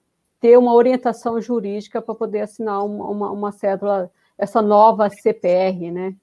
ter 0.43 0.57
uma 0.57 0.73
orientação 0.73 1.39
jurídica 1.39 2.01
para 2.01 2.13
poder 2.13 2.41
assinar 2.41 2.83
uma, 2.83 3.09
uma, 3.09 3.31
uma 3.31 3.51
cédula, 3.53 4.11
essa 4.37 4.61
nova 4.61 5.09
CPR, 5.09 5.89
né? 5.89 6.13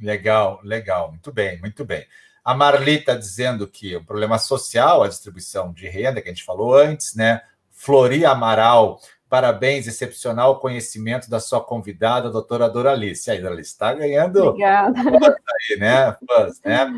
Legal, 0.00 0.60
legal, 0.64 1.10
muito 1.10 1.30
bem, 1.30 1.60
muito 1.60 1.84
bem. 1.84 2.06
A 2.42 2.54
Marli 2.54 2.94
está 2.94 3.14
dizendo 3.14 3.68
que 3.68 3.94
o 3.94 4.02
problema 4.02 4.38
social, 4.38 5.02
a 5.02 5.08
distribuição 5.08 5.74
de 5.74 5.86
renda, 5.86 6.22
que 6.22 6.30
a 6.30 6.32
gente 6.32 6.42
falou 6.42 6.74
antes, 6.74 7.14
né? 7.14 7.42
Flori 7.70 8.24
Amaral 8.24 8.98
Parabéns, 9.28 9.86
excepcional 9.86 10.58
conhecimento 10.58 11.30
da 11.30 11.38
sua 11.38 11.62
convidada, 11.62 12.26
a 12.28 12.32
doutora 12.32 12.68
Doralice. 12.68 13.30
Aí, 13.30 13.40
Doralice, 13.40 13.70
está 13.70 13.92
ganhando 13.92 14.42
Obrigada. 14.42 14.98
aí, 14.98 15.78
né? 15.78 16.16
Fãs, 16.26 16.60
né? 16.64 16.92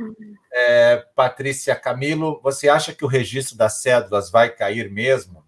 É, 0.50 1.04
Patrícia 1.14 1.74
Camilo, 1.74 2.40
você 2.40 2.70
acha 2.70 2.94
que 2.94 3.04
o 3.04 3.08
registro 3.08 3.54
das 3.58 3.82
cédulas 3.82 4.30
vai 4.30 4.48
cair 4.48 4.90
mesmo? 4.90 5.44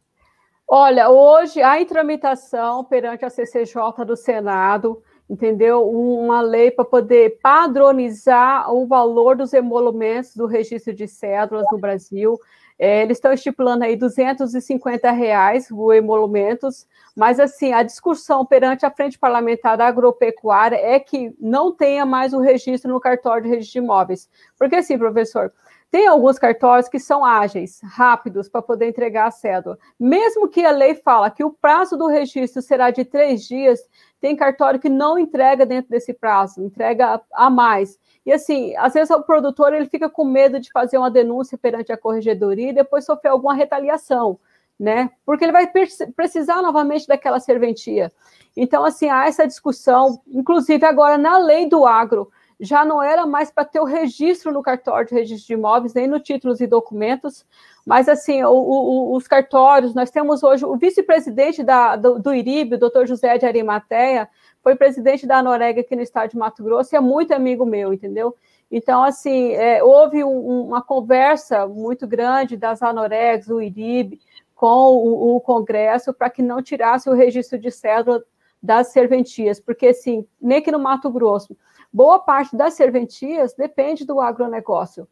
Olha, 0.67 1.11
hoje 1.11 1.63
há 1.63 1.81
em 1.81 1.85
tramitação 1.85 2.85
perante 2.85 3.25
a 3.25 3.31
CCJ 3.31 4.05
do 4.07 4.17
Senado, 4.17 5.03
entendeu? 5.29 5.89
Uma 5.89 6.41
lei 6.41 6.71
para 6.71 6.85
poder 6.85 7.39
padronizar 7.43 8.73
o 8.75 8.87
valor 8.87 9.37
dos 9.37 9.53
emolumentos 9.53 10.35
do 10.35 10.47
registro 10.47 10.95
de 10.95 11.07
cédulas 11.07 11.67
no 11.71 11.79
Brasil. 11.79 12.39
É, 12.79 13.03
eles 13.03 13.19
estão 13.19 13.33
estipulando 13.33 13.85
aí 13.85 13.95
250 13.95 15.11
reais 15.13 15.71
o 15.71 15.93
emolumentos, 15.93 16.89
mas 17.15 17.39
assim, 17.39 17.73
a 17.73 17.83
discussão 17.83 18.45
perante 18.45 18.85
a 18.85 18.91
frente 18.91 19.19
parlamentar 19.19 19.77
da 19.77 19.87
agropecuária 19.87 20.77
é 20.77 20.99
que 20.99 21.33
não 21.39 21.73
tenha 21.73 22.05
mais 22.05 22.33
o 22.33 22.41
registro 22.41 22.91
no 22.91 22.99
cartório 22.99 23.45
de 23.45 23.51
registro 23.51 23.81
de 23.81 23.85
imóveis. 23.87 24.29
Porque 24.59 24.77
assim, 24.77 24.99
professor, 24.99 25.53
tem 25.91 26.07
alguns 26.09 26.39
cartórios 26.39 26.89
que 26.89 26.99
são 26.99 27.25
ágeis, 27.25 27.81
rápidos, 27.85 28.49
para 28.49 28.61
poder 28.61 28.89
entregar 28.89 29.27
a 29.27 29.31
cédula. 29.31 29.79
Mesmo 29.99 30.49
que 30.49 30.65
a 30.65 30.73
lei 30.73 30.97
fala 30.97 31.31
que 31.31 31.45
o 31.45 31.51
prazo 31.53 31.97
do 31.97 32.09
registro 32.09 32.61
será 32.61 32.91
de 32.91 33.05
três 33.05 33.47
dias, 33.47 33.81
tem 34.21 34.35
cartório 34.35 34.81
que 34.81 34.89
não 34.89 35.19
entrega 35.19 35.65
dentro 35.65 35.91
desse 35.91 36.13
prazo, 36.13 36.63
entrega 36.63 37.21
a 37.33 37.49
mais. 37.49 37.99
E 38.27 38.33
assim, 38.33 38.75
às 38.77 38.95
vezes 38.95 39.11
o 39.11 39.23
produtor 39.23 39.73
ele 39.73 39.87
fica 39.87 40.09
com 40.09 40.25
medo 40.25 40.59
de 40.59 40.73
fazer 40.73 40.97
uma 40.99 41.11
denúncia 41.11 41.59
perante 41.59 41.93
a 41.93 41.97
corregedoria 41.97 42.71
e 42.71 42.75
depois 42.75 43.05
sofrer 43.05 43.29
alguma 43.29 43.55
retaliação, 43.55 44.39
né? 44.81 45.11
Porque 45.27 45.45
ele 45.45 45.53
vai 45.53 45.71
precisar 46.17 46.63
novamente 46.63 47.07
daquela 47.07 47.39
serventia. 47.39 48.11
Então, 48.57 48.85
assim, 48.85 49.09
há 49.09 49.27
essa 49.27 49.47
discussão, 49.47 50.21
inclusive 50.27 50.85
agora 50.87 51.19
na 51.19 51.37
lei 51.39 51.69
do 51.69 51.85
agro, 51.85 52.31
já 52.61 52.85
não 52.85 53.03
era 53.03 53.27
mais 53.27 53.51
para 53.51 53.65
ter 53.65 53.81
o 53.81 53.85
registro 53.85 54.53
no 54.53 54.63
cartório 54.63 55.09
de 55.09 55.15
registro 55.15 55.47
de 55.47 55.53
imóveis, 55.55 55.95
nem 55.95 56.07
no 56.07 56.21
títulos 56.21 56.61
e 56.61 56.67
documentos, 56.67 57.45
mas 57.85 58.09
assim, 58.09 58.43
o, 58.45 58.51
o, 58.51 59.17
os 59.17 59.27
cartórios, 59.27 59.95
nós 59.95 60.11
temos 60.11 60.43
hoje 60.43 60.65
o 60.65 60.77
vice-presidente 60.77 61.63
do, 62.01 62.19
do 62.19 62.35
IRIB, 62.35 62.75
o 62.77 62.79
doutor 62.79 63.07
José 63.07 63.37
de 63.37 63.47
Arimateia, 63.47 64.29
foi 64.63 64.75
presidente 64.75 65.27
da 65.27 65.43
Norega 65.43 65.83
aqui 65.83 65.95
no 65.95 66.03
estado 66.03 66.31
de 66.31 66.39
Mato 66.39 66.65
Grosso 66.65 66.95
e 66.95 66.97
é 66.97 67.01
muito 67.01 67.35
amigo 67.35 67.67
meu, 67.67 67.93
entendeu? 67.93 68.35
Então, 68.71 69.05
assim, 69.05 69.53
é, 69.53 69.85
houve 69.85 70.25
um, 70.25 70.63
uma 70.63 70.83
conversa 70.83 71.67
muito 71.67 72.07
grande 72.07 72.57
das 72.57 72.83
Anoregs, 72.83 73.49
o 73.51 73.61
IRIB, 73.61 74.19
com 74.55 74.95
o, 74.95 75.37
o 75.37 75.41
Congresso 75.41 76.15
para 76.15 76.31
que 76.31 76.41
não 76.41 76.63
tirasse 76.63 77.11
o 77.11 77.13
registro 77.13 77.59
de 77.59 77.71
cédula 77.71 78.25
das 78.65 78.89
serventias, 78.89 79.61
porque, 79.61 79.89
assim, 79.89 80.27
nem 80.41 80.63
que 80.63 80.73
no 80.73 80.79
Mato 80.79 81.11
Grosso, 81.11 81.55
boa 81.93 82.19
parte 82.19 82.57
das 82.57 82.73
serventias 82.73 83.53
depende 83.53 84.07
do 84.07 84.23
agronegócio. 84.23 85.07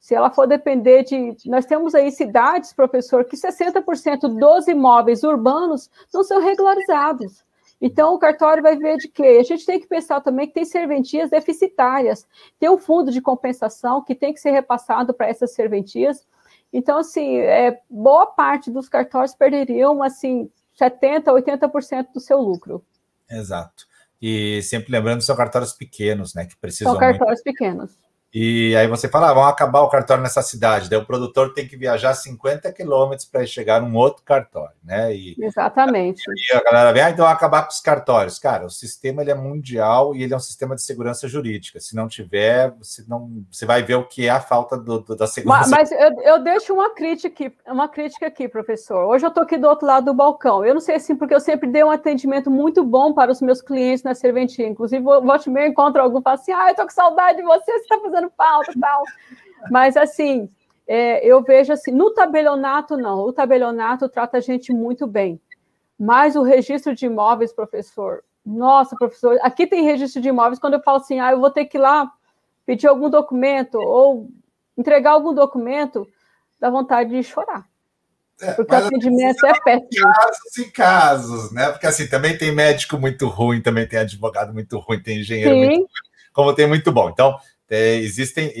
Se 0.00 0.14
ela 0.14 0.30
for 0.30 0.46
depender 0.46 1.02
de. 1.02 1.36
Nós 1.46 1.66
temos 1.66 1.94
aí 1.94 2.10
cidades, 2.10 2.72
professor, 2.72 3.24
que 3.24 3.36
60% 3.36 4.38
dos 4.38 4.68
imóveis 4.68 5.22
urbanos 5.22 5.90
não 6.12 6.24
são 6.24 6.40
regularizados. 6.40 7.44
Então, 7.78 8.14
o 8.14 8.18
cartório 8.18 8.62
vai 8.62 8.76
ver 8.76 8.96
de 8.96 9.08
quê? 9.08 9.36
A 9.38 9.42
gente 9.42 9.66
tem 9.66 9.78
que 9.78 9.86
pensar 9.86 10.22
também 10.22 10.46
que 10.46 10.54
tem 10.54 10.64
serventias 10.64 11.28
deficitárias, 11.28 12.26
tem 12.58 12.70
um 12.70 12.78
fundo 12.78 13.10
de 13.10 13.20
compensação 13.20 14.02
que 14.02 14.14
tem 14.14 14.32
que 14.32 14.40
ser 14.40 14.52
repassado 14.52 15.12
para 15.12 15.28
essas 15.28 15.52
serventias. 15.52 16.26
Então, 16.72 16.98
assim, 16.98 17.36
é, 17.36 17.80
boa 17.90 18.26
parte 18.26 18.70
dos 18.70 18.88
cartórios 18.88 19.34
perderiam, 19.34 20.02
assim, 20.02 20.50
70%, 20.80 21.24
80% 21.24 22.12
do 22.12 22.20
seu 22.20 22.40
lucro. 22.40 22.82
Exato. 23.30 23.86
E 24.20 24.62
sempre 24.62 24.92
lembrando, 24.92 25.22
são 25.22 25.36
cartórios 25.36 25.72
pequenos, 25.72 26.34
né? 26.34 26.46
Que 26.46 26.56
precisam. 26.56 26.92
São 26.92 27.00
cartórios 27.00 27.42
muito... 27.44 27.44
pequenos. 27.44 28.03
E 28.34 28.74
aí 28.74 28.88
você 28.88 29.08
fala, 29.08 29.30
ah, 29.30 29.32
vamos 29.32 29.48
acabar 29.48 29.82
o 29.82 29.88
cartório 29.88 30.20
nessa 30.20 30.42
cidade. 30.42 30.90
Daí 30.90 30.98
o 30.98 31.06
produtor 31.06 31.54
tem 31.54 31.68
que 31.68 31.76
viajar 31.76 32.12
50 32.14 32.72
quilômetros 32.72 33.28
para 33.28 33.46
chegar 33.46 33.80
num 33.80 33.96
outro 33.96 34.24
cartório, 34.24 34.74
né? 34.82 35.14
E, 35.14 35.36
Exatamente. 35.38 36.24
E 36.28 36.56
a 36.56 36.60
galera 36.60 36.92
vem, 36.92 37.00
ah, 37.00 37.10
então 37.10 37.24
acabar 37.28 37.62
com 37.62 37.70
os 37.70 37.78
cartórios. 37.78 38.40
Cara, 38.40 38.66
o 38.66 38.70
sistema 38.70 39.22
ele 39.22 39.30
é 39.30 39.36
mundial 39.36 40.16
e 40.16 40.24
ele 40.24 40.34
é 40.34 40.36
um 40.36 40.40
sistema 40.40 40.74
de 40.74 40.82
segurança 40.82 41.28
jurídica. 41.28 41.78
Se 41.78 41.94
não 41.94 42.08
tiver, 42.08 42.74
você, 42.76 43.04
não, 43.06 43.44
você 43.48 43.64
vai 43.64 43.84
ver 43.84 43.94
o 43.94 44.04
que 44.04 44.26
é 44.26 44.30
a 44.30 44.40
falta 44.40 44.76
do, 44.76 44.98
do, 44.98 45.14
da 45.14 45.28
segurança. 45.28 45.70
Mas, 45.70 45.90
mas 45.90 45.92
eu, 45.92 46.20
eu, 46.22 46.42
deixo 46.42 46.74
uma 46.74 46.92
crítica, 46.92 47.28
aqui, 47.28 47.56
uma 47.68 47.88
crítica 47.88 48.26
aqui, 48.26 48.48
professor. 48.48 49.06
Hoje 49.06 49.24
eu 49.24 49.28
estou 49.28 49.44
aqui 49.44 49.56
do 49.56 49.68
outro 49.68 49.86
lado 49.86 50.06
do 50.06 50.14
balcão. 50.14 50.64
Eu 50.64 50.74
não 50.74 50.80
sei 50.80 50.96
assim, 50.96 51.14
porque 51.14 51.34
eu 51.34 51.40
sempre 51.40 51.70
dei 51.70 51.84
um 51.84 51.90
atendimento 51.90 52.50
muito 52.50 52.82
bom 52.82 53.14
para 53.14 53.30
os 53.30 53.40
meus 53.40 53.62
clientes 53.62 54.02
na 54.02 54.12
serventia. 54.12 54.66
Inclusive, 54.66 55.04
volte 55.04 55.48
meio 55.48 55.68
encontro 55.68 56.02
algum 56.02 56.18
e 56.18 56.22
falo 56.22 56.34
assim, 56.34 56.50
ah, 56.50 56.66
eu 56.66 56.70
estou 56.70 56.84
com 56.84 56.90
saudade 56.90 57.38
de 57.38 57.44
você, 57.44 57.64
você 57.64 57.72
está 57.74 58.00
fazendo 58.00 58.23
e 58.26 58.80
tal. 58.80 59.02
Mas, 59.70 59.96
assim, 59.96 60.48
é, 60.86 61.26
eu 61.26 61.42
vejo 61.42 61.72
assim, 61.72 61.90
no 61.90 62.10
tabelionato, 62.12 62.96
não. 62.96 63.20
O 63.20 63.32
tabelionato 63.32 64.08
trata 64.08 64.38
a 64.38 64.40
gente 64.40 64.72
muito 64.72 65.06
bem. 65.06 65.40
Mas 65.98 66.36
o 66.36 66.42
registro 66.42 66.94
de 66.94 67.06
imóveis, 67.06 67.52
professor, 67.52 68.22
nossa, 68.44 68.96
professor, 68.96 69.38
aqui 69.42 69.66
tem 69.66 69.84
registro 69.84 70.20
de 70.20 70.28
imóveis, 70.28 70.58
quando 70.58 70.74
eu 70.74 70.82
falo 70.82 70.98
assim, 70.98 71.20
ah, 71.20 71.32
eu 71.32 71.40
vou 71.40 71.50
ter 71.50 71.64
que 71.64 71.78
ir 71.78 71.80
lá 71.80 72.12
pedir 72.66 72.86
algum 72.86 73.08
documento 73.08 73.76
ou 73.76 74.28
entregar 74.76 75.12
algum 75.12 75.32
documento, 75.32 76.06
dá 76.60 76.68
vontade 76.68 77.10
de 77.10 77.22
chorar. 77.22 77.66
É, 78.40 78.52
porque 78.52 78.74
o 78.74 78.76
atendimento 78.76 79.46
é 79.46 79.60
péssimo. 79.60 80.12
Casos 80.12 80.56
e 80.58 80.70
casos, 80.70 81.52
né? 81.52 81.70
Porque 81.70 81.86
assim, 81.86 82.08
também 82.08 82.36
tem 82.36 82.52
médico 82.52 82.98
muito 82.98 83.28
ruim, 83.28 83.62
também 83.62 83.86
tem 83.86 84.00
advogado 84.00 84.52
muito 84.52 84.78
ruim, 84.78 85.00
tem 85.00 85.20
engenheiro 85.20 85.54
Sim. 85.54 85.58
muito 85.58 85.76
ruim, 85.76 85.86
como 86.32 86.54
tem 86.54 86.66
muito 86.66 86.90
bom. 86.90 87.08
Então, 87.08 87.38
é, 87.70 87.96
existem, 87.96 88.52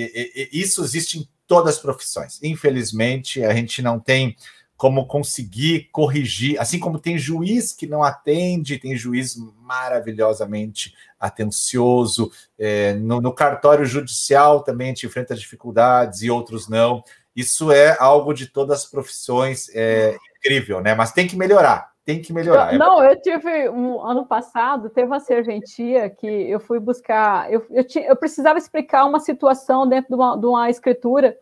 isso 0.52 0.82
existe 0.82 1.18
em 1.18 1.28
todas 1.46 1.76
as 1.76 1.80
profissões. 1.80 2.38
Infelizmente, 2.42 3.44
a 3.44 3.54
gente 3.54 3.82
não 3.82 4.00
tem 4.00 4.36
como 4.76 5.06
conseguir 5.06 5.88
corrigir, 5.92 6.60
assim 6.60 6.78
como 6.78 6.98
tem 6.98 7.16
juiz 7.16 7.72
que 7.72 7.86
não 7.86 8.02
atende, 8.02 8.78
tem 8.78 8.96
juiz 8.96 9.36
maravilhosamente 9.60 10.92
atencioso, 11.18 12.30
é, 12.58 12.92
no, 12.94 13.20
no, 13.20 13.32
cartório 13.32 13.86
judicial 13.86 14.62
também 14.62 14.88
a 14.88 14.90
gente 14.90 15.06
enfrenta 15.06 15.34
dificuldades 15.34 16.22
e 16.22 16.30
outros 16.30 16.68
não. 16.68 17.04
Isso 17.36 17.70
é 17.70 17.96
algo 17.98 18.34
de 18.34 18.46
todas 18.46 18.80
as 18.80 18.86
profissões, 18.86 19.68
é 19.74 20.16
incrível, 20.38 20.80
né? 20.80 20.94
Mas 20.94 21.12
tem 21.12 21.26
que 21.26 21.36
melhorar, 21.36 21.93
tem 22.04 22.20
que 22.20 22.32
melhorar. 22.32 22.72
Eu, 22.72 22.78
não, 22.78 23.02
eu 23.02 23.20
tive 23.20 23.68
um 23.70 24.00
ano 24.00 24.26
passado, 24.26 24.90
teve 24.90 25.06
uma 25.06 25.20
serventia 25.20 26.10
que 26.10 26.26
eu 26.26 26.60
fui 26.60 26.78
buscar, 26.78 27.50
eu, 27.50 27.64
eu, 27.70 27.84
tinha, 27.84 28.06
eu 28.06 28.16
precisava 28.16 28.58
explicar 28.58 29.06
uma 29.06 29.20
situação 29.20 29.86
dentro 29.86 30.08
de 30.10 30.14
uma, 30.14 30.36
de 30.36 30.46
uma 30.46 30.68
escritura 30.68 31.36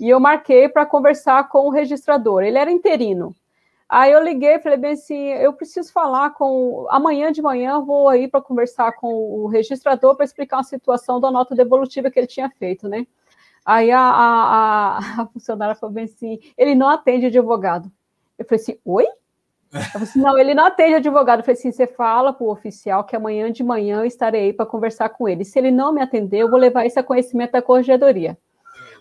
e 0.00 0.08
eu 0.08 0.18
marquei 0.18 0.68
para 0.68 0.86
conversar 0.86 1.48
com 1.48 1.66
o 1.66 1.70
registrador. 1.70 2.42
Ele 2.42 2.58
era 2.58 2.70
interino. 2.70 3.34
Aí 3.88 4.10
eu 4.10 4.22
liguei, 4.22 4.58
falei 4.58 4.78
bem 4.78 4.92
assim, 4.92 5.28
eu 5.28 5.52
preciso 5.52 5.92
falar 5.92 6.30
com 6.30 6.86
amanhã 6.90 7.30
de 7.30 7.40
manhã 7.40 7.80
vou 7.80 8.08
aí 8.08 8.26
para 8.26 8.40
conversar 8.40 8.92
com 8.92 9.12
o 9.12 9.46
registrador 9.46 10.16
para 10.16 10.24
explicar 10.24 10.56
uma 10.56 10.64
situação 10.64 11.20
da 11.20 11.30
nota 11.30 11.54
devolutiva 11.54 12.10
que 12.10 12.18
ele 12.18 12.26
tinha 12.26 12.50
feito, 12.50 12.88
né? 12.88 13.06
Aí 13.64 13.90
a, 13.92 14.00
a, 14.00 14.98
a 15.22 15.26
funcionária 15.32 15.74
falou 15.74 15.94
bem 15.94 16.04
assim, 16.04 16.40
ele 16.56 16.74
não 16.74 16.88
atende 16.88 17.26
advogado. 17.26 17.90
Eu 18.38 18.44
falei 18.44 18.62
assim, 18.62 18.78
oi? 18.84 19.06
Assim, 19.94 20.20
não, 20.20 20.38
ele 20.38 20.54
não 20.54 20.66
atende 20.66 20.94
advogado. 20.94 21.40
Eu 21.40 21.44
falei 21.44 21.58
assim: 21.58 21.72
você 21.72 21.86
fala 21.86 22.32
para 22.32 22.44
o 22.44 22.50
oficial 22.50 23.04
que 23.04 23.16
amanhã 23.16 23.50
de 23.50 23.62
manhã 23.62 24.04
estarei 24.06 24.52
para 24.52 24.66
conversar 24.66 25.08
com 25.10 25.28
ele. 25.28 25.44
Se 25.44 25.58
ele 25.58 25.70
não 25.70 25.92
me 25.92 26.00
atender, 26.00 26.38
eu 26.38 26.50
vou 26.50 26.58
levar 26.58 26.86
isso 26.86 26.98
a 26.98 27.02
conhecimento 27.02 27.52
da 27.52 27.62
corregedoria. 27.62 28.36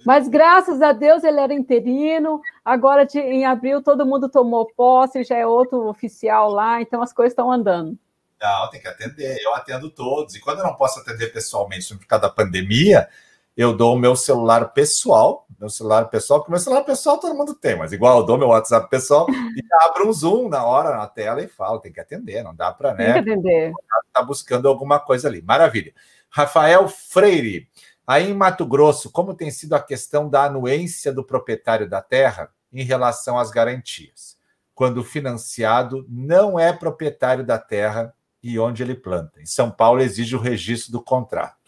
Mas 0.05 0.27
graças 0.27 0.81
a 0.81 0.91
Deus 0.91 1.23
ele 1.23 1.39
era 1.39 1.53
interino. 1.53 2.39
Agora, 2.63 3.05
de, 3.05 3.19
em 3.19 3.45
abril, 3.45 3.81
todo 3.81 4.05
mundo 4.05 4.29
tomou 4.29 4.71
posse, 4.77 5.23
já 5.23 5.35
é 5.35 5.47
outro 5.47 5.87
oficial 5.87 6.51
lá, 6.51 6.79
então 6.79 7.01
as 7.01 7.11
coisas 7.11 7.31
estão 7.31 7.51
andando. 7.51 7.97
Não, 8.39 8.69
tem 8.69 8.79
que 8.79 8.87
atender. 8.87 9.37
Eu 9.41 9.55
atendo 9.55 9.89
todos. 9.89 10.35
E 10.35 10.39
quando 10.39 10.59
eu 10.59 10.65
não 10.65 10.75
posso 10.75 10.99
atender 10.99 11.33
pessoalmente 11.33 11.95
por 11.97 12.05
causa 12.05 12.27
da 12.27 12.29
pandemia, 12.29 13.09
eu 13.55 13.75
dou 13.75 13.95
o 13.95 13.99
meu 13.99 14.15
celular 14.15 14.73
pessoal, 14.73 15.47
meu 15.57 15.69
celular 15.69 16.05
pessoal, 16.05 16.39
porque 16.39 16.51
meu 16.51 16.59
celular 16.59 16.83
pessoal 16.83 17.17
todo 17.17 17.35
mundo 17.35 17.53
tem, 17.53 17.77
mas 17.77 17.93
igual 17.93 18.19
eu 18.19 18.25
dou 18.25 18.37
meu 18.37 18.49
WhatsApp 18.49 18.89
pessoal 18.89 19.27
e 19.29 19.63
abro 19.81 20.09
um 20.09 20.13
Zoom 20.13 20.49
na 20.49 20.65
hora 20.65 20.97
na 20.97 21.07
tela 21.07 21.41
e 21.41 21.47
falo, 21.47 21.79
tem 21.79 21.91
que 21.91 21.99
atender, 21.99 22.43
não 22.43 22.53
dá 22.53 22.73
para, 22.73 22.93
né? 22.93 23.13
Tem 23.13 23.23
que 23.23 23.31
atender. 23.31 23.71
Tá 24.11 24.21
buscando 24.21 24.67
alguma 24.67 24.99
coisa 24.99 25.27
ali. 25.27 25.41
Maravilha. 25.41 25.93
Rafael 26.29 26.87
Freire, 26.89 27.69
aí 28.05 28.29
em 28.29 28.33
Mato 28.33 28.65
Grosso, 28.65 29.09
como 29.09 29.33
tem 29.33 29.49
sido 29.49 29.73
a 29.73 29.81
questão 29.81 30.29
da 30.29 30.43
anuência 30.43 31.13
do 31.13 31.23
proprietário 31.23 31.89
da 31.89 32.01
terra 32.01 32.49
em 32.73 32.83
relação 32.83 33.39
às 33.39 33.51
garantias? 33.51 34.37
Quando 34.73 34.97
o 34.97 35.03
financiado 35.03 36.05
não 36.09 36.59
é 36.59 36.73
proprietário 36.73 37.45
da 37.45 37.57
terra 37.57 38.13
e 38.43 38.59
onde 38.59 38.83
ele 38.83 38.95
planta. 38.95 39.41
Em 39.41 39.45
São 39.45 39.71
Paulo 39.71 40.01
exige 40.01 40.35
o 40.35 40.39
registro 40.39 40.91
do 40.91 41.01
contrato. 41.01 41.64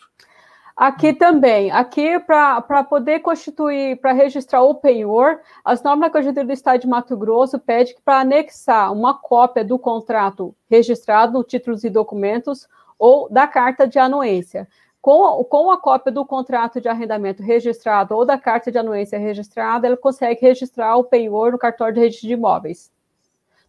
Aqui 0.77 1.11
também, 1.11 1.71
aqui 1.71 2.19
para 2.19 2.83
poder 2.83 3.21
constituir, 3.21 3.99
para 3.99 4.11
registrar 4.11 4.61
o 4.61 4.75
penhor, 4.75 5.39
as 5.65 5.81
normas 5.81 6.07
da 6.07 6.13
Constituição 6.13 6.45
do 6.45 6.53
Estado 6.53 6.81
de 6.81 6.87
Mato 6.87 7.17
Grosso 7.17 7.57
pedem 7.57 7.95
que 7.95 8.01
para 8.03 8.19
anexar 8.19 8.93
uma 8.93 9.15
cópia 9.15 9.65
do 9.65 9.79
contrato 9.79 10.53
registrado 10.69 11.33
no 11.33 11.43
títulos 11.43 11.83
e 11.83 11.89
documentos 11.89 12.67
ou 12.99 13.27
da 13.27 13.47
carta 13.47 13.87
de 13.87 13.97
anuência. 13.97 14.67
Com, 15.01 15.43
com 15.45 15.71
a 15.71 15.81
cópia 15.81 16.11
do 16.11 16.23
contrato 16.23 16.79
de 16.79 16.87
arrendamento 16.87 17.41
registrado 17.41 18.15
ou 18.15 18.23
da 18.23 18.37
carta 18.37 18.71
de 18.71 18.77
anuência 18.77 19.17
registrada, 19.17 19.87
ele 19.87 19.97
consegue 19.97 20.41
registrar 20.41 20.95
o 20.95 21.03
penhor 21.03 21.53
no 21.53 21.57
cartório 21.57 21.95
de 21.95 22.01
registro 22.01 22.27
de 22.27 22.33
imóveis. 22.35 22.91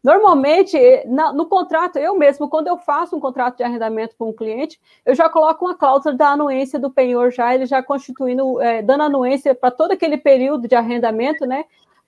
Normalmente, 0.03 0.79
na, 1.07 1.33
no 1.33 1.47
contrato, 1.47 1.99
eu 1.99 2.17
mesmo, 2.17 2.49
quando 2.49 2.69
eu 2.69 2.79
faço 2.79 3.17
um 3.17 3.21
contrato 3.21 3.57
de 3.57 3.65
arrendamento 3.65 4.15
com 4.17 4.31
um 4.31 4.33
cliente, 4.33 4.81
eu 5.05 5.15
já 5.15 5.29
coloco 5.29 5.65
uma 5.65 5.75
cláusula 5.75 6.15
da 6.15 6.29
anuência 6.29 6.79
do 6.79 6.91
penhor, 6.91 7.33
já 7.33 7.55
ele 7.55 7.67
já 7.67 7.83
constituindo, 7.83 8.61
é, 8.61 8.81
dando 8.81 9.03
anuência 9.03 9.55
para 9.55 9.71
todo 9.71 9.93
aquele 9.93 10.17
período 10.17 10.69
de 10.69 10.75
arrendamento, 10.75 11.45
né? 11.45 11.65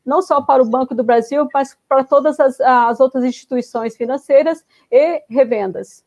Não 0.07 0.23
só 0.23 0.41
para 0.41 0.63
o 0.63 0.69
Banco 0.69 0.95
do 0.95 1.05
Brasil, 1.05 1.49
mas 1.53 1.77
para 1.89 2.05
todas 2.05 2.39
as, 2.39 2.61
as 2.61 3.01
outras 3.01 3.25
instituições 3.25 3.97
financeiras 3.97 4.65
e 4.91 5.23
revendas. 5.29 6.05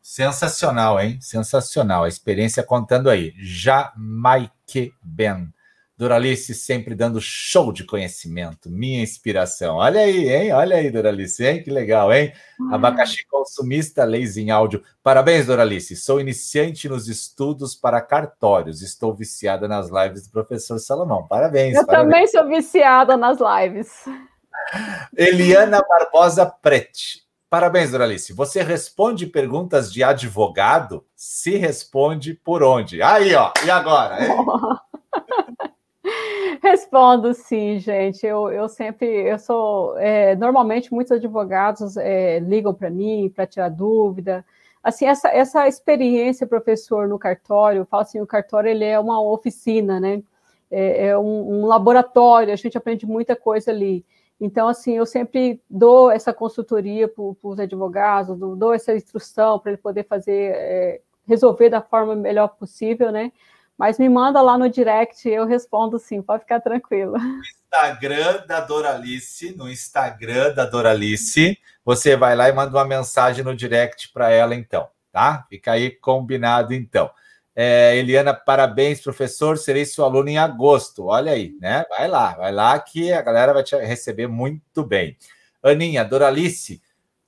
Sensacional, 0.00 1.00
hein? 1.00 1.18
Sensacional. 1.20 2.04
A 2.04 2.08
experiência 2.08 2.62
contando 2.62 3.08
aí. 3.08 3.32
Jamaique 3.38 4.92
Ben. 5.02 5.52
Doralice 5.96 6.54
sempre 6.54 6.92
dando 6.92 7.20
show 7.20 7.72
de 7.72 7.84
conhecimento, 7.84 8.68
minha 8.68 9.00
inspiração. 9.00 9.76
Olha 9.76 10.00
aí, 10.00 10.28
hein? 10.28 10.52
Olha 10.52 10.76
aí, 10.76 10.90
Doralice, 10.90 11.46
hein? 11.46 11.62
Que 11.62 11.70
legal, 11.70 12.12
hein? 12.12 12.32
Ah. 12.70 12.74
Abacaxi 12.74 13.24
consumista, 13.28 14.02
leis 14.02 14.36
em 14.36 14.50
áudio. 14.50 14.82
Parabéns, 15.04 15.46
Doralice. 15.46 15.94
Sou 15.94 16.20
iniciante 16.20 16.88
nos 16.88 17.08
estudos 17.08 17.76
para 17.76 18.00
cartórios. 18.00 18.82
Estou 18.82 19.14
viciada 19.14 19.68
nas 19.68 19.88
lives 19.88 20.26
do 20.26 20.32
professor 20.32 20.80
Salomão. 20.80 21.28
Parabéns. 21.28 21.76
Eu 21.76 21.86
parabéns. 21.86 22.12
também 22.12 22.26
sou 22.26 22.48
viciada 22.48 23.16
nas 23.16 23.38
lives. 23.38 24.04
Eliana 25.16 25.80
Barbosa 25.80 26.44
Prete. 26.46 27.22
Parabéns, 27.48 27.92
Doralice. 27.92 28.32
Você 28.32 28.64
responde 28.64 29.28
perguntas 29.28 29.92
de 29.92 30.02
advogado? 30.02 31.06
Se 31.14 31.56
responde 31.56 32.34
por 32.34 32.64
onde? 32.64 33.00
Aí, 33.00 33.32
ó. 33.32 33.52
E 33.64 33.70
agora? 33.70 34.18
Respondo 36.74 37.32
sim, 37.34 37.78
gente. 37.78 38.26
Eu, 38.26 38.50
eu 38.50 38.68
sempre, 38.68 39.06
eu 39.06 39.38
sou, 39.38 39.96
é, 39.96 40.34
normalmente 40.34 40.92
muitos 40.92 41.12
advogados 41.12 41.96
é, 41.96 42.40
ligam 42.40 42.74
para 42.74 42.90
mim 42.90 43.30
para 43.32 43.46
tirar 43.46 43.68
dúvida. 43.68 44.44
Assim, 44.82 45.06
essa, 45.06 45.28
essa 45.28 45.68
experiência, 45.68 46.48
professor, 46.48 47.06
no 47.06 47.16
cartório, 47.16 47.82
eu 47.82 47.86
falo 47.86 48.02
assim, 48.02 48.20
o 48.20 48.26
cartório 48.26 48.68
ele 48.68 48.84
é 48.84 48.98
uma 48.98 49.22
oficina, 49.22 50.00
né? 50.00 50.20
É, 50.68 51.06
é 51.06 51.18
um, 51.18 51.60
um, 51.60 51.66
laboratório, 51.66 52.52
a 52.52 52.56
gente 52.56 52.76
aprende 52.76 53.06
muita 53.06 53.36
coisa 53.36 53.70
ali. 53.70 54.04
Então, 54.40 54.66
assim, 54.66 54.96
eu 54.96 55.06
sempre 55.06 55.62
dou 55.70 56.10
essa 56.10 56.34
consultoria 56.34 57.06
para 57.06 57.22
os 57.40 57.60
advogados, 57.60 58.36
dou 58.36 58.74
essa 58.74 58.96
instrução 58.96 59.60
para 59.60 59.70
ele 59.70 59.80
poder 59.80 60.02
fazer, 60.08 60.50
é, 60.56 61.00
resolver 61.24 61.68
da 61.68 61.80
forma 61.80 62.16
melhor 62.16 62.48
possível, 62.48 63.12
né? 63.12 63.30
Mas 63.76 63.98
me 63.98 64.08
manda 64.08 64.40
lá 64.40 64.56
no 64.56 64.68
direct, 64.68 65.28
eu 65.28 65.46
respondo 65.46 65.98
sim, 65.98 66.22
pode 66.22 66.42
ficar 66.42 66.60
tranquilo. 66.60 67.16
Instagram 67.74 68.46
da 68.46 68.60
Doralice, 68.60 69.54
no 69.56 69.68
Instagram 69.68 70.54
da 70.54 70.64
Doralice, 70.64 71.58
você 71.84 72.16
vai 72.16 72.36
lá 72.36 72.48
e 72.48 72.52
manda 72.52 72.76
uma 72.76 72.84
mensagem 72.84 73.44
no 73.44 73.54
direct 73.54 74.12
para 74.12 74.30
ela, 74.30 74.54
então, 74.54 74.88
tá? 75.10 75.44
Fica 75.48 75.72
aí 75.72 75.90
combinado, 75.90 76.72
então. 76.72 77.10
É, 77.56 77.96
Eliana, 77.96 78.34
parabéns, 78.34 79.00
professor. 79.00 79.56
Serei 79.56 79.84
seu 79.84 80.04
aluno 80.04 80.28
em 80.28 80.38
agosto. 80.38 81.06
Olha 81.06 81.32
aí, 81.32 81.56
né? 81.60 81.84
Vai 81.88 82.08
lá, 82.08 82.34
vai 82.34 82.50
lá 82.52 82.78
que 82.80 83.12
a 83.12 83.22
galera 83.22 83.52
vai 83.52 83.62
te 83.62 83.76
receber 83.76 84.26
muito 84.26 84.84
bem. 84.84 85.16
Aninha, 85.62 86.04
Doralice, 86.04 86.82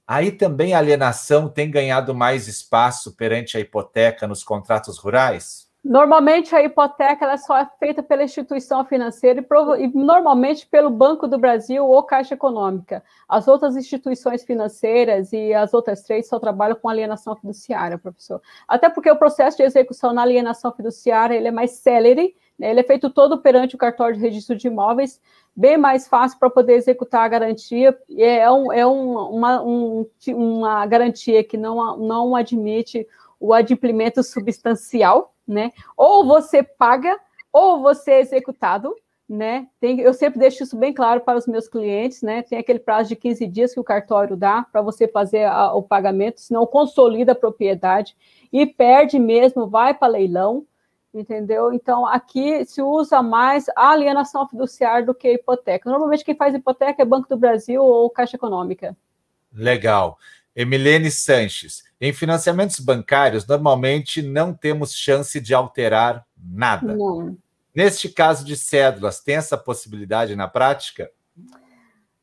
aí 0.07 0.33
também 0.33 0.75
a 0.75 0.79
alienação 0.79 1.49
tem 1.49 1.71
ganhado 1.71 2.15
mais 2.15 2.49
espaço 2.49 3.15
perante 3.17 3.57
a 3.57 3.61
hipoteca 3.61 4.27
nos 4.27 4.43
contratos 4.43 4.99
rurais? 4.99 5.66
Normalmente 5.89 6.53
a 6.53 6.65
hipoteca 6.65 7.25
ela 7.25 7.39
só 7.39 7.57
é 7.59 7.71
feita 7.79 8.03
pela 8.03 8.25
instituição 8.25 8.85
financeira 8.85 9.41
e, 9.41 9.85
e, 9.85 9.89
normalmente 9.95 10.67
pelo 10.67 10.91
Banco 10.91 11.29
do 11.29 11.39
Brasil 11.39 11.87
ou 11.87 12.03
Caixa 12.03 12.35
Econômica. 12.35 13.05
As 13.29 13.47
outras 13.47 13.77
instituições 13.77 14.43
financeiras 14.43 15.33
e 15.33 15.55
as 15.55 15.73
outras 15.73 16.03
três 16.03 16.27
só 16.27 16.41
trabalham 16.41 16.75
com 16.75 16.89
alienação 16.89 17.37
fiduciária, 17.37 17.97
professor. 17.97 18.43
Até 18.67 18.89
porque 18.91 19.09
o 19.09 19.17
processo 19.17 19.59
de 19.59 19.63
execução 19.63 20.13
na 20.13 20.23
alienação 20.23 20.73
fiduciária 20.73 21.37
ele 21.37 21.47
é 21.47 21.53
mais 21.53 21.71
célere, 21.71 22.35
né? 22.59 22.69
ele 22.69 22.81
é 22.81 22.85
feito 22.85 23.09
todo 23.09 23.39
perante 23.39 23.77
o 23.77 23.79
cartório 23.79 24.17
de 24.17 24.23
registro 24.23 24.57
de 24.57 24.67
imóveis, 24.67 25.21
bem 25.55 25.79
mais 25.79 26.09
fácil 26.09 26.37
para 26.41 26.51
poder 26.51 26.73
executar 26.73 27.25
a 27.25 27.29
garantia. 27.29 27.97
É, 28.19 28.51
um, 28.51 28.73
é 28.73 28.85
um, 28.85 29.19
uma, 29.37 29.63
um, 29.63 30.05
uma 30.31 30.85
garantia 30.85 31.45
que 31.45 31.57
não, 31.57 31.97
não 31.97 32.35
admite 32.35 33.07
o 33.39 33.55
adimplemento 33.55 34.21
substancial, 34.25 35.33
né? 35.47 35.73
Ou 35.97 36.27
você 36.27 36.63
paga, 36.63 37.19
ou 37.53 37.81
você 37.81 38.13
é 38.13 38.21
executado, 38.21 38.95
né? 39.29 39.67
Tem, 39.81 40.01
eu 40.01 40.15
sempre 40.15 40.39
deixo 40.39 40.63
isso 40.63 40.77
bem 40.77 40.93
claro 40.93 41.21
para 41.21 41.39
os 41.39 41.47
meus 41.47 41.69
clientes, 41.69 42.23
né? 42.23 42.43
Tem 42.43 42.59
aquele 42.59 42.79
prazo 42.79 43.09
de 43.09 43.17
15 43.17 43.47
dias 43.47 43.75
que 43.75 43.81
o 43.81 43.85
cartório 43.85 44.37
dá 44.37 44.67
para 44.71 44.83
você 44.83 45.09
fazer 45.09 45.45
a, 45.45 45.73
o 45.75 45.83
pagamento, 45.83 46.41
senão 46.41 46.67
consolida 46.67 47.33
a 47.33 47.37
propriedade 47.37 48.17
e 48.53 48.65
perde 48.67 49.19
mesmo, 49.19 49.69
vai 49.69 49.95
para 49.95 50.09
leilão, 50.09 50.65
entendeu? 51.13 51.73
Então, 51.73 52.07
aqui 52.07 52.65
se 52.65 52.81
usa 52.81 53.23
mais 53.23 53.67
a 53.75 53.91
alienação 53.91 54.47
fiduciária 54.49 55.05
do 55.05 55.15
que 55.15 55.27
a 55.29 55.33
hipoteca. 55.33 55.91
Normalmente, 55.91 56.25
quem 56.25 56.37
faz 56.37 56.55
hipoteca 56.55 57.03
é 57.03 57.05
Banco 57.05 57.29
do 57.29 57.37
Brasil 57.37 57.83
ou 57.83 58.09
Caixa 58.11 58.37
Econômica. 58.37 58.97
Legal. 59.53 60.19
Emilene 60.55 61.11
Sanches. 61.11 61.86
Em 62.01 62.13
financiamentos 62.13 62.79
bancários, 62.79 63.47
normalmente 63.47 64.21
não 64.21 64.53
temos 64.53 64.95
chance 64.95 65.41
de 65.41 65.55
alterar 65.55 66.27
nada. 66.37 66.95
Não. 66.95 67.37
Neste 67.75 68.09
caso 68.09 68.45
de 68.45 68.57
cédulas, 68.57 69.21
tem 69.21 69.37
essa 69.37 69.57
possibilidade 69.57 70.37
na 70.37 70.47
prática? 70.49 71.11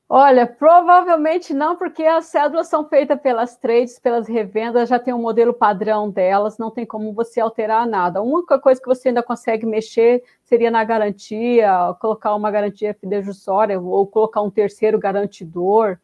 Olha, 0.08 0.46
provavelmente 0.46 1.56
não, 1.56 1.76
porque 1.76 2.04
as 2.04 2.26
cédulas 2.26 2.68
são 2.68 2.88
feitas 2.88 3.20
pelas 3.20 3.58
trades, 3.58 3.98
pelas 3.98 4.28
revendas, 4.28 4.90
já 4.90 5.00
tem 5.00 5.12
um 5.12 5.22
modelo 5.22 5.54
padrão 5.54 6.08
delas, 6.08 6.60
não 6.60 6.70
tem 6.70 6.86
como 6.86 7.14
você 7.14 7.40
alterar 7.40 7.88
nada. 7.88 8.20
A 8.20 8.22
única 8.22 8.60
coisa 8.60 8.80
que 8.80 8.88
você 8.88 9.08
ainda 9.08 9.24
consegue 9.24 9.66
mexer 9.66 10.24
seria 10.44 10.70
na 10.70 10.84
garantia, 10.84 11.96
colocar 12.00 12.36
uma 12.36 12.52
garantia 12.52 12.94
fidejussória 12.94 13.80
ou 13.80 14.06
colocar 14.06 14.42
um 14.42 14.52
terceiro 14.52 15.00
garantidor 15.00 15.98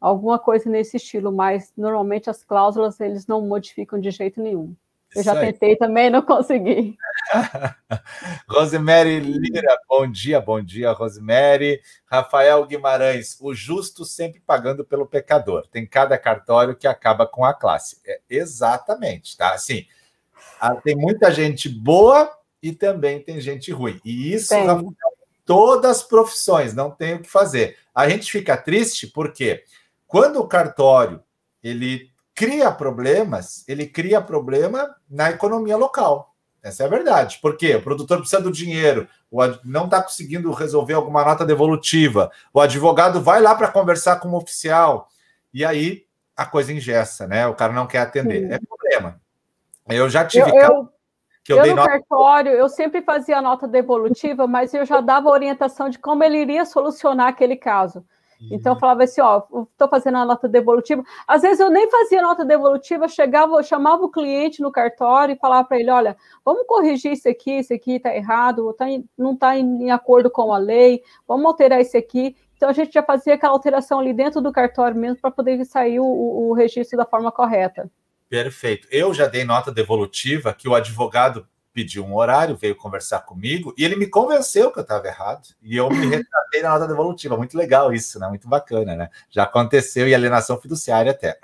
alguma 0.00 0.38
coisa 0.38 0.68
nesse 0.70 0.96
estilo, 0.96 1.32
mas 1.32 1.72
normalmente 1.76 2.30
as 2.30 2.44
cláusulas 2.44 3.00
eles 3.00 3.26
não 3.26 3.40
modificam 3.42 4.00
de 4.00 4.10
jeito 4.10 4.40
nenhum. 4.40 4.74
Eu 5.14 5.22
já 5.22 5.40
tentei 5.40 5.74
também, 5.74 6.10
não 6.10 6.20
consegui. 6.20 6.96
Rosemary 8.48 9.20
Lira, 9.20 9.78
bom 9.88 10.06
dia, 10.06 10.38
bom 10.38 10.60
dia, 10.60 10.92
Rosemary. 10.92 11.80
Rafael 12.04 12.64
Guimarães, 12.66 13.38
o 13.40 13.54
justo 13.54 14.04
sempre 14.04 14.40
pagando 14.40 14.84
pelo 14.84 15.06
pecador. 15.06 15.66
Tem 15.68 15.86
cada 15.86 16.18
cartório 16.18 16.76
que 16.76 16.86
acaba 16.86 17.26
com 17.26 17.44
a 17.44 17.54
classe. 17.54 17.98
É, 18.06 18.20
exatamente, 18.28 19.36
tá? 19.36 19.54
Assim, 19.54 19.86
tem 20.84 20.94
muita 20.94 21.30
gente 21.30 21.68
boa 21.70 22.30
e 22.62 22.72
também 22.72 23.20
tem 23.22 23.40
gente 23.40 23.72
ruim. 23.72 23.98
E 24.04 24.34
isso, 24.34 24.54
todas 25.46 25.90
as 25.90 26.02
profissões, 26.02 26.74
não 26.74 26.90
tem 26.90 27.14
o 27.14 27.22
que 27.22 27.30
fazer. 27.30 27.78
A 27.94 28.06
gente 28.08 28.30
fica 28.30 28.56
triste 28.56 29.06
porque 29.06 29.64
quando 30.08 30.40
o 30.40 30.48
cartório 30.48 31.22
ele 31.62 32.10
cria 32.34 32.72
problemas, 32.72 33.64
ele 33.68 33.86
cria 33.86 34.20
problema 34.20 34.96
na 35.08 35.30
economia 35.30 35.76
local. 35.76 36.34
Essa 36.62 36.82
é 36.82 36.86
a 36.86 36.88
verdade. 36.88 37.38
Por 37.40 37.56
quê? 37.56 37.76
O 37.76 37.82
produtor 37.82 38.18
precisa 38.18 38.42
do 38.42 38.50
dinheiro, 38.50 39.06
não 39.64 39.84
está 39.84 40.02
conseguindo 40.02 40.50
resolver 40.50 40.94
alguma 40.94 41.24
nota 41.24 41.46
devolutiva, 41.46 42.30
o 42.52 42.60
advogado 42.60 43.20
vai 43.20 43.40
lá 43.40 43.54
para 43.54 43.70
conversar 43.70 44.16
com 44.16 44.28
o 44.28 44.36
oficial, 44.36 45.08
e 45.52 45.64
aí 45.64 46.04
a 46.36 46.46
coisa 46.46 46.72
ingessa, 46.72 47.26
né? 47.26 47.46
O 47.46 47.54
cara 47.54 47.72
não 47.72 47.86
quer 47.86 47.98
atender. 47.98 48.48
Sim. 48.48 48.54
É 48.54 48.58
problema. 48.58 49.20
Eu 49.88 50.08
já 50.08 50.24
tive. 50.24 50.50
Eu, 50.50 50.56
eu 50.56 50.92
que 51.44 51.52
eu, 51.52 51.58
eu 51.58 51.66
no 51.68 51.76
nota... 51.76 51.88
cartório, 51.88 52.52
eu 52.52 52.68
sempre 52.68 53.00
fazia 53.00 53.40
nota 53.40 53.66
devolutiva, 53.66 54.46
mas 54.46 54.74
eu 54.74 54.84
já 54.84 55.00
dava 55.00 55.30
orientação 55.30 55.88
de 55.88 55.98
como 55.98 56.22
ele 56.22 56.38
iria 56.38 56.66
solucionar 56.66 57.28
aquele 57.28 57.56
caso. 57.56 58.04
Então, 58.50 58.74
eu 58.74 58.78
falava 58.78 59.02
assim, 59.02 59.20
ó, 59.20 59.42
estou 59.72 59.88
fazendo 59.88 60.18
a 60.18 60.24
nota 60.24 60.48
devolutiva. 60.48 61.02
Às 61.26 61.42
vezes 61.42 61.58
eu 61.58 61.70
nem 61.70 61.90
fazia 61.90 62.22
nota 62.22 62.44
devolutiva, 62.44 63.08
chegava, 63.08 63.62
chamava 63.62 64.04
o 64.04 64.10
cliente 64.10 64.62
no 64.62 64.70
cartório 64.70 65.34
e 65.34 65.38
falava 65.38 65.66
para 65.66 65.78
ele, 65.78 65.90
olha, 65.90 66.16
vamos 66.44 66.64
corrigir 66.66 67.12
isso 67.12 67.28
aqui, 67.28 67.58
isso 67.58 67.74
aqui 67.74 67.96
está 67.96 68.14
errado, 68.14 68.72
tá 68.74 68.88
em, 68.88 69.04
não 69.16 69.32
está 69.32 69.56
em, 69.56 69.84
em, 69.84 69.90
acordo 69.90 70.30
com 70.30 70.52
a 70.52 70.58
lei, 70.58 71.02
vamos 71.26 71.46
alterar 71.46 71.80
isso 71.80 71.96
aqui. 71.96 72.36
Então, 72.56 72.68
a 72.68 72.72
gente 72.72 72.92
já 72.92 73.02
fazia 73.02 73.34
aquela 73.34 73.52
alteração 73.52 73.98
ali 73.98 74.12
dentro 74.12 74.40
do 74.40 74.52
cartório 74.52 74.96
mesmo 74.96 75.20
para 75.20 75.30
poder 75.30 75.64
sair 75.64 75.98
o, 76.00 76.04
o 76.04 76.52
registro 76.52 76.96
da 76.96 77.04
forma 77.04 77.32
correta. 77.32 77.90
Perfeito. 78.28 78.86
Eu 78.90 79.14
já 79.14 79.26
dei 79.26 79.44
nota 79.44 79.72
devolutiva 79.72 80.52
que 80.52 80.68
o 80.68 80.74
advogado 80.74 81.46
pediu 81.78 82.04
um 82.04 82.16
horário, 82.16 82.56
veio 82.56 82.74
conversar 82.74 83.20
comigo 83.20 83.72
e 83.78 83.84
ele 83.84 83.94
me 83.94 84.08
convenceu 84.08 84.72
que 84.72 84.80
eu 84.80 84.82
estava 84.82 85.06
errado 85.06 85.50
e 85.62 85.76
eu 85.76 85.88
me 85.88 86.06
retratei 86.10 86.60
na 86.60 86.70
nota 86.70 86.88
devolutiva. 86.88 87.36
Muito 87.36 87.56
legal 87.56 87.92
isso, 87.92 88.18
né? 88.18 88.26
Muito 88.26 88.48
bacana, 88.48 88.96
né? 88.96 89.08
Já 89.30 89.44
aconteceu 89.44 90.08
e 90.08 90.12
alienação 90.12 90.60
fiduciária 90.60 91.12
até. 91.12 91.38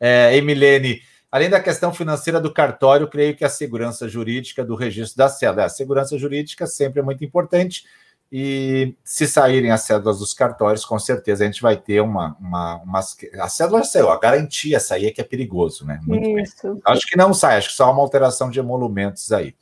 É, 0.00 0.34
Emilene, 0.34 1.02
além 1.30 1.50
da 1.50 1.60
questão 1.60 1.92
financeira 1.92 2.40
do 2.40 2.50
cartório, 2.50 3.06
creio 3.06 3.36
que 3.36 3.44
a 3.44 3.50
segurança 3.50 4.08
jurídica 4.08 4.64
do 4.64 4.74
registro 4.74 5.18
da 5.18 5.28
cédula. 5.28 5.66
A 5.66 5.68
segurança 5.68 6.16
jurídica 6.16 6.66
sempre 6.66 7.00
é 7.00 7.02
muito 7.02 7.22
importante 7.22 7.84
e 8.30 8.96
se 9.04 9.26
saírem 9.26 9.70
as 9.70 9.82
cédulas 9.82 10.18
dos 10.18 10.34
cartórios, 10.34 10.84
com 10.84 10.98
certeza 10.98 11.44
a 11.44 11.46
gente 11.46 11.62
vai 11.62 11.76
ter 11.76 12.00
uma. 12.00 12.36
uma, 12.40 12.76
uma 12.76 13.00
a 13.40 13.48
cédula 13.48 13.84
saiu, 13.84 14.10
a 14.10 14.18
garantia 14.18 14.80
sair 14.80 15.06
é 15.06 15.10
que 15.10 15.20
é 15.20 15.24
perigoso, 15.24 15.86
né? 15.86 16.00
Muito 16.02 16.28
Isso. 16.40 16.74
Bem. 16.74 16.82
Acho 16.84 17.06
que 17.06 17.16
não 17.16 17.32
sai, 17.32 17.58
acho 17.58 17.68
que 17.68 17.74
só 17.74 17.90
uma 17.90 18.02
alteração 18.02 18.50
de 18.50 18.58
emolumentos 18.58 19.30
aí. 19.30 19.54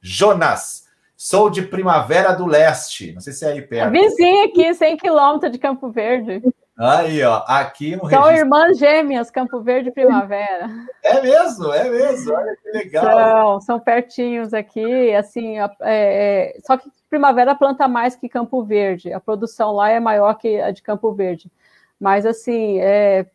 Jonas, 0.00 0.84
sou 1.16 1.50
de 1.50 1.62
Primavera 1.62 2.32
do 2.32 2.46
Leste, 2.46 3.12
não 3.12 3.20
sei 3.20 3.32
se 3.32 3.44
é 3.44 3.52
aí 3.52 3.62
perto. 3.62 3.92
Vizinho 3.92 4.44
aqui, 4.44 4.72
100 4.72 4.96
quilômetros 4.96 5.50
de 5.50 5.58
Campo 5.58 5.90
Verde. 5.90 6.42
Aí, 6.78 7.22
ó, 7.22 7.44
aqui 7.46 7.96
no 7.96 8.08
São 8.08 8.22
registro... 8.22 8.36
irmãs 8.36 8.78
gêmeas, 8.78 9.30
Campo 9.30 9.60
Verde 9.60 9.90
e 9.90 9.92
Primavera. 9.92 10.68
É 11.04 11.20
mesmo, 11.20 11.72
é 11.72 11.90
mesmo, 11.90 12.32
olha 12.32 12.56
que 12.62 12.70
legal. 12.70 13.60
São, 13.60 13.60
são 13.60 13.80
pertinhos 13.80 14.54
aqui, 14.54 15.12
assim, 15.14 15.58
é, 15.58 15.68
é, 15.80 16.58
só 16.64 16.76
que 16.76 16.88
Primavera 17.10 17.54
planta 17.54 17.86
mais 17.86 18.16
que 18.16 18.28
Campo 18.28 18.64
Verde. 18.64 19.12
A 19.12 19.20
produção 19.20 19.72
lá 19.72 19.90
é 19.90 20.00
maior 20.00 20.32
que 20.34 20.60
a 20.60 20.70
de 20.70 20.80
Campo 20.80 21.12
Verde. 21.12 21.50
Mas, 22.00 22.24
assim, 22.24 22.78
é, 22.78 23.26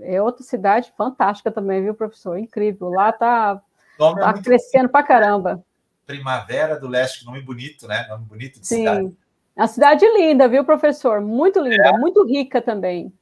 é 0.00 0.22
outra 0.22 0.42
cidade 0.42 0.92
fantástica 0.96 1.50
também, 1.50 1.82
viu, 1.82 1.94
professor? 1.94 2.38
Incrível. 2.38 2.88
Lá 2.88 3.12
tá, 3.12 3.60
tá 3.98 4.34
é 4.38 4.42
crescendo 4.42 4.88
pra 4.88 5.02
caramba. 5.02 5.62
Primavera 6.06 6.80
do 6.80 6.88
Leste, 6.88 7.26
nome 7.26 7.42
bonito, 7.42 7.86
né? 7.86 8.06
Nome 8.08 8.24
bonito 8.24 8.60
de 8.60 8.66
Sim. 8.66 8.78
cidade. 8.78 9.16
A 9.56 9.66
cidade 9.66 10.06
linda, 10.06 10.46
viu, 10.48 10.64
professor? 10.64 11.20
Muito 11.20 11.58
linda, 11.60 11.88
é. 11.88 11.92
muito 11.92 12.24
rica 12.26 12.60
também. 12.60 13.12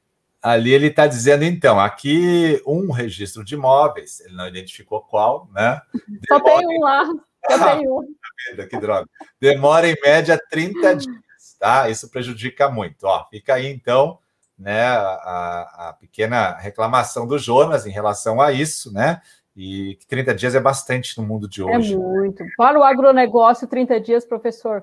Ali 0.42 0.72
ele 0.72 0.88
está 0.88 1.06
dizendo, 1.06 1.44
então, 1.44 1.78
aqui 1.78 2.60
um 2.66 2.90
registro 2.90 3.44
de 3.44 3.54
imóveis, 3.54 4.20
ele 4.20 4.34
não 4.34 4.46
identificou 4.46 5.00
qual, 5.00 5.48
né? 5.54 5.80
Só 6.28 6.40
tem 6.40 6.66
um 6.66 6.80
lá. 6.80 7.08
que 8.68 8.78
droga. 8.78 9.08
Demora 9.40 9.88
em 9.88 9.96
média 10.02 10.38
30 10.50 10.96
dias, 10.96 11.56
tá? 11.58 11.88
Isso 11.88 12.10
prejudica 12.10 12.68
muito. 12.68 13.04
Ó, 13.04 13.26
fica 13.30 13.54
aí 13.54 13.66
então, 13.66 14.18
né, 14.58 14.82
a, 14.86 15.88
a 15.88 15.92
pequena 15.98 16.56
reclamação 16.56 17.26
do 17.26 17.38
Jonas 17.38 17.86
em 17.86 17.90
relação 17.90 18.40
a 18.40 18.52
isso, 18.52 18.92
né? 18.92 19.20
E 19.56 19.98
30 20.08 20.34
dias 20.34 20.54
é 20.54 20.60
bastante 20.60 21.16
no 21.20 21.26
mundo 21.26 21.48
de 21.48 21.62
é 21.62 21.64
hoje. 21.64 21.94
É 21.94 21.96
muito. 21.96 22.44
Para 22.56 22.78
o 22.78 22.82
agronegócio, 22.82 23.68
30 23.68 24.00
dias, 24.00 24.24
professor. 24.24 24.82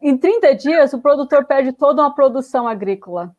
em 0.00 0.16
30 0.16 0.54
dias, 0.54 0.92
o 0.92 1.00
produtor 1.00 1.46
perde 1.46 1.72
toda 1.72 2.02
uma 2.02 2.14
produção 2.14 2.68
agrícola. 2.68 3.34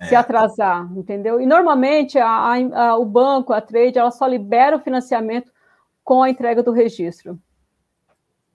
É. 0.00 0.06
Se 0.06 0.14
atrasar, 0.16 0.90
entendeu? 0.96 1.40
E 1.40 1.46
normalmente 1.46 2.18
a, 2.18 2.54
a, 2.54 2.96
o 2.96 3.04
banco, 3.04 3.52
a 3.52 3.60
trade, 3.60 3.98
ela 3.98 4.10
só 4.10 4.26
libera 4.26 4.76
o 4.76 4.80
financiamento 4.80 5.52
com 6.02 6.22
a 6.22 6.30
entrega 6.30 6.62
do 6.62 6.72
registro. 6.72 7.38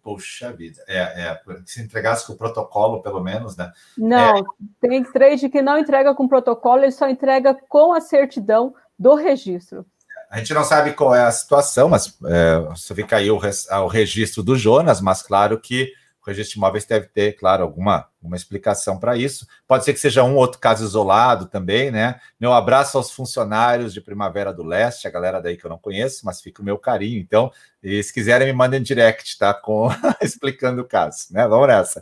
Poxa 0.01 0.51
vida, 0.51 0.81
é, 0.87 0.97
é, 0.97 1.41
se 1.65 1.81
entregasse 1.81 2.25
com 2.25 2.33
o 2.33 2.37
protocolo, 2.37 3.01
pelo 3.01 3.21
menos, 3.21 3.55
né? 3.55 3.71
Não, 3.97 4.37
é... 4.37 4.43
tem 4.79 5.03
trade 5.03 5.49
que 5.49 5.61
não 5.61 5.77
entrega 5.77 6.15
com 6.15 6.27
protocolo, 6.27 6.83
ele 6.83 6.91
só 6.91 7.09
entrega 7.09 7.53
com 7.67 7.93
a 7.93 8.01
certidão 8.01 8.73
do 8.97 9.15
registro. 9.15 9.85
A 10.29 10.37
gente 10.39 10.53
não 10.53 10.63
sabe 10.63 10.93
qual 10.93 11.15
é 11.15 11.23
a 11.23 11.31
situação, 11.31 11.87
mas 11.89 12.17
é, 12.25 12.59
você 12.69 12.93
fica 12.93 13.17
aí 13.17 13.31
o, 13.31 13.39
o 13.39 13.87
registro 13.87 14.43
do 14.43 14.57
Jonas, 14.57 14.99
mas 14.99 15.21
claro 15.21 15.59
que 15.59 15.93
registro 16.27 16.53
de 16.53 16.59
imóveis 16.59 16.85
deve 16.85 17.07
ter, 17.07 17.33
claro, 17.33 17.63
alguma 17.63 18.07
uma 18.21 18.35
explicação 18.35 18.99
para 18.99 19.15
isso. 19.15 19.47
Pode 19.67 19.85
ser 19.85 19.93
que 19.93 19.99
seja 19.99 20.23
um 20.23 20.35
outro 20.35 20.59
caso 20.59 20.83
isolado 20.83 21.45
também, 21.45 21.89
né? 21.89 22.19
Meu 22.39 22.53
abraço 22.53 22.97
aos 22.97 23.11
funcionários 23.11 23.93
de 23.93 24.01
Primavera 24.01 24.53
do 24.53 24.63
Leste, 24.63 25.07
a 25.07 25.11
galera 25.11 25.41
daí 25.41 25.57
que 25.57 25.65
eu 25.65 25.69
não 25.69 25.77
conheço, 25.77 26.25
mas 26.25 26.41
fica 26.41 26.61
o 26.61 26.65
meu 26.65 26.77
carinho. 26.77 27.19
Então, 27.19 27.51
se 27.81 28.13
quiserem, 28.13 28.47
me 28.47 28.53
mandem 28.53 28.81
direct, 28.81 29.37
tá? 29.37 29.53
Com 29.53 29.87
explicando 30.21 30.81
o 30.81 30.85
caso, 30.85 31.27
né? 31.31 31.47
Vamos 31.47 31.67
nessa. 31.67 32.01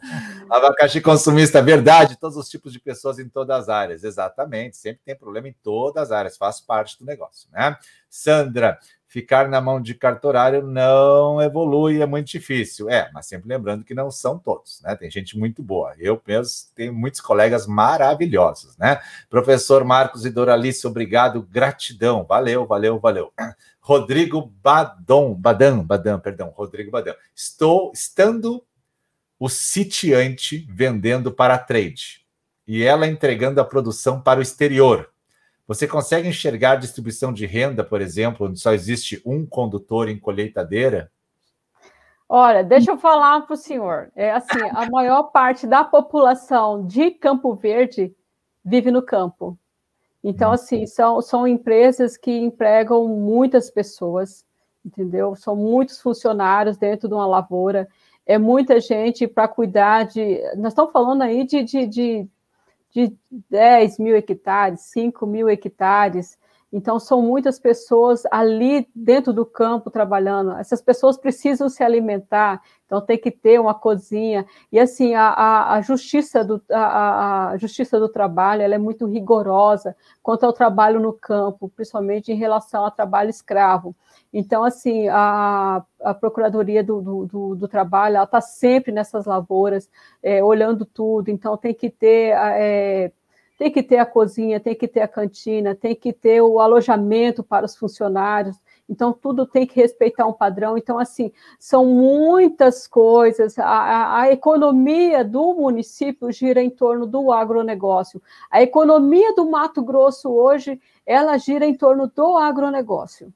Abacaxi 0.49 0.99
consumista, 0.99 1.61
verdade, 1.61 2.17
todos 2.17 2.37
os 2.37 2.49
tipos 2.49 2.73
de 2.73 2.79
pessoas 2.79 3.19
em 3.19 3.29
todas 3.29 3.61
as 3.61 3.69
áreas, 3.69 4.03
exatamente. 4.03 4.77
Sempre 4.77 5.01
tem 5.05 5.15
problema 5.15 5.47
em 5.47 5.55
todas 5.63 6.05
as 6.05 6.11
áreas, 6.11 6.37
faz 6.37 6.59
parte 6.59 6.97
do 6.97 7.05
negócio, 7.05 7.49
né? 7.51 7.77
Sandra, 8.09 8.79
ficar 9.15 9.47
na 9.47 9.61
mão 9.61 9.81
de 9.81 9.93
cartorário 9.93 10.61
não 10.61 11.41
evolui, 11.41 12.01
é 12.01 12.05
muito 12.05 12.27
difícil. 12.27 12.89
É, 12.89 13.09
mas 13.13 13.25
sempre 13.25 13.47
lembrando 13.47 13.85
que 13.85 13.93
não 13.93 14.11
são 14.11 14.37
todos, 14.37 14.81
né? 14.81 14.93
Tem 14.93 15.09
gente 15.09 15.39
muito 15.39 15.63
boa. 15.63 15.95
Eu 15.97 16.21
mesmo 16.27 16.67
tenho 16.75 16.93
muitos 16.93 17.21
colegas 17.21 17.65
maravilhosos, 17.65 18.77
né? 18.77 18.99
Professor 19.29 19.85
Marcos 19.85 20.25
e 20.25 20.29
Doralice, 20.29 20.85
obrigado, 20.85 21.43
gratidão. 21.43 22.25
Valeu, 22.25 22.67
valeu, 22.67 22.99
valeu. 22.99 23.31
Rodrigo 23.79 24.51
Badon, 24.61 25.33
Badam, 25.33 25.81
Badam, 25.81 26.19
perdão, 26.19 26.49
Rodrigo 26.49 26.91
Badam. 26.91 27.15
Estou 27.33 27.93
estando 27.93 28.61
o 29.39 29.47
sitiante 29.47 30.67
vendendo 30.69 31.31
para 31.31 31.57
trade 31.57 32.25
e 32.67 32.83
ela 32.83 33.07
entregando 33.07 33.61
a 33.61 33.65
produção 33.65 34.19
para 34.19 34.39
o 34.39 34.43
exterior. 34.43 35.09
Você 35.67 35.87
consegue 35.87 36.29
enxergar 36.29 36.75
distribuição 36.75 37.33
de 37.33 37.45
renda, 37.45 37.83
por 37.83 38.01
exemplo, 38.01 38.47
onde 38.47 38.59
só 38.59 38.73
existe 38.73 39.21
um 39.25 39.45
condutor 39.45 40.07
em 40.07 40.19
colheitadeira? 40.19 41.11
Olha, 42.29 42.63
deixa 42.63 42.91
eu 42.91 42.97
falar 42.97 43.41
para 43.41 43.53
o 43.53 43.57
senhor. 43.57 44.11
É 44.15 44.31
assim, 44.31 44.59
a 44.73 44.89
maior 44.89 45.23
parte 45.23 45.65
da 45.65 45.83
população 45.83 46.85
de 46.85 47.11
Campo 47.11 47.55
Verde 47.55 48.15
vive 48.63 48.91
no 48.91 49.01
campo. 49.01 49.57
Então, 50.23 50.51
assim, 50.51 50.87
são, 50.87 51.21
são 51.21 51.47
empresas 51.47 52.17
que 52.17 52.31
empregam 52.31 53.07
muitas 53.07 53.69
pessoas, 53.69 54.43
entendeu? 54.83 55.35
São 55.35 55.55
muitos 55.55 56.01
funcionários 56.01 56.77
dentro 56.77 57.07
de 57.07 57.13
uma 57.13 57.27
lavoura. 57.27 57.87
É 58.25 58.39
muita 58.39 58.79
gente 58.79 59.27
para 59.27 59.47
cuidar 59.47 60.05
de. 60.05 60.41
Nós 60.57 60.73
estamos 60.73 60.91
falando 60.91 61.21
aí 61.21 61.43
de, 61.43 61.61
de, 61.61 61.85
de 61.85 62.27
de 62.95 63.13
10 63.49 63.99
mil 63.99 64.15
hectares, 64.15 64.79
5 64.83 65.27
mil 65.27 65.49
hectares. 65.49 66.37
Então, 66.71 66.97
são 66.97 67.21
muitas 67.21 67.59
pessoas 67.59 68.23
ali 68.31 68.87
dentro 68.95 69.33
do 69.33 69.45
campo 69.45 69.91
trabalhando. 69.91 70.53
Essas 70.53 70.81
pessoas 70.81 71.17
precisam 71.17 71.67
se 71.67 71.83
alimentar, 71.83 72.61
então 72.85 73.01
tem 73.01 73.17
que 73.17 73.31
ter 73.31 73.59
uma 73.59 73.73
cozinha. 73.73 74.45
E 74.71 74.79
assim, 74.79 75.13
a, 75.13 75.27
a, 75.27 75.73
a 75.75 75.81
justiça, 75.81 76.43
do, 76.43 76.61
a, 76.71 77.51
a, 77.51 77.57
justiça 77.57 77.99
do 77.99 78.07
trabalho 78.07 78.61
ela 78.61 78.75
é 78.75 78.77
muito 78.77 79.05
rigorosa 79.05 79.95
quanto 80.23 80.45
ao 80.45 80.53
trabalho 80.53 80.99
no 80.99 81.11
campo, 81.11 81.69
principalmente 81.75 82.31
em 82.31 82.35
relação 82.35 82.85
ao 82.85 82.91
trabalho 82.91 83.29
escravo. 83.29 83.93
Então, 84.37 84.65
assim, 84.65 85.07
a, 85.07 85.81
a 86.01 86.13
Procuradoria 86.13 86.83
do, 86.83 87.25
do, 87.25 87.55
do, 87.55 87.67
Trabalho 87.69 88.21
está 88.21 88.41
sempre 88.41 88.91
nessas 88.91 89.25
lavouras, 89.25 89.89
é, 90.21 90.43
olhando 90.43 90.85
tudo, 90.85 91.31
então 91.31 91.55
tem 91.55 91.73
que 91.73 91.89
ter. 91.89 92.33
É, 92.35 93.13
tem 93.57 93.71
que 93.71 93.81
ter 93.81 93.97
a 93.97 94.05
cozinha, 94.05 94.59
tem 94.59 94.75
que 94.75 94.89
ter 94.89 94.99
a 94.99 95.07
cantina, 95.07 95.73
tem 95.73 95.95
que 95.95 96.11
ter 96.11 96.41
o 96.41 96.59
alojamento 96.59 97.41
para 97.41 97.65
os 97.65 97.77
funcionários. 97.77 98.57
Então, 98.89 99.13
tudo 99.13 99.45
tem 99.45 99.65
que 99.65 99.79
respeitar 99.79 100.27
um 100.27 100.33
padrão. 100.33 100.77
Então, 100.77 100.99
assim, 100.99 101.31
são 101.57 101.85
muitas 101.85 102.85
coisas. 102.85 103.57
A, 103.57 103.65
a, 103.65 104.21
a, 104.23 104.31
economia 104.33 105.23
do 105.23 105.53
município 105.53 106.29
gira 106.33 106.61
em 106.61 106.69
torno 106.69 107.05
do 107.05 107.31
agronegócio. 107.31 108.21
A 108.51 108.61
economia 108.61 109.33
do 109.33 109.49
Mato 109.49 109.81
Grosso 109.81 110.29
hoje, 110.29 110.77
ela 111.05 111.37
gira 111.37 111.65
em 111.65 111.73
torno 111.73 112.11
do 112.13 112.35
agronegócio. 112.35 113.33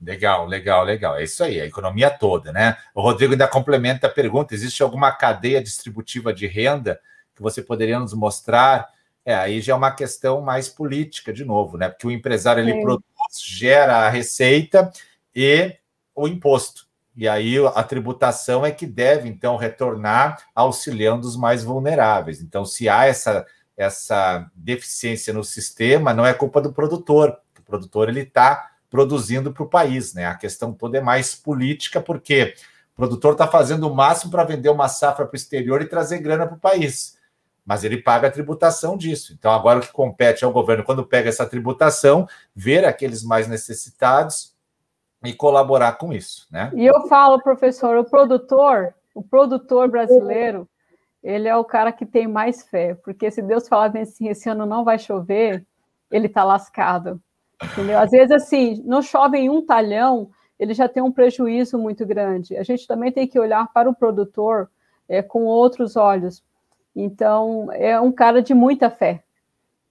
Legal, 0.00 0.46
legal, 0.46 0.84
legal. 0.84 1.16
É 1.16 1.24
isso 1.24 1.42
aí, 1.42 1.60
a 1.60 1.66
economia 1.66 2.08
toda, 2.08 2.52
né? 2.52 2.76
O 2.94 3.00
Rodrigo 3.00 3.32
ainda 3.32 3.48
complementa 3.48 4.06
a 4.06 4.10
pergunta: 4.10 4.54
existe 4.54 4.82
alguma 4.82 5.10
cadeia 5.10 5.60
distributiva 5.60 6.32
de 6.32 6.46
renda 6.46 7.00
que 7.34 7.42
você 7.42 7.60
poderia 7.62 7.98
nos 7.98 8.14
mostrar? 8.14 8.88
É, 9.24 9.34
aí 9.34 9.60
já 9.60 9.72
é 9.72 9.76
uma 9.76 9.90
questão 9.90 10.40
mais 10.40 10.68
política, 10.68 11.32
de 11.32 11.44
novo, 11.44 11.76
né? 11.76 11.88
Porque 11.88 12.06
o 12.06 12.10
empresário 12.10 12.62
ele 12.62 12.80
produz, 12.80 13.04
gera 13.44 14.06
a 14.06 14.08
receita 14.08 14.90
e 15.34 15.76
o 16.14 16.26
imposto. 16.26 16.86
e 17.16 17.28
aí 17.28 17.56
a 17.74 17.82
tributação 17.82 18.64
é 18.64 18.70
que 18.70 18.86
deve, 18.86 19.28
então, 19.28 19.56
retornar 19.56 20.44
auxiliando 20.54 21.26
os 21.26 21.36
mais 21.36 21.64
vulneráveis. 21.64 22.40
Então, 22.40 22.64
se 22.64 22.88
há 22.88 23.04
essa, 23.06 23.44
essa 23.76 24.48
deficiência 24.54 25.32
no 25.34 25.42
sistema, 25.44 26.14
não 26.14 26.24
é 26.24 26.32
culpa 26.32 26.60
do 26.60 26.72
produtor. 26.72 27.38
O 27.58 27.62
produtor 27.62 28.08
ele 28.08 28.20
está 28.20 28.70
produzindo 28.90 29.52
para 29.52 29.62
o 29.62 29.68
país, 29.68 30.14
né? 30.14 30.26
A 30.26 30.34
questão 30.34 30.72
toda 30.72 30.98
é 30.98 31.00
mais 31.00 31.34
política, 31.34 32.00
porque 32.00 32.54
o 32.92 32.96
produtor 32.96 33.32
está 33.32 33.46
fazendo 33.46 33.88
o 33.88 33.94
máximo 33.94 34.30
para 34.30 34.44
vender 34.44 34.70
uma 34.70 34.88
safra 34.88 35.26
para 35.26 35.34
o 35.34 35.36
exterior 35.36 35.82
e 35.82 35.88
trazer 35.88 36.18
grana 36.18 36.46
para 36.46 36.56
o 36.56 36.60
país. 36.60 37.18
Mas 37.64 37.84
ele 37.84 37.98
paga 37.98 38.28
a 38.28 38.30
tributação 38.30 38.96
disso. 38.96 39.34
Então, 39.38 39.52
agora 39.52 39.78
o 39.78 39.82
que 39.82 39.92
compete 39.92 40.44
ao 40.44 40.52
governo, 40.52 40.84
quando 40.84 41.04
pega 41.04 41.28
essa 41.28 41.46
tributação, 41.46 42.26
ver 42.54 42.84
aqueles 42.84 43.22
mais 43.22 43.46
necessitados 43.46 44.56
e 45.24 45.34
colaborar 45.34 45.92
com 45.92 46.12
isso, 46.12 46.46
né? 46.50 46.70
E 46.74 46.86
eu 46.86 47.06
falo, 47.08 47.42
professor, 47.42 47.96
o 47.98 48.04
produtor, 48.04 48.94
o 49.14 49.22
produtor 49.22 49.88
brasileiro, 49.88 50.68
ele 51.22 51.48
é 51.48 51.56
o 51.56 51.64
cara 51.64 51.92
que 51.92 52.06
tem 52.06 52.26
mais 52.26 52.62
fé, 52.62 52.94
porque 52.94 53.30
se 53.30 53.42
Deus 53.42 53.68
falar 53.68 53.96
assim, 53.98 54.28
esse 54.28 54.48
ano 54.48 54.64
não 54.64 54.84
vai 54.84 54.98
chover, 54.98 55.66
ele 56.10 56.26
está 56.26 56.44
lascado. 56.44 57.20
Entendeu? 57.62 57.98
Às 57.98 58.10
vezes, 58.10 58.30
assim, 58.30 58.82
não 58.84 59.02
chove 59.02 59.38
em 59.38 59.50
um 59.50 59.64
talhão, 59.64 60.30
ele 60.58 60.74
já 60.74 60.88
tem 60.88 61.02
um 61.02 61.12
prejuízo 61.12 61.78
muito 61.78 62.06
grande. 62.06 62.56
A 62.56 62.62
gente 62.62 62.86
também 62.86 63.12
tem 63.12 63.26
que 63.26 63.38
olhar 63.38 63.66
para 63.72 63.88
o 63.88 63.94
produtor 63.94 64.70
é, 65.08 65.22
com 65.22 65.44
outros 65.44 65.96
olhos. 65.96 66.42
Então, 66.94 67.68
é 67.72 68.00
um 68.00 68.12
cara 68.12 68.42
de 68.42 68.54
muita 68.54 68.90
fé. 68.90 69.22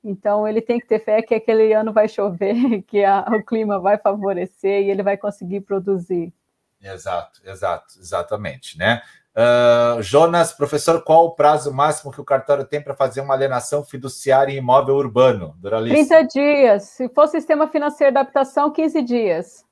Então, 0.03 0.47
ele 0.47 0.61
tem 0.61 0.79
que 0.79 0.87
ter 0.87 0.99
fé 0.99 1.21
que 1.21 1.35
aquele 1.35 1.73
ano 1.73 1.91
vai 1.91 2.07
chover, 2.07 2.81
que 2.87 3.03
a, 3.03 3.25
o 3.29 3.43
clima 3.43 3.79
vai 3.79 3.97
favorecer 3.97 4.83
e 4.83 4.89
ele 4.89 5.03
vai 5.03 5.17
conseguir 5.17 5.61
produzir. 5.61 6.33
Exato, 6.81 7.41
exato, 7.45 7.99
exatamente, 7.99 8.77
né? 8.77 9.01
Uh, 9.37 10.01
Jonas, 10.01 10.51
professor, 10.51 11.03
qual 11.03 11.25
o 11.25 11.35
prazo 11.35 11.71
máximo 11.71 12.11
que 12.11 12.19
o 12.19 12.25
cartório 12.25 12.65
tem 12.65 12.81
para 12.81 12.95
fazer 12.95 13.21
uma 13.21 13.35
alienação 13.35 13.83
fiduciária 13.83 14.51
em 14.51 14.57
imóvel 14.57 14.95
urbano? 14.95 15.55
Doralice? 15.59 16.07
30 16.07 16.23
dias. 16.23 16.83
Se 16.85 17.07
for 17.09 17.27
sistema 17.27 17.67
financeiro 17.67 18.11
de 18.11 18.17
adaptação, 18.17 18.71
15 18.71 19.01
dias. 19.03 19.63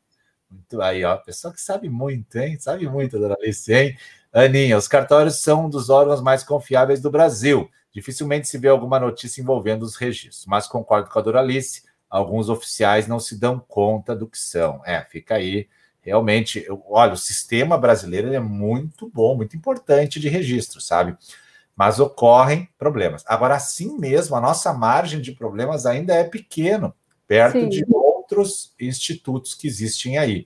Muito 0.52 0.80
aí, 0.80 1.04
ó. 1.04 1.18
Pessoa 1.18 1.52
que 1.52 1.60
sabe 1.60 1.90
muito, 1.90 2.38
hein? 2.38 2.60
Sabe 2.60 2.88
muito, 2.88 3.18
Doralice, 3.18 3.74
hein? 3.74 3.98
Aninha, 4.32 4.78
os 4.78 4.88
cartórios 4.88 5.38
são 5.42 5.66
um 5.66 5.70
dos 5.70 5.90
órgãos 5.90 6.22
mais 6.22 6.44
confiáveis 6.44 7.02
do 7.02 7.10
Brasil. 7.10 7.68
Dificilmente 7.92 8.48
se 8.48 8.60
vê 8.60 8.68
alguma 8.68 9.00
notícia 9.00 9.42
envolvendo 9.42 9.82
os 9.82 9.96
registros, 9.96 10.46
mas 10.46 10.68
concordo 10.68 11.10
com 11.10 11.18
a 11.18 11.22
Doralice, 11.22 11.84
alguns 12.08 12.50
oficiais 12.50 13.08
não 13.08 13.20
se 13.20 13.40
dão 13.40 13.58
conta 13.58 14.16
do 14.16 14.28
que 14.28 14.38
são. 14.38 14.82
É, 14.86 15.02
fica 15.06 15.36
aí. 15.36 15.68
Realmente, 16.06 16.64
eu, 16.68 16.84
olha, 16.88 17.14
o 17.14 17.18
sistema 17.18 17.80
brasileiro 17.80 18.32
é 18.32 18.40
muito 18.40 19.10
bom, 19.12 19.36
muito 19.36 19.58
importante 19.58 20.20
de 20.20 20.30
registro, 20.30 20.80
sabe? 20.80 21.18
Mas 21.76 22.00
ocorrem 22.00 22.70
problemas. 22.78 23.24
Agora, 23.26 23.56
assim 23.56 23.98
mesmo, 23.98 24.36
a 24.36 24.40
nossa 24.40 24.72
margem 24.72 25.20
de 25.20 25.32
problemas 25.32 25.88
ainda 25.88 26.14
é 26.14 26.24
pequeno, 26.24 26.94
perto 27.28 27.60
Sim. 27.60 27.70
de 27.70 27.84
outros 27.90 28.76
institutos 28.80 29.56
que 29.56 29.68
existem 29.68 30.20
aí. 30.20 30.46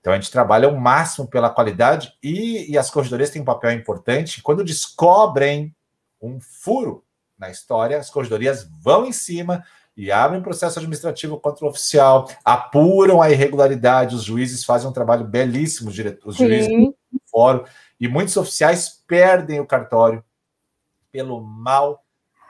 Então, 0.00 0.12
a 0.12 0.16
gente 0.16 0.30
trabalha 0.30 0.68
o 0.68 0.78
máximo 0.78 1.26
pela 1.26 1.48
qualidade 1.48 2.12
e, 2.22 2.70
e 2.70 2.76
as 2.76 2.90
corredorias 2.90 3.30
têm 3.30 3.40
um 3.40 3.44
papel 3.44 3.72
importante. 3.72 4.42
Quando 4.42 4.62
descobrem 4.62 5.74
um 6.20 6.38
furo 6.42 7.02
na 7.38 7.50
história, 7.50 7.96
as 7.96 8.10
corregedorias 8.10 8.68
vão 8.82 9.06
em 9.06 9.12
cima 9.12 9.64
e 10.00 10.10
abrem 10.10 10.40
processo 10.40 10.78
administrativo 10.78 11.38
contra 11.38 11.66
o 11.66 11.68
oficial, 11.68 12.26
apuram 12.42 13.20
a 13.20 13.30
irregularidade, 13.30 14.16
os 14.16 14.24
juízes 14.24 14.64
fazem 14.64 14.88
um 14.88 14.92
trabalho 14.94 15.26
belíssimo, 15.26 15.90
os 15.90 16.36
juízes 16.36 16.68
do 16.68 17.20
fórum, 17.30 17.64
e 18.00 18.08
muitos 18.08 18.34
oficiais 18.38 19.04
perdem 19.06 19.60
o 19.60 19.66
cartório 19.66 20.24
pelo 21.12 21.42
mau 21.42 22.02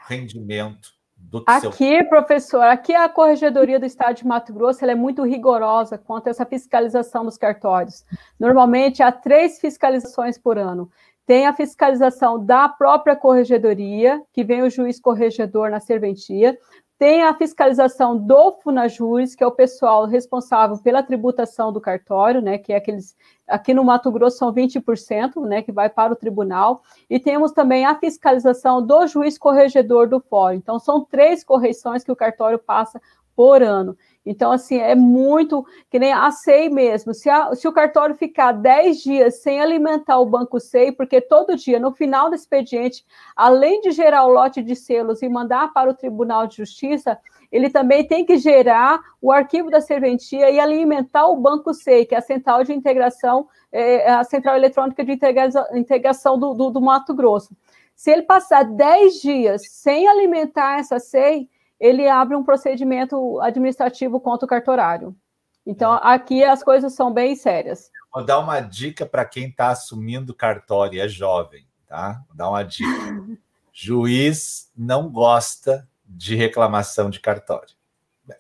rendimento 0.06 0.90
do 1.16 1.42
aqui, 1.44 1.98
seu... 1.98 2.08
professor, 2.08 2.62
aqui 2.62 2.94
a 2.94 3.08
Corregedoria 3.08 3.80
do 3.80 3.86
Estado 3.86 4.14
de 4.14 4.26
Mato 4.26 4.52
Grosso 4.52 4.84
é 4.84 4.94
muito 4.94 5.24
rigorosa 5.24 5.98
quanto 5.98 6.28
a 6.28 6.30
essa 6.30 6.46
fiscalização 6.46 7.24
dos 7.24 7.36
cartórios. 7.36 8.04
Normalmente 8.38 9.02
há 9.02 9.10
três 9.10 9.58
fiscalizações 9.58 10.38
por 10.38 10.56
ano. 10.56 10.88
Tem 11.26 11.46
a 11.46 11.52
fiscalização 11.52 12.44
da 12.44 12.68
própria 12.68 13.16
corregedoria, 13.16 14.22
que 14.32 14.44
vem 14.44 14.62
o 14.62 14.70
juiz 14.70 15.00
corregedor 15.00 15.68
na 15.68 15.80
serventia. 15.80 16.56
Tem 17.00 17.22
a 17.22 17.32
fiscalização 17.32 18.14
do 18.14 18.52
Funajures, 18.62 19.34
que 19.34 19.42
é 19.42 19.46
o 19.46 19.50
pessoal 19.50 20.04
responsável 20.04 20.76
pela 20.76 21.02
tributação 21.02 21.72
do 21.72 21.80
cartório, 21.80 22.42
né, 22.42 22.58
que 22.58 22.74
é 22.74 22.76
aqueles 22.76 23.16
aqui 23.48 23.72
no 23.72 23.82
Mato 23.82 24.12
Grosso 24.12 24.36
são 24.36 24.52
20%, 24.52 25.40
né, 25.46 25.62
que 25.62 25.72
vai 25.72 25.88
para 25.88 26.12
o 26.12 26.16
tribunal, 26.16 26.82
e 27.08 27.18
temos 27.18 27.52
também 27.52 27.86
a 27.86 27.98
fiscalização 27.98 28.86
do 28.86 29.06
juiz 29.06 29.38
corregedor 29.38 30.10
do 30.10 30.20
fórum. 30.20 30.56
Então 30.56 30.78
são 30.78 31.02
três 31.02 31.42
correções 31.42 32.04
que 32.04 32.12
o 32.12 32.16
cartório 32.16 32.58
passa 32.58 33.00
por 33.34 33.62
ano. 33.62 33.96
Então, 34.24 34.52
assim, 34.52 34.78
é 34.78 34.94
muito 34.94 35.64
que 35.90 35.98
nem 35.98 36.12
a 36.12 36.30
SEI 36.30 36.68
mesmo. 36.68 37.14
Se, 37.14 37.30
a, 37.30 37.54
se 37.54 37.66
o 37.66 37.72
cartório 37.72 38.14
ficar 38.14 38.52
10 38.52 39.02
dias 39.02 39.42
sem 39.42 39.60
alimentar 39.60 40.18
o 40.18 40.26
banco 40.26 40.60
SEI, 40.60 40.92
porque 40.92 41.20
todo 41.20 41.56
dia, 41.56 41.80
no 41.80 41.92
final 41.92 42.28
do 42.28 42.34
expediente, 42.34 43.04
além 43.34 43.80
de 43.80 43.90
gerar 43.92 44.26
o 44.26 44.32
lote 44.32 44.62
de 44.62 44.76
selos 44.76 45.22
e 45.22 45.28
mandar 45.28 45.72
para 45.72 45.90
o 45.90 45.94
Tribunal 45.94 46.46
de 46.46 46.58
Justiça, 46.58 47.18
ele 47.50 47.70
também 47.70 48.06
tem 48.06 48.24
que 48.24 48.36
gerar 48.36 49.00
o 49.20 49.32
arquivo 49.32 49.70
da 49.70 49.80
serventia 49.80 50.50
e 50.50 50.60
alimentar 50.60 51.26
o 51.26 51.36
banco 51.36 51.72
SEI, 51.72 52.04
que 52.04 52.14
é 52.14 52.18
a 52.18 52.22
central 52.22 52.62
de 52.62 52.72
integração, 52.72 53.48
é, 53.72 54.10
a 54.10 54.22
central 54.22 54.56
eletrônica 54.56 55.04
de 55.04 55.18
integração 55.74 56.38
do, 56.38 56.54
do, 56.54 56.70
do 56.70 56.80
Mato 56.80 57.14
Grosso. 57.14 57.56
Se 57.96 58.10
ele 58.10 58.22
passar 58.22 58.64
10 58.64 59.20
dias 59.20 59.62
sem 59.68 60.08
alimentar 60.08 60.78
essa 60.78 60.98
SEI, 60.98 61.48
ele 61.80 62.06
abre 62.06 62.36
um 62.36 62.44
procedimento 62.44 63.40
administrativo 63.40 64.20
contra 64.20 64.44
o 64.44 64.48
cartorário. 64.48 65.16
Então, 65.66 65.94
é. 65.94 66.00
aqui 66.02 66.44
as 66.44 66.62
coisas 66.62 66.94
são 66.94 67.12
bem 67.12 67.34
sérias. 67.34 67.90
Vou 68.12 68.24
dar 68.24 68.38
uma 68.38 68.60
dica 68.60 69.06
para 69.06 69.24
quem 69.24 69.48
está 69.48 69.70
assumindo 69.70 70.34
cartório 70.34 70.96
e 70.96 71.00
é 71.00 71.08
jovem, 71.08 71.66
tá? 71.86 72.22
Vou 72.28 72.36
dar 72.36 72.50
uma 72.50 72.62
dica. 72.62 72.90
Juiz 73.72 74.70
não 74.76 75.08
gosta 75.08 75.88
de 76.04 76.34
reclamação 76.34 77.08
de 77.08 77.20
cartório. 77.20 77.74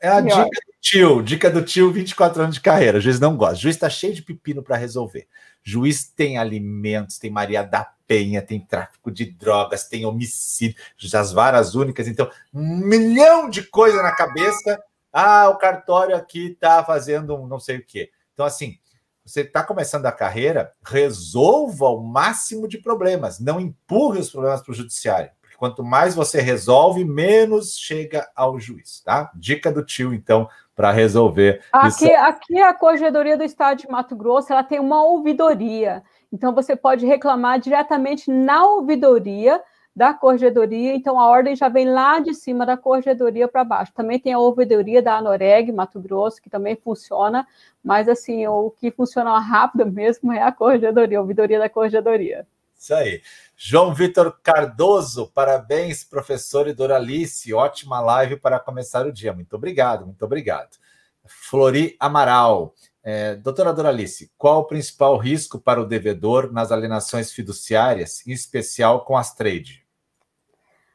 É 0.00 0.08
a 0.08 0.20
dica 0.20 0.44
do 0.44 0.74
tio, 0.80 1.22
dica 1.22 1.50
do 1.50 1.62
tio, 1.62 1.90
24 1.90 2.42
anos 2.42 2.56
de 2.56 2.60
carreira. 2.60 2.98
O 2.98 3.00
juiz 3.00 3.18
não 3.18 3.36
gosta. 3.36 3.54
O 3.54 3.60
juiz 3.60 3.76
está 3.76 3.88
cheio 3.88 4.14
de 4.14 4.22
pepino 4.22 4.62
para 4.62 4.76
resolver. 4.76 5.26
Juiz 5.62 6.08
tem 6.08 6.38
alimentos, 6.38 7.18
tem 7.18 7.30
Maria 7.30 7.62
da 7.62 7.84
Penha, 8.06 8.42
tem 8.42 8.58
tráfico 8.58 9.10
de 9.10 9.26
drogas, 9.26 9.88
tem 9.88 10.04
homicídio, 10.04 10.76
as 11.14 11.32
varas 11.32 11.74
únicas, 11.74 12.08
então, 12.08 12.28
um 12.52 12.78
milhão 12.78 13.48
de 13.48 13.62
coisa 13.62 14.02
na 14.02 14.12
cabeça. 14.12 14.82
Ah, 15.12 15.48
o 15.48 15.58
cartório 15.58 16.16
aqui 16.16 16.52
está 16.52 16.84
fazendo 16.84 17.36
um 17.36 17.46
não 17.46 17.58
sei 17.58 17.78
o 17.78 17.86
quê. 17.86 18.10
Então, 18.32 18.46
assim, 18.46 18.78
você 19.24 19.42
está 19.42 19.62
começando 19.62 20.06
a 20.06 20.12
carreira, 20.12 20.72
resolva 20.84 21.86
o 21.86 22.02
máximo 22.02 22.66
de 22.66 22.78
problemas, 22.78 23.38
não 23.38 23.60
empurre 23.60 24.18
os 24.18 24.30
problemas 24.30 24.62
para 24.62 24.72
o 24.72 24.74
judiciário. 24.74 25.30
Porque 25.40 25.56
quanto 25.56 25.84
mais 25.84 26.14
você 26.14 26.40
resolve, 26.40 27.04
menos 27.04 27.76
chega 27.78 28.28
ao 28.34 28.58
juiz, 28.58 29.02
tá? 29.02 29.30
Dica 29.36 29.70
do 29.70 29.84
tio, 29.84 30.12
então, 30.12 30.48
para 30.80 30.92
resolver. 30.92 31.60
Aqui, 31.70 32.06
isso. 32.06 32.14
aqui 32.14 32.58
a 32.58 32.72
Corregedoria 32.72 33.36
do 33.36 33.44
Estado 33.44 33.80
de 33.80 33.90
Mato 33.90 34.16
Grosso 34.16 34.50
ela 34.50 34.64
tem 34.64 34.80
uma 34.80 35.04
ouvidoria. 35.04 36.02
Então 36.32 36.54
você 36.54 36.74
pode 36.74 37.04
reclamar 37.04 37.60
diretamente 37.60 38.30
na 38.30 38.64
ouvidoria 38.64 39.60
da 39.94 40.14
corregedoria, 40.14 40.94
então 40.94 41.20
a 41.20 41.28
ordem 41.28 41.54
já 41.54 41.68
vem 41.68 41.86
lá 41.86 42.18
de 42.20 42.32
cima 42.32 42.64
da 42.64 42.78
corregedoria 42.78 43.46
para 43.46 43.62
baixo. 43.62 43.92
Também 43.92 44.18
tem 44.18 44.32
a 44.32 44.38
ouvidoria 44.38 45.02
da 45.02 45.18
Anoreg, 45.18 45.70
Mato 45.70 46.00
Grosso, 46.00 46.40
que 46.40 46.48
também 46.48 46.76
funciona, 46.76 47.46
mas 47.84 48.08
assim, 48.08 48.46
o 48.46 48.70
que 48.70 48.90
funciona 48.90 49.38
rápido 49.38 49.84
mesmo 49.92 50.32
é 50.32 50.40
a 50.40 50.50
corregedoria, 50.50 51.18
a 51.18 51.20
ouvidoria 51.20 51.58
da 51.58 51.68
corregedoria. 51.68 52.46
Isso 52.80 52.94
aí. 52.94 53.20
João 53.54 53.92
Vitor 53.92 54.38
Cardoso, 54.42 55.30
parabéns, 55.34 56.02
professor 56.02 56.66
e 56.66 56.72
Doralice. 56.72 57.52
Ótima 57.52 58.00
live 58.00 58.38
para 58.38 58.58
começar 58.58 59.04
o 59.04 59.12
dia. 59.12 59.34
Muito 59.34 59.54
obrigado, 59.54 60.06
muito 60.06 60.24
obrigado. 60.24 60.78
Flori 61.26 61.94
Amaral. 62.00 62.74
É, 63.02 63.34
doutora 63.34 63.74
Doralice, 63.74 64.32
qual 64.36 64.60
o 64.60 64.64
principal 64.64 65.18
risco 65.18 65.58
para 65.58 65.80
o 65.80 65.86
devedor 65.86 66.50
nas 66.52 66.72
alienações 66.72 67.30
fiduciárias, 67.32 68.26
em 68.26 68.32
especial 68.32 69.04
com 69.04 69.14
as 69.14 69.34
trade? 69.34 69.86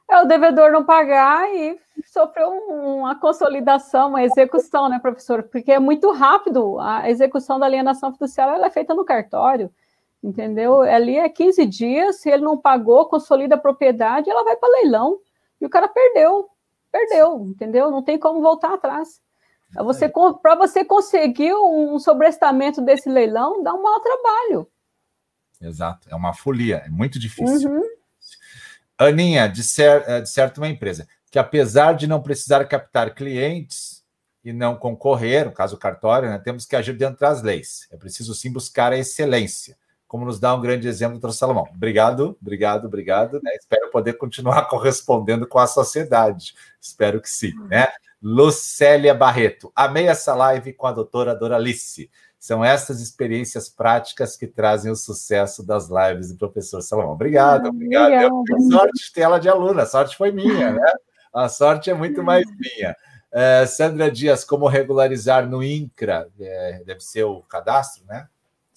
É 0.10 0.20
o 0.22 0.26
devedor 0.26 0.72
não 0.72 0.84
pagar 0.84 1.48
e 1.54 1.80
sofrer 2.08 2.48
uma 2.48 3.20
consolidação, 3.20 4.10
uma 4.10 4.24
execução, 4.24 4.90
né, 4.90 4.98
professor? 5.00 5.44
Porque 5.44 5.72
é 5.72 5.80
muito 5.80 6.12
rápido. 6.12 6.80
A 6.80 7.08
execução 7.12 7.60
da 7.60 7.68
alienação 7.68 8.12
fiduciária 8.12 8.64
é 8.66 8.70
feita 8.72 8.96
no 8.96 9.06
cartório 9.06 9.72
entendeu? 10.26 10.82
Ali 10.82 11.18
é 11.18 11.30
15 11.30 11.66
dias, 11.66 12.18
se 12.18 12.30
ele 12.30 12.44
não 12.44 12.58
pagou, 12.58 13.08
consolida 13.08 13.56
a 13.56 13.60
propriedade, 13.60 14.30
ela 14.30 14.44
vai 14.44 14.56
para 14.56 14.70
leilão. 14.70 15.20
E 15.62 15.66
o 15.66 15.70
cara 15.70 15.88
perdeu, 15.88 16.50
perdeu, 16.92 17.46
entendeu? 17.46 17.92
Não 17.92 18.04
tem 18.04 18.18
como 18.18 18.42
voltar 18.42 18.74
atrás. 18.74 19.22
Você, 19.84 20.10
Para 20.42 20.56
você 20.56 20.86
conseguir 20.86 21.54
um 21.54 22.00
sobrestamento 22.00 22.82
desse 22.82 23.10
leilão, 23.10 23.62
dá 23.62 23.74
um 23.74 23.82
mau 23.82 24.00
trabalho. 24.00 24.68
Exato, 25.62 26.08
é 26.10 26.16
uma 26.16 26.34
folia, 26.34 26.84
é 26.86 26.90
muito 26.90 27.20
difícil. 27.20 27.72
Uhum. 27.72 27.84
Aninha, 28.98 29.48
de, 29.48 29.64
ser, 29.64 30.04
eh, 30.08 30.22
de 30.22 30.30
certo, 30.30 30.58
uma 30.60 30.70
empresa 30.70 31.08
que, 31.30 31.40
apesar 31.40 31.94
de 31.94 32.08
não 32.08 32.22
precisar 32.22 32.64
captar 32.66 33.14
clientes 33.14 34.06
e 34.44 34.54
não 34.54 34.78
concorrer, 34.78 35.46
no 35.46 35.52
caso 35.52 35.78
cartório, 35.78 36.30
né, 36.30 36.40
temos 36.40 36.66
que 36.66 36.76
agir 36.76 36.94
dentro 36.94 37.20
das 37.20 37.42
leis. 37.42 37.88
É 37.92 37.98
preciso 37.98 38.34
sim 38.34 38.52
buscar 38.54 38.94
a 38.94 38.98
excelência, 38.98 39.78
como 40.08 40.26
nos 40.26 40.40
dá 40.40 40.54
um 40.54 40.62
grande 40.62 40.88
exemplo 40.88 41.20
do 41.20 41.34
Salomão. 41.34 41.68
Obrigado, 41.74 42.38
obrigado, 42.42 42.86
obrigado. 42.86 43.40
Né? 43.44 43.52
Espero 43.56 43.90
poder 43.92 44.14
continuar 44.14 44.68
correspondendo 44.70 45.48
com 45.48 45.60
a 45.60 45.68
sociedade. 45.68 46.54
Espero 46.80 47.22
que 47.22 47.30
sim. 47.30 47.54
Né? 47.70 47.88
Lucélia 48.22 49.14
Barreto, 49.14 49.72
amei 49.76 50.08
essa 50.08 50.34
live 50.34 50.74
com 50.74 50.88
a 50.88 50.92
doutora 50.92 51.36
Doralice. 51.36 52.10
São 52.40 52.64
essas 52.64 53.02
experiências 53.02 53.70
práticas 53.70 54.38
que 54.38 54.46
trazem 54.46 54.92
o 54.92 54.96
sucesso 54.96 55.66
das 55.66 55.90
lives 55.90 56.30
do 56.30 56.38
professor 56.38 56.82
Salomão. 56.82 57.14
Obrigado, 57.14 57.68
ah, 57.68 57.70
obrigado. 57.70 58.14
Eu 58.14 58.62
sorte 58.72 59.06
de 59.06 59.14
ter 59.14 59.22
ela 59.22 59.40
de 59.40 59.50
aluna, 59.50 59.84
a 59.84 59.86
sorte 59.88 60.16
foi 60.16 60.32
minha, 60.32 60.72
né? 60.72 60.94
A 61.34 61.50
sorte 61.50 61.90
é 61.90 61.94
muito 61.94 62.24
mais 62.24 62.46
minha. 62.58 62.96
É, 63.32 63.66
Sandra 63.66 64.10
Dias, 64.10 64.44
como 64.46 64.68
regularizar 64.68 65.50
no 65.50 65.62
INCRA? 65.62 66.30
É, 66.40 66.84
deve 66.86 67.02
ser 67.02 67.24
o 67.26 67.42
cadastro, 67.42 68.06
né? 68.06 68.28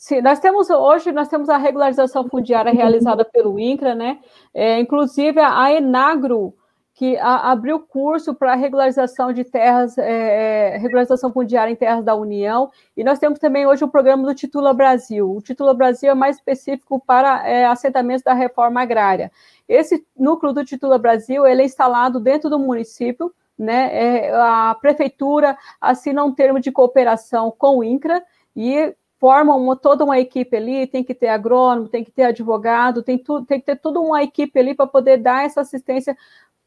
Sim, 0.00 0.22
nós 0.22 0.38
temos 0.38 0.70
hoje 0.70 1.10
nós 1.10 1.26
temos 1.26 1.48
a 1.48 1.56
regularização 1.56 2.28
fundiária 2.28 2.72
realizada 2.72 3.24
pelo 3.24 3.58
INCRA, 3.58 3.96
né? 3.96 4.20
É, 4.54 4.78
inclusive 4.78 5.40
a 5.40 5.72
Enagro 5.72 6.54
que 6.94 7.16
a, 7.16 7.50
abriu 7.50 7.80
curso 7.80 8.32
para 8.32 8.54
regularização 8.54 9.32
de 9.32 9.42
terras, 9.42 9.98
é, 9.98 10.74
é, 10.74 10.78
regularização 10.78 11.32
fundiária 11.32 11.72
em 11.72 11.76
terras 11.76 12.04
da 12.04 12.14
União, 12.14 12.70
e 12.96 13.02
nós 13.02 13.18
temos 13.18 13.40
também 13.40 13.66
hoje 13.66 13.82
o 13.82 13.88
programa 13.88 14.24
do 14.24 14.34
Titula 14.36 14.72
Brasil. 14.72 15.28
O 15.28 15.42
Titula 15.42 15.74
Brasil 15.74 16.12
é 16.12 16.14
mais 16.14 16.36
específico 16.36 17.02
para 17.04 17.48
é, 17.48 17.66
assentamentos 17.66 18.22
da 18.22 18.34
reforma 18.34 18.80
agrária. 18.80 19.32
Esse 19.68 20.06
núcleo 20.16 20.52
do 20.52 20.64
Titula 20.64 20.96
Brasil, 20.96 21.44
ele 21.44 21.62
é 21.62 21.64
instalado 21.64 22.20
dentro 22.20 22.48
do 22.48 22.58
município, 22.58 23.32
né, 23.58 23.90
é, 23.92 24.32
a 24.32 24.76
prefeitura 24.80 25.58
assina 25.80 26.24
um 26.24 26.32
termo 26.32 26.60
de 26.60 26.70
cooperação 26.70 27.52
com 27.56 27.78
o 27.78 27.84
INCRA, 27.84 28.22
e 28.54 28.94
formam 29.18 29.60
uma, 29.60 29.76
toda 29.76 30.04
uma 30.04 30.18
equipe 30.18 30.56
ali, 30.56 30.86
tem 30.86 31.02
que 31.02 31.14
ter 31.14 31.28
agrônomo, 31.28 31.88
tem 31.88 32.04
que 32.04 32.10
ter 32.10 32.24
advogado, 32.24 33.02
tem, 33.02 33.18
tu, 33.18 33.44
tem 33.44 33.60
que 33.60 33.66
ter 33.66 33.76
toda 33.76 34.00
uma 34.00 34.22
equipe 34.22 34.58
ali 34.58 34.74
para 34.74 34.86
poder 34.86 35.18
dar 35.18 35.44
essa 35.44 35.60
assistência 35.60 36.16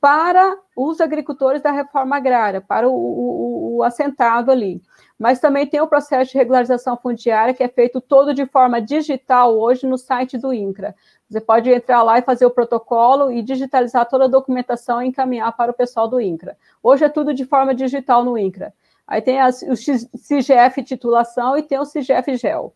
para 0.02 0.58
os 0.76 1.00
agricultores 1.00 1.62
da 1.62 1.72
reforma 1.72 2.18
agrária, 2.18 2.60
para 2.60 2.90
o, 2.90 2.94
o, 2.94 3.76
o, 3.78 3.84
assentado 3.84 4.52
ali. 4.52 4.82
Mas 5.18 5.40
também 5.40 5.68
tem 5.68 5.80
o 5.80 5.86
processo 5.86 6.32
de 6.32 6.38
regularização 6.40 6.98
fundiária, 6.98 7.54
que 7.54 7.64
é 7.64 7.68
feito 7.68 8.02
todo 8.02 8.34
de 8.34 8.48
forma 8.48 8.82
digital 8.82 9.56
hoje 9.56 9.86
no 9.86 10.00
site 10.00 10.40
do 10.40 10.52
INCRA. 10.52 10.96
Você 11.30 11.40
pode 11.40 11.70
entrar 11.70 12.02
lá 12.02 12.18
e 12.18 12.24
fazer 12.24 12.48
o 12.48 12.52
protocolo 12.52 13.32
e 13.32 13.44
digitalizar 13.44 14.10
toda 14.10 14.26
a 14.26 14.28
documentação 14.28 15.02
e 15.02 15.08
encaminhar 15.08 15.56
para 15.56 15.72
o 15.72 15.76
pessoal 15.76 16.08
do 16.08 16.20
INCRA. 16.20 16.58
Hoje 16.82 17.06
é 17.06 17.10
tudo 17.10 17.32
de 17.32 17.46
forma 17.46 17.76
digital 17.76 18.26
no 18.26 18.36
INCRA. 18.36 18.74
Aí 19.12 19.22
tem 19.22 19.42
as, 19.42 19.62
o 19.64 19.74
CGF 19.76 20.82
titulação 20.84 21.58
e 21.58 21.64
tem 21.64 21.78
o 21.78 21.86
CGF 21.86 22.38
GEL. 22.38 22.74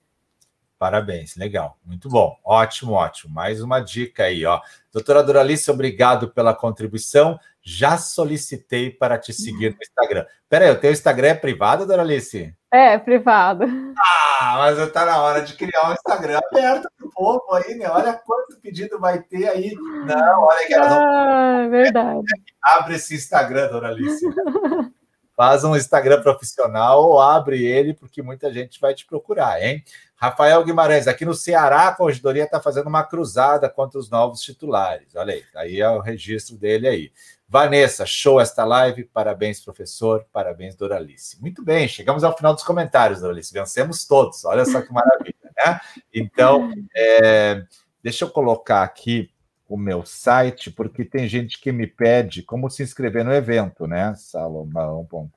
Parabéns, 0.78 1.38
legal, 1.38 1.78
muito 1.86 2.10
bom, 2.10 2.38
ótimo, 2.44 2.92
ótimo. 2.92 3.34
Mais 3.34 3.62
uma 3.62 3.80
dica 3.80 4.24
aí, 4.24 4.46
ó. 4.46 4.60
Doutora 4.92 5.24
Doralice, 5.24 5.72
obrigado 5.72 6.30
pela 6.30 6.54
contribuição. 6.54 7.40
Já 7.62 7.98
solicitei 7.98 8.90
para 8.92 9.18
te 9.18 9.32
seguir 9.32 9.70
no 9.70 9.82
Instagram. 9.82 10.26
Peraí, 10.50 10.70
o 10.72 10.78
teu 10.78 10.92
Instagram 10.92 11.30
é 11.30 11.36
privado, 11.36 11.88
Doralice? 11.88 12.54
É, 12.70 12.98
privado. 12.98 13.64
Ah, 13.98 14.56
mas 14.58 14.78
está 14.78 15.06
na 15.06 15.22
hora 15.22 15.42
de 15.42 15.56
criar 15.56 15.90
um 15.90 15.94
Instagram 15.94 16.42
aberto 16.52 16.90
para 16.98 17.08
o 17.08 17.12
povo 17.12 17.54
aí, 17.54 17.76
né? 17.76 17.90
Olha 17.90 18.14
quanto 18.14 18.60
pedido 18.60 19.00
vai 19.00 19.22
ter 19.22 19.48
aí. 19.48 19.74
Não, 20.06 20.42
olha 20.42 20.68
que 20.68 20.74
elas 20.74 20.92
ah, 20.92 21.62
é 21.64 21.70
verdade. 21.70 22.26
Abre 22.62 22.96
esse 22.96 23.16
Instagram, 23.16 23.70
Doralice. 23.70 24.26
Faz 25.36 25.64
um 25.66 25.76
Instagram 25.76 26.22
profissional 26.22 27.04
ou 27.04 27.20
abre 27.20 27.66
ele, 27.66 27.94
porque 27.94 28.22
muita 28.22 28.54
gente 28.54 28.80
vai 28.80 28.94
te 28.94 29.06
procurar, 29.06 29.62
hein? 29.62 29.84
Rafael 30.16 30.64
Guimarães, 30.64 31.08
aqui 31.08 31.26
no 31.26 31.34
Ceará, 31.34 31.90
a 31.90 31.94
corregedoria 31.94 32.46
está 32.46 32.62
fazendo 32.62 32.88
uma 32.88 33.04
cruzada 33.04 33.70
contra 33.70 34.00
os 34.00 34.10
novos 34.10 34.40
titulares. 34.42 35.14
Olha 35.14 35.34
aí, 35.34 35.44
aí 35.56 35.82
é 35.82 35.90
o 35.90 36.00
registro 36.00 36.58
dele 36.58 36.88
aí. 36.88 37.12
Vanessa, 37.48 38.06
show 38.06 38.40
esta 38.40 38.64
live. 38.64 39.04
Parabéns, 39.04 39.60
professor. 39.60 40.26
Parabéns, 40.32 40.76
Doralice. 40.76 41.40
Muito 41.42 41.64
bem, 41.64 41.88
chegamos 41.88 42.24
ao 42.24 42.36
final 42.36 42.54
dos 42.54 42.64
comentários, 42.64 43.20
Doralice. 43.20 43.54
Vencemos 43.54 44.06
todos. 44.06 44.46
Olha 44.46 44.66
só 44.66 44.82
que 44.82 44.92
maravilha, 44.92 45.36
né? 45.58 45.80
Então, 46.14 46.72
é, 46.96 47.62
deixa 48.02 48.24
eu 48.24 48.30
colocar 48.30 48.84
aqui 48.84 49.30
o 49.68 49.78
meu 49.78 50.06
site, 50.06 50.70
porque 50.70 51.04
tem 51.04 51.28
gente 51.28 51.60
que 51.60 51.72
me 51.72 51.88
pede 51.88 52.44
como 52.44 52.70
se 52.70 52.84
inscrever 52.84 53.26
no 53.26 53.34
evento, 53.34 53.88
né? 53.88 54.14
Salomão.com. 54.16 55.30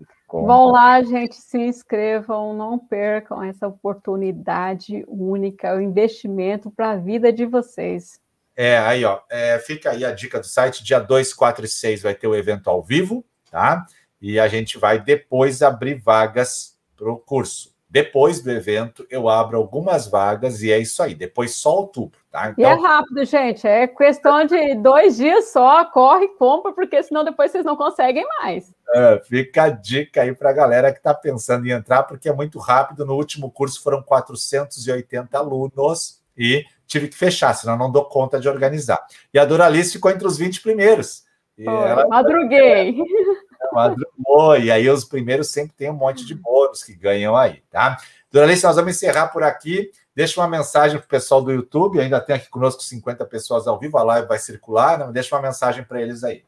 Vão 0.46 0.66
lá, 0.66 1.02
gente, 1.02 1.36
se 1.36 1.58
inscrevam, 1.58 2.54
não 2.54 2.78
percam 2.78 3.42
essa 3.42 3.66
oportunidade 3.66 5.04
única, 5.08 5.74
o 5.74 5.80
investimento 5.80 6.70
para 6.70 6.90
a 6.90 6.96
vida 6.96 7.32
de 7.32 7.46
vocês. 7.46 8.20
É, 8.54 8.76
aí, 8.78 9.04
ó, 9.04 9.20
é, 9.30 9.58
fica 9.60 9.90
aí 9.90 10.04
a 10.04 10.12
dica 10.12 10.40
do 10.40 10.46
site, 10.46 10.84
dia 10.84 10.98
2, 10.98 11.32
4 11.32 11.64
e 11.64 11.68
6 11.68 12.02
vai 12.02 12.14
ter 12.14 12.26
o 12.26 12.34
evento 12.34 12.68
ao 12.68 12.82
vivo, 12.82 13.24
tá? 13.50 13.86
E 14.20 14.38
a 14.38 14.48
gente 14.48 14.76
vai 14.76 15.00
depois 15.00 15.62
abrir 15.62 15.94
vagas 15.94 16.76
para 16.96 17.10
o 17.10 17.16
curso. 17.16 17.72
Depois 17.90 18.42
do 18.42 18.50
evento, 18.50 19.06
eu 19.08 19.30
abro 19.30 19.56
algumas 19.56 20.06
vagas 20.06 20.62
e 20.62 20.70
é 20.70 20.78
isso 20.78 21.02
aí. 21.02 21.14
Depois 21.14 21.54
só 21.54 21.74
outubro, 21.74 22.18
tá? 22.30 22.50
Então... 22.50 22.62
E 22.62 22.68
é 22.68 22.72
então 22.72 22.82
rápido, 22.82 23.24
gente. 23.24 23.66
É 23.66 23.86
questão 23.86 24.44
de 24.44 24.74
dois 24.74 25.16
dias 25.16 25.50
só. 25.50 25.86
Corre 25.86 26.28
compra, 26.28 26.72
porque 26.72 27.02
senão 27.02 27.24
depois 27.24 27.50
vocês 27.50 27.64
não 27.64 27.76
conseguem 27.76 28.26
mais. 28.40 28.74
É, 28.94 29.22
fica 29.24 29.62
a 29.64 29.70
dica 29.70 30.20
aí 30.20 30.34
para 30.34 30.50
a 30.50 30.52
galera 30.52 30.92
que 30.92 30.98
está 30.98 31.14
pensando 31.14 31.66
em 31.66 31.70
entrar, 31.70 32.02
porque 32.02 32.28
é 32.28 32.32
muito 32.32 32.58
rápido. 32.58 33.06
No 33.06 33.14
último 33.14 33.50
curso 33.50 33.82
foram 33.82 34.02
480 34.02 35.38
alunos 35.38 36.20
e 36.36 36.66
tive 36.86 37.08
que 37.08 37.16
fechar, 37.16 37.54
senão 37.54 37.78
não 37.78 37.90
dou 37.90 38.04
conta 38.04 38.38
de 38.38 38.50
organizar. 38.50 39.02
E 39.32 39.38
a 39.38 39.46
Duralice 39.46 39.94
ficou 39.94 40.10
entre 40.10 40.26
os 40.26 40.36
20 40.36 40.60
primeiros. 40.60 41.22
E 41.56 41.66
ela... 41.66 42.06
Madruguei. 42.06 42.96
Madrugou, 43.72 44.56
e 44.56 44.70
aí 44.70 44.88
os 44.88 45.04
primeiros 45.04 45.48
sempre 45.48 45.74
tem 45.76 45.90
um 45.90 45.94
monte 45.94 46.24
de 46.24 46.34
bônus 46.34 46.82
que 46.82 46.94
ganham 46.94 47.36
aí, 47.36 47.62
tá? 47.70 47.96
Duralice, 48.30 48.64
nós 48.64 48.76
vamos 48.76 48.94
encerrar 48.94 49.28
por 49.28 49.42
aqui. 49.42 49.90
Deixa 50.14 50.40
uma 50.40 50.48
mensagem 50.48 50.98
para 50.98 51.06
o 51.06 51.08
pessoal 51.08 51.40
do 51.40 51.52
YouTube, 51.52 52.00
ainda 52.00 52.20
tem 52.20 52.36
aqui 52.36 52.48
conosco 52.48 52.82
50 52.82 53.24
pessoas 53.26 53.66
ao 53.66 53.78
vivo, 53.78 53.96
a 53.98 54.02
live 54.02 54.28
vai 54.28 54.38
circular, 54.38 54.98
né? 54.98 55.10
deixa 55.12 55.34
uma 55.34 55.42
mensagem 55.42 55.84
para 55.84 56.02
eles 56.02 56.24
aí. 56.24 56.44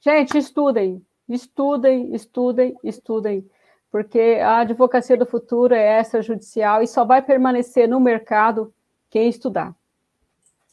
Gente, 0.00 0.36
estudem, 0.36 1.04
estudem, 1.26 2.14
estudem, 2.14 2.76
estudem, 2.84 3.50
porque 3.90 4.38
a 4.42 4.58
advocacia 4.58 5.16
do 5.16 5.24
futuro 5.24 5.74
é 5.74 5.82
essa 5.82 6.20
judicial 6.20 6.82
e 6.82 6.86
só 6.86 7.04
vai 7.04 7.22
permanecer 7.22 7.88
no 7.88 7.98
mercado 7.98 8.72
quem 9.08 9.28
estudar. 9.28 9.74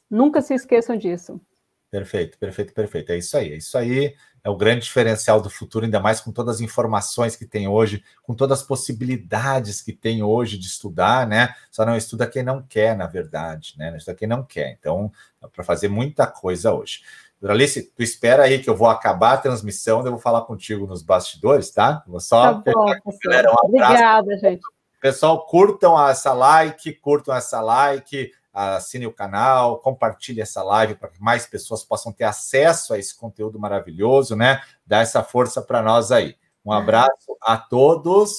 Nunca 0.10 0.42
se 0.42 0.54
esqueçam 0.54 0.98
disso. 0.98 1.40
Perfeito, 1.90 2.38
perfeito, 2.38 2.74
perfeito. 2.74 3.12
É 3.12 3.18
isso 3.18 3.38
aí, 3.38 3.54
é 3.54 3.56
isso 3.58 3.78
aí 3.78 4.14
é 4.44 4.50
o 4.50 4.56
grande 4.56 4.86
diferencial 4.86 5.40
do 5.40 5.50
futuro, 5.50 5.86
ainda 5.86 6.00
mais 6.00 6.20
com 6.20 6.32
todas 6.32 6.56
as 6.56 6.62
informações 6.62 7.36
que 7.36 7.46
tem 7.46 7.68
hoje, 7.68 8.04
com 8.24 8.34
todas 8.34 8.60
as 8.60 8.66
possibilidades 8.66 9.82
que 9.82 9.94
tem 9.94 10.24
hoje 10.24 10.58
de 10.58 10.66
estudar, 10.66 11.28
né? 11.28 11.54
Só 11.70 11.86
não 11.86 11.96
estuda 11.96 12.28
quem 12.28 12.44
não 12.44 12.62
quer, 12.62 12.96
na 12.98 13.06
verdade, 13.06 13.76
né? 13.78 13.92
Não 13.92 13.98
estuda 13.98 14.18
quem 14.18 14.28
não 14.28 14.44
quer. 14.44 14.76
Então, 14.80 15.12
dá 15.40 15.48
para 15.48 15.64
fazer 15.64 15.90
muita 15.90 16.26
coisa 16.26 16.74
hoje. 16.74 17.02
Doralice, 17.40 17.92
tu 17.96 18.04
espera 18.04 18.44
aí 18.44 18.60
que 18.60 18.70
eu 18.70 18.76
vou 18.76 18.88
acabar 18.88 19.34
a 19.34 19.38
transmissão, 19.38 20.06
eu 20.06 20.12
vou 20.12 20.20
falar 20.20 20.42
contigo 20.42 20.86
nos 20.86 21.02
bastidores, 21.02 21.72
tá? 21.72 22.04
Vou 22.08 22.20
só. 22.20 22.62
Tá 22.62 22.72
bom, 22.72 22.94
galera, 23.24 23.52
um 23.52 23.56
Obrigada, 23.66 24.38
gente. 24.38 24.62
Pessoal, 25.02 25.46
curtam 25.48 26.08
essa 26.08 26.32
like, 26.34 26.94
curtam 26.94 27.34
essa 27.34 27.60
like 27.60 28.32
assine 28.54 29.08
o 29.08 29.14
canal, 29.14 29.80
compartilhe 29.80 30.42
essa 30.42 30.62
live 30.64 30.96
para 30.96 31.10
que 31.10 31.22
mais 31.22 31.46
pessoas 31.46 31.84
possam 31.84 32.12
ter 32.12 32.26
acesso 32.26 32.94
a 32.94 32.98
esse 32.98 33.16
conteúdo 33.16 33.60
maravilhoso, 33.60 34.36
né? 34.36 34.62
Dá 34.86 35.00
essa 35.00 35.24
força 35.24 35.62
para 35.62 35.82
nós 35.82 36.12
aí. 36.12 36.36
Um 36.64 36.72
abraço 36.72 37.36
a 37.42 37.58
todos 37.58 38.30